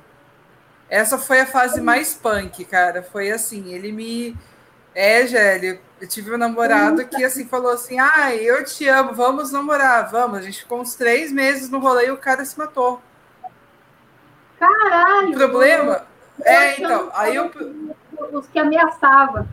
Essa 0.92 1.18
foi 1.18 1.40
a 1.40 1.46
fase 1.46 1.80
mais 1.80 2.14
punk, 2.14 2.66
cara. 2.66 3.02
Foi 3.02 3.32
assim, 3.32 3.74
ele 3.74 3.94
me. 3.94 4.38
É, 4.94 5.26
Gélio, 5.26 5.80
eu 6.02 6.08
tive 6.08 6.34
um 6.34 6.38
namorado 6.38 7.06
que 7.08 7.24
assim 7.24 7.48
falou 7.48 7.72
assim: 7.72 7.98
ah, 7.98 8.36
eu 8.36 8.64
te 8.66 8.88
amo, 8.90 9.14
vamos 9.14 9.52
namorar, 9.54 10.12
vamos. 10.12 10.40
A 10.40 10.42
gente 10.42 10.60
ficou 10.60 10.82
uns 10.82 10.94
três 10.94 11.32
meses 11.32 11.70
no 11.70 11.80
rolê 11.80 12.08
e 12.08 12.12
o 12.12 12.18
cara 12.18 12.44
se 12.44 12.58
matou. 12.60 13.02
Caralho! 14.60 15.30
O 15.30 15.34
problema. 15.34 16.06
É, 16.44 16.78
então, 16.78 17.10
aí 17.14 17.36
eu 17.36 17.50
os 18.32 18.48
que 18.48 18.60
ameaçava. 18.60 19.48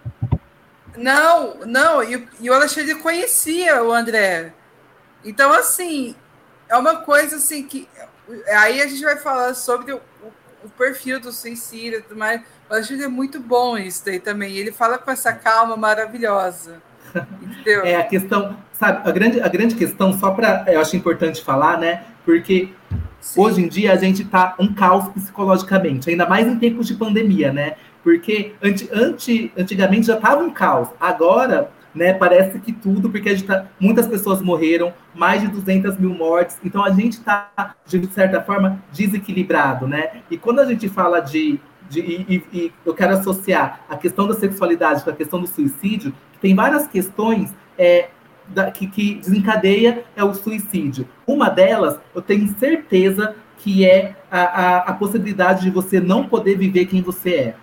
Não, 0.97 1.55
não, 1.66 2.03
e, 2.03 2.28
e 2.40 2.51
o 2.51 2.55
Alexandre 2.55 2.95
conhecia 2.97 3.82
o 3.82 3.93
André. 3.93 4.53
Então, 5.24 5.53
assim, 5.53 6.15
é 6.69 6.77
uma 6.77 6.97
coisa 6.97 7.36
assim 7.36 7.62
que. 7.65 7.89
Aí 8.59 8.82
a 8.82 8.86
gente 8.86 9.03
vai 9.03 9.16
falar 9.16 9.55
sobre 9.55 9.93
o, 9.93 9.97
o, 9.97 10.66
o 10.66 10.69
perfil 10.70 11.20
do 11.20 11.32
suicídio, 11.32 12.05
mas 12.15 12.43
o 12.69 12.74
Alexandre 12.74 13.05
é 13.05 13.09
muito 13.09 13.40
bom 13.40 13.78
isso 13.78 14.05
daí 14.05 14.20
também. 14.20 14.57
Ele 14.57 14.73
fala 14.73 14.99
com 14.99 15.11
essa 15.11 15.32
calma 15.32 15.77
maravilhosa. 15.77 16.82
Entendeu? 17.40 17.85
É 17.85 17.97
a 17.97 18.05
questão, 18.05 18.57
sabe, 18.73 19.09
a 19.09 19.12
grande, 19.12 19.40
a 19.40 19.49
grande 19.49 19.74
questão, 19.74 20.12
só 20.19 20.31
para. 20.32 20.65
Eu 20.69 20.81
acho 20.81 20.97
importante 20.97 21.43
falar, 21.43 21.78
né? 21.78 22.05
Porque 22.24 22.70
Sim. 23.20 23.40
hoje 23.40 23.62
em 23.62 23.69
dia 23.69 23.93
a 23.93 23.97
gente 23.97 24.24
tá 24.24 24.55
um 24.59 24.74
caos 24.74 25.09
psicologicamente, 25.09 26.11
ainda 26.11 26.27
mais 26.27 26.47
em 26.47 26.59
tempos 26.59 26.86
de 26.86 26.95
pandemia, 26.95 27.53
né? 27.53 27.77
Porque 28.09 28.55
anti, 28.62 28.89
anti, 28.90 29.52
antigamente 29.55 30.06
já 30.06 30.14
estava 30.14 30.43
um 30.43 30.51
caos. 30.51 30.89
Agora, 30.98 31.70
né, 31.94 32.14
parece 32.14 32.59
que 32.59 32.72
tudo, 32.72 33.10
porque 33.10 33.36
tá, 33.43 33.66
muitas 33.78 34.06
pessoas 34.06 34.40
morreram, 34.40 34.94
mais 35.14 35.43
de 35.43 35.48
200 35.48 35.98
mil 35.98 36.14
mortes. 36.14 36.56
Então 36.64 36.82
a 36.82 36.89
gente 36.89 37.18
está, 37.18 37.74
de 37.85 38.06
certa 38.06 38.40
forma, 38.40 38.82
desequilibrado, 38.94 39.86
né? 39.86 40.22
E 40.30 40.39
quando 40.39 40.60
a 40.60 40.64
gente 40.64 40.89
fala 40.89 41.20
de. 41.20 41.60
de 41.90 42.01
e, 42.01 42.43
e, 42.51 42.72
eu 42.86 42.94
quero 42.94 43.12
associar 43.12 43.80
a 43.86 43.94
questão 43.94 44.26
da 44.26 44.32
sexualidade 44.32 45.05
com 45.05 45.10
a 45.10 45.14
questão 45.14 45.39
do 45.39 45.47
suicídio, 45.47 46.14
tem 46.40 46.55
várias 46.55 46.86
questões 46.86 47.55
é, 47.76 48.09
da, 48.48 48.70
que, 48.70 48.86
que 48.86 49.16
desencadeia 49.16 50.02
é 50.16 50.24
o 50.24 50.32
suicídio. 50.32 51.06
Uma 51.26 51.51
delas, 51.51 52.01
eu 52.14 52.22
tenho 52.22 52.48
certeza 52.59 53.36
que 53.59 53.85
é 53.85 54.16
a, 54.30 54.40
a, 54.40 54.76
a 54.78 54.93
possibilidade 54.94 55.64
de 55.64 55.70
você 55.70 56.01
não 56.01 56.26
poder 56.26 56.56
viver 56.56 56.86
quem 56.86 57.02
você 57.02 57.35
é 57.35 57.55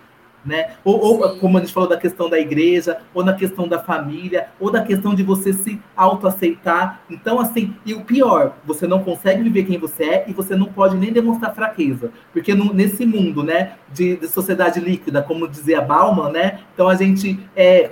né? 0.46 0.74
Ou, 0.84 0.98
ou, 0.98 1.36
como 1.38 1.58
a 1.58 1.60
gente 1.60 1.72
falou 1.72 1.88
da 1.88 1.96
questão 1.96 2.30
da 2.30 2.38
igreja, 2.38 2.98
ou 3.12 3.24
na 3.24 3.34
questão 3.34 3.66
da 3.66 3.78
família, 3.78 4.48
ou 4.60 4.70
da 4.70 4.82
questão 4.82 5.14
de 5.14 5.22
você 5.22 5.52
se 5.52 5.80
autoaceitar. 5.96 7.02
Então, 7.10 7.40
assim, 7.40 7.74
e 7.84 7.92
o 7.92 8.04
pior, 8.04 8.54
você 8.64 8.86
não 8.86 9.02
consegue 9.02 9.42
viver 9.42 9.64
quem 9.64 9.78
você 9.78 10.04
é 10.04 10.24
e 10.28 10.32
você 10.32 10.54
não 10.54 10.66
pode 10.66 10.96
nem 10.96 11.12
demonstrar 11.12 11.54
fraqueza. 11.54 12.10
Porque 12.32 12.54
no, 12.54 12.72
nesse 12.72 13.04
mundo, 13.04 13.42
né, 13.42 13.72
de, 13.92 14.16
de, 14.16 14.28
sociedade 14.28 14.80
líquida, 14.80 15.22
como 15.22 15.48
dizia 15.48 15.80
Bauman, 15.80 16.30
né? 16.30 16.60
Então 16.74 16.88
a 16.88 16.94
gente 16.94 17.38
é, 17.54 17.90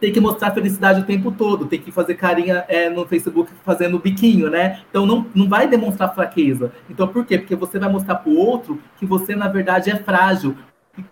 tem 0.00 0.12
que 0.12 0.20
mostrar 0.20 0.50
felicidade 0.50 1.00
o 1.00 1.04
tempo 1.04 1.30
todo, 1.30 1.66
tem 1.66 1.80
que 1.80 1.92
fazer 1.92 2.14
carinha 2.14 2.64
é, 2.68 2.90
no 2.90 3.06
Facebook 3.06 3.52
fazendo 3.64 3.98
biquinho, 3.98 4.50
né? 4.50 4.80
Então 4.90 5.06
não, 5.06 5.26
não 5.34 5.48
vai 5.48 5.68
demonstrar 5.68 6.14
fraqueza. 6.14 6.72
Então 6.90 7.06
por 7.06 7.24
quê? 7.24 7.38
Porque 7.38 7.54
você 7.54 7.78
vai 7.78 7.88
mostrar 7.88 8.16
para 8.16 8.30
o 8.30 8.36
outro 8.36 8.80
que 8.98 9.06
você, 9.06 9.36
na 9.36 9.48
verdade, 9.48 9.90
é 9.90 9.96
frágil, 9.96 10.56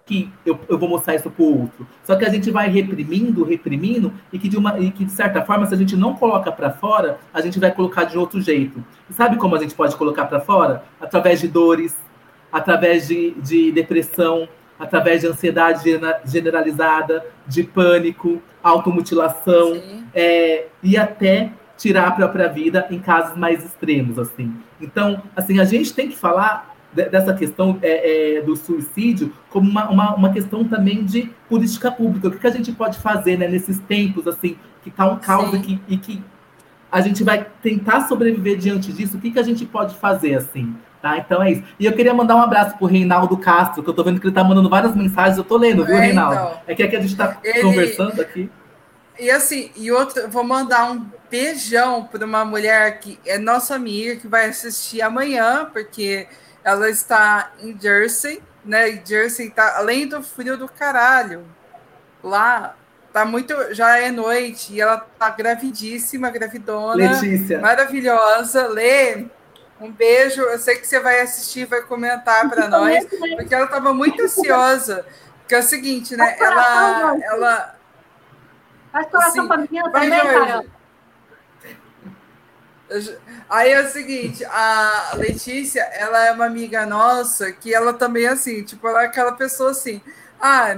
que 0.04 0.30
eu, 0.44 0.58
eu 0.68 0.78
vou 0.78 0.88
mostrar 0.88 1.14
isso 1.14 1.30
para 1.30 1.42
o 1.42 1.62
outro. 1.62 1.86
Só 2.04 2.14
que 2.16 2.24
a 2.24 2.28
gente 2.28 2.50
vai 2.50 2.68
reprimindo, 2.68 3.44
reprimindo, 3.44 4.12
e 4.32 4.38
que 4.38 4.48
de, 4.48 4.56
uma, 4.56 4.78
e 4.78 4.90
que 4.90 5.04
de 5.04 5.12
certa 5.12 5.42
forma, 5.42 5.66
se 5.66 5.74
a 5.74 5.76
gente 5.76 5.96
não 5.96 6.14
coloca 6.14 6.52
para 6.52 6.70
fora, 6.70 7.18
a 7.32 7.40
gente 7.40 7.58
vai 7.58 7.72
colocar 7.72 8.04
de 8.04 8.18
outro 8.18 8.40
jeito. 8.40 8.84
E 9.08 9.12
sabe 9.12 9.36
como 9.36 9.56
a 9.56 9.58
gente 9.58 9.74
pode 9.74 9.96
colocar 9.96 10.26
para 10.26 10.40
fora? 10.40 10.84
Através 11.00 11.40
de 11.40 11.48
dores, 11.48 11.96
através 12.52 13.08
de, 13.08 13.32
de 13.32 13.72
depressão, 13.72 14.48
através 14.78 15.22
de 15.22 15.28
ansiedade 15.28 15.82
generalizada, 16.24 17.24
de 17.46 17.62
pânico, 17.62 18.42
automutilação, 18.62 19.80
é, 20.14 20.66
e 20.82 20.96
até 20.96 21.52
tirar 21.76 22.08
a 22.08 22.10
própria 22.10 22.48
vida 22.48 22.86
em 22.90 22.98
casos 22.98 23.36
mais 23.36 23.64
extremos, 23.64 24.18
assim. 24.18 24.54
Então, 24.80 25.22
assim, 25.34 25.58
a 25.58 25.64
gente 25.64 25.94
tem 25.94 26.08
que 26.08 26.16
falar 26.16 26.69
dessa 26.92 27.32
questão 27.34 27.78
é, 27.82 28.38
é, 28.38 28.42
do 28.42 28.56
suicídio 28.56 29.32
como 29.48 29.70
uma, 29.70 29.88
uma, 29.88 30.14
uma, 30.14 30.32
questão 30.32 30.64
também 30.64 31.04
de 31.04 31.30
política 31.48 31.90
pública. 31.90 32.28
O 32.28 32.30
que, 32.32 32.38
que 32.38 32.46
a 32.46 32.50
gente 32.50 32.72
pode 32.72 32.98
fazer 32.98 33.38
né, 33.38 33.46
nesses 33.46 33.78
tempos 33.78 34.26
assim 34.26 34.56
que 34.82 34.88
está 34.88 35.06
um 35.06 35.16
caos 35.16 35.54
e 35.54 35.60
que, 35.60 35.80
e 35.88 35.96
que, 35.96 36.22
a 36.90 37.00
gente 37.00 37.22
vai 37.22 37.46
tentar 37.62 38.08
sobreviver 38.08 38.58
diante 38.58 38.92
disso? 38.92 39.16
O 39.16 39.20
que, 39.20 39.30
que 39.30 39.38
a 39.38 39.44
gente 39.44 39.64
pode 39.64 39.94
fazer 39.94 40.34
assim? 40.34 40.74
Tá? 41.00 41.16
Então 41.18 41.42
é 41.42 41.52
isso. 41.52 41.62
E 41.78 41.86
eu 41.86 41.92
queria 41.92 42.12
mandar 42.12 42.36
um 42.36 42.42
abraço 42.42 42.76
pro 42.76 42.86
Reinaldo 42.86 43.36
Castro, 43.36 43.82
que 43.82 43.88
eu 43.88 43.94
tô 43.94 44.02
vendo 44.02 44.20
que 44.20 44.26
ele 44.26 44.34
tá 44.34 44.42
mandando 44.42 44.68
várias 44.68 44.94
mensagens, 44.94 45.38
eu 45.38 45.44
tô 45.44 45.56
lendo, 45.56 45.84
viu, 45.84 45.94
é, 45.94 46.00
Reinaldo? 46.06 46.34
Então, 46.34 46.60
é 46.66 46.74
que, 46.74 46.82
é 46.82 46.88
que 46.88 46.96
a 46.96 47.00
gente 47.00 47.16
tá 47.16 47.38
ele... 47.44 47.62
conversando 47.62 48.20
aqui. 48.20 48.50
E 49.18 49.30
assim, 49.30 49.70
e 49.76 49.92
outro, 49.92 50.28
vou 50.28 50.42
mandar 50.42 50.90
um 50.90 51.06
beijão 51.30 52.04
para 52.04 52.24
uma 52.24 52.44
mulher 52.44 52.98
que 53.00 53.18
é 53.24 53.38
nossa 53.38 53.74
amiga, 53.74 54.16
que 54.16 54.26
vai 54.26 54.48
assistir 54.48 55.02
amanhã, 55.02 55.68
porque 55.72 56.26
ela 56.64 56.88
está 56.88 57.52
em 57.60 57.78
Jersey, 57.78 58.42
né? 58.64 58.88
E 58.90 59.02
Jersey 59.04 59.48
está 59.48 59.78
além 59.78 60.06
do 60.06 60.22
frio 60.22 60.56
do 60.56 60.68
caralho. 60.68 61.44
Lá 62.22 62.76
tá 63.12 63.24
muito, 63.24 63.54
já 63.74 63.98
é 63.98 64.10
noite 64.10 64.74
e 64.74 64.80
ela 64.80 64.98
tá 65.18 65.30
gravidíssima, 65.30 66.30
gravidona, 66.30 66.94
Letícia. 66.94 67.58
maravilhosa. 67.58 68.68
Lê, 68.68 69.26
um 69.80 69.90
beijo. 69.90 70.42
Eu 70.42 70.58
sei 70.58 70.76
que 70.76 70.86
você 70.86 71.00
vai 71.00 71.20
assistir, 71.20 71.66
vai 71.66 71.82
comentar 71.82 72.48
para 72.48 72.68
nós, 72.68 73.04
porque 73.36 73.54
ela 73.54 73.64
estava 73.64 73.92
muito 73.92 74.22
ansiosa. 74.22 75.04
Que 75.48 75.54
é 75.54 75.58
o 75.58 75.62
seguinte, 75.62 76.16
né? 76.16 76.36
Ela, 76.38 77.16
ela, 77.24 77.74
Faz 78.92 79.06
coração 79.08 79.48
para 79.48 79.58
mim 79.58 79.68
também, 79.68 80.10
cara. 80.10 80.64
Aí 83.48 83.70
é 83.70 83.80
o 83.82 83.88
seguinte, 83.88 84.44
a 84.44 85.12
Letícia, 85.14 85.82
ela 85.82 86.26
é 86.26 86.32
uma 86.32 86.46
amiga 86.46 86.84
nossa 86.84 87.52
que 87.52 87.72
ela 87.72 87.92
também, 87.92 88.26
assim, 88.26 88.64
tipo, 88.64 88.86
ela 88.88 89.02
é 89.02 89.06
aquela 89.06 89.32
pessoa 89.32 89.70
assim, 89.70 90.02
ah, 90.40 90.76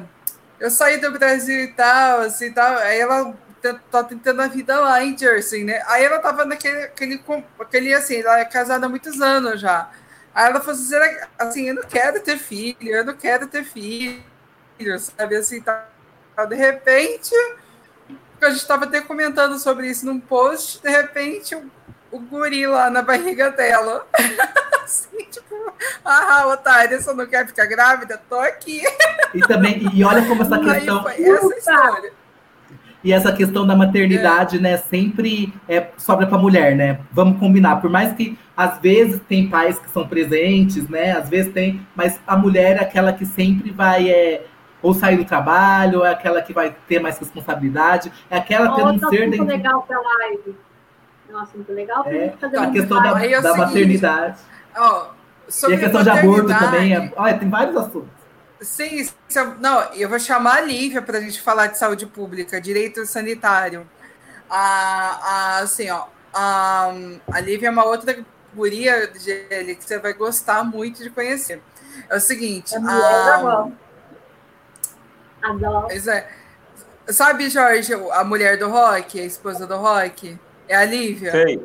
eu 0.61 0.71
saí 0.71 0.99
do 0.99 1.11
Brasil 1.11 1.61
e 1.65 1.69
tal, 1.69 2.21
assim, 2.21 2.53
tal, 2.53 2.77
aí 2.79 3.01
ela 3.01 3.35
tá 3.91 4.05
tentando 4.05 4.43
a 4.43 4.49
vida 4.49 4.79
lá 4.81 5.03
em 5.03 5.17
Jersey, 5.17 5.65
né? 5.65 5.83
Aí 5.87 6.05
ela 6.05 6.19
tava 6.19 6.45
naquele, 6.45 6.85
aquele, 6.85 7.23
aquele 7.59 7.95
assim, 7.95 8.21
ela 8.21 8.41
é 8.41 8.45
casada 8.45 8.87
há 8.87 8.89
muitos 8.89 9.21
anos 9.21 9.61
já. 9.61 9.91
Aí 10.35 10.47
ela 10.51 10.61
falou 10.61 10.75
assim, 10.75 10.97
assim, 11.39 11.69
eu 11.69 11.75
não 11.77 11.83
quero 11.83 12.21
ter 12.21 12.39
filho, 12.39 12.77
eu 12.81 13.05
não 13.05 13.15
quero 13.15 13.47
ter 13.47 13.65
filho, 13.65 14.23
sabe, 14.99 15.37
assim, 15.37 15.61
tá, 15.63 15.87
de 16.49 16.57
repente, 16.57 17.35
a 18.41 18.51
gente 18.51 18.61
estava 18.61 18.85
até 18.85 19.01
comentando 19.01 19.59
sobre 19.59 19.89
isso 19.89 20.05
num 20.05 20.19
post, 20.19 20.83
de 20.83 20.91
repente, 20.91 21.57
o 22.13 22.21
guri 22.21 22.67
lá 22.67 22.91
na 22.91 23.03
barriga 23.03 23.51
dela. 23.51 24.07
assim, 24.85 25.25
tipo, 25.31 25.73
ah, 26.05 26.47
otária, 26.49 27.01
você 27.01 27.13
não 27.13 27.27
quer 27.27 27.47
ficar 27.47 27.67
grávida? 27.67 28.21
Tô 28.29 28.39
aqui. 28.39 28.83
E 29.35 29.41
também, 29.41 29.89
e 29.93 30.05
olha 30.05 30.25
como 30.27 30.43
essa 30.43 30.59
questão. 30.59 31.07
Aí 31.07 31.25
foi 31.25 31.35
essa 31.35 31.59
história. 31.59 32.13
E 33.05 33.13
essa 33.13 33.33
questão 33.33 33.67
da 33.67 33.75
maternidade, 33.75 34.59
é. 34.59 34.61
né, 34.61 34.77
sempre 34.77 35.53
é, 35.69 35.89
sobra 35.97 36.27
para 36.27 36.37
a 36.37 36.41
mulher, 36.41 36.77
né? 36.77 37.01
Vamos 37.11 37.41
combinar. 37.41 37.81
Por 37.81 37.91
mais 37.91 38.13
que 38.13 38.39
às 38.57 38.79
vezes 38.79 39.21
tem 39.29 39.49
pais 39.49 39.79
que 39.79 39.91
são 39.91 40.07
presentes, 40.07 40.89
né? 40.89 41.13
Às 41.13 41.29
vezes 41.29 41.53
tem, 41.53 41.85
mas 41.97 42.21
a 42.27 42.37
mulher 42.37 42.77
é 42.77 42.81
aquela 42.81 43.13
que 43.13 43.27
sempre 43.27 43.73
vai 43.73 44.09
é, 44.09 44.45
ou 44.81 44.95
sair 44.95 45.17
do 45.17 45.25
trabalho, 45.25 46.05
é 46.05 46.11
aquela 46.11 46.43
que 46.43 46.53
vai 46.53 46.75
ter 46.87 47.01
mais 47.01 47.19
responsabilidade, 47.19 48.13
é 48.31 48.37
aquela 48.37 48.73
que 48.75 48.81
não 48.81 49.11
ser 49.11 49.31
dentro... 49.31 49.47
legal 49.47 49.83
para 49.83 49.99
live. 50.01 50.55
Nossa, 51.33 51.57
muito 51.57 51.73
legal 51.73 52.05
é, 52.07 52.31
fazer 52.39 52.59
a 52.59 52.71
questão 52.71 53.03
da, 53.03 53.25
é 53.25 53.41
da 53.41 53.57
maternidade. 53.57 54.39
Ó, 54.77 55.07
e 55.69 55.75
a 55.75 55.79
questão 55.79 56.03
de 56.03 56.11
aborto 56.11 56.47
também. 56.47 56.95
É, 56.95 57.13
olha, 57.17 57.39
tem 57.39 57.49
vários 57.49 57.77
assuntos. 57.77 58.11
Sim, 58.61 59.09
não, 59.59 59.81
eu 59.95 60.09
vou 60.09 60.21
chamar 60.21 60.59
a 60.59 60.61
Lívia 60.61 61.03
para 61.03 61.19
a 61.19 61.21
gente 61.21 61.41
falar 61.41 61.69
de 61.69 61.79
saúde 61.79 62.07
pública, 62.07 62.61
direito 62.61 63.05
sanitário. 63.07 63.89
A, 64.49 64.59
a, 65.23 65.59
assim, 65.61 65.91
ó, 65.91 66.05
a, 66.33 66.93
a 67.33 67.41
Lívia 67.41 67.69
é 67.69 67.71
uma 67.71 67.85
outra 67.85 68.25
guria, 68.55 69.11
Gelli, 69.19 69.75
que 69.75 69.85
você 69.85 69.99
vai 69.99 70.13
gostar 70.13 70.63
muito 70.63 71.03
de 71.03 71.11
conhecer. 71.11 71.63
É 72.09 72.17
o 72.17 72.21
seguinte. 72.21 72.75
É 72.75 72.79
a, 72.79 73.69
Adoro. 75.43 75.89
É. 75.91 76.29
Sabe, 77.09 77.51
Jorge, 77.51 77.93
a 78.13 78.23
mulher 78.23 78.59
do 78.59 78.69
Rock, 78.69 79.19
a 79.19 79.25
esposa 79.25 79.67
do 79.67 79.77
Rock? 79.77 80.39
É 80.69 80.77
a 80.77 80.85
Lívia? 80.85 81.33
Sei. 81.33 81.61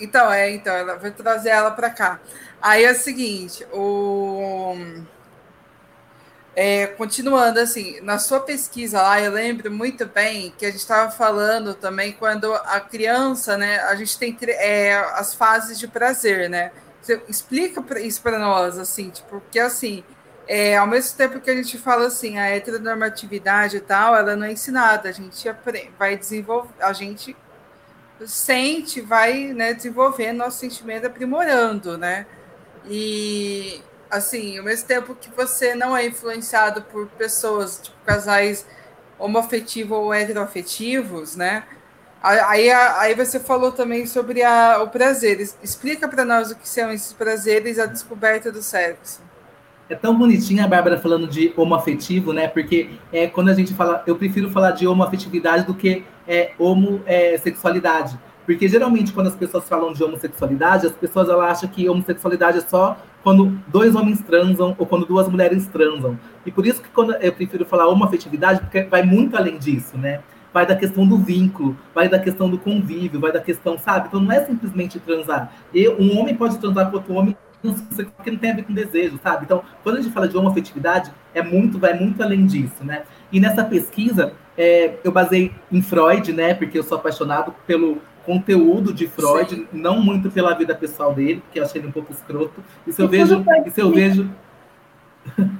Então, 0.00 0.32
é, 0.32 0.50
então, 0.50 0.74
ela 0.74 0.96
vai 0.96 1.10
trazer 1.10 1.50
ela 1.50 1.70
para 1.70 1.90
cá. 1.90 2.20
Aí 2.60 2.84
é 2.84 2.92
o 2.92 2.94
seguinte, 2.94 3.66
o 3.72 4.74
é, 6.54 6.86
continuando 6.86 7.58
assim, 7.60 8.00
na 8.02 8.18
sua 8.18 8.40
pesquisa 8.40 9.00
lá, 9.00 9.20
eu 9.20 9.32
lembro 9.32 9.70
muito 9.70 10.04
bem 10.06 10.52
que 10.58 10.66
a 10.66 10.70
gente 10.70 10.80
estava 10.80 11.10
falando 11.10 11.74
também 11.74 12.12
quando 12.12 12.52
a 12.52 12.78
criança, 12.80 13.56
né? 13.56 13.80
A 13.80 13.94
gente 13.94 14.18
tem 14.18 14.36
é, 14.42 14.94
as 15.14 15.34
fases 15.34 15.78
de 15.78 15.88
prazer, 15.88 16.50
né? 16.50 16.72
Você 17.00 17.22
explica 17.28 17.82
isso 18.00 18.20
para 18.22 18.38
nós, 18.38 18.78
assim, 18.78 19.10
tipo, 19.10 19.28
porque 19.28 19.58
assim, 19.58 20.04
é, 20.46 20.76
ao 20.76 20.86
mesmo 20.86 21.16
tempo 21.16 21.40
que 21.40 21.50
a 21.50 21.54
gente 21.54 21.78
fala 21.78 22.06
assim, 22.06 22.38
a 22.38 22.48
heteronormatividade 22.50 23.78
e 23.78 23.80
tal, 23.80 24.14
ela 24.14 24.36
não 24.36 24.46
é 24.46 24.52
ensinada, 24.52 25.08
a 25.08 25.12
gente 25.12 25.48
aprende, 25.48 25.90
vai 25.98 26.16
desenvolver, 26.16 26.70
a 26.80 26.92
gente 26.92 27.34
sente, 28.26 29.00
vai 29.00 29.52
né, 29.52 29.74
desenvolvendo 29.74 30.38
nosso 30.38 30.58
sentimento 30.58 31.06
aprimorando, 31.06 31.98
né? 31.98 32.26
E 32.86 33.80
assim, 34.10 34.58
ao 34.58 34.64
mesmo 34.64 34.86
tempo 34.86 35.14
que 35.14 35.30
você 35.30 35.74
não 35.74 35.96
é 35.96 36.06
influenciado 36.06 36.82
por 36.82 37.06
pessoas, 37.08 37.80
tipo 37.82 37.96
casais 38.04 38.66
homoafetivos 39.18 39.96
ou 39.96 40.12
heteroafetivos, 40.12 41.36
né? 41.36 41.64
Aí, 42.22 42.70
aí 42.70 43.14
você 43.14 43.40
falou 43.40 43.72
também 43.72 44.06
sobre 44.06 44.44
a, 44.44 44.80
o 44.82 44.88
prazer. 44.88 45.40
Explica 45.62 46.06
para 46.06 46.24
nós 46.24 46.52
o 46.52 46.56
que 46.56 46.68
são 46.68 46.92
esses 46.92 47.12
prazeres, 47.12 47.80
a 47.80 47.86
descoberta 47.86 48.52
do 48.52 48.62
sexo. 48.62 49.20
É 49.92 49.94
tão 49.94 50.16
bonitinha 50.16 50.64
a 50.64 50.66
Bárbara 50.66 50.96
falando 50.96 51.26
de 51.26 51.52
homoafetivo, 51.54 52.32
né? 52.32 52.48
Porque 52.48 52.88
é, 53.12 53.26
quando 53.26 53.50
a 53.50 53.54
gente 53.54 53.74
fala, 53.74 54.02
eu 54.06 54.16
prefiro 54.16 54.48
falar 54.48 54.70
de 54.70 54.86
homoafetividade 54.86 55.66
do 55.66 55.74
que 55.74 56.02
é, 56.26 56.52
homossexualidade. 56.58 58.18
Porque 58.46 58.66
geralmente, 58.66 59.12
quando 59.12 59.26
as 59.26 59.36
pessoas 59.36 59.68
falam 59.68 59.92
de 59.92 60.02
homossexualidade, 60.02 60.86
as 60.86 60.94
pessoas 60.94 61.28
elas 61.28 61.58
acham 61.58 61.68
que 61.68 61.90
homossexualidade 61.90 62.56
é 62.56 62.60
só 62.62 62.96
quando 63.22 63.52
dois 63.68 63.94
homens 63.94 64.22
transam 64.22 64.74
ou 64.78 64.86
quando 64.86 65.04
duas 65.04 65.28
mulheres 65.28 65.66
transam. 65.66 66.18
E 66.46 66.50
por 66.50 66.66
isso 66.66 66.80
que 66.80 66.88
quando 66.88 67.12
eu 67.16 67.30
prefiro 67.30 67.66
falar 67.66 67.86
homoafetividade, 67.88 68.60
porque 68.60 68.84
vai 68.84 69.02
muito 69.02 69.36
além 69.36 69.58
disso, 69.58 69.98
né? 69.98 70.20
Vai 70.54 70.64
da 70.64 70.74
questão 70.74 71.06
do 71.06 71.18
vínculo, 71.18 71.76
vai 71.94 72.08
da 72.08 72.18
questão 72.18 72.48
do 72.48 72.56
convívio, 72.56 73.20
vai 73.20 73.30
da 73.30 73.40
questão, 73.42 73.76
sabe? 73.76 74.08
Então 74.08 74.20
não 74.20 74.32
é 74.32 74.42
simplesmente 74.42 74.98
transar. 74.98 75.52
E 75.74 75.86
um 75.86 76.18
homem 76.18 76.34
pode 76.34 76.56
transar 76.56 76.90
com 76.90 76.96
outro 76.96 77.12
homem 77.12 77.36
que 78.24 78.30
não 78.30 78.38
tem 78.38 78.50
a 78.50 78.56
ver 78.56 78.64
com 78.64 78.72
desejo, 78.72 79.18
sabe? 79.22 79.44
Então, 79.44 79.62
quando 79.82 79.98
a 79.98 80.00
gente 80.00 80.12
fala 80.12 80.26
de 80.26 80.36
homoafetividade, 80.36 81.12
é 81.32 81.42
muito, 81.42 81.78
vai 81.78 81.94
muito 81.94 82.22
além 82.22 82.44
disso, 82.44 82.84
né? 82.84 83.02
E 83.30 83.38
nessa 83.38 83.64
pesquisa, 83.64 84.32
é, 84.58 84.94
eu 85.04 85.12
basei 85.12 85.52
em 85.70 85.80
Freud, 85.80 86.32
né? 86.32 86.54
Porque 86.54 86.78
eu 86.78 86.82
sou 86.82 86.98
apaixonado 86.98 87.54
pelo 87.66 87.98
conteúdo 88.26 88.92
de 88.92 89.06
Freud, 89.06 89.54
Sim. 89.54 89.66
não 89.72 90.00
muito 90.00 90.30
pela 90.30 90.54
vida 90.54 90.74
pessoal 90.74 91.14
dele, 91.14 91.40
porque 91.40 91.58
eu 91.58 91.64
achei 91.64 91.80
ele 91.80 91.88
um 91.88 91.92
pouco 91.92 92.12
escroto. 92.12 92.62
E 92.86 92.92
se 92.92 93.00
eu 93.00 93.08
vejo. 93.08 93.44
E 93.66 93.70
se 93.70 93.80
eu 93.80 93.90
vejo. 93.90 94.30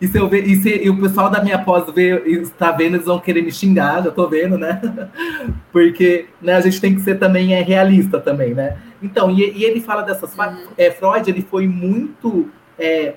E, 0.00 0.08
se 0.08 0.18
eu 0.18 0.26
ve, 0.30 0.40
e, 0.40 0.56
se, 0.56 0.82
e 0.82 0.88
o 0.88 0.98
pessoal 0.98 1.28
da 1.28 1.42
minha 1.42 1.58
pós 1.58 1.84
vê, 1.92 2.18
está 2.40 2.72
vendo, 2.72 2.94
eles 2.94 3.04
vão 3.04 3.20
querer 3.20 3.42
me 3.42 3.52
xingar, 3.52 4.02
já 4.02 4.10
tô 4.10 4.26
vendo, 4.26 4.56
né? 4.56 4.80
Porque 5.70 6.26
né, 6.40 6.54
a 6.54 6.60
gente 6.62 6.80
tem 6.80 6.94
que 6.94 7.02
ser 7.02 7.18
também 7.18 7.52
é, 7.52 7.60
realista 7.60 8.18
também, 8.18 8.54
né? 8.54 8.78
Então, 9.02 9.30
e, 9.30 9.58
e 9.58 9.64
ele 9.64 9.80
fala 9.80 10.02
dessas 10.02 10.36
uhum. 10.36 10.68
é, 10.76 10.90
Freud, 10.90 11.30
ele 11.30 11.42
foi 11.42 11.66
muito. 11.66 12.50
É, 12.78 13.14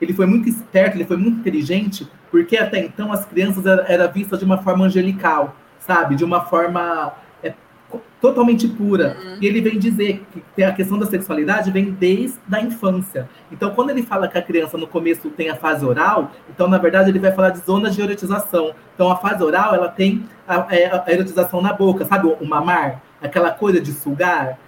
ele 0.00 0.14
foi 0.14 0.26
muito 0.26 0.48
esperto, 0.48 0.96
ele 0.96 1.04
foi 1.04 1.16
muito 1.16 1.40
inteligente, 1.40 2.08
porque 2.30 2.56
até 2.56 2.78
então 2.78 3.12
as 3.12 3.24
crianças 3.26 3.66
eram 3.66 3.84
era 3.86 4.06
vistas 4.06 4.38
de 4.38 4.44
uma 4.44 4.58
forma 4.58 4.86
angelical, 4.86 5.54
sabe? 5.78 6.16
De 6.16 6.24
uma 6.24 6.46
forma 6.46 7.14
totalmente 8.20 8.68
pura. 8.68 9.16
Uhum. 9.18 9.38
E 9.40 9.46
ele 9.46 9.60
vem 9.60 9.78
dizer 9.78 10.24
que 10.54 10.62
a 10.62 10.72
questão 10.72 10.98
da 10.98 11.06
sexualidade 11.06 11.70
vem 11.70 11.90
desde 11.90 12.38
a 12.52 12.60
infância. 12.60 13.28
Então, 13.50 13.70
quando 13.70 13.90
ele 13.90 14.02
fala 14.02 14.28
que 14.28 14.36
a 14.36 14.42
criança 14.42 14.76
no 14.76 14.86
começo 14.86 15.30
tem 15.30 15.48
a 15.48 15.56
fase 15.56 15.84
oral, 15.84 16.30
então, 16.48 16.68
na 16.68 16.78
verdade, 16.78 17.10
ele 17.10 17.18
vai 17.18 17.32
falar 17.32 17.50
de 17.50 17.60
zonas 17.60 17.94
de 17.94 18.02
erotização. 18.02 18.74
Então, 18.94 19.10
a 19.10 19.16
fase 19.16 19.42
oral, 19.42 19.74
ela 19.74 19.88
tem 19.88 20.24
a, 20.46 20.66
é, 20.70 20.86
a, 20.86 21.04
a 21.06 21.12
erotização 21.12 21.62
na 21.62 21.72
boca, 21.72 22.04
sabe? 22.04 22.26
O 22.28 22.46
mamar, 22.46 23.02
aquela 23.22 23.50
coisa 23.50 23.80
de 23.80 23.92
sugar. 23.92 24.58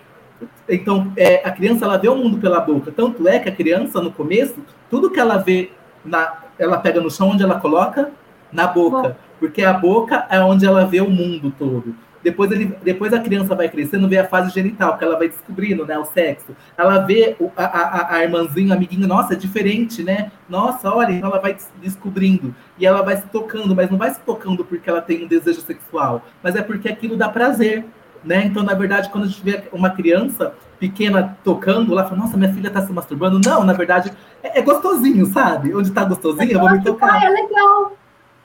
Então, 0.68 1.12
é, 1.16 1.46
a 1.46 1.50
criança, 1.50 1.84
ela 1.84 1.96
vê 1.96 2.08
o 2.08 2.16
mundo 2.16 2.38
pela 2.38 2.60
boca. 2.60 2.90
Tanto 2.90 3.26
é 3.28 3.38
que 3.38 3.48
a 3.48 3.54
criança, 3.54 4.00
no 4.00 4.12
começo, 4.12 4.56
tudo 4.90 5.10
que 5.10 5.20
ela 5.20 5.38
vê, 5.38 5.70
na, 6.04 6.42
ela 6.58 6.78
pega 6.78 7.00
no 7.00 7.10
chão, 7.10 7.30
onde 7.30 7.42
ela 7.42 7.60
coloca? 7.60 8.10
Na 8.52 8.66
boca. 8.66 9.16
Porque 9.38 9.62
a 9.62 9.72
boca 9.72 10.26
é 10.30 10.40
onde 10.40 10.64
ela 10.66 10.84
vê 10.84 11.00
o 11.00 11.10
mundo 11.10 11.52
todo. 11.58 11.94
Depois, 12.22 12.52
ele, 12.52 12.76
depois 12.82 13.12
a 13.12 13.18
criança 13.18 13.54
vai 13.54 13.68
crescendo, 13.68 14.08
vê 14.08 14.18
a 14.18 14.28
fase 14.28 14.54
genital, 14.54 14.96
que 14.96 15.04
ela 15.04 15.18
vai 15.18 15.28
descobrindo, 15.28 15.84
né, 15.84 15.98
o 15.98 16.04
sexo. 16.04 16.54
Ela 16.78 16.98
vê 16.98 17.36
a, 17.56 17.64
a, 17.64 18.14
a 18.16 18.22
irmãzinha, 18.22 18.72
a 18.72 18.76
amiguinha, 18.76 19.06
nossa, 19.06 19.34
é 19.34 19.36
diferente, 19.36 20.04
né? 20.04 20.30
Nossa, 20.48 20.88
olha, 20.94 21.12
então 21.12 21.28
ela 21.28 21.40
vai 21.40 21.56
descobrindo. 21.80 22.54
E 22.78 22.86
ela 22.86 23.02
vai 23.02 23.16
se 23.16 23.26
tocando, 23.26 23.74
mas 23.74 23.90
não 23.90 23.98
vai 23.98 24.10
se 24.10 24.20
tocando 24.20 24.64
porque 24.64 24.88
ela 24.88 25.02
tem 25.02 25.24
um 25.24 25.26
desejo 25.26 25.60
sexual, 25.62 26.24
mas 26.42 26.54
é 26.54 26.62
porque 26.62 26.88
aquilo 26.88 27.16
dá 27.16 27.28
prazer, 27.28 27.84
né? 28.24 28.44
Então, 28.44 28.62
na 28.62 28.74
verdade, 28.74 29.08
quando 29.10 29.24
a 29.24 29.26
gente 29.28 29.42
vê 29.42 29.62
uma 29.72 29.90
criança 29.90 30.54
pequena 30.78 31.38
tocando, 31.44 31.92
ela 31.92 32.04
fala, 32.04 32.22
nossa, 32.22 32.36
minha 32.36 32.52
filha 32.52 32.70
tá 32.70 32.82
se 32.82 32.92
masturbando. 32.92 33.40
Não, 33.44 33.64
na 33.64 33.72
verdade, 33.72 34.12
é, 34.42 34.58
é 34.58 34.62
gostosinho, 34.62 35.26
sabe? 35.26 35.74
Onde 35.74 35.90
tá 35.92 36.04
gostosinho, 36.04 36.52
eu 36.52 36.60
vou 36.60 36.70
me 36.70 36.82
tocar. 36.82 37.22
É 37.22 37.28
legal. 37.28 37.96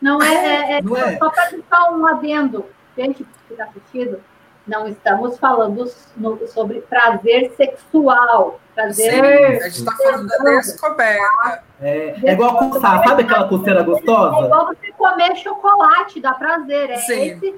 Não 0.02 0.22
é, 0.22 0.36
é, 0.36 0.78
é, 0.78 0.82
não 0.82 0.96
é. 0.96 1.18
só 1.18 1.32
para 1.68 1.92
um 1.92 2.06
adendo 2.06 2.66
gente 2.98 3.24
que 3.24 3.54
está 3.54 3.66
assistindo, 3.66 4.20
não 4.68 4.88
estamos 4.88 5.38
falando 5.40 5.90
no, 6.18 6.48
sobre 6.48 6.82
prazer 6.82 7.54
sexual. 7.56 8.60
Prazer. 8.76 9.12
Sim, 9.12 9.22
a 9.22 9.70
gente 9.70 9.80
está 9.80 9.96
falando 9.96 10.28
da 10.28 10.44
descoberta. 10.60 11.64
É, 11.80 12.16
é 12.24 12.34
igual 12.34 12.58
coçar, 12.58 13.08
sabe 13.08 13.24
aquela 13.24 13.48
coceira 13.48 13.82
gostosa? 13.84 14.36
É 14.36 14.46
igual 14.46 14.68
você 14.68 14.92
comer 14.92 15.36
chocolate, 15.38 16.20
dá 16.20 16.34
prazer. 16.34 16.90
É 16.90 16.98
Sim. 16.98 17.22
esse 17.22 17.56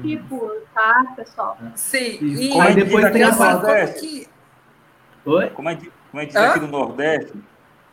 tipo, 0.00 0.50
tá, 0.74 1.12
pessoal? 1.16 1.58
Sim. 1.74 2.18
E, 2.20 2.48
como 2.48 2.62
aí 2.62 2.74
depois 2.74 3.10
tem 3.10 3.22
a 3.22 3.34
Nordeste. 3.34 4.28
Oi? 5.24 5.50
Como 5.50 5.68
a 5.68 5.72
gente, 5.72 5.92
como 6.10 6.26
diz 6.26 6.36
aqui 6.36 6.60
no 6.60 6.68
Nordeste, 6.68 7.32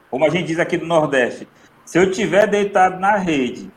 como 0.09 0.25
a 0.25 0.29
gente 0.29 0.47
diz 0.47 0.59
aqui 0.59 0.77
no 0.77 0.87
Nordeste, 0.87 1.47
se 1.85 1.97
eu 1.97 2.11
tiver 2.11 2.47
deitado 2.47 2.99
na 2.99 3.15
rede 3.15 3.71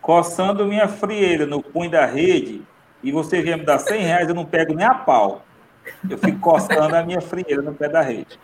coçando 0.00 0.64
minha 0.64 0.88
frieira 0.88 1.44
no 1.46 1.62
punho 1.62 1.90
da 1.90 2.06
rede 2.06 2.62
e 3.02 3.12
você 3.12 3.42
vier 3.42 3.58
me 3.58 3.64
dar 3.64 3.78
100 3.78 4.00
reais, 4.00 4.28
eu 4.28 4.34
não 4.34 4.44
pego 4.44 4.74
nem 4.74 4.86
a 4.86 4.94
pau. 4.94 5.44
Eu 6.08 6.18
fico 6.18 6.38
coçando 6.38 6.94
a 6.94 7.02
minha 7.02 7.20
frieira 7.20 7.62
no 7.62 7.74
pé 7.74 7.88
da 7.88 8.00
rede. 8.00 8.38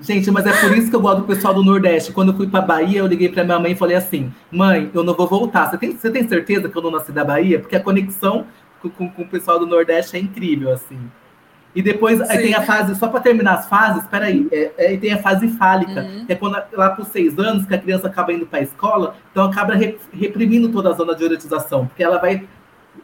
Gente, 0.00 0.30
mas 0.30 0.46
é 0.46 0.52
por 0.52 0.76
isso 0.76 0.88
que 0.88 0.96
eu 0.96 1.00
gosto 1.00 1.18
do 1.18 1.26
pessoal 1.26 1.52
do 1.52 1.62
Nordeste. 1.62 2.12
Quando 2.12 2.32
eu 2.32 2.36
fui 2.36 2.48
para 2.48 2.62
Bahia, 2.62 3.00
eu 3.00 3.06
liguei 3.06 3.28
para 3.28 3.44
minha 3.44 3.58
mãe 3.58 3.72
e 3.72 3.76
falei 3.76 3.96
assim: 3.96 4.32
mãe, 4.50 4.90
eu 4.94 5.04
não 5.04 5.14
vou 5.14 5.26
voltar. 5.26 5.68
Você 5.68 5.76
tem, 5.76 5.94
você 5.94 6.10
tem 6.10 6.26
certeza 6.26 6.70
que 6.70 6.76
eu 6.76 6.82
não 6.82 6.90
nasci 6.90 7.12
da 7.12 7.22
Bahia? 7.22 7.60
Porque 7.60 7.76
a 7.76 7.82
conexão 7.82 8.46
com, 8.88 9.10
com, 9.10 9.22
o 9.22 9.28
pessoal 9.28 9.58
do 9.58 9.66
Nordeste 9.66 10.16
é 10.16 10.20
incrível, 10.20 10.72
assim. 10.72 10.98
E 11.74 11.82
depois 11.82 12.20
aí 12.22 12.38
tem 12.38 12.54
a 12.54 12.62
fase, 12.62 12.96
só 12.96 13.06
para 13.08 13.20
terminar 13.20 13.54
as 13.54 13.68
fases, 13.68 14.04
peraí, 14.08 14.48
é, 14.50 14.72
é, 14.76 14.96
tem 14.96 15.12
a 15.12 15.18
fase 15.18 15.46
fálica, 15.48 16.02
uhum. 16.02 16.26
que 16.26 16.32
é 16.32 16.34
quando 16.34 16.60
lá 16.72 16.90
por 16.90 17.04
seis 17.04 17.38
anos 17.38 17.64
que 17.64 17.74
a 17.74 17.78
criança 17.78 18.08
acaba 18.08 18.32
indo 18.32 18.44
para 18.44 18.58
a 18.58 18.62
escola, 18.62 19.14
então 19.30 19.44
acaba 19.44 19.74
re, 19.74 19.96
reprimindo 20.12 20.70
toda 20.70 20.90
a 20.90 20.92
zona 20.92 21.14
de 21.14 21.24
erotização, 21.24 21.86
porque 21.86 22.02
ela 22.02 22.18
vai 22.18 22.46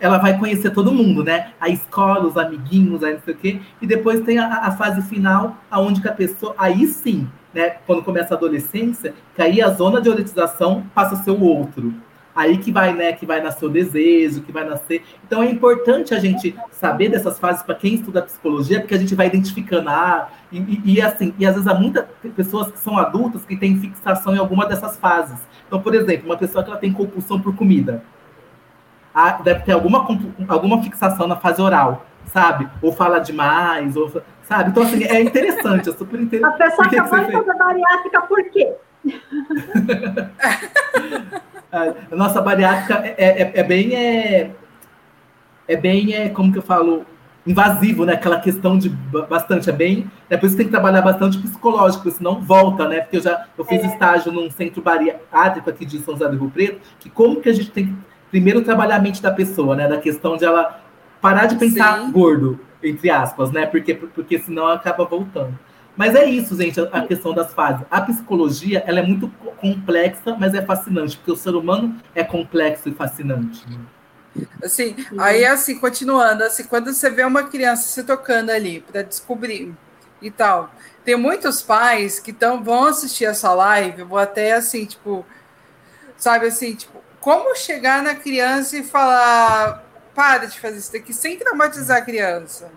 ela 0.00 0.18
vai 0.18 0.36
conhecer 0.36 0.70
todo 0.70 0.92
mundo, 0.92 1.22
né? 1.22 1.52
A 1.60 1.68
escola, 1.68 2.26
os 2.26 2.36
amiguinhos, 2.36 3.04
aí 3.04 3.14
não 3.14 3.20
sei 3.20 3.34
o 3.34 3.36
quê. 3.36 3.60
E 3.80 3.86
depois 3.86 4.20
tem 4.22 4.38
a, 4.38 4.66
a 4.66 4.72
fase 4.72 5.00
final, 5.02 5.56
aonde 5.70 6.00
que 6.00 6.08
a 6.08 6.12
pessoa, 6.12 6.54
aí 6.58 6.86
sim, 6.88 7.28
né? 7.54 7.76
Quando 7.86 8.02
começa 8.02 8.34
a 8.34 8.36
adolescência, 8.36 9.14
que 9.34 9.40
aí 9.40 9.62
a 9.62 9.70
zona 9.70 10.00
de 10.00 10.08
erotização 10.08 10.84
passa 10.94 11.14
a 11.14 11.18
ser 11.18 11.30
o 11.30 11.40
outro. 11.40 11.94
Aí 12.36 12.58
que 12.58 12.70
vai, 12.70 12.92
né, 12.92 13.14
que 13.14 13.24
vai 13.24 13.40
nascer 13.40 13.64
o 13.64 13.70
desejo, 13.70 14.42
que 14.42 14.52
vai 14.52 14.62
nascer. 14.62 15.02
Então 15.26 15.42
é 15.42 15.50
importante 15.50 16.14
a 16.14 16.20
gente 16.20 16.54
saber 16.70 17.08
dessas 17.08 17.38
fases 17.38 17.62
para 17.62 17.74
quem 17.74 17.94
estuda 17.94 18.20
psicologia, 18.20 18.80
porque 18.80 18.94
a 18.94 18.98
gente 18.98 19.14
vai 19.14 19.26
identificando 19.26 19.88
ah, 19.88 20.28
e, 20.52 20.58
e, 20.58 20.94
e, 20.96 21.00
assim, 21.00 21.34
e 21.38 21.46
às 21.46 21.54
vezes 21.54 21.66
há 21.66 21.74
muitas 21.74 22.04
pessoas 22.36 22.70
que 22.70 22.78
são 22.78 22.98
adultas 22.98 23.42
que 23.46 23.56
têm 23.56 23.80
fixação 23.80 24.34
em 24.34 24.38
alguma 24.38 24.66
dessas 24.66 24.98
fases. 24.98 25.40
Então, 25.66 25.80
por 25.80 25.94
exemplo, 25.94 26.26
uma 26.26 26.36
pessoa 26.36 26.62
que 26.62 26.68
ela 26.68 26.78
tem 26.78 26.92
compulsão 26.92 27.40
por 27.40 27.56
comida, 27.56 28.04
ah, 29.14 29.40
deve 29.42 29.60
ter 29.60 29.72
alguma, 29.72 30.06
alguma 30.46 30.82
fixação 30.82 31.26
na 31.26 31.36
fase 31.36 31.62
oral, 31.62 32.04
sabe? 32.26 32.68
Ou 32.82 32.92
fala 32.92 33.18
demais, 33.18 33.96
ou 33.96 34.12
sabe? 34.42 34.70
Então, 34.70 34.82
assim, 34.82 35.04
é 35.04 35.22
interessante, 35.22 35.88
é 35.88 35.92
super 35.92 36.20
interessante. 36.20 36.62
A 36.62 36.66
pessoa 36.66 36.86
acabou 36.86 37.24
de 37.24 37.32
fazer 37.32 37.58
bariátrica 37.58 38.20
por 38.22 38.44
quê? 38.50 38.74
a 41.72 42.16
nossa 42.16 42.40
bariátrica 42.40 43.02
é, 43.04 43.42
é, 43.42 43.52
é, 43.54 43.62
bem. 43.62 43.94
É, 43.94 44.50
é 45.68 45.76
bem, 45.76 46.14
é, 46.14 46.28
como 46.28 46.52
que 46.52 46.58
eu 46.58 46.62
falo, 46.62 47.04
invasivo, 47.46 48.04
né? 48.04 48.14
Aquela 48.14 48.40
questão 48.40 48.76
de 48.76 48.88
bastante, 48.88 49.70
é 49.70 49.72
bem. 49.72 50.10
É 50.28 50.36
por 50.36 50.46
isso 50.46 50.56
que 50.56 50.62
tem 50.62 50.66
que 50.66 50.72
trabalhar 50.72 51.00
bastante 51.02 51.38
psicológico, 51.38 52.10
senão 52.10 52.40
volta, 52.40 52.88
né? 52.88 53.00
Porque 53.00 53.18
eu 53.18 53.22
já 53.22 53.46
eu 53.56 53.64
fiz 53.64 53.82
é. 53.82 53.86
estágio 53.86 54.32
num 54.32 54.50
centro 54.50 54.82
bariátrico 54.82 55.70
aqui 55.70 55.86
de 55.86 55.98
São 56.00 56.14
José 56.14 56.28
do 56.28 56.36
Rio 56.36 56.50
Preto, 56.50 56.80
que 56.98 57.08
como 57.08 57.40
que 57.40 57.48
a 57.48 57.52
gente 57.52 57.70
tem 57.70 57.86
que 57.86 57.94
primeiro 58.30 58.62
trabalhar 58.62 58.96
a 58.96 59.00
mente 59.00 59.22
da 59.22 59.30
pessoa, 59.30 59.76
né? 59.76 59.86
Da 59.86 59.98
questão 59.98 60.36
de 60.36 60.44
ela 60.44 60.80
parar 61.20 61.46
de 61.46 61.56
pensar 61.56 61.98
Sim. 61.98 62.10
gordo, 62.10 62.58
entre 62.82 63.10
aspas, 63.10 63.52
né? 63.52 63.66
Porque, 63.66 63.94
porque 63.94 64.38
senão 64.38 64.66
acaba 64.66 65.04
voltando. 65.04 65.56
Mas 65.96 66.14
é 66.14 66.24
isso, 66.26 66.56
gente, 66.56 66.78
a, 66.78 67.06
questão 67.06 67.32
das 67.32 67.52
fases. 67.54 67.86
A 67.90 68.00
psicologia, 68.02 68.84
ela 68.86 69.00
é 69.00 69.02
muito 69.02 69.28
complexa, 69.58 70.36
mas 70.38 70.54
é 70.54 70.62
fascinante, 70.62 71.16
porque 71.16 71.32
o 71.32 71.36
ser 71.36 71.54
humano 71.54 71.96
é 72.14 72.22
complexo 72.22 72.88
e 72.88 72.92
fascinante. 72.92 73.64
Assim, 74.62 74.94
aí 75.16 75.46
assim, 75.46 75.78
continuando, 75.78 76.44
assim, 76.44 76.64
quando 76.64 76.92
você 76.92 77.08
vê 77.08 77.24
uma 77.24 77.44
criança 77.44 77.88
se 77.88 78.04
tocando 78.04 78.50
ali 78.50 78.80
para 78.80 79.00
descobrir 79.00 79.74
e 80.20 80.30
tal, 80.30 80.70
tem 81.02 81.16
muitos 81.16 81.62
pais 81.62 82.20
que 82.20 82.32
tão, 82.32 82.62
vão 82.62 82.84
assistir 82.84 83.24
essa 83.24 83.54
live, 83.54 84.02
vou 84.02 84.18
até 84.18 84.52
assim, 84.52 84.84
tipo, 84.84 85.24
sabe 86.18 86.46
assim, 86.46 86.74
tipo, 86.74 87.00
como 87.18 87.56
chegar 87.56 88.02
na 88.02 88.14
criança 88.14 88.76
e 88.76 88.84
falar, 88.84 89.84
para 90.14 90.46
de 90.46 90.60
fazer 90.60 90.78
isso 90.78 90.92
daqui 90.92 91.14
sem 91.14 91.38
traumatizar 91.38 91.98
a 91.98 92.02
criança. 92.02 92.70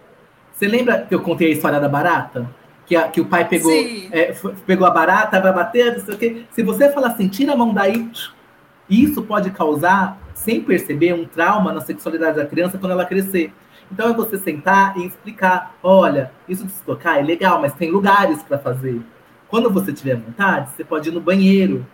Você 0.53 0.67
lembra 0.67 1.05
que 1.07 1.15
eu 1.15 1.21
contei 1.21 1.49
a 1.49 1.51
história 1.51 1.79
da 1.79 1.89
barata? 1.89 2.49
Que, 2.89 2.95
a, 2.95 3.07
que 3.07 3.21
o 3.21 3.25
pai 3.25 3.47
pegou, 3.47 3.71
é, 3.71 4.35
pegou 4.65 4.87
a 4.87 4.89
barata, 4.89 5.39
vai 5.39 5.53
bater, 5.53 5.95
não 5.95 6.03
sei 6.03 6.15
o 6.15 6.17
quê. 6.17 6.43
Se 6.49 6.63
você 6.63 6.91
falar 6.91 7.09
assim, 7.09 7.27
tira 7.27 7.53
a 7.53 7.55
mão 7.55 7.71
daí, 7.71 8.09
isso 8.89 9.21
pode 9.21 9.51
causar, 9.51 10.17
sem 10.33 10.59
perceber, 10.59 11.13
um 11.13 11.23
trauma 11.23 11.71
na 11.71 11.81
sexualidade 11.81 12.37
da 12.37 12.47
criança 12.47 12.79
quando 12.79 12.93
ela 12.93 13.05
crescer. 13.05 13.53
Então 13.91 14.09
é 14.09 14.13
você 14.13 14.39
sentar 14.39 14.97
e 14.97 15.05
explicar: 15.05 15.75
olha, 15.83 16.31
isso 16.47 16.65
de 16.65 16.71
se 16.71 16.81
tocar 16.81 17.19
é 17.19 17.21
legal, 17.21 17.61
mas 17.61 17.75
tem 17.75 17.91
lugares 17.91 18.41
para 18.41 18.57
fazer. 18.57 18.99
Quando 19.47 19.69
você 19.69 19.93
tiver 19.93 20.15
vontade, 20.15 20.71
você 20.71 20.83
pode 20.83 21.09
ir 21.09 21.11
no 21.11 21.21
banheiro. 21.21 21.85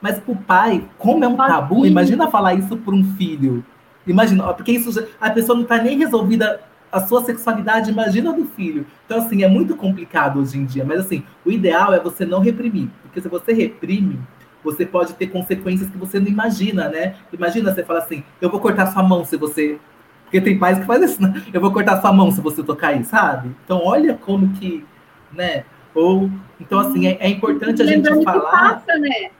Mas 0.00 0.18
para 0.18 0.32
o 0.32 0.36
pai, 0.36 0.88
como 0.96 1.22
é 1.26 1.28
um 1.28 1.36
tabu, 1.36 1.84
imagina 1.84 2.30
falar 2.30 2.54
isso 2.54 2.74
para 2.74 2.94
um 2.94 3.04
filho. 3.16 3.62
Imagina, 4.06 4.50
porque 4.54 4.72
isso 4.72 5.06
a 5.20 5.28
pessoa 5.28 5.56
não 5.56 5.64
está 5.64 5.76
nem 5.76 5.98
resolvida 5.98 6.58
a 6.90 7.00
sua 7.00 7.22
sexualidade, 7.24 7.90
imagina 7.90 8.32
do 8.32 8.44
filho. 8.44 8.86
Então, 9.04 9.18
assim, 9.18 9.42
é 9.42 9.48
muito 9.48 9.76
complicado 9.76 10.40
hoje 10.40 10.58
em 10.58 10.64
dia. 10.64 10.84
Mas, 10.84 11.00
assim, 11.00 11.22
o 11.44 11.50
ideal 11.50 11.92
é 11.92 12.00
você 12.00 12.24
não 12.24 12.40
reprimir. 12.40 12.88
Porque 13.02 13.20
se 13.20 13.28
você 13.28 13.52
reprime, 13.52 14.18
você 14.62 14.84
pode 14.84 15.14
ter 15.14 15.28
consequências 15.28 15.88
que 15.90 15.98
você 15.98 16.18
não 16.18 16.28
imagina, 16.28 16.88
né? 16.88 17.16
Imagina 17.32 17.72
você 17.72 17.82
falar 17.84 18.00
assim, 18.00 18.24
eu 18.40 18.50
vou 18.50 18.60
cortar 18.60 18.86
sua 18.86 19.02
mão 19.02 19.24
se 19.24 19.36
você... 19.36 19.78
Porque 20.24 20.40
tem 20.40 20.58
pais 20.58 20.78
que 20.78 20.84
fazem 20.84 21.06
isso, 21.06 21.22
né? 21.22 21.42
Eu 21.52 21.60
vou 21.60 21.72
cortar 21.72 22.00
sua 22.00 22.12
mão 22.12 22.30
se 22.30 22.40
você 22.40 22.62
tocar 22.62 22.88
aí, 22.88 23.04
sabe? 23.04 23.54
Então, 23.64 23.80
olha 23.82 24.14
como 24.14 24.52
que, 24.54 24.84
né? 25.32 25.64
Ou, 25.94 26.30
então, 26.60 26.78
assim, 26.78 27.06
é, 27.06 27.16
é 27.20 27.28
importante 27.28 27.80
a 27.80 27.86
gente 27.86 28.08
falar... 28.24 28.74
Que 28.74 28.86
passa, 28.86 28.98
né? 28.98 29.30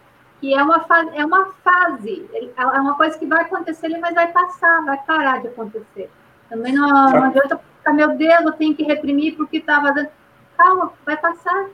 Que 0.41 0.55
é 0.55 0.63
uma, 0.63 0.81
fase, 0.81 1.11
é 1.15 1.27
uma 1.27 1.47
fase, 1.65 2.25
é 2.57 2.65
uma 2.65 2.95
coisa 2.95 3.19
que 3.19 3.27
vai 3.27 3.43
acontecer, 3.43 3.89
mas 3.99 4.15
vai 4.15 4.29
passar, 4.29 4.85
vai 4.85 4.97
parar 5.05 5.43
de 5.43 5.49
acontecer. 5.49 6.09
Também 6.49 6.73
não, 6.73 6.89
não 6.89 7.25
adianta 7.25 7.61
ficar, 7.79 7.93
meu 7.93 8.17
Deus, 8.17 8.45
eu 8.45 8.53
tenho 8.53 8.75
que 8.75 8.83
reprimir 8.83 9.37
porque 9.37 9.59
está 9.59 9.81
vazando. 9.81 10.09
Calma, 10.57 10.93
vai 11.05 11.17
passar. 11.17 11.69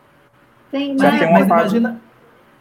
Tem, 0.70 0.94
né? 0.94 1.18
tem 1.18 1.32
mas, 1.32 1.46
imagina, 1.46 2.00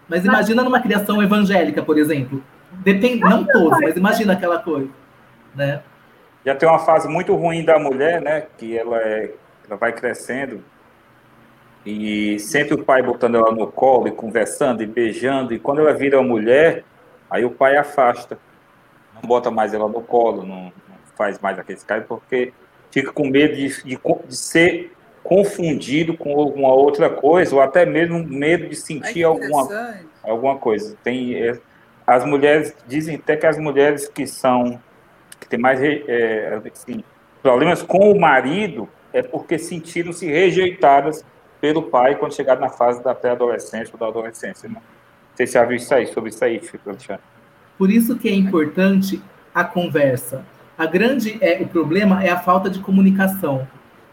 mas 0.08 0.26
imagina 0.26 0.64
numa 0.64 0.80
criação 0.80 1.22
evangélica, 1.22 1.82
por 1.82 1.98
exemplo. 1.98 2.44
Depende, 2.72 3.20
não 3.20 3.46
todos, 3.46 3.80
mas 3.80 3.96
imagina 3.96 4.34
aquela 4.34 4.60
coisa. 4.60 4.90
Né? 5.56 5.82
Já 6.46 6.56
tem 6.56 6.68
uma 6.68 6.80
fase 6.80 7.08
muito 7.08 7.36
ruim 7.36 7.64
da 7.64 7.80
mulher, 7.80 8.22
né? 8.22 8.46
Que 8.58 8.78
ela, 8.78 8.98
é, 8.98 9.34
ela 9.68 9.78
vai 9.78 9.94
crescendo 9.94 10.64
e 11.86 12.40
sempre 12.40 12.76
o 12.76 12.84
pai 12.84 13.02
botando 13.02 13.36
ela 13.36 13.52
no 13.52 13.68
colo 13.68 14.08
e 14.08 14.12
conversando 14.12 14.82
e 14.82 14.86
beijando, 14.86 15.54
e 15.54 15.60
quando 15.60 15.82
ela 15.82 15.94
vira 15.94 16.22
mulher, 16.22 16.84
aí 17.30 17.44
o 17.44 17.52
pai 17.52 17.76
afasta, 17.76 18.38
não 19.14 19.22
bota 19.22 19.52
mais 19.52 19.74
ela 19.74 19.88
no 19.88 20.02
colo, 20.02 20.46
não, 20.46 20.72
faz 21.16 21.40
mais 21.40 21.58
aqueles 21.60 21.84
caras, 21.84 22.06
porque 22.08 22.54
fica 22.92 23.12
com 23.12 23.28
medo 23.28 23.56
de, 23.56 23.84
de, 23.84 24.00
de, 24.28 24.36
ser 24.36 24.92
confundido 25.24 26.18
com 26.18 26.38
alguma 26.40 26.74
outra 26.74 27.10
coisa, 27.10 27.56
ou 27.56 27.62
até 27.62 27.86
mesmo 27.86 28.24
medo 28.24 28.68
de 28.68 28.76
sentir 28.76 29.24
alguma, 29.24 29.68
alguma 30.22 30.58
coisa. 30.58 30.96
Tem, 31.04 31.36
é, 31.36 31.58
as 32.06 32.26
mulheres, 32.26 32.76
dizem 32.88 33.16
até 33.16 33.38
que 33.38 33.46
as 33.46 33.58
mulheres 33.58 34.08
que 34.08 34.28
são, 34.28 34.80
que 35.40 35.48
têm 35.48 35.60
mais 35.60 35.82
é, 35.82 36.62
assim, 36.72 37.04
problemas 37.42 37.82
com 37.82 38.12
o 38.12 38.20
marido, 38.20 38.90
é 39.14 39.22
porque 39.22 39.58
sentiram-se 39.58 40.26
rejeitadas 40.26 41.26
pelo 41.62 41.84
pai 41.84 42.16
quando 42.16 42.36
chegaram 42.36 42.60
na 42.60 42.70
fase 42.70 43.02
da 43.02 43.16
pré-adolescência 43.16 43.94
ou 43.94 44.00
da 44.00 44.08
adolescência. 44.08 44.68
Né? 44.68 44.82
Você 45.34 45.46
já 45.46 45.64
viu 45.64 45.78
isso 45.78 45.94
aí, 45.94 46.08
sobre 46.08 46.30
isso 46.30 46.44
aí, 46.44 46.62
Alexandre? 46.86 47.24
Por 47.78 47.90
isso 47.90 48.18
que 48.18 48.28
é 48.28 48.34
importante 48.34 49.22
a 49.54 49.64
conversa. 49.64 50.46
A 50.78 50.86
grande 50.86 51.38
é 51.42 51.62
o 51.62 51.68
problema 51.68 52.24
é 52.24 52.30
a 52.30 52.40
falta 52.40 52.70
de 52.70 52.80
comunicação. 52.80 53.68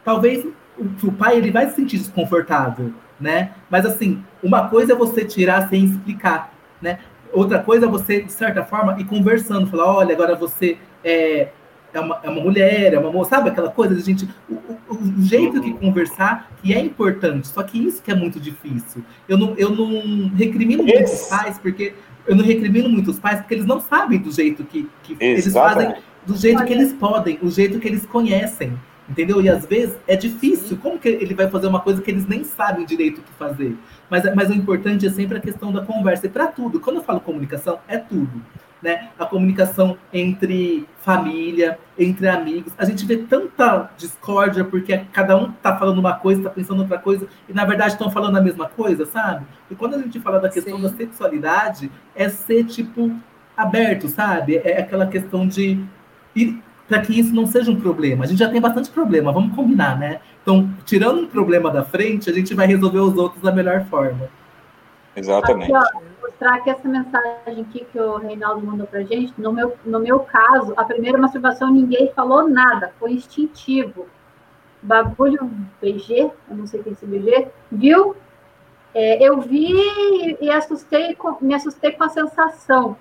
Talvez 0.04 0.44
o, 0.78 1.06
o 1.06 1.12
pai 1.12 1.36
ele 1.36 1.50
vai 1.50 1.68
se 1.68 1.76
sentir 1.76 1.98
desconfortável, 1.98 2.92
né? 3.20 3.52
Mas 3.68 3.86
assim, 3.86 4.22
uma 4.42 4.68
coisa 4.68 4.92
é 4.92 4.96
você 4.96 5.24
tirar 5.24 5.68
sem 5.68 5.84
explicar, 5.84 6.52
né? 6.80 6.98
Outra 7.32 7.60
coisa 7.60 7.86
é 7.86 7.88
você, 7.88 8.22
de 8.22 8.32
certa 8.32 8.64
forma, 8.64 9.00
ir 9.00 9.04
conversando, 9.04 9.66
falar, 9.68 9.94
olha, 9.94 10.14
agora 10.14 10.34
você 10.34 10.76
é, 11.04 11.48
é, 11.92 12.00
uma, 12.00 12.20
é 12.22 12.28
uma 12.28 12.40
mulher, 12.40 12.92
é 12.92 12.98
uma 12.98 13.10
moça, 13.10 13.36
sabe 13.36 13.50
aquela 13.50 13.70
coisa 13.70 13.94
de 13.94 14.02
gente. 14.02 14.28
O, 14.48 14.54
o, 14.54 14.78
o, 14.88 15.22
jeito 15.22 15.60
de 15.60 15.72
conversar 15.74 16.50
que 16.60 16.74
é 16.74 16.80
importante, 16.80 17.48
só 17.48 17.62
que 17.62 17.78
isso 17.78 18.02
que 18.02 18.10
é 18.10 18.14
muito 18.14 18.40
difícil. 18.40 19.04
Eu 19.28 19.38
não, 19.38 19.54
eu 19.56 19.70
não 19.70 20.28
recrimino 20.34 20.82
muitos 20.82 21.28
pais, 21.28 21.58
porque 21.58 21.94
eu 22.26 22.34
não 22.34 22.44
recrimino 22.44 22.88
muitos 22.88 23.18
pais, 23.18 23.40
porque 23.40 23.54
eles 23.54 23.66
não 23.66 23.80
sabem 23.80 24.18
do 24.18 24.30
jeito 24.30 24.64
que, 24.64 24.88
que 25.02 25.16
eles 25.20 25.52
fazem 25.52 25.94
do 26.26 26.36
jeito 26.36 26.64
que 26.64 26.72
eles 26.72 26.92
podem, 26.92 27.38
o 27.42 27.50
jeito 27.50 27.78
que 27.78 27.88
eles 27.88 28.04
conhecem, 28.06 28.78
entendeu? 29.08 29.40
E 29.42 29.48
às 29.48 29.66
vezes 29.66 29.96
é 30.06 30.16
difícil. 30.16 30.76
Como 30.76 30.98
que 30.98 31.08
ele 31.08 31.34
vai 31.34 31.48
fazer 31.48 31.66
uma 31.66 31.80
coisa 31.80 32.00
que 32.00 32.10
eles 32.10 32.26
nem 32.26 32.44
sabem 32.44 32.86
direito 32.86 33.20
o 33.20 33.22
que 33.22 33.32
fazer? 33.32 33.76
Mas, 34.08 34.34
mas 34.34 34.50
o 34.50 34.54
importante 34.54 35.06
é 35.06 35.10
sempre 35.10 35.38
a 35.38 35.40
questão 35.40 35.72
da 35.72 35.84
conversa. 35.84 36.26
E 36.26 36.30
para 36.30 36.46
tudo, 36.46 36.80
quando 36.80 36.96
eu 36.96 37.02
falo 37.02 37.20
comunicação, 37.20 37.80
é 37.88 37.98
tudo. 37.98 38.42
Né? 38.80 39.10
A 39.18 39.26
comunicação 39.26 39.98
entre 40.10 40.88
família, 41.02 41.78
entre 41.98 42.26
amigos. 42.28 42.72
A 42.78 42.84
gente 42.86 43.04
vê 43.04 43.18
tanta 43.18 43.90
discórdia 43.98 44.64
porque 44.64 44.96
cada 45.12 45.36
um 45.36 45.50
está 45.50 45.76
falando 45.76 45.98
uma 45.98 46.14
coisa, 46.14 46.40
está 46.40 46.50
pensando 46.50 46.80
outra 46.80 46.96
coisa, 46.96 47.28
e 47.46 47.52
na 47.52 47.66
verdade 47.66 47.92
estão 47.92 48.10
falando 48.10 48.38
a 48.38 48.40
mesma 48.40 48.70
coisa, 48.70 49.04
sabe? 49.04 49.44
E 49.70 49.74
quando 49.74 49.96
a 49.96 49.98
gente 49.98 50.18
fala 50.20 50.40
da 50.40 50.48
questão 50.48 50.76
Sim. 50.76 50.82
da 50.82 50.88
sexualidade, 50.88 51.92
é 52.14 52.30
ser 52.30 52.64
tipo 52.64 53.14
aberto, 53.54 54.08
sabe? 54.08 54.56
É 54.56 54.78
aquela 54.78 55.06
questão 55.06 55.46
de 55.46 55.84
e 56.34 56.60
para 56.88 57.00
que 57.00 57.18
isso 57.18 57.32
não 57.32 57.46
seja 57.46 57.70
um 57.70 57.80
problema. 57.80 58.24
A 58.24 58.26
gente 58.26 58.38
já 58.40 58.48
tem 58.48 58.60
bastante 58.60 58.90
problema, 58.90 59.30
vamos 59.30 59.54
combinar, 59.54 59.96
né? 59.96 60.20
Então, 60.42 60.68
tirando 60.84 61.20
um 61.20 61.26
problema 61.26 61.70
da 61.70 61.84
frente, 61.84 62.28
a 62.28 62.32
gente 62.32 62.52
vai 62.52 62.66
resolver 62.66 62.98
os 62.98 63.16
outros 63.16 63.40
da 63.40 63.52
melhor 63.52 63.84
forma. 63.84 64.28
Exatamente. 65.14 65.72
Aqui, 65.72 65.86
ó, 65.96 66.00
mostrar 66.20 66.54
aqui 66.54 66.70
essa 66.70 66.88
mensagem 66.88 67.62
aqui 67.62 67.86
que 67.92 67.98
o 67.98 68.16
Reinaldo 68.16 68.66
mandou 68.66 68.86
pra 68.86 69.02
gente. 69.02 69.32
No 69.38 69.52
meu, 69.52 69.76
no 69.84 70.00
meu 70.00 70.20
caso, 70.20 70.72
a 70.76 70.84
primeira 70.84 71.18
masturbação 71.18 71.70
ninguém 71.70 72.10
falou 72.14 72.48
nada, 72.48 72.92
foi 72.98 73.12
instintivo. 73.12 74.06
Bagulho 74.82 75.50
BG, 75.80 76.30
eu 76.50 76.56
não 76.56 76.66
sei 76.66 76.82
quem 76.82 76.90
é 76.90 76.94
esse 76.94 77.06
BG, 77.06 77.48
viu? 77.70 78.16
É, 78.94 79.22
eu 79.22 79.40
vi 79.40 80.36
e 80.40 80.50
assustei 80.50 81.14
com, 81.14 81.36
me 81.40 81.54
assustei 81.54 81.92
com 81.92 82.02
a 82.02 82.08
sensação. 82.08 82.96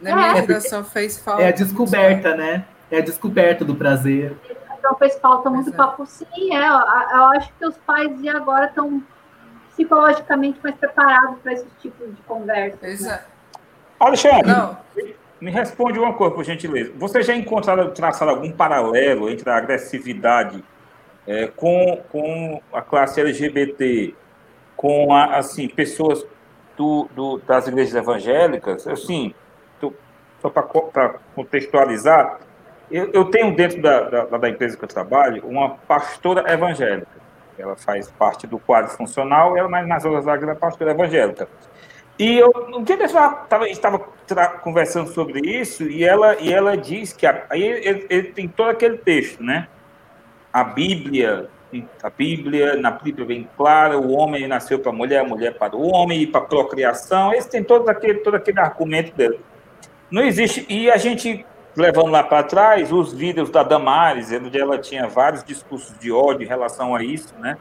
Na 0.00 0.14
minha 0.14 0.32
é, 0.32 0.46
geração 0.46 0.84
fez 0.84 1.18
falta. 1.18 1.42
É 1.42 1.48
a 1.48 1.52
descoberta, 1.52 2.36
né? 2.36 2.64
É 2.90 2.98
a 2.98 3.02
descoberta 3.02 3.64
do 3.64 3.74
prazer. 3.74 4.36
Então 4.78 4.94
fez 4.96 5.18
falta 5.18 5.50
muito 5.50 5.70
Exato. 5.70 5.90
papo. 5.90 6.06
Sim, 6.06 6.54
é. 6.54 6.68
Eu 6.68 7.24
acho 7.36 7.52
que 7.58 7.66
os 7.66 7.76
pais 7.78 8.20
de 8.20 8.28
agora 8.28 8.66
estão 8.66 9.02
psicologicamente 9.70 10.58
mais 10.62 10.76
preparados 10.76 11.38
para 11.40 11.52
esse 11.52 11.66
tipo 11.80 12.06
de 12.06 12.22
conversa. 12.22 12.86
Exato. 12.86 13.24
Né? 13.24 13.36
Alexandre, 13.98 14.46
Não. 14.46 14.78
me 15.40 15.50
responde 15.50 15.98
uma 15.98 16.12
coisa, 16.12 16.34
por 16.34 16.44
gentileza. 16.44 16.92
Você 16.96 17.22
já 17.22 17.34
encontrou 17.34 17.90
traçado 17.90 18.30
algum 18.30 18.50
paralelo 18.52 19.28
entre 19.28 19.48
a 19.50 19.56
agressividade 19.56 20.62
é, 21.26 21.46
com, 21.48 22.02
com 22.10 22.60
a 22.72 22.82
classe 22.82 23.20
LGBT, 23.20 24.14
com 24.76 25.12
a, 25.12 25.36
assim, 25.36 25.66
pessoas 25.66 26.26
do, 26.76 27.08
do, 27.14 27.38
das 27.38 27.66
igrejas 27.66 27.94
evangélicas? 27.94 28.86
Assim, 28.86 29.34
só 30.40 30.48
para 30.48 31.14
contextualizar, 31.34 32.38
eu, 32.90 33.10
eu, 33.12 33.24
tenho 33.26 33.54
dentro 33.54 33.82
da, 33.82 34.00
da, 34.00 34.24
da 34.38 34.48
empresa 34.48 34.76
que 34.76 34.84
eu 34.84 34.88
trabalho 34.88 35.44
uma 35.44 35.70
pastora 35.70 36.52
evangélica. 36.52 37.08
Ela 37.58 37.74
faz 37.74 38.10
parte 38.10 38.46
do 38.46 38.58
quadro 38.58 38.90
funcional, 38.92 39.56
ela, 39.56 39.68
mas 39.68 39.88
nas 39.88 40.04
outras 40.04 40.28
áreas 40.28 40.48
é 40.48 40.54
pastora 40.54 40.92
evangélica. 40.92 41.48
E 42.18 42.38
eu, 42.38 42.50
um 42.74 42.82
dia 42.82 42.96
desse, 42.96 43.14
gente 43.14 43.72
estava 43.72 43.98
conversando 44.60 45.10
sobre 45.10 45.40
isso 45.40 45.82
e 45.82 46.02
ela, 46.02 46.36
e 46.40 46.52
ela 46.52 46.76
diz 46.76 47.12
que 47.12 47.26
a, 47.26 47.44
aí 47.50 47.62
ele, 47.62 48.06
ele, 48.08 48.28
tem 48.28 48.48
todo 48.48 48.70
aquele 48.70 48.96
texto, 48.96 49.42
né? 49.42 49.68
A 50.50 50.64
Bíblia, 50.64 51.50
a 52.02 52.08
Bíblia, 52.08 52.76
na 52.76 52.90
Bíblia 52.90 53.26
bem 53.26 53.48
clara, 53.56 53.98
o 53.98 54.12
homem 54.12 54.46
nasceu 54.46 54.78
para 54.78 54.90
a 54.90 54.94
mulher, 54.94 55.20
a 55.20 55.24
mulher 55.24 55.58
para 55.58 55.76
o 55.76 55.86
homem 55.92 56.22
e 56.22 56.26
para 56.26 56.40
a 56.40 56.44
procriação. 56.44 57.34
Esse 57.34 57.50
tem 57.50 57.62
todo 57.62 57.86
aquele, 57.88 58.20
todo 58.20 58.36
aquele 58.36 58.60
argumento 58.60 59.14
dele. 59.14 59.38
Não 60.10 60.22
existe. 60.22 60.64
E 60.68 60.90
a 60.90 60.96
gente, 60.96 61.44
levando 61.76 62.10
lá 62.10 62.22
para 62.22 62.42
trás, 62.42 62.92
os 62.92 63.12
vídeos 63.12 63.50
da 63.50 63.62
Damares, 63.62 64.32
onde 64.32 64.58
ela 64.58 64.78
tinha 64.78 65.06
vários 65.06 65.42
discursos 65.44 65.98
de 65.98 66.12
ódio 66.12 66.44
em 66.44 66.48
relação 66.48 66.94
a 66.94 67.02
isso, 67.02 67.34
né? 67.38 67.56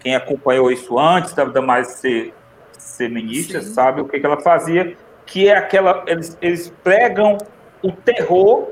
Quem 0.00 0.14
acompanhou 0.14 0.70
isso 0.70 0.98
antes 0.98 1.32
da 1.32 1.44
Damares 1.44 1.88
ser 1.88 2.34
ser 2.78 3.10
ministra, 3.10 3.60
Sim. 3.60 3.72
sabe 3.72 4.00
o 4.00 4.04
que, 4.06 4.18
que 4.18 4.26
ela 4.26 4.40
fazia, 4.40 4.96
que 5.24 5.48
é 5.48 5.56
aquela. 5.56 6.04
Eles, 6.06 6.36
eles 6.40 6.72
pregam 6.82 7.36
o 7.82 7.92
terror 7.92 8.68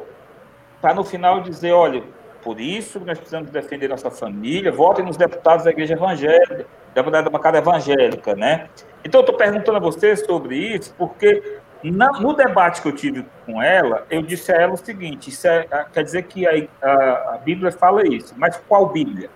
para 0.81 0.95
no 0.95 1.05
final 1.05 1.41
dizer, 1.41 1.73
olha, 1.73 2.03
por 2.43 2.61
isso 2.61 3.01
nós 3.01 3.19
precisamos 3.19 3.51
defender 3.51 3.89
nossa 3.89 4.11
família, 4.11 4.71
votem 4.71 5.05
nos 5.05 5.17
deputados 5.17 5.65
da 5.65 5.71
igreja 5.71 5.95
evangélica, 5.95 6.67
da 6.95 7.31
bancada 7.31 7.59
evangélica, 7.59 8.35
né? 8.35 8.69
Então, 9.05 9.21
eu 9.21 9.25
estou 9.25 9.37
perguntando 9.37 9.77
a 9.77 9.81
você 9.81 10.17
sobre 10.17 10.57
isso, 10.57 10.95
porque 10.97 11.59
na, 11.91 12.13
no 12.13 12.35
debate 12.35 12.81
que 12.81 12.89
eu 12.89 12.95
tive 12.95 13.27
com 13.45 13.63
ela, 13.63 14.07
eu 14.11 14.23
disse 14.23 14.53
a 14.53 14.57
ela 14.57 14.75
o 14.75 14.77
seguinte: 14.77 15.31
é, 15.47 15.87
quer 15.93 16.03
dizer 16.03 16.23
que 16.25 16.47
a, 16.47 16.53
a, 16.83 17.35
a 17.35 17.39
Bíblia 17.39 17.71
fala 17.71 18.07
isso, 18.07 18.35
mas 18.37 18.57
qual 18.69 18.89
Bíblia? 18.89 19.31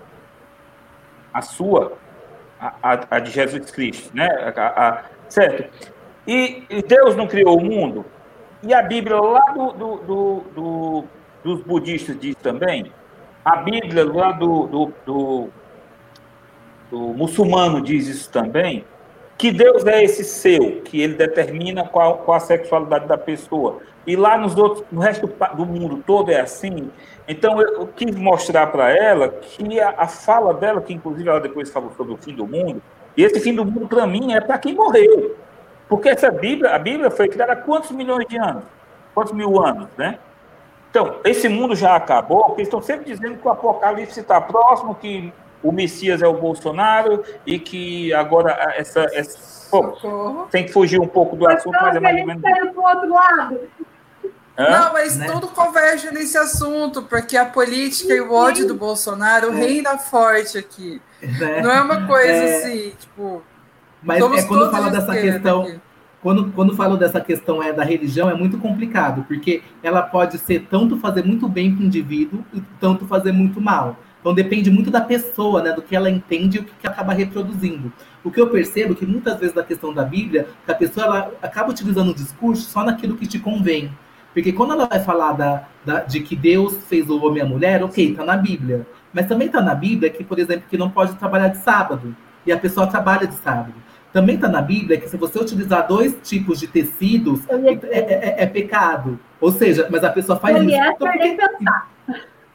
A 1.32 1.42
sua? 1.42 1.98
a, 2.60 3.06
a 3.10 3.18
de 3.20 3.30
Jesus 3.30 3.70
Cristo, 3.70 4.10
né? 4.14 4.28
Certo? 5.28 5.92
E, 6.26 6.64
e, 6.68 6.82
Deus 6.82 7.16
não 7.16 7.26
criou 7.26 7.58
o 7.58 7.64
mundo? 7.64 8.04
E 8.62 8.74
a 8.74 8.82
Bíblia 8.82 9.20
lá 9.20 9.52
do, 9.52 9.72
do, 9.72 9.96
do, 9.98 10.44
do 10.54 11.04
dos 11.44 11.62
budistas 11.62 12.18
diz 12.18 12.34
também? 12.36 12.92
A 13.44 13.56
Bíblia 13.56 14.04
lá 14.04 14.32
do, 14.32 14.66
do, 14.66 14.92
do, 15.06 15.48
do 16.90 16.98
muçulmano 17.14 17.80
diz 17.80 18.08
isso 18.08 18.30
também? 18.30 18.84
Que 19.38 19.52
Deus 19.52 19.86
é 19.86 20.02
esse 20.02 20.24
seu, 20.24 20.82
que 20.82 21.00
ele 21.00 21.14
determina 21.14 21.86
qual, 21.86 22.18
qual 22.18 22.36
a 22.36 22.40
sexualidade 22.40 23.06
da 23.06 23.16
pessoa. 23.16 23.78
E 24.04 24.16
lá 24.16 24.36
nos 24.36 24.56
outros, 24.56 24.84
no 24.90 25.00
resto 25.00 25.30
do 25.54 25.64
mundo 25.64 26.02
todo 26.04 26.32
é 26.32 26.40
assim. 26.40 26.90
Então, 27.28 27.62
eu 27.62 27.86
quis 27.86 28.16
mostrar 28.16 28.66
para 28.66 28.90
ela 28.90 29.28
que 29.28 29.78
a, 29.78 29.94
a, 29.96 30.08
fala 30.08 30.52
dela, 30.52 30.80
que 30.80 30.92
inclusive 30.92 31.28
ela 31.28 31.40
depois 31.40 31.70
falou 31.70 31.92
sobre 31.96 32.14
o 32.14 32.16
fim 32.16 32.34
do 32.34 32.46
mundo, 32.46 32.82
e 33.16 33.22
esse 33.22 33.38
fim 33.38 33.54
do 33.54 33.64
mundo, 33.64 33.86
para 33.86 34.06
mim, 34.08 34.32
é 34.32 34.40
para 34.40 34.58
quem 34.58 34.74
morreu. 34.74 35.36
Porque 35.88 36.08
essa 36.08 36.32
Bíblia, 36.32 36.74
a 36.74 36.78
Bíblia 36.78 37.10
foi 37.10 37.28
criada 37.28 37.52
há 37.52 37.56
quantos 37.56 37.92
milhões 37.92 38.26
de 38.26 38.36
anos? 38.36 38.64
Quantos 39.14 39.32
mil 39.32 39.60
anos, 39.64 39.88
né? 39.96 40.18
Então, 40.90 41.16
esse 41.24 41.48
mundo 41.48 41.76
já 41.76 41.94
acabou, 41.94 42.44
porque 42.46 42.62
estão 42.62 42.82
sempre 42.82 43.04
dizendo 43.04 43.38
que 43.38 43.46
o 43.46 43.50
Apocalipse 43.50 44.18
está 44.18 44.40
próximo, 44.40 44.94
que 44.96 45.32
o 45.62 45.72
Messias 45.72 46.22
é 46.22 46.26
o 46.26 46.34
Bolsonaro 46.34 47.22
e 47.46 47.58
que 47.58 48.12
agora 48.12 48.74
essa. 48.76 49.06
essa 49.12 49.68
pô, 49.70 50.46
tem 50.50 50.64
que 50.64 50.72
fugir 50.72 51.00
um 51.00 51.06
pouco 51.06 51.36
do 51.36 51.48
assunto, 51.48 51.76
mas 51.80 51.96
é 51.96 52.00
mais 52.00 52.20
ou 52.20 52.26
menos. 52.26 52.42
Para 52.42 52.72
o 52.72 52.84
outro 52.84 53.12
lado. 53.12 53.60
Hã? 54.58 54.70
Não, 54.70 54.92
mas 54.92 55.16
né? 55.16 55.30
tudo 55.30 55.46
converge 55.48 56.10
nesse 56.10 56.36
assunto, 56.36 57.02
porque 57.02 57.36
a 57.36 57.46
política 57.46 58.12
e 58.12 58.20
o 58.20 58.32
ódio 58.32 58.66
do 58.66 58.74
Bolsonaro 58.74 59.52
é. 59.52 59.54
reina 59.54 59.96
forte 59.96 60.58
aqui. 60.58 61.00
É. 61.22 61.62
Não 61.62 61.70
é 61.70 61.80
uma 61.80 62.06
coisa 62.06 62.32
é. 62.32 62.56
assim, 62.56 62.92
tipo. 62.98 63.42
Mas 64.02 64.22
é 64.22 64.42
quando 64.46 64.70
fala 64.70 64.90
dessa 64.90 65.12
questão. 65.12 65.80
Quando, 66.20 66.50
quando 66.50 66.74
falo 66.74 66.96
dessa 66.96 67.20
questão 67.20 67.62
é 67.62 67.72
da 67.72 67.84
religião, 67.84 68.28
é 68.28 68.34
muito 68.34 68.58
complicado, 68.58 69.24
porque 69.28 69.62
ela 69.84 70.02
pode 70.02 70.36
ser 70.38 70.66
tanto 70.68 70.96
fazer 70.96 71.24
muito 71.24 71.48
bem 71.48 71.72
para 71.72 71.84
o 71.84 71.86
indivíduo 71.86 72.44
e 72.52 72.60
tanto 72.80 73.06
fazer 73.06 73.30
muito 73.30 73.60
mal. 73.60 73.96
Então 74.20 74.34
depende 74.34 74.70
muito 74.70 74.90
da 74.90 75.00
pessoa, 75.00 75.62
né, 75.62 75.72
do 75.72 75.82
que 75.82 75.94
ela 75.94 76.10
entende 76.10 76.58
e 76.58 76.60
o 76.60 76.64
que, 76.64 76.72
que 76.80 76.86
acaba 76.86 77.12
reproduzindo. 77.12 77.92
O 78.24 78.30
que 78.30 78.40
eu 78.40 78.48
percebo 78.48 78.92
é 78.92 78.96
que 78.96 79.06
muitas 79.06 79.38
vezes 79.38 79.54
na 79.54 79.62
questão 79.62 79.94
da 79.94 80.04
Bíblia, 80.04 80.48
a 80.66 80.74
pessoa 80.74 81.06
ela 81.06 81.32
acaba 81.40 81.70
utilizando 81.70 82.10
o 82.10 82.14
discurso 82.14 82.68
só 82.68 82.84
naquilo 82.84 83.16
que 83.16 83.26
te 83.26 83.38
convém. 83.38 83.90
Porque 84.34 84.52
quando 84.52 84.72
ela 84.72 84.86
vai 84.86 85.00
falar 85.00 85.32
da, 85.32 85.64
da, 85.84 86.00
de 86.00 86.20
que 86.20 86.36
Deus 86.36 86.84
fez 86.84 87.08
o 87.08 87.24
homem 87.24 87.38
e 87.38 87.42
a 87.42 87.46
mulher, 87.46 87.82
ok, 87.82 88.14
tá 88.14 88.24
na 88.24 88.36
Bíblia. 88.36 88.86
Mas 89.12 89.26
também 89.26 89.48
tá 89.48 89.60
na 89.60 89.74
Bíblia 89.74 90.10
que, 90.10 90.22
por 90.22 90.38
exemplo, 90.38 90.64
que 90.68 90.76
não 90.76 90.90
pode 90.90 91.14
trabalhar 91.16 91.48
de 91.48 91.58
sábado. 91.58 92.14
E 92.44 92.52
a 92.52 92.58
pessoa 92.58 92.86
trabalha 92.86 93.26
de 93.26 93.34
sábado. 93.34 93.74
Também 94.12 94.36
está 94.36 94.48
na 94.48 94.62
Bíblia 94.62 94.98
que 94.98 95.08
se 95.08 95.16
você 95.16 95.38
utilizar 95.38 95.86
dois 95.86 96.16
tipos 96.22 96.58
de 96.58 96.66
tecidos, 96.66 97.40
é, 97.48 97.54
é, 97.54 97.80
é, 97.90 98.42
é, 98.42 98.46
pecado. 98.46 99.18
Ou 99.40 99.50
seja, 99.50 99.86
mas 99.90 100.02
a 100.02 100.10
pessoa 100.10 100.38
faz 100.38 100.56
isso. 100.56 100.74
Então 100.74 100.96
por, 100.96 101.12
que, 101.12 101.36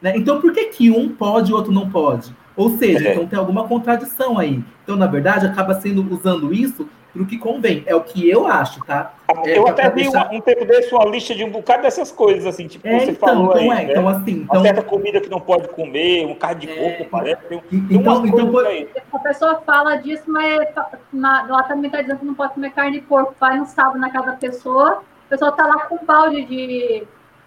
né? 0.03 0.13
então, 0.15 0.39
por 0.39 0.51
que, 0.51 0.65
que 0.65 0.91
um 0.91 1.09
pode 1.09 1.49
e 1.49 1.53
o 1.53 1.57
outro 1.57 1.71
não 1.71 1.89
pode? 1.89 2.35
Ou 2.55 2.77
seja, 2.77 3.07
é. 3.07 3.11
então 3.13 3.25
tem 3.25 3.39
alguma 3.39 3.67
contradição 3.67 4.37
aí. 4.37 4.63
Então, 4.83 4.95
na 4.95 5.07
verdade, 5.07 5.45
acaba 5.45 5.73
sendo 5.73 6.05
usando 6.13 6.53
isso 6.53 6.87
para 7.13 7.21
o 7.21 7.25
que 7.25 7.37
convém. 7.37 7.83
É 7.85 7.95
o 7.95 8.01
que 8.01 8.27
eu 8.27 8.47
acho, 8.47 8.83
tá? 8.85 9.13
É, 9.45 9.57
eu 9.57 9.67
até 9.67 9.87
vi 9.89 10.03
deixar... 10.03 10.29
um, 10.31 10.37
um, 10.37 10.41
tempo 10.41 10.65
desse 10.65 10.93
uma 10.93 11.05
lista 11.05 11.35
de 11.35 11.43
um 11.43 11.51
bocado 11.51 11.83
dessas 11.83 12.11
coisas, 12.11 12.45
assim, 12.45 12.67
tipo, 12.67 12.87
é, 12.87 12.99
você 12.99 13.11
então, 13.11 13.27
falou 13.27 13.51
então, 13.51 13.71
aí, 13.71 13.83
é, 13.83 13.85
né? 13.85 13.91
então, 13.91 14.07
assim, 14.07 14.31
então... 14.31 14.57
Uma 14.57 14.61
certa 14.63 14.81
comida 14.81 15.21
que 15.21 15.29
não 15.29 15.39
pode 15.39 15.67
comer, 15.69 16.25
um 16.25 16.35
carne 16.35 16.61
de 16.61 16.71
é. 16.71 16.75
porco, 16.75 17.09
parece. 17.09 17.41
Tem, 17.43 17.59
tem 17.59 17.85
então, 17.91 18.25
então 18.25 18.51
por... 18.51 18.65
aí. 18.65 18.89
A 19.11 19.19
pessoa 19.19 19.61
fala 19.65 19.95
disso, 19.97 20.23
mas 20.27 20.67
na, 21.11 21.45
ela 21.47 21.63
também 21.63 21.85
está 21.85 22.01
dizendo 22.01 22.19
que 22.19 22.25
não 22.25 22.33
pode 22.33 22.53
comer 22.53 22.71
carne 22.71 22.99
de 22.99 23.05
porco. 23.05 23.35
Vai 23.39 23.57
no 23.57 23.65
sábado 23.67 23.99
na 23.99 24.09
casa 24.09 24.31
da 24.31 24.33
pessoa, 24.33 25.03
a 25.27 25.29
pessoa 25.29 25.51
está 25.51 25.67
lá 25.67 25.85
com 25.85 25.95
um 25.95 26.05
balde 26.05 26.43
de, 26.45 27.03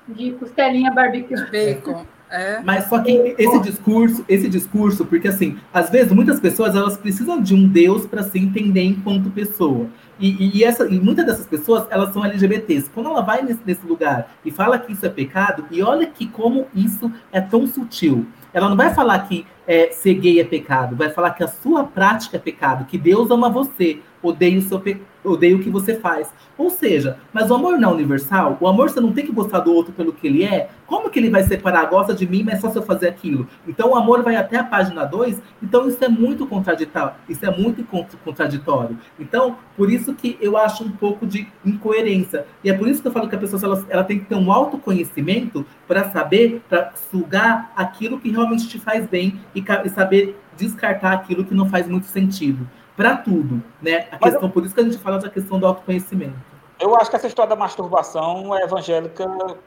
de 0.09 0.33
costelinha 0.33 0.93
barbecue. 0.93 1.35
Bacon. 1.51 2.05
É. 2.31 2.61
Mas 2.62 2.89
só 2.89 2.98
que 2.98 3.35
esse 3.39 3.61
discurso, 3.61 4.24
esse 4.28 4.48
discurso, 4.48 5.05
porque 5.05 5.28
assim, 5.28 5.59
às 5.73 5.90
vezes 5.90 6.12
muitas 6.12 6.40
pessoas 6.40 6.74
elas 6.74 6.97
precisam 6.97 7.40
de 7.40 7.55
um 7.55 7.69
Deus 7.69 8.07
para 8.07 8.23
se 8.23 8.39
entender 8.39 8.82
enquanto 8.82 9.31
pessoa. 9.31 9.86
E, 10.19 10.59
e, 10.59 10.65
essa, 10.65 10.86
e 10.86 10.98
muitas 10.98 11.27
dessas 11.27 11.47
pessoas 11.47 11.86
elas 11.90 12.12
são 12.12 12.24
LGBTs. 12.24 12.90
Quando 12.93 13.11
ela 13.11 13.20
vai 13.20 13.43
nesse, 13.43 13.61
nesse 13.65 13.86
lugar 13.86 14.31
e 14.44 14.51
fala 14.51 14.78
que 14.78 14.93
isso 14.93 15.07
é 15.07 15.09
pecado, 15.09 15.66
e 15.70 15.82
olha 15.82 16.07
que 16.07 16.27
como 16.27 16.66
isso 16.74 17.12
é 17.31 17.40
tão 17.40 17.66
sutil. 17.66 18.27
Ela 18.53 18.69
não 18.69 18.77
vai 18.77 18.94
falar 18.94 19.19
que 19.20 19.47
é, 19.66 19.90
ser 19.90 20.15
gay 20.15 20.40
é 20.40 20.44
pecado, 20.44 20.97
vai 20.97 21.11
falar 21.11 21.32
que 21.32 21.44
a 21.44 21.48
sua 21.48 21.85
prática 21.85 22.36
é 22.36 22.40
pecado, 22.40 22.86
que 22.86 22.97
Deus 22.97 23.31
ama 23.31 23.51
você, 23.51 24.01
odeia 24.23 24.59
o 24.59 24.62
seu 24.62 24.81
pecado 24.81 25.15
odeio 25.27 25.59
o 25.59 25.62
que 25.62 25.70
você 25.70 25.94
faz. 25.94 26.32
Ou 26.57 26.70
seja, 26.70 27.19
mas 27.32 27.51
o 27.51 27.55
amor 27.55 27.78
não 27.78 27.90
é 27.90 27.94
universal, 27.94 28.57
o 28.61 28.66
amor 28.66 28.89
você 28.89 29.01
não 29.01 29.12
tem 29.12 29.27
que 29.27 29.32
gostar 29.32 29.61
do 29.61 29.73
outro 29.73 29.93
pelo 29.93 30.12
que 30.12 30.27
ele 30.27 30.44
é. 30.44 30.70
Como 30.86 31.11
que 31.11 31.19
ele 31.19 31.28
vai 31.28 31.43
separar? 31.43 31.86
Gosta 31.86 32.15
de 32.15 32.27
mim, 32.27 32.43
mas 32.44 32.61
só 32.61 32.70
se 32.70 32.78
eu 32.78 32.82
fazer 32.82 33.09
aquilo. 33.09 33.47
Então 33.66 33.90
o 33.90 33.97
amor 33.97 34.23
vai 34.23 34.36
até 34.36 34.57
a 34.57 34.65
página 34.65 35.05
2, 35.05 35.40
então 35.62 35.89
isso 35.89 36.03
é 36.03 36.09
muito 36.09 36.47
contraditório. 36.47 37.15
Isso 37.28 37.44
é 37.44 37.51
muito 37.51 37.85
contraditório. 38.24 38.98
Então, 39.19 39.57
por 39.77 39.90
isso 39.90 40.15
que 40.15 40.39
eu 40.40 40.57
acho 40.57 40.85
um 40.85 40.90
pouco 40.90 41.27
de 41.27 41.47
incoerência. 41.65 42.47
E 42.65 42.70
é 42.70 42.73
por 42.73 42.89
isso 42.89 43.03
que 43.03 43.09
eu 43.09 43.12
falo 43.12 43.28
que 43.28 43.35
a 43.35 43.39
pessoa 43.39 43.61
ela, 43.62 43.86
ela 43.89 44.05
tem 44.05 44.19
que 44.19 44.27
ter 44.27 44.35
um 44.35 44.51
autoconhecimento 44.51 45.66
para 45.86 46.11
saber, 46.11 46.62
para 46.69 46.93
sugar 47.11 47.73
aquilo 47.77 48.19
que 48.19 48.31
realmente 48.31 48.69
te 48.69 48.78
faz 48.78 49.07
bem 49.07 49.40
e, 49.55 49.62
e 49.85 49.89
saber 49.90 50.39
descartar 50.57 51.12
aquilo 51.12 51.44
que 51.44 51.55
não 51.55 51.69
faz 51.69 51.86
muito 51.86 52.07
sentido 52.07 52.66
para 52.97 53.16
tudo, 53.16 53.62
né? 53.82 54.06
A 54.10 54.18
questão, 54.18 54.44
eu... 54.44 54.51
por 54.51 54.64
isso 54.64 54.74
que 54.74 54.81
a 54.81 54.85
gente 54.85 54.98
fala 54.98 55.18
da 55.18 55.28
questão 55.28 55.59
do 55.59 55.66
autoconhecimento. 55.66 56.35
Eu 56.78 56.94
acho 56.97 57.09
que 57.09 57.16
essa 57.16 57.27
história 57.27 57.48
da 57.48 57.56
masturbação 57.56 58.55
é 58.55 58.62
evangélica, 58.62 59.24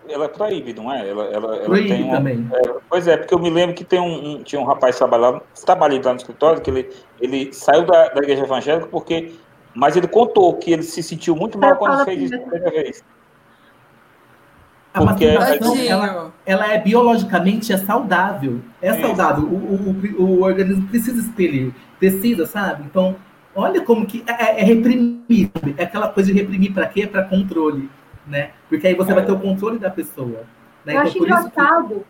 ela 0.08 0.26
é 0.26 0.28
proíbe, 0.28 0.74
não 0.74 0.92
é? 0.92 1.10
Ela, 1.10 1.26
ela, 1.26 1.56
ela 1.56 1.66
proíbe 1.66 1.90
tem 1.90 2.04
uma, 2.04 2.18
também. 2.18 2.48
É, 2.54 2.74
pois 2.88 3.08
é, 3.08 3.18
porque 3.18 3.34
eu 3.34 3.40
me 3.40 3.50
lembro 3.50 3.76
que 3.76 3.84
tem 3.84 4.00
um, 4.00 4.36
um 4.36 4.44
tinha 4.44 4.62
um 4.62 4.66
rapaz 4.66 4.98
trabalhando, 4.98 5.42
trabalhando 5.66 6.06
lá 6.06 6.14
no 6.14 6.18
escritório, 6.18 6.62
que 6.62 6.70
ele, 6.70 6.90
ele 7.20 7.52
saiu 7.52 7.86
da, 7.86 8.10
da 8.10 8.22
igreja 8.22 8.44
evangélica 8.44 8.88
porque, 8.88 9.34
mas 9.74 9.96
ele 9.96 10.08
contou 10.08 10.56
que 10.58 10.72
ele 10.72 10.84
se 10.84 11.02
sentiu 11.02 11.36
muito 11.36 11.58
mal 11.58 11.76
quando 11.78 12.06
fez 12.06 12.22
isso 12.24 12.36
a 12.36 12.40
primeira 12.40 12.70
vez. 12.70 13.04
A 14.94 15.02
porque 15.02 15.32
masturbação, 15.32 15.78
ela, 15.78 16.34
ela, 16.46 16.74
é 16.74 16.80
biologicamente 16.80 17.72
é 17.72 17.78
saudável. 17.78 18.60
É, 18.82 18.90
é. 18.90 19.02
saudável. 19.02 19.44
O, 19.44 19.56
o, 19.56 20.24
o, 20.24 20.40
o 20.40 20.42
organismo 20.42 20.88
precisa 20.88 21.20
expelir 21.20 21.74
precisa, 22.00 22.48
sabe? 22.48 22.84
Então, 22.86 23.16
olha 23.54 23.82
como 23.82 24.06
que 24.06 24.24
é, 24.26 24.32
é, 24.32 24.62
é 24.62 24.64
reprimir, 24.64 25.52
é 25.78 25.84
aquela 25.84 26.08
coisa 26.08 26.32
de 26.32 26.40
reprimir 26.40 26.74
para 26.74 26.88
quê? 26.88 27.06
Para 27.06 27.26
controle. 27.26 27.90
né? 28.26 28.52
Porque 28.70 28.88
aí 28.88 28.96
você 28.96 29.14
vai 29.14 29.26
ter 29.26 29.32
o 29.32 29.40
controle 29.40 29.78
da 29.78 29.90
pessoa. 29.90 30.46
Né? 30.86 30.94
Eu 30.94 31.02
então, 31.02 31.02
acho 31.02 31.18
engraçado. 31.18 32.06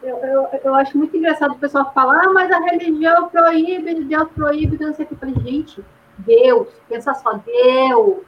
Que... 0.00 0.06
Eu, 0.06 0.16
eu, 0.18 0.48
eu, 0.64 0.74
acho 0.74 0.98
muito 0.98 1.16
engraçado 1.16 1.52
o 1.52 1.58
pessoal 1.58 1.92
falar, 1.94 2.24
ah, 2.24 2.32
mas 2.32 2.50
a 2.50 2.58
religião 2.58 3.28
proíbe, 3.28 4.02
Deus 4.02 4.28
proíbe, 4.34 4.76
não 4.80 4.92
sei 4.94 5.04
o 5.04 5.08
que. 5.08 5.14
Eu 5.14 5.18
falei, 5.18 5.34
gente, 5.44 5.84
Deus, 6.18 6.68
pensa 6.88 7.14
só, 7.14 7.34
Deus. 7.34 8.18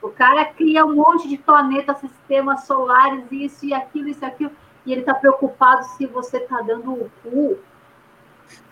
O 0.00 0.08
cara 0.10 0.44
cria 0.44 0.84
um 0.84 0.94
monte 0.94 1.28
de 1.28 1.36
planetas, 1.36 1.98
sistemas 1.98 2.64
solares, 2.64 3.24
isso 3.30 3.66
e 3.66 3.74
aquilo, 3.74 4.08
isso 4.08 4.24
e 4.24 4.26
aquilo, 4.26 4.52
e 4.86 4.92
ele 4.92 5.00
está 5.00 5.14
preocupado 5.14 5.84
se 5.96 6.06
você 6.06 6.38
está 6.38 6.60
dando 6.62 6.92
o 6.92 7.10
cu. 7.22 7.58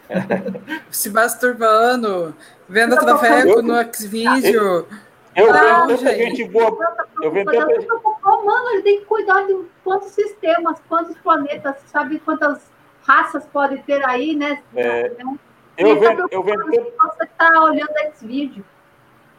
se 0.91 1.11
masturbando, 1.11 2.35
vendo 2.69 2.97
trafeco 2.97 3.61
no 3.61 3.75
Xvideo. 3.93 4.87
Eu 5.35 5.53
ah, 5.53 5.87
tanta 5.87 6.15
gente 6.15 6.45
boa. 6.45 6.79
Eu 7.21 7.31
vendo 7.31 7.51
tanta 7.53 7.75
gente. 7.75 7.89
Mano, 8.23 8.71
ele 8.71 8.83
tem 8.83 9.01
que 9.01 9.05
cuidar 9.07 9.47
de 9.47 9.67
quantos 9.85 10.13
sistemas, 10.13 10.79
quantos 10.89 11.17
planetas, 11.19 11.77
sabe 11.87 12.21
quantas 12.21 12.71
raças 13.03 13.45
pode 13.47 13.79
ter 13.83 14.05
aí, 14.05 14.35
né? 14.35 14.63
É, 14.75 15.13
eu 15.77 16.01
vendo, 16.01 16.27
eu 16.31 16.43
vendo. 16.43 16.65
Você 16.65 17.25
está 17.25 17.63
olhando 17.63 17.93
esse 18.07 18.27
vídeo. 18.27 18.65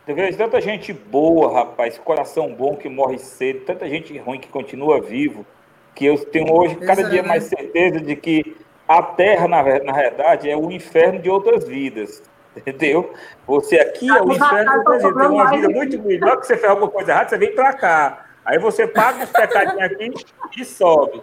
Eu 0.08 0.16
vejo 0.16 0.38
tanta 0.38 0.62
gente 0.62 0.94
boa, 0.94 1.52
rapaz, 1.54 1.98
coração 1.98 2.54
bom 2.54 2.78
que 2.78 2.88
morre 2.88 3.18
cedo, 3.18 3.66
tanta 3.66 3.90
gente 3.90 4.18
ruim 4.18 4.40
que 4.40 4.48
continua 4.48 5.02
vivo, 5.02 5.46
que 5.94 6.06
eu 6.06 6.18
tenho 6.26 6.50
hoje 6.54 6.78
cada 6.78 7.04
dia 7.10 7.22
mais 7.22 7.44
certeza 7.44 8.00
de 8.00 8.16
que 8.16 8.56
a 8.88 9.04
Terra, 9.04 9.50
na, 9.50 9.62
na 9.84 9.92
verdade, 9.92 10.50
é 10.50 10.56
o 10.56 10.72
inferno 10.72 11.20
de 11.20 11.30
outras 11.30 11.68
vidas. 11.68 12.24
Entendeu? 12.56 13.14
Você 13.46 13.78
aqui 13.78 14.10
é 14.10 14.22
o 14.22 14.32
inferno 14.32 14.72
de 14.72 14.78
outras 14.78 15.04
vidas. 15.04 15.18
Tem 15.18 15.28
uma 15.28 15.52
vida 15.52 15.70
muito 15.70 16.02
melhor 16.02 16.40
que 16.40 16.48
você 16.48 16.56
fez 16.56 16.70
alguma 16.70 16.90
coisa 16.90 17.12
errada, 17.12 17.30
você 17.30 17.38
vem 17.38 17.54
para 17.54 17.74
cá. 17.74 18.26
Aí 18.46 18.58
você 18.60 18.88
paga 18.88 19.26
os 19.26 19.30
pecadinhos 19.30 20.26
aqui 20.42 20.62
e 20.62 20.66
sobe. 20.66 21.22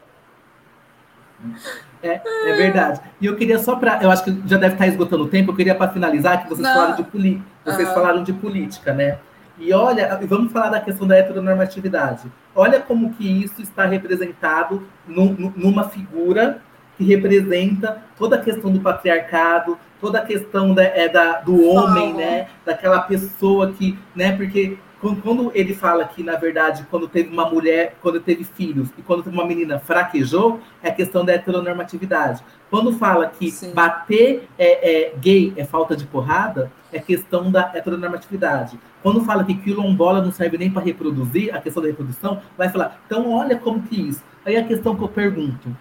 É, 2.03 2.21
é 2.23 2.53
verdade. 2.55 3.01
E 3.19 3.25
eu 3.25 3.35
queria 3.35 3.59
só 3.59 3.77
para. 3.77 4.03
Eu 4.03 4.11
acho 4.11 4.25
que 4.25 4.43
já 4.47 4.59
deve 4.59 4.75
estar 4.75 4.87
esgotando 4.87 5.25
o 5.25 5.29
tempo, 5.29 5.53
eu 5.53 5.57
queria 5.57 5.75
para 5.75 5.91
finalizar 5.91 6.43
que 6.43 6.51
vocês 6.51 6.69
falaram 6.69 6.97
de 6.97 7.05
política. 7.05 7.54
Vocês 7.65 7.89
uhum. 7.89 7.95
falaram 7.95 8.23
de 8.23 8.33
política, 8.33 8.93
né? 8.93 9.19
E 9.59 9.73
olha, 9.73 10.19
vamos 10.29 10.53
falar 10.53 10.69
da 10.69 10.81
questão 10.81 11.07
da 11.07 11.17
heteronormatividade. 11.17 12.31
Olha 12.55 12.81
como 12.81 13.15
que 13.15 13.27
isso 13.27 13.63
está 13.63 13.87
representado 13.87 14.87
num, 15.07 15.53
numa 15.57 15.89
figura 15.89 16.61
que 16.97 17.05
representa 17.05 18.03
toda 18.17 18.37
a 18.37 18.41
questão 18.41 18.71
do 18.71 18.81
patriarcado, 18.81 19.79
toda 20.01 20.19
a 20.19 20.25
questão 20.25 20.75
da, 20.75 20.83
é, 20.83 21.09
da, 21.09 21.41
do 21.41 21.69
homem, 21.69 22.13
oh. 22.13 22.17
né? 22.17 22.49
Daquela 22.65 23.01
pessoa 23.01 23.73
que, 23.73 23.99
né? 24.15 24.37
Porque 24.37 24.77
quando 25.23 25.53
ele 25.55 25.75
fala 25.75 26.05
que, 26.05 26.23
na 26.23 26.37
verdade, 26.37 26.87
quando 26.91 27.07
teve 27.07 27.29
uma 27.31 27.49
mulher, 27.49 27.97
quando 28.01 28.21
teve 28.21 28.43
filhos 28.45 28.89
e 28.97 29.03
quando 29.03 29.23
teve 29.23 29.37
uma 29.37 29.47
menina 29.47 29.79
fraquejou, 29.79 30.61
é 30.83 30.89
a 30.89 30.93
questão 30.93 31.25
da 31.25 31.35
heteronormatividade. 31.35 32.43
Quando 32.71 32.93
fala 32.95 33.27
que 33.27 33.51
Sim. 33.51 33.73
bater 33.73 34.49
é, 34.59 35.09
é, 35.09 35.15
gay 35.19 35.53
é 35.57 35.65
falta 35.65 35.95
de 35.95 36.07
porrada, 36.07 36.73
é 36.95 37.01
questão 37.01 37.51
da 37.51 37.73
heteronormatividade. 37.75 38.79
Quando 39.03 39.25
fala 39.25 39.45
que 39.45 39.55
quilombola 39.55 40.23
não 40.23 40.31
serve 40.31 40.57
nem 40.57 40.71
para 40.71 40.83
reproduzir, 40.83 41.55
a 41.55 41.61
questão 41.61 41.83
da 41.83 41.89
reprodução, 41.89 42.41
vai 42.57 42.69
falar, 42.69 43.03
então 43.05 43.31
olha 43.31 43.59
como 43.59 43.83
que 43.83 44.01
isso. 44.01 44.23
Aí 44.47 44.57
a 44.57 44.65
questão 44.65 44.95
que 44.95 45.03
eu 45.03 45.09
pergunto, 45.09 45.77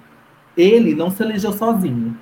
ele 0.57 0.95
não 0.95 1.11
se 1.11 1.21
elegeu 1.21 1.53
sozinho. 1.53 2.17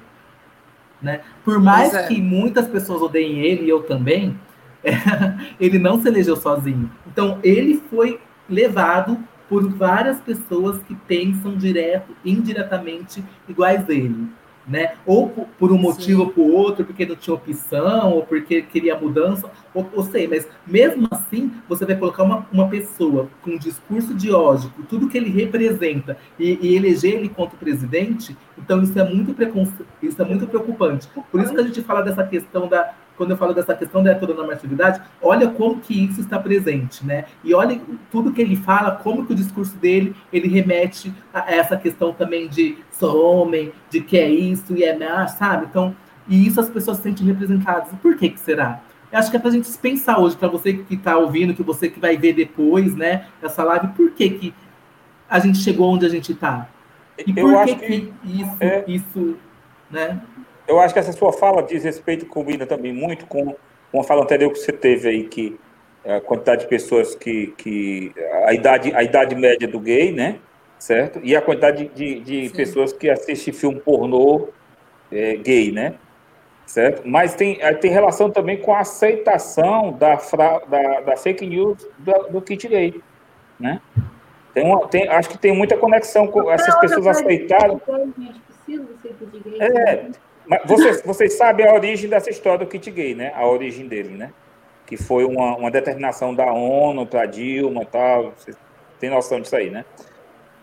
Né? 1.01 1.21
Por 1.43 1.59
mais 1.59 1.93
é. 1.93 2.05
que 2.07 2.21
muitas 2.21 2.67
pessoas 2.67 3.01
odeiem 3.01 3.39
ele, 3.39 3.65
e 3.65 3.69
eu 3.69 3.83
também, 3.83 4.37
ele 5.59 5.79
não 5.79 6.01
se 6.01 6.07
elegeu 6.07 6.35
sozinho. 6.35 6.91
Então, 7.07 7.39
ele 7.43 7.81
foi 7.89 8.19
levado 8.47 9.17
por 9.49 9.67
várias 9.69 10.19
pessoas 10.19 10.81
que 10.83 10.95
pensam 10.95 11.55
direto, 11.55 12.15
indiretamente 12.23 13.23
iguais 13.47 13.89
a 13.89 13.93
ele 13.93 14.29
né? 14.67 14.93
Ou 15.05 15.29
por 15.29 15.71
um 15.71 15.77
motivo 15.77 16.23
ou 16.23 16.29
por 16.29 16.49
outro, 16.49 16.85
porque 16.85 17.05
não 17.05 17.15
tinha 17.15 17.33
opção, 17.33 18.13
ou 18.13 18.23
porque 18.23 18.61
queria 18.61 18.97
mudança, 18.97 19.49
ou, 19.73 19.89
ou 19.93 20.03
sei, 20.03 20.27
mas 20.27 20.47
mesmo 20.65 21.07
assim, 21.11 21.51
você 21.67 21.85
vai 21.85 21.95
colocar 21.95 22.23
uma, 22.23 22.47
uma 22.51 22.67
pessoa 22.67 23.29
com 23.41 23.51
um 23.51 23.57
discurso 23.57 24.13
de 24.13 24.31
ódio, 24.31 24.71
com 24.75 24.83
tudo 24.83 25.07
que 25.07 25.17
ele 25.17 25.29
representa, 25.29 26.17
e, 26.39 26.59
e 26.61 26.75
eleger 26.75 27.15
ele 27.15 27.29
contra 27.29 27.55
o 27.55 27.59
presidente, 27.59 28.35
então 28.57 28.81
isso 28.81 28.97
é 28.99 29.03
muito 29.03 29.33
preconce... 29.33 29.73
isso 30.01 30.21
é 30.21 30.25
muito 30.25 30.47
preocupante. 30.47 31.07
Por 31.31 31.41
isso 31.41 31.53
que 31.53 31.59
a 31.59 31.63
gente 31.63 31.81
fala 31.81 32.01
dessa 32.01 32.23
questão 32.23 32.67
da, 32.67 32.93
quando 33.21 33.29
eu 33.29 33.37
falo 33.37 33.53
dessa 33.53 33.75
questão 33.75 34.01
da 34.01 34.13
heteronormatividade, 34.13 34.99
olha 35.21 35.47
como 35.47 35.79
que 35.79 36.05
isso 36.05 36.21
está 36.21 36.39
presente, 36.39 37.05
né? 37.05 37.25
E 37.43 37.53
olha 37.53 37.79
tudo 38.09 38.33
que 38.33 38.41
ele 38.41 38.55
fala, 38.55 38.95
como 38.95 39.27
que 39.27 39.33
o 39.33 39.35
discurso 39.35 39.77
dele, 39.77 40.15
ele 40.33 40.47
remete 40.47 41.13
a 41.31 41.53
essa 41.53 41.77
questão 41.77 42.13
também 42.13 42.47
de 42.47 42.79
sou 42.89 43.23
homem, 43.23 43.71
de 43.91 44.01
que 44.01 44.17
é 44.17 44.27
isso 44.27 44.75
e 44.75 44.83
é 44.83 44.97
mais, 44.97 45.33
sabe? 45.33 45.67
Então, 45.69 45.95
e 46.27 46.47
isso 46.47 46.59
as 46.59 46.67
pessoas 46.67 46.97
se 46.97 47.03
sentem 47.03 47.27
representadas. 47.27 47.89
Por 48.01 48.17
que 48.17 48.27
que 48.27 48.39
será? 48.39 48.81
Eu 49.11 49.19
acho 49.19 49.29
que 49.29 49.37
é 49.37 49.39
para 49.39 49.49
a 49.49 49.53
gente 49.53 49.69
pensar 49.77 50.17
hoje, 50.17 50.35
para 50.35 50.47
você 50.47 50.73
que 50.73 50.95
está 50.95 51.15
ouvindo, 51.15 51.53
que 51.53 51.61
você 51.61 51.89
que 51.89 51.99
vai 51.99 52.17
ver 52.17 52.33
depois, 52.33 52.95
né, 52.95 53.27
essa 53.39 53.63
live, 53.63 53.89
por 53.89 54.09
que 54.13 54.31
que 54.31 54.53
a 55.29 55.37
gente 55.37 55.59
chegou 55.59 55.93
onde 55.93 56.07
a 56.07 56.09
gente 56.09 56.31
está? 56.31 56.67
E 57.19 57.31
por 57.31 57.65
que, 57.65 57.75
que, 57.75 57.85
que 57.85 58.13
isso, 58.41 58.57
é... 58.59 58.83
isso, 58.87 59.37
né? 59.91 60.19
Eu 60.71 60.79
acho 60.79 60.93
que 60.93 60.99
essa 61.01 61.11
sua 61.11 61.33
fala 61.33 61.61
diz 61.61 61.83
respeito, 61.83 62.25
combina 62.25 62.65
também 62.65 62.93
muito 62.93 63.25
com 63.25 63.53
uma 63.91 64.05
fala 64.05 64.23
anterior 64.23 64.49
que 64.53 64.59
você 64.59 64.71
teve 64.71 65.09
aí, 65.09 65.27
que 65.27 65.59
a 66.05 66.21
quantidade 66.21 66.61
de 66.61 66.67
pessoas 66.69 67.13
que. 67.13 67.47
que 67.57 68.13
a, 68.45 68.53
idade, 68.53 68.93
a 68.95 69.03
idade 69.03 69.35
média 69.35 69.67
do 69.67 69.81
gay, 69.81 70.13
né? 70.13 70.39
Certo? 70.79 71.19
E 71.23 71.35
a 71.35 71.41
quantidade 71.41 71.91
de, 71.93 72.21
de 72.21 72.49
pessoas 72.55 72.93
que 72.93 73.09
assistem 73.09 73.53
filme 73.53 73.81
pornô 73.81 74.47
é, 75.11 75.35
gay, 75.35 75.73
né? 75.73 75.95
Certo? 76.65 77.01
Mas 77.05 77.35
tem, 77.35 77.59
tem 77.81 77.91
relação 77.91 78.31
também 78.31 78.55
com 78.55 78.73
a 78.73 78.79
aceitação 78.79 79.91
da, 79.91 80.15
da, 80.69 81.01
da 81.01 81.17
fake 81.17 81.45
news 81.45 81.85
do, 81.99 82.13
do 82.29 82.41
kit 82.41 82.65
gay, 82.65 83.01
né? 83.59 83.81
Tem 84.53 84.65
uma, 84.65 84.87
tem, 84.87 85.05
acho 85.09 85.29
que 85.29 85.37
tem 85.37 85.53
muita 85.53 85.75
conexão 85.75 86.27
com 86.27 86.49
essas 86.49 86.79
pessoas 86.79 87.07
aceitaram. 87.07 87.81
É, 89.59 90.05
mas 90.45 90.61
vocês, 90.65 91.01
vocês 91.03 91.33
sabem 91.37 91.67
a 91.67 91.73
origem 91.73 92.09
dessa 92.09 92.29
história 92.29 92.59
do 92.59 92.65
kit 92.65 92.89
gay, 92.91 93.15
né? 93.15 93.31
A 93.35 93.45
origem 93.45 93.87
dele, 93.87 94.09
né? 94.09 94.31
Que 94.85 94.97
foi 94.97 95.23
uma, 95.23 95.55
uma 95.55 95.71
determinação 95.71 96.33
da 96.33 96.51
ONU 96.51 97.05
para 97.05 97.25
Dilma 97.25 97.83
e 97.83 97.85
tal. 97.85 98.33
Vocês 98.37 98.57
têm 98.99 99.09
noção 99.09 99.39
disso 99.39 99.55
aí, 99.55 99.69
né? 99.69 99.85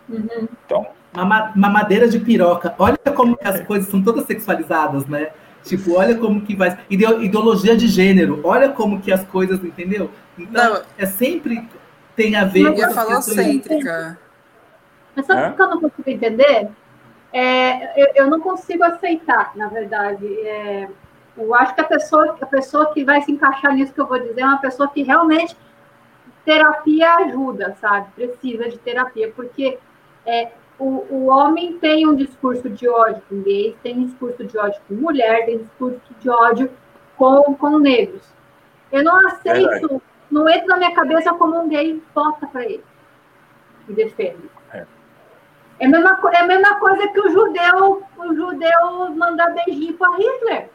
Uhum. 0.08 0.48
Então. 0.64 0.86
Uma, 1.14 1.52
madeira 1.56 2.08
de 2.08 2.18
piroca. 2.18 2.74
Olha 2.78 2.98
como 3.14 3.38
as 3.42 3.60
coisas 3.62 3.88
são 3.88 4.02
todas 4.02 4.26
sexualizadas, 4.26 5.06
né? 5.06 5.30
Tipo, 5.64 5.94
olha 5.94 6.16
como 6.16 6.40
que 6.42 6.54
vai. 6.54 6.78
Ideologia 6.88 7.76
de 7.76 7.86
gênero. 7.86 8.40
Olha 8.44 8.68
como 8.68 9.00
que 9.00 9.10
as 9.10 9.24
coisas, 9.24 9.62
entendeu? 9.64 10.10
Então, 10.38 10.74
Não. 10.74 10.82
é 10.96 11.06
sempre 11.06 11.66
tem 12.14 12.36
a 12.36 12.44
ver 12.44 12.74
com. 12.74 12.84
a 12.84 12.90
falocêntrica. 12.90 14.18
Mas 15.14 15.26
sabe 15.26 15.52
o 15.52 15.56
que 15.56 15.62
eu 15.62 15.68
não 15.68 15.80
consigo 15.80 16.10
entender? 16.10 16.68
É, 17.32 18.02
eu, 18.02 18.08
eu, 18.14 18.30
não 18.30 18.40
consigo 18.40 18.82
aceitar, 18.84 19.52
na 19.56 19.68
verdade. 19.68 20.26
É, 20.26 20.88
eu 21.36 21.54
acho 21.54 21.74
que 21.74 21.80
a 21.80 21.84
pessoa, 21.84 22.36
a 22.40 22.46
pessoa 22.46 22.92
que 22.92 23.04
vai 23.04 23.20
se 23.22 23.30
encaixar 23.30 23.74
nisso 23.74 23.92
que 23.92 24.00
eu 24.00 24.06
vou 24.06 24.18
dizer 24.18 24.40
é 24.40 24.46
uma 24.46 24.60
pessoa 24.60 24.88
que 24.88 25.02
realmente 25.02 25.56
terapia 26.44 27.14
ajuda, 27.16 27.76
sabe? 27.80 28.08
Precisa 28.14 28.68
de 28.68 28.78
terapia, 28.78 29.30
porque 29.36 29.78
é, 30.24 30.50
o, 30.78 31.04
o 31.10 31.26
homem 31.26 31.78
tem 31.78 32.06
um 32.06 32.14
discurso 32.14 32.70
de 32.70 32.88
ódio 32.88 33.22
com 33.28 33.42
gays, 33.42 33.74
tem 33.82 33.98
um 33.98 34.06
discurso 34.06 34.44
de 34.44 34.56
ódio 34.56 34.80
com 34.88 34.94
mulher, 34.94 35.44
tem 35.44 35.56
um 35.56 35.62
discurso 35.62 36.00
de 36.18 36.30
ódio 36.30 36.70
com, 37.16 37.54
com 37.54 37.78
negros. 37.78 38.22
Eu 38.90 39.04
não 39.04 39.26
aceito, 39.26 39.68
Verdade. 39.68 40.02
não 40.30 40.48
entra 40.48 40.66
na 40.66 40.76
minha 40.78 40.94
cabeça 40.94 41.34
como 41.34 41.60
um 41.60 41.68
gay 41.68 42.02
vota 42.14 42.46
para 42.46 42.64
ele 42.64 42.84
e 43.88 43.92
defende. 43.92 44.50
É 45.80 45.86
a 45.86 45.88
mesma, 45.88 46.20
é 46.32 46.38
a 46.38 46.46
mesma 46.46 46.74
coisa 46.76 47.08
que 47.08 47.20
o 47.20 47.30
judeu, 47.30 48.02
o 48.16 48.34
judeu 48.34 49.10
mandar 49.16 49.54
beijinho 49.54 49.94
para 49.94 50.16
Hitler. 50.16 50.70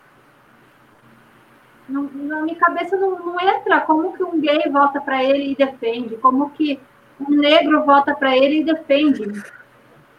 Não, 1.90 2.04
na 2.14 2.42
minha 2.42 2.56
cabeça 2.56 2.96
não, 2.96 3.20
não, 3.20 3.40
entra 3.40 3.82
como 3.82 4.14
que 4.14 4.24
um 4.24 4.40
gay 4.40 4.70
volta 4.72 5.02
para 5.02 5.22
ele 5.22 5.52
e 5.52 5.56
defende, 5.56 6.16
como 6.18 6.50
que 6.52 6.80
um 7.20 7.36
negro 7.36 7.84
volta 7.84 8.16
para 8.16 8.36
ele 8.38 8.62
e 8.62 8.64
defende. 8.64 9.44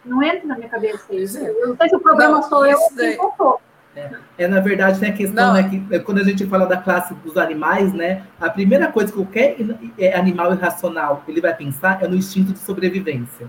Não 0.05 0.21
entra 0.21 0.45
na 0.45 0.55
minha 0.55 0.69
cabeça 0.69 1.13
isso. 1.13 1.39
Eu 1.39 1.69
não 1.69 1.77
sei 1.77 1.89
se 1.89 1.95
o 1.95 1.99
problema 1.99 2.33
não, 2.33 2.43
sou 2.43 2.65
eu 2.67 2.77
ou 3.19 3.59
é, 3.95 4.09
é, 4.37 4.47
na 4.47 4.59
verdade, 4.59 4.99
tem 4.99 5.09
a 5.09 5.13
questão, 5.13 5.53
né, 5.53 5.63
que 5.69 5.95
é, 5.95 5.99
quando 5.99 6.19
a 6.19 6.23
gente 6.23 6.45
fala 6.45 6.65
da 6.65 6.75
classe 6.75 7.13
dos 7.15 7.37
animais, 7.37 7.93
né, 7.93 8.23
a 8.39 8.49
primeira 8.49 8.91
coisa 8.91 9.09
que 9.09 9.17
qualquer 9.17 9.55
é, 9.97 10.13
animal 10.17 10.53
irracional 10.53 11.23
ele 11.27 11.39
vai 11.39 11.55
pensar 11.55 12.03
é 12.03 12.07
no 12.07 12.15
instinto 12.15 12.51
de 12.51 12.59
sobrevivência. 12.59 13.47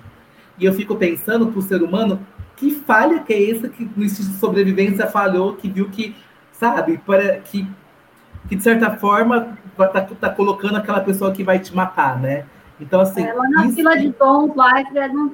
E 0.58 0.64
eu 0.64 0.72
fico 0.72 0.96
pensando 0.96 1.46
para 1.48 1.58
o 1.58 1.62
ser 1.62 1.82
humano, 1.82 2.20
que 2.56 2.70
falha 2.70 3.20
que 3.20 3.32
é 3.32 3.50
essa 3.50 3.68
que 3.68 3.88
no 3.96 4.04
instinto 4.04 4.30
de 4.30 4.38
sobrevivência 4.38 5.06
falhou, 5.06 5.54
que 5.54 5.68
viu 5.68 5.88
que, 5.90 6.16
sabe, 6.52 6.98
para 6.98 7.38
que, 7.38 7.68
que 8.48 8.56
de 8.56 8.62
certa 8.62 8.96
forma 8.96 9.58
está 9.78 10.00
tá 10.00 10.30
colocando 10.30 10.76
aquela 10.76 11.00
pessoa 11.00 11.32
que 11.32 11.44
vai 11.44 11.58
te 11.58 11.74
matar, 11.74 12.18
né? 12.18 12.44
Então, 12.80 13.00
assim. 13.00 13.22
É, 13.22 13.32
lá 13.32 13.48
na 13.48 13.70
fila 13.70 13.96
de 13.96 14.08
dons, 14.18 14.54
lá, 14.54 14.82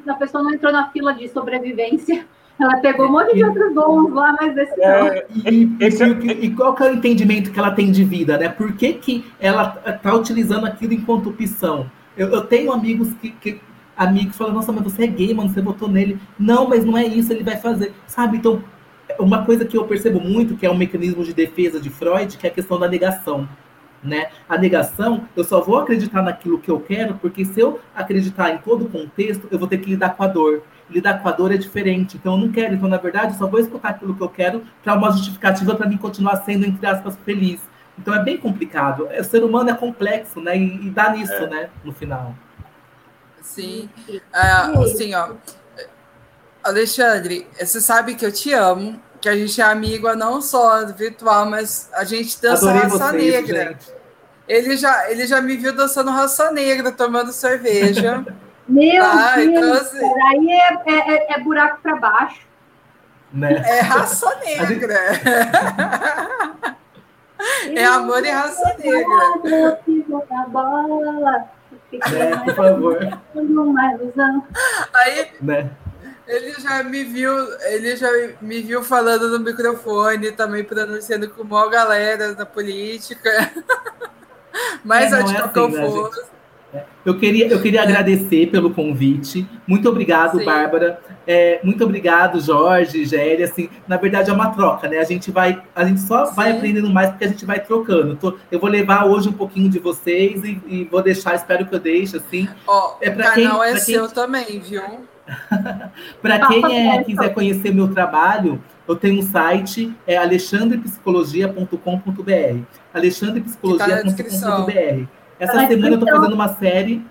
a 0.08 0.14
pessoa 0.14 0.42
não 0.42 0.52
entrou 0.52 0.72
na 0.72 0.90
fila 0.90 1.12
de 1.12 1.28
sobrevivência. 1.28 2.24
Ela 2.60 2.76
pegou 2.76 3.06
um 3.06 3.12
monte 3.12 3.34
de 3.34 3.44
outros 3.44 3.74
dons 3.74 4.12
lá, 4.12 4.36
mas 4.40 4.56
esse 4.56 4.80
é. 4.80 5.26
E, 5.34 5.64
e, 5.64 5.68
e, 5.80 6.46
e, 6.46 6.54
qual 6.54 6.74
que 6.74 6.84
é 6.84 6.90
o 6.90 6.94
entendimento 6.94 7.50
que 7.50 7.58
ela 7.58 7.72
tem 7.72 7.90
de 7.90 8.04
vida, 8.04 8.38
né? 8.38 8.48
Por 8.48 8.74
que, 8.74 8.92
que 8.92 9.24
ela 9.40 9.82
está 9.84 10.14
utilizando 10.14 10.66
aquilo 10.66 10.92
enquanto 10.92 11.30
opção? 11.30 11.90
Eu, 12.16 12.28
eu 12.28 12.42
tenho 12.42 12.70
amigos 12.70 13.12
que, 13.14 13.30
que 13.30 13.60
amigos 13.96 14.36
falam, 14.36 14.54
nossa, 14.54 14.72
mas 14.72 14.84
você 14.84 15.04
é 15.04 15.06
gay, 15.06 15.34
mano, 15.34 15.50
você 15.50 15.60
votou 15.60 15.88
nele. 15.88 16.18
Não, 16.38 16.68
mas 16.68 16.84
não 16.84 16.96
é 16.96 17.06
isso, 17.06 17.32
ele 17.32 17.44
vai 17.44 17.56
fazer. 17.56 17.92
Sabe? 18.06 18.38
Então, 18.38 18.62
uma 19.18 19.44
coisa 19.44 19.64
que 19.64 19.76
eu 19.76 19.84
percebo 19.84 20.20
muito, 20.20 20.56
que 20.56 20.66
é 20.66 20.70
um 20.70 20.76
mecanismo 20.76 21.24
de 21.24 21.32
defesa 21.32 21.80
de 21.80 21.90
Freud, 21.90 22.36
que 22.36 22.46
é 22.46 22.50
a 22.50 22.52
questão 22.52 22.78
da 22.78 22.88
negação. 22.88 23.48
Né? 24.02 24.30
A 24.48 24.58
negação, 24.58 25.28
eu 25.36 25.44
só 25.44 25.60
vou 25.60 25.78
acreditar 25.78 26.22
naquilo 26.22 26.58
que 26.58 26.70
eu 26.70 26.80
quero, 26.80 27.14
porque 27.14 27.44
se 27.44 27.60
eu 27.60 27.80
acreditar 27.94 28.50
em 28.50 28.58
todo 28.58 28.86
o 28.86 28.88
contexto, 28.88 29.46
eu 29.50 29.58
vou 29.58 29.68
ter 29.68 29.78
que 29.78 29.90
lidar 29.90 30.16
com 30.16 30.24
a 30.24 30.26
dor. 30.26 30.62
Lidar 30.90 31.22
com 31.22 31.28
a 31.28 31.32
dor 31.32 31.52
é 31.52 31.56
diferente, 31.56 32.16
então 32.16 32.34
eu 32.34 32.40
não 32.40 32.50
quero. 32.50 32.74
Então, 32.74 32.88
na 32.88 32.96
verdade, 32.96 33.32
eu 33.32 33.38
só 33.38 33.46
vou 33.46 33.60
escutar 33.60 33.90
aquilo 33.90 34.14
que 34.14 34.20
eu 34.20 34.28
quero 34.28 34.62
para 34.82 34.94
uma 34.94 35.10
justificativa 35.12 35.74
para 35.74 35.88
mim 35.88 35.96
continuar 35.96 36.36
sendo, 36.38 36.66
entre 36.66 36.84
aspas, 36.84 37.16
feliz. 37.24 37.60
Então 37.98 38.14
é 38.14 38.22
bem 38.22 38.36
complicado. 38.36 39.06
O 39.06 39.24
ser 39.24 39.44
humano 39.44 39.70
é 39.70 39.74
complexo, 39.74 40.40
né? 40.40 40.56
E, 40.56 40.86
e 40.86 40.90
dá 40.90 41.10
nisso, 41.10 41.32
é. 41.32 41.46
né? 41.46 41.70
No 41.84 41.92
final. 41.92 42.34
Sim. 43.42 43.90
Ah, 44.32 44.72
assim, 44.82 45.14
ó. 45.14 45.30
Alexandre, 46.62 47.46
você 47.58 47.80
sabe 47.80 48.14
que 48.14 48.24
eu 48.24 48.32
te 48.32 48.52
amo, 48.52 49.00
que 49.20 49.28
a 49.28 49.36
gente 49.36 49.60
é 49.60 49.64
amigo 49.64 50.12
não 50.14 50.40
só 50.40 50.86
virtual, 50.86 51.46
mas 51.46 51.88
a 51.92 52.04
gente 52.04 52.40
dança 52.40 52.70
Adorei 52.70 52.88
raça 52.88 52.98
vocês, 52.98 53.32
negra. 53.32 53.68
Gente. 53.68 53.92
Ele 54.48 54.76
já, 54.76 55.10
ele 55.10 55.26
já 55.26 55.40
me 55.40 55.56
viu 55.56 55.74
dançando 55.74 56.10
raça 56.10 56.50
negra, 56.50 56.92
tomando 56.92 57.32
cerveja. 57.32 58.24
Meu 58.68 59.02
tá? 59.02 59.36
Deus, 59.36 59.48
então, 59.48 59.72
assim, 59.74 59.98
aí 59.98 60.50
é, 60.50 60.78
é, 60.86 61.14
é, 61.14 61.32
é 61.34 61.40
buraco 61.40 61.80
para 61.82 61.96
baixo. 61.96 62.40
Né? 63.32 63.62
É 63.66 63.80
raça 63.80 64.34
negra. 64.44 64.94
é 67.74 67.84
amor 67.84 68.24
e 68.24 68.30
raça 68.30 68.76
negra. 68.78 69.80
É, 71.92 72.36
por 72.44 72.54
favor. 72.54 73.20
Uma 73.34 73.92
ilusão. 73.94 74.46
Aí, 74.94 75.28
né? 75.40 75.70
Ele 76.26 76.52
já 76.52 76.82
me 76.82 77.04
viu, 77.04 77.32
ele 77.62 77.96
já 77.96 78.08
me 78.40 78.62
viu 78.62 78.82
falando 78.82 79.28
no 79.28 79.44
microfone, 79.44 80.32
também 80.32 80.64
pronunciando 80.64 81.28
com 81.28 81.44
maior 81.44 81.68
galera 81.68 82.34
da 82.34 82.46
política. 82.46 83.30
Mais 84.84 85.12
é, 85.12 85.16
radical 85.16 85.66
é 85.66 85.68
assim, 85.68 86.02
né, 86.02 86.10
Eu 87.04 87.18
queria, 87.18 87.48
eu 87.48 87.60
queria 87.60 87.80
é. 87.80 87.82
agradecer 87.82 88.46
pelo 88.46 88.72
convite. 88.72 89.44
Muito 89.66 89.88
obrigado, 89.88 90.38
Sim. 90.38 90.44
Bárbara. 90.44 91.00
É, 91.26 91.58
muito 91.62 91.84
obrigado, 91.84 92.40
Jorge, 92.40 93.04
Gélia. 93.04 93.46
Assim, 93.46 93.68
na 93.86 93.96
verdade 93.96 94.30
é 94.30 94.32
uma 94.32 94.50
troca, 94.50 94.88
né? 94.88 94.98
A 94.98 95.04
gente 95.04 95.30
vai, 95.30 95.62
a 95.74 95.84
gente 95.84 96.00
só 96.00 96.26
Sim. 96.26 96.34
vai 96.34 96.50
aprendendo 96.52 96.88
mais 96.90 97.10
porque 97.10 97.24
a 97.24 97.28
gente 97.28 97.44
vai 97.44 97.60
trocando. 97.60 98.16
Tô, 98.16 98.36
eu 98.50 98.58
vou 98.58 98.70
levar 98.70 99.04
hoje 99.06 99.28
um 99.28 99.32
pouquinho 99.32 99.68
de 99.68 99.78
vocês 99.78 100.42
e, 100.44 100.60
e 100.66 100.84
vou 100.84 101.02
deixar, 101.02 101.34
espero 101.34 101.66
que 101.66 101.74
eu 101.74 101.80
deixe 101.80 102.16
assim. 102.16 102.48
Ó, 102.66 102.96
é 103.00 103.10
o 103.10 103.16
canal 103.16 103.34
quem, 103.34 103.46
é 103.68 103.76
seu 103.76 104.06
quem... 104.06 104.14
também, 104.14 104.60
viu? 104.60 104.82
Para 106.22 106.48
quem 106.48 106.90
é, 106.90 107.04
quiser 107.04 107.34
conhecer 107.34 107.74
meu 107.74 107.88
trabalho, 107.88 108.62
eu 108.86 108.96
tenho 108.96 109.20
um 109.20 109.22
site, 109.22 109.94
é 110.06 110.16
alexandrepsicologia.com.br. 110.16 112.62
alexandrepsicologia.com.br. 112.92 115.21
Essa 115.42 115.66
semana 115.66 115.88
eu 115.88 115.94
estou 115.94 116.08
então 116.08 116.16
fazendo 116.18 116.34
uma 116.34 116.48
série. 116.48 117.04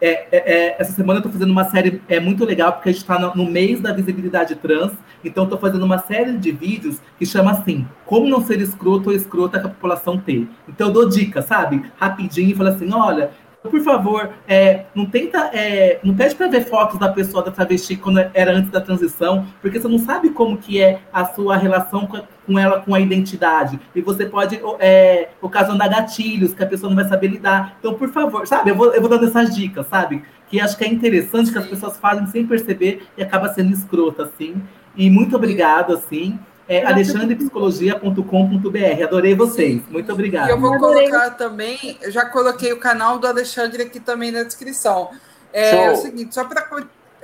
É, 0.00 0.10
é, 0.10 0.26
é, 0.30 0.76
essa 0.78 0.92
semana 0.92 1.18
eu 1.18 1.20
estou 1.20 1.32
fazendo 1.32 1.50
uma 1.50 1.64
série 1.64 2.02
é 2.08 2.18
muito 2.18 2.44
legal, 2.44 2.72
porque 2.72 2.88
a 2.88 2.92
gente 2.92 3.02
está 3.02 3.18
no, 3.18 3.34
no, 3.34 3.50
mês 3.50 3.78
da 3.78 3.92
visibilidade 3.92 4.54
trans. 4.56 4.92
Então, 5.22 5.44
estou 5.44 5.58
fazendo 5.58 5.84
uma 5.84 5.98
série 5.98 6.32
de 6.32 6.50
vídeos 6.50 6.98
que 7.18 7.26
chama 7.26 7.50
assim: 7.50 7.86
Como 8.06 8.26
não 8.26 8.42
ser 8.42 8.60
escroto 8.62 9.10
ou 9.10 9.14
escrota 9.14 9.60
com 9.60 9.66
a 9.66 9.70
população 9.70 10.18
T. 10.18 10.48
Então, 10.66 10.88
eu 10.88 10.92
dou 10.94 11.08
dicas, 11.08 11.44
sabe? 11.44 11.84
Rapidinho, 11.98 12.50
e 12.50 12.54
falo 12.54 12.70
assim: 12.70 12.90
olha, 12.90 13.30
por 13.66 13.80
favor, 13.80 14.30
é, 14.46 14.84
não 14.94 15.06
tenta, 15.06 15.50
é, 15.52 16.00
não 16.02 16.14
pede 16.14 16.34
para 16.34 16.48
ver 16.48 16.64
fotos 16.64 16.98
da 16.98 17.08
pessoa 17.08 17.42
da 17.42 17.50
travesti 17.50 17.96
quando 17.96 18.18
era 18.32 18.52
antes 18.52 18.70
da 18.70 18.80
transição, 18.80 19.46
porque 19.60 19.80
você 19.80 19.88
não 19.88 19.98
sabe 19.98 20.30
como 20.30 20.56
que 20.56 20.80
é 20.80 21.00
a 21.12 21.24
sua 21.24 21.56
relação 21.56 22.06
com, 22.06 22.20
com 22.46 22.58
ela, 22.58 22.80
com 22.80 22.94
a 22.94 23.00
identidade. 23.00 23.78
E 23.94 24.00
você 24.00 24.26
pode 24.26 24.60
é, 24.78 25.30
ocasionar 25.40 25.90
gatilhos 25.90 26.54
que 26.54 26.62
a 26.62 26.66
pessoa 26.66 26.90
não 26.90 26.96
vai 26.96 27.08
saber 27.08 27.28
lidar. 27.28 27.76
Então, 27.78 27.94
por 27.94 28.08
favor, 28.10 28.46
sabe, 28.46 28.70
eu 28.70 28.74
vou, 28.74 28.94
eu 28.94 29.00
vou 29.00 29.10
dando 29.10 29.26
essas 29.26 29.54
dicas, 29.54 29.86
sabe? 29.86 30.22
Que 30.48 30.60
acho 30.60 30.76
que 30.76 30.84
é 30.84 30.88
interessante 30.88 31.50
que 31.50 31.58
as 31.58 31.66
pessoas 31.66 31.98
fazem 31.98 32.26
sem 32.26 32.46
perceber 32.46 33.06
e 33.16 33.22
acaba 33.22 33.52
sendo 33.52 33.72
escrota, 33.72 34.24
assim. 34.24 34.62
E 34.96 35.10
muito 35.10 35.36
obrigado, 35.36 35.92
assim. 35.92 36.38
É 36.68 36.84
alexandrepsicologia.com.br. 36.84 39.04
Adorei 39.04 39.34
vocês. 39.34 39.80
Muito 39.88 40.12
obrigado. 40.12 40.48
E 40.48 40.50
eu 40.50 40.60
vou 40.60 40.78
colocar 40.78 41.30
também, 41.30 41.96
eu 42.02 42.10
já 42.10 42.26
coloquei 42.26 42.72
o 42.72 42.78
canal 42.78 43.18
do 43.18 43.26
Alexandre 43.26 43.84
aqui 43.84 44.00
também 44.00 44.32
na 44.32 44.42
descrição. 44.42 45.10
É, 45.52 45.86
é 45.86 45.92
o 45.92 45.96
seguinte, 45.96 46.34
só 46.34 46.44
para 46.44 46.68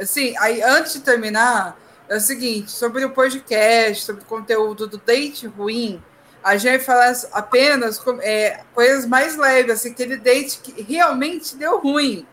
assim, 0.00 0.34
aí 0.38 0.62
antes 0.62 0.94
de 0.94 1.00
terminar, 1.00 1.76
é 2.08 2.16
o 2.16 2.20
seguinte, 2.20 2.70
sobre 2.70 3.04
o 3.04 3.10
podcast, 3.10 4.04
sobre 4.04 4.22
o 4.22 4.26
conteúdo 4.26 4.86
do 4.86 4.98
date 4.98 5.46
ruim, 5.46 6.00
a 6.42 6.56
gente 6.56 6.70
vai 6.70 6.78
falar 6.78 7.12
apenas 7.32 8.00
é, 8.20 8.60
coisas 8.74 9.06
mais 9.06 9.36
leves, 9.36 9.72
assim, 9.72 9.90
aquele 9.90 10.16
date 10.16 10.58
que 10.58 10.82
realmente 10.82 11.56
deu 11.56 11.78
ruim. 11.78 12.26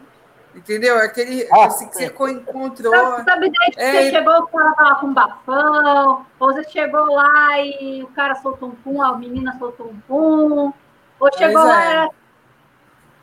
Entendeu? 0.60 0.98
Aquele 0.98 1.48
ah, 1.52 1.66
assim, 1.66 1.88
que 1.88 1.96
você 1.96 2.06
encontrou. 2.06 2.94
Sabe, 2.94 3.24
sabe 3.24 3.52
daí 3.52 3.72
que 3.72 3.80
é, 3.80 3.92
você 3.92 4.12
chegou, 4.12 4.40
o 4.40 4.48
cara 4.48 4.74
tava 4.74 4.96
com 4.96 5.14
bafão, 5.14 6.26
ou 6.38 6.54
você 6.54 6.70
chegou 6.70 7.06
lá 7.06 7.60
e 7.62 8.04
o 8.04 8.08
cara 8.08 8.36
soltou 8.36 8.70
um 8.70 8.76
pum, 8.76 9.02
a 9.02 9.18
menina 9.18 9.56
soltou 9.58 9.88
um 9.88 10.00
pum, 10.02 10.74
ou 11.18 11.34
chegou 11.38 11.64
lá, 11.64 11.84
é. 11.84 11.92
era, 11.92 12.10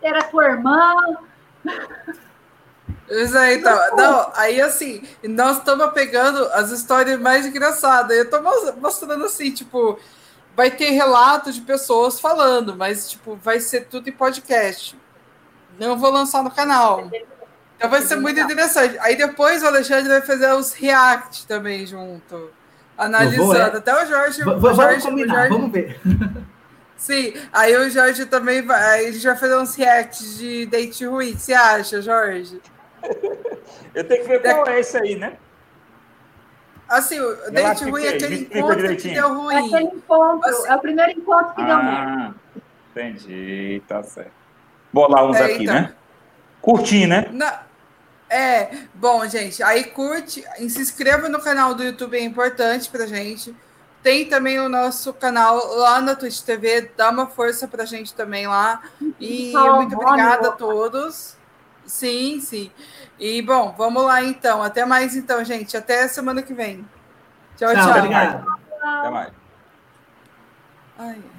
era 0.03 0.25
tua 0.25 0.47
irmã. 0.47 0.95
Isso 3.11 3.37
aí, 3.37 3.59
então. 3.59 3.97
Não, 3.97 4.33
aí 4.35 4.61
assim, 4.61 5.07
nós 5.23 5.59
estamos 5.59 5.93
pegando 5.93 6.43
as 6.53 6.71
histórias 6.71 7.21
mais 7.21 7.45
engraçadas. 7.45 8.17
Eu 8.17 8.25
estou 8.25 8.43
mostrando 8.81 9.27
assim, 9.27 9.51
tipo, 9.51 10.01
vai 10.57 10.71
ter 10.71 10.91
relatos 10.93 11.57
de 11.57 11.61
pessoas 11.61 12.19
falando, 12.19 12.75
mas 12.75 13.11
tipo, 13.11 13.37
vai 13.37 13.61
ser 13.61 13.89
tudo 13.89 14.09
em 14.09 14.13
podcast. 14.13 14.99
Não 15.79 15.99
vou 15.99 16.11
lançar 16.11 16.43
no 16.43 16.51
canal. 16.51 17.11
Então 17.77 17.91
vai 17.91 18.03
ser 18.03 18.17
muito 18.17 18.41
interessante. 18.41 18.97
Aí 19.01 19.17
depois 19.17 19.63
o 19.63 19.67
Alexandre 19.67 20.09
vai 20.09 20.23
fazer 20.23 20.53
os 20.53 20.73
react 20.73 21.47
também 21.47 21.87
junto. 21.87 22.51
Analisando. 22.97 23.45
Vou, 23.45 23.57
é. 23.57 23.63
Até 23.63 24.03
o 24.03 24.07
Jorge. 24.07 24.43
V 24.43 24.51
o 24.51 24.75
Jorge, 24.75 25.03
combinar, 25.03 25.35
o 25.35 25.37
Jorge... 25.37 25.49
vamos 25.51 25.73
ver. 25.73 26.01
Sim, 26.97 27.35
aí 27.53 27.77
o 27.77 27.91
Jorge 27.91 28.25
também 28.25 28.63
vai. 28.63 29.05
Ele 29.05 29.19
já 29.19 29.37
fazer 29.37 29.59
uns 29.59 29.75
reacts 29.75 30.39
de 30.39 30.65
date 30.65 31.05
ruim. 31.05 31.37
Você 31.37 31.53
acha, 31.53 32.01
Jorge? 32.01 32.59
Eu 33.95 34.03
tenho 34.05 34.23
que 34.23 34.29
ver 34.29 34.41
qual 34.41 34.67
é 34.67 34.81
esse 34.81 34.97
aí, 34.97 35.15
né? 35.15 35.37
Assim, 36.89 37.21
o 37.21 37.51
date 37.51 37.85
ruim 37.85 38.05
é 38.05 38.09
aquele 38.11 38.49
encontro 38.51 38.97
que 38.97 39.09
deu 39.13 39.35
ruim. 39.35 39.55
É 39.55 39.59
aquele 39.59 39.97
encontro, 39.97 40.49
assim, 40.49 40.69
é 40.69 40.75
o 40.75 40.81
primeiro 40.81 41.11
encontro 41.13 41.55
que 41.55 41.61
ah, 41.61 41.67
deu 41.67 41.77
ruim. 41.77 42.35
Entendi, 42.93 43.83
tá 43.87 44.03
certo 44.03 44.36
bolar 44.97 45.27
uns 45.27 45.37
é, 45.37 45.45
aqui, 45.45 45.65
então. 45.65 45.75
né? 45.75 45.93
Curtir, 46.63 47.07
né? 47.07 47.27
é, 48.31 48.71
bom, 48.95 49.29
gente, 49.29 49.63
aí 49.63 49.85
curte, 49.85 50.43
se 50.69 50.81
inscreva 50.81 51.29
no 51.29 51.39
canal 51.41 51.75
do 51.75 51.85
YouTube, 51.85 52.17
é 52.17 52.23
importante 52.23 52.89
pra 52.89 53.07
gente. 53.07 53.55
Tem 54.03 54.25
também 54.25 54.59
o 54.59 54.69
nosso 54.69 55.13
canal 55.13 55.57
lá 55.77 56.01
na 56.01 56.15
Twitch 56.15 56.41
TV, 56.41 56.91
dá 56.97 57.11
uma 57.11 57.27
força 57.27 57.69
pra 57.69 57.85
gente 57.85 58.15
também 58.15 58.47
lá. 58.47 58.81
E 59.21 59.53
muito 59.53 59.97
obrigada 59.97 60.49
a 60.49 60.53
todos. 60.53 61.37
Sim, 61.85 62.41
sim. 62.41 62.71
E 63.19 63.43
bom, 63.43 63.75
vamos 63.77 64.05
lá 64.05 64.23
então. 64.23 64.63
Até 64.63 64.85
mais 64.85 65.17
então, 65.17 65.45
gente. 65.45 65.77
Até 65.77 66.07
semana 66.07 66.41
que 66.43 66.55
vem. 66.55 66.87
Tchau, 67.57 67.73
tchau. 67.75 67.83
tchau. 67.83 67.99
Obrigado. 67.99 68.47
Até 68.81 69.11
mais. 69.11 69.33
Ai. 70.99 71.36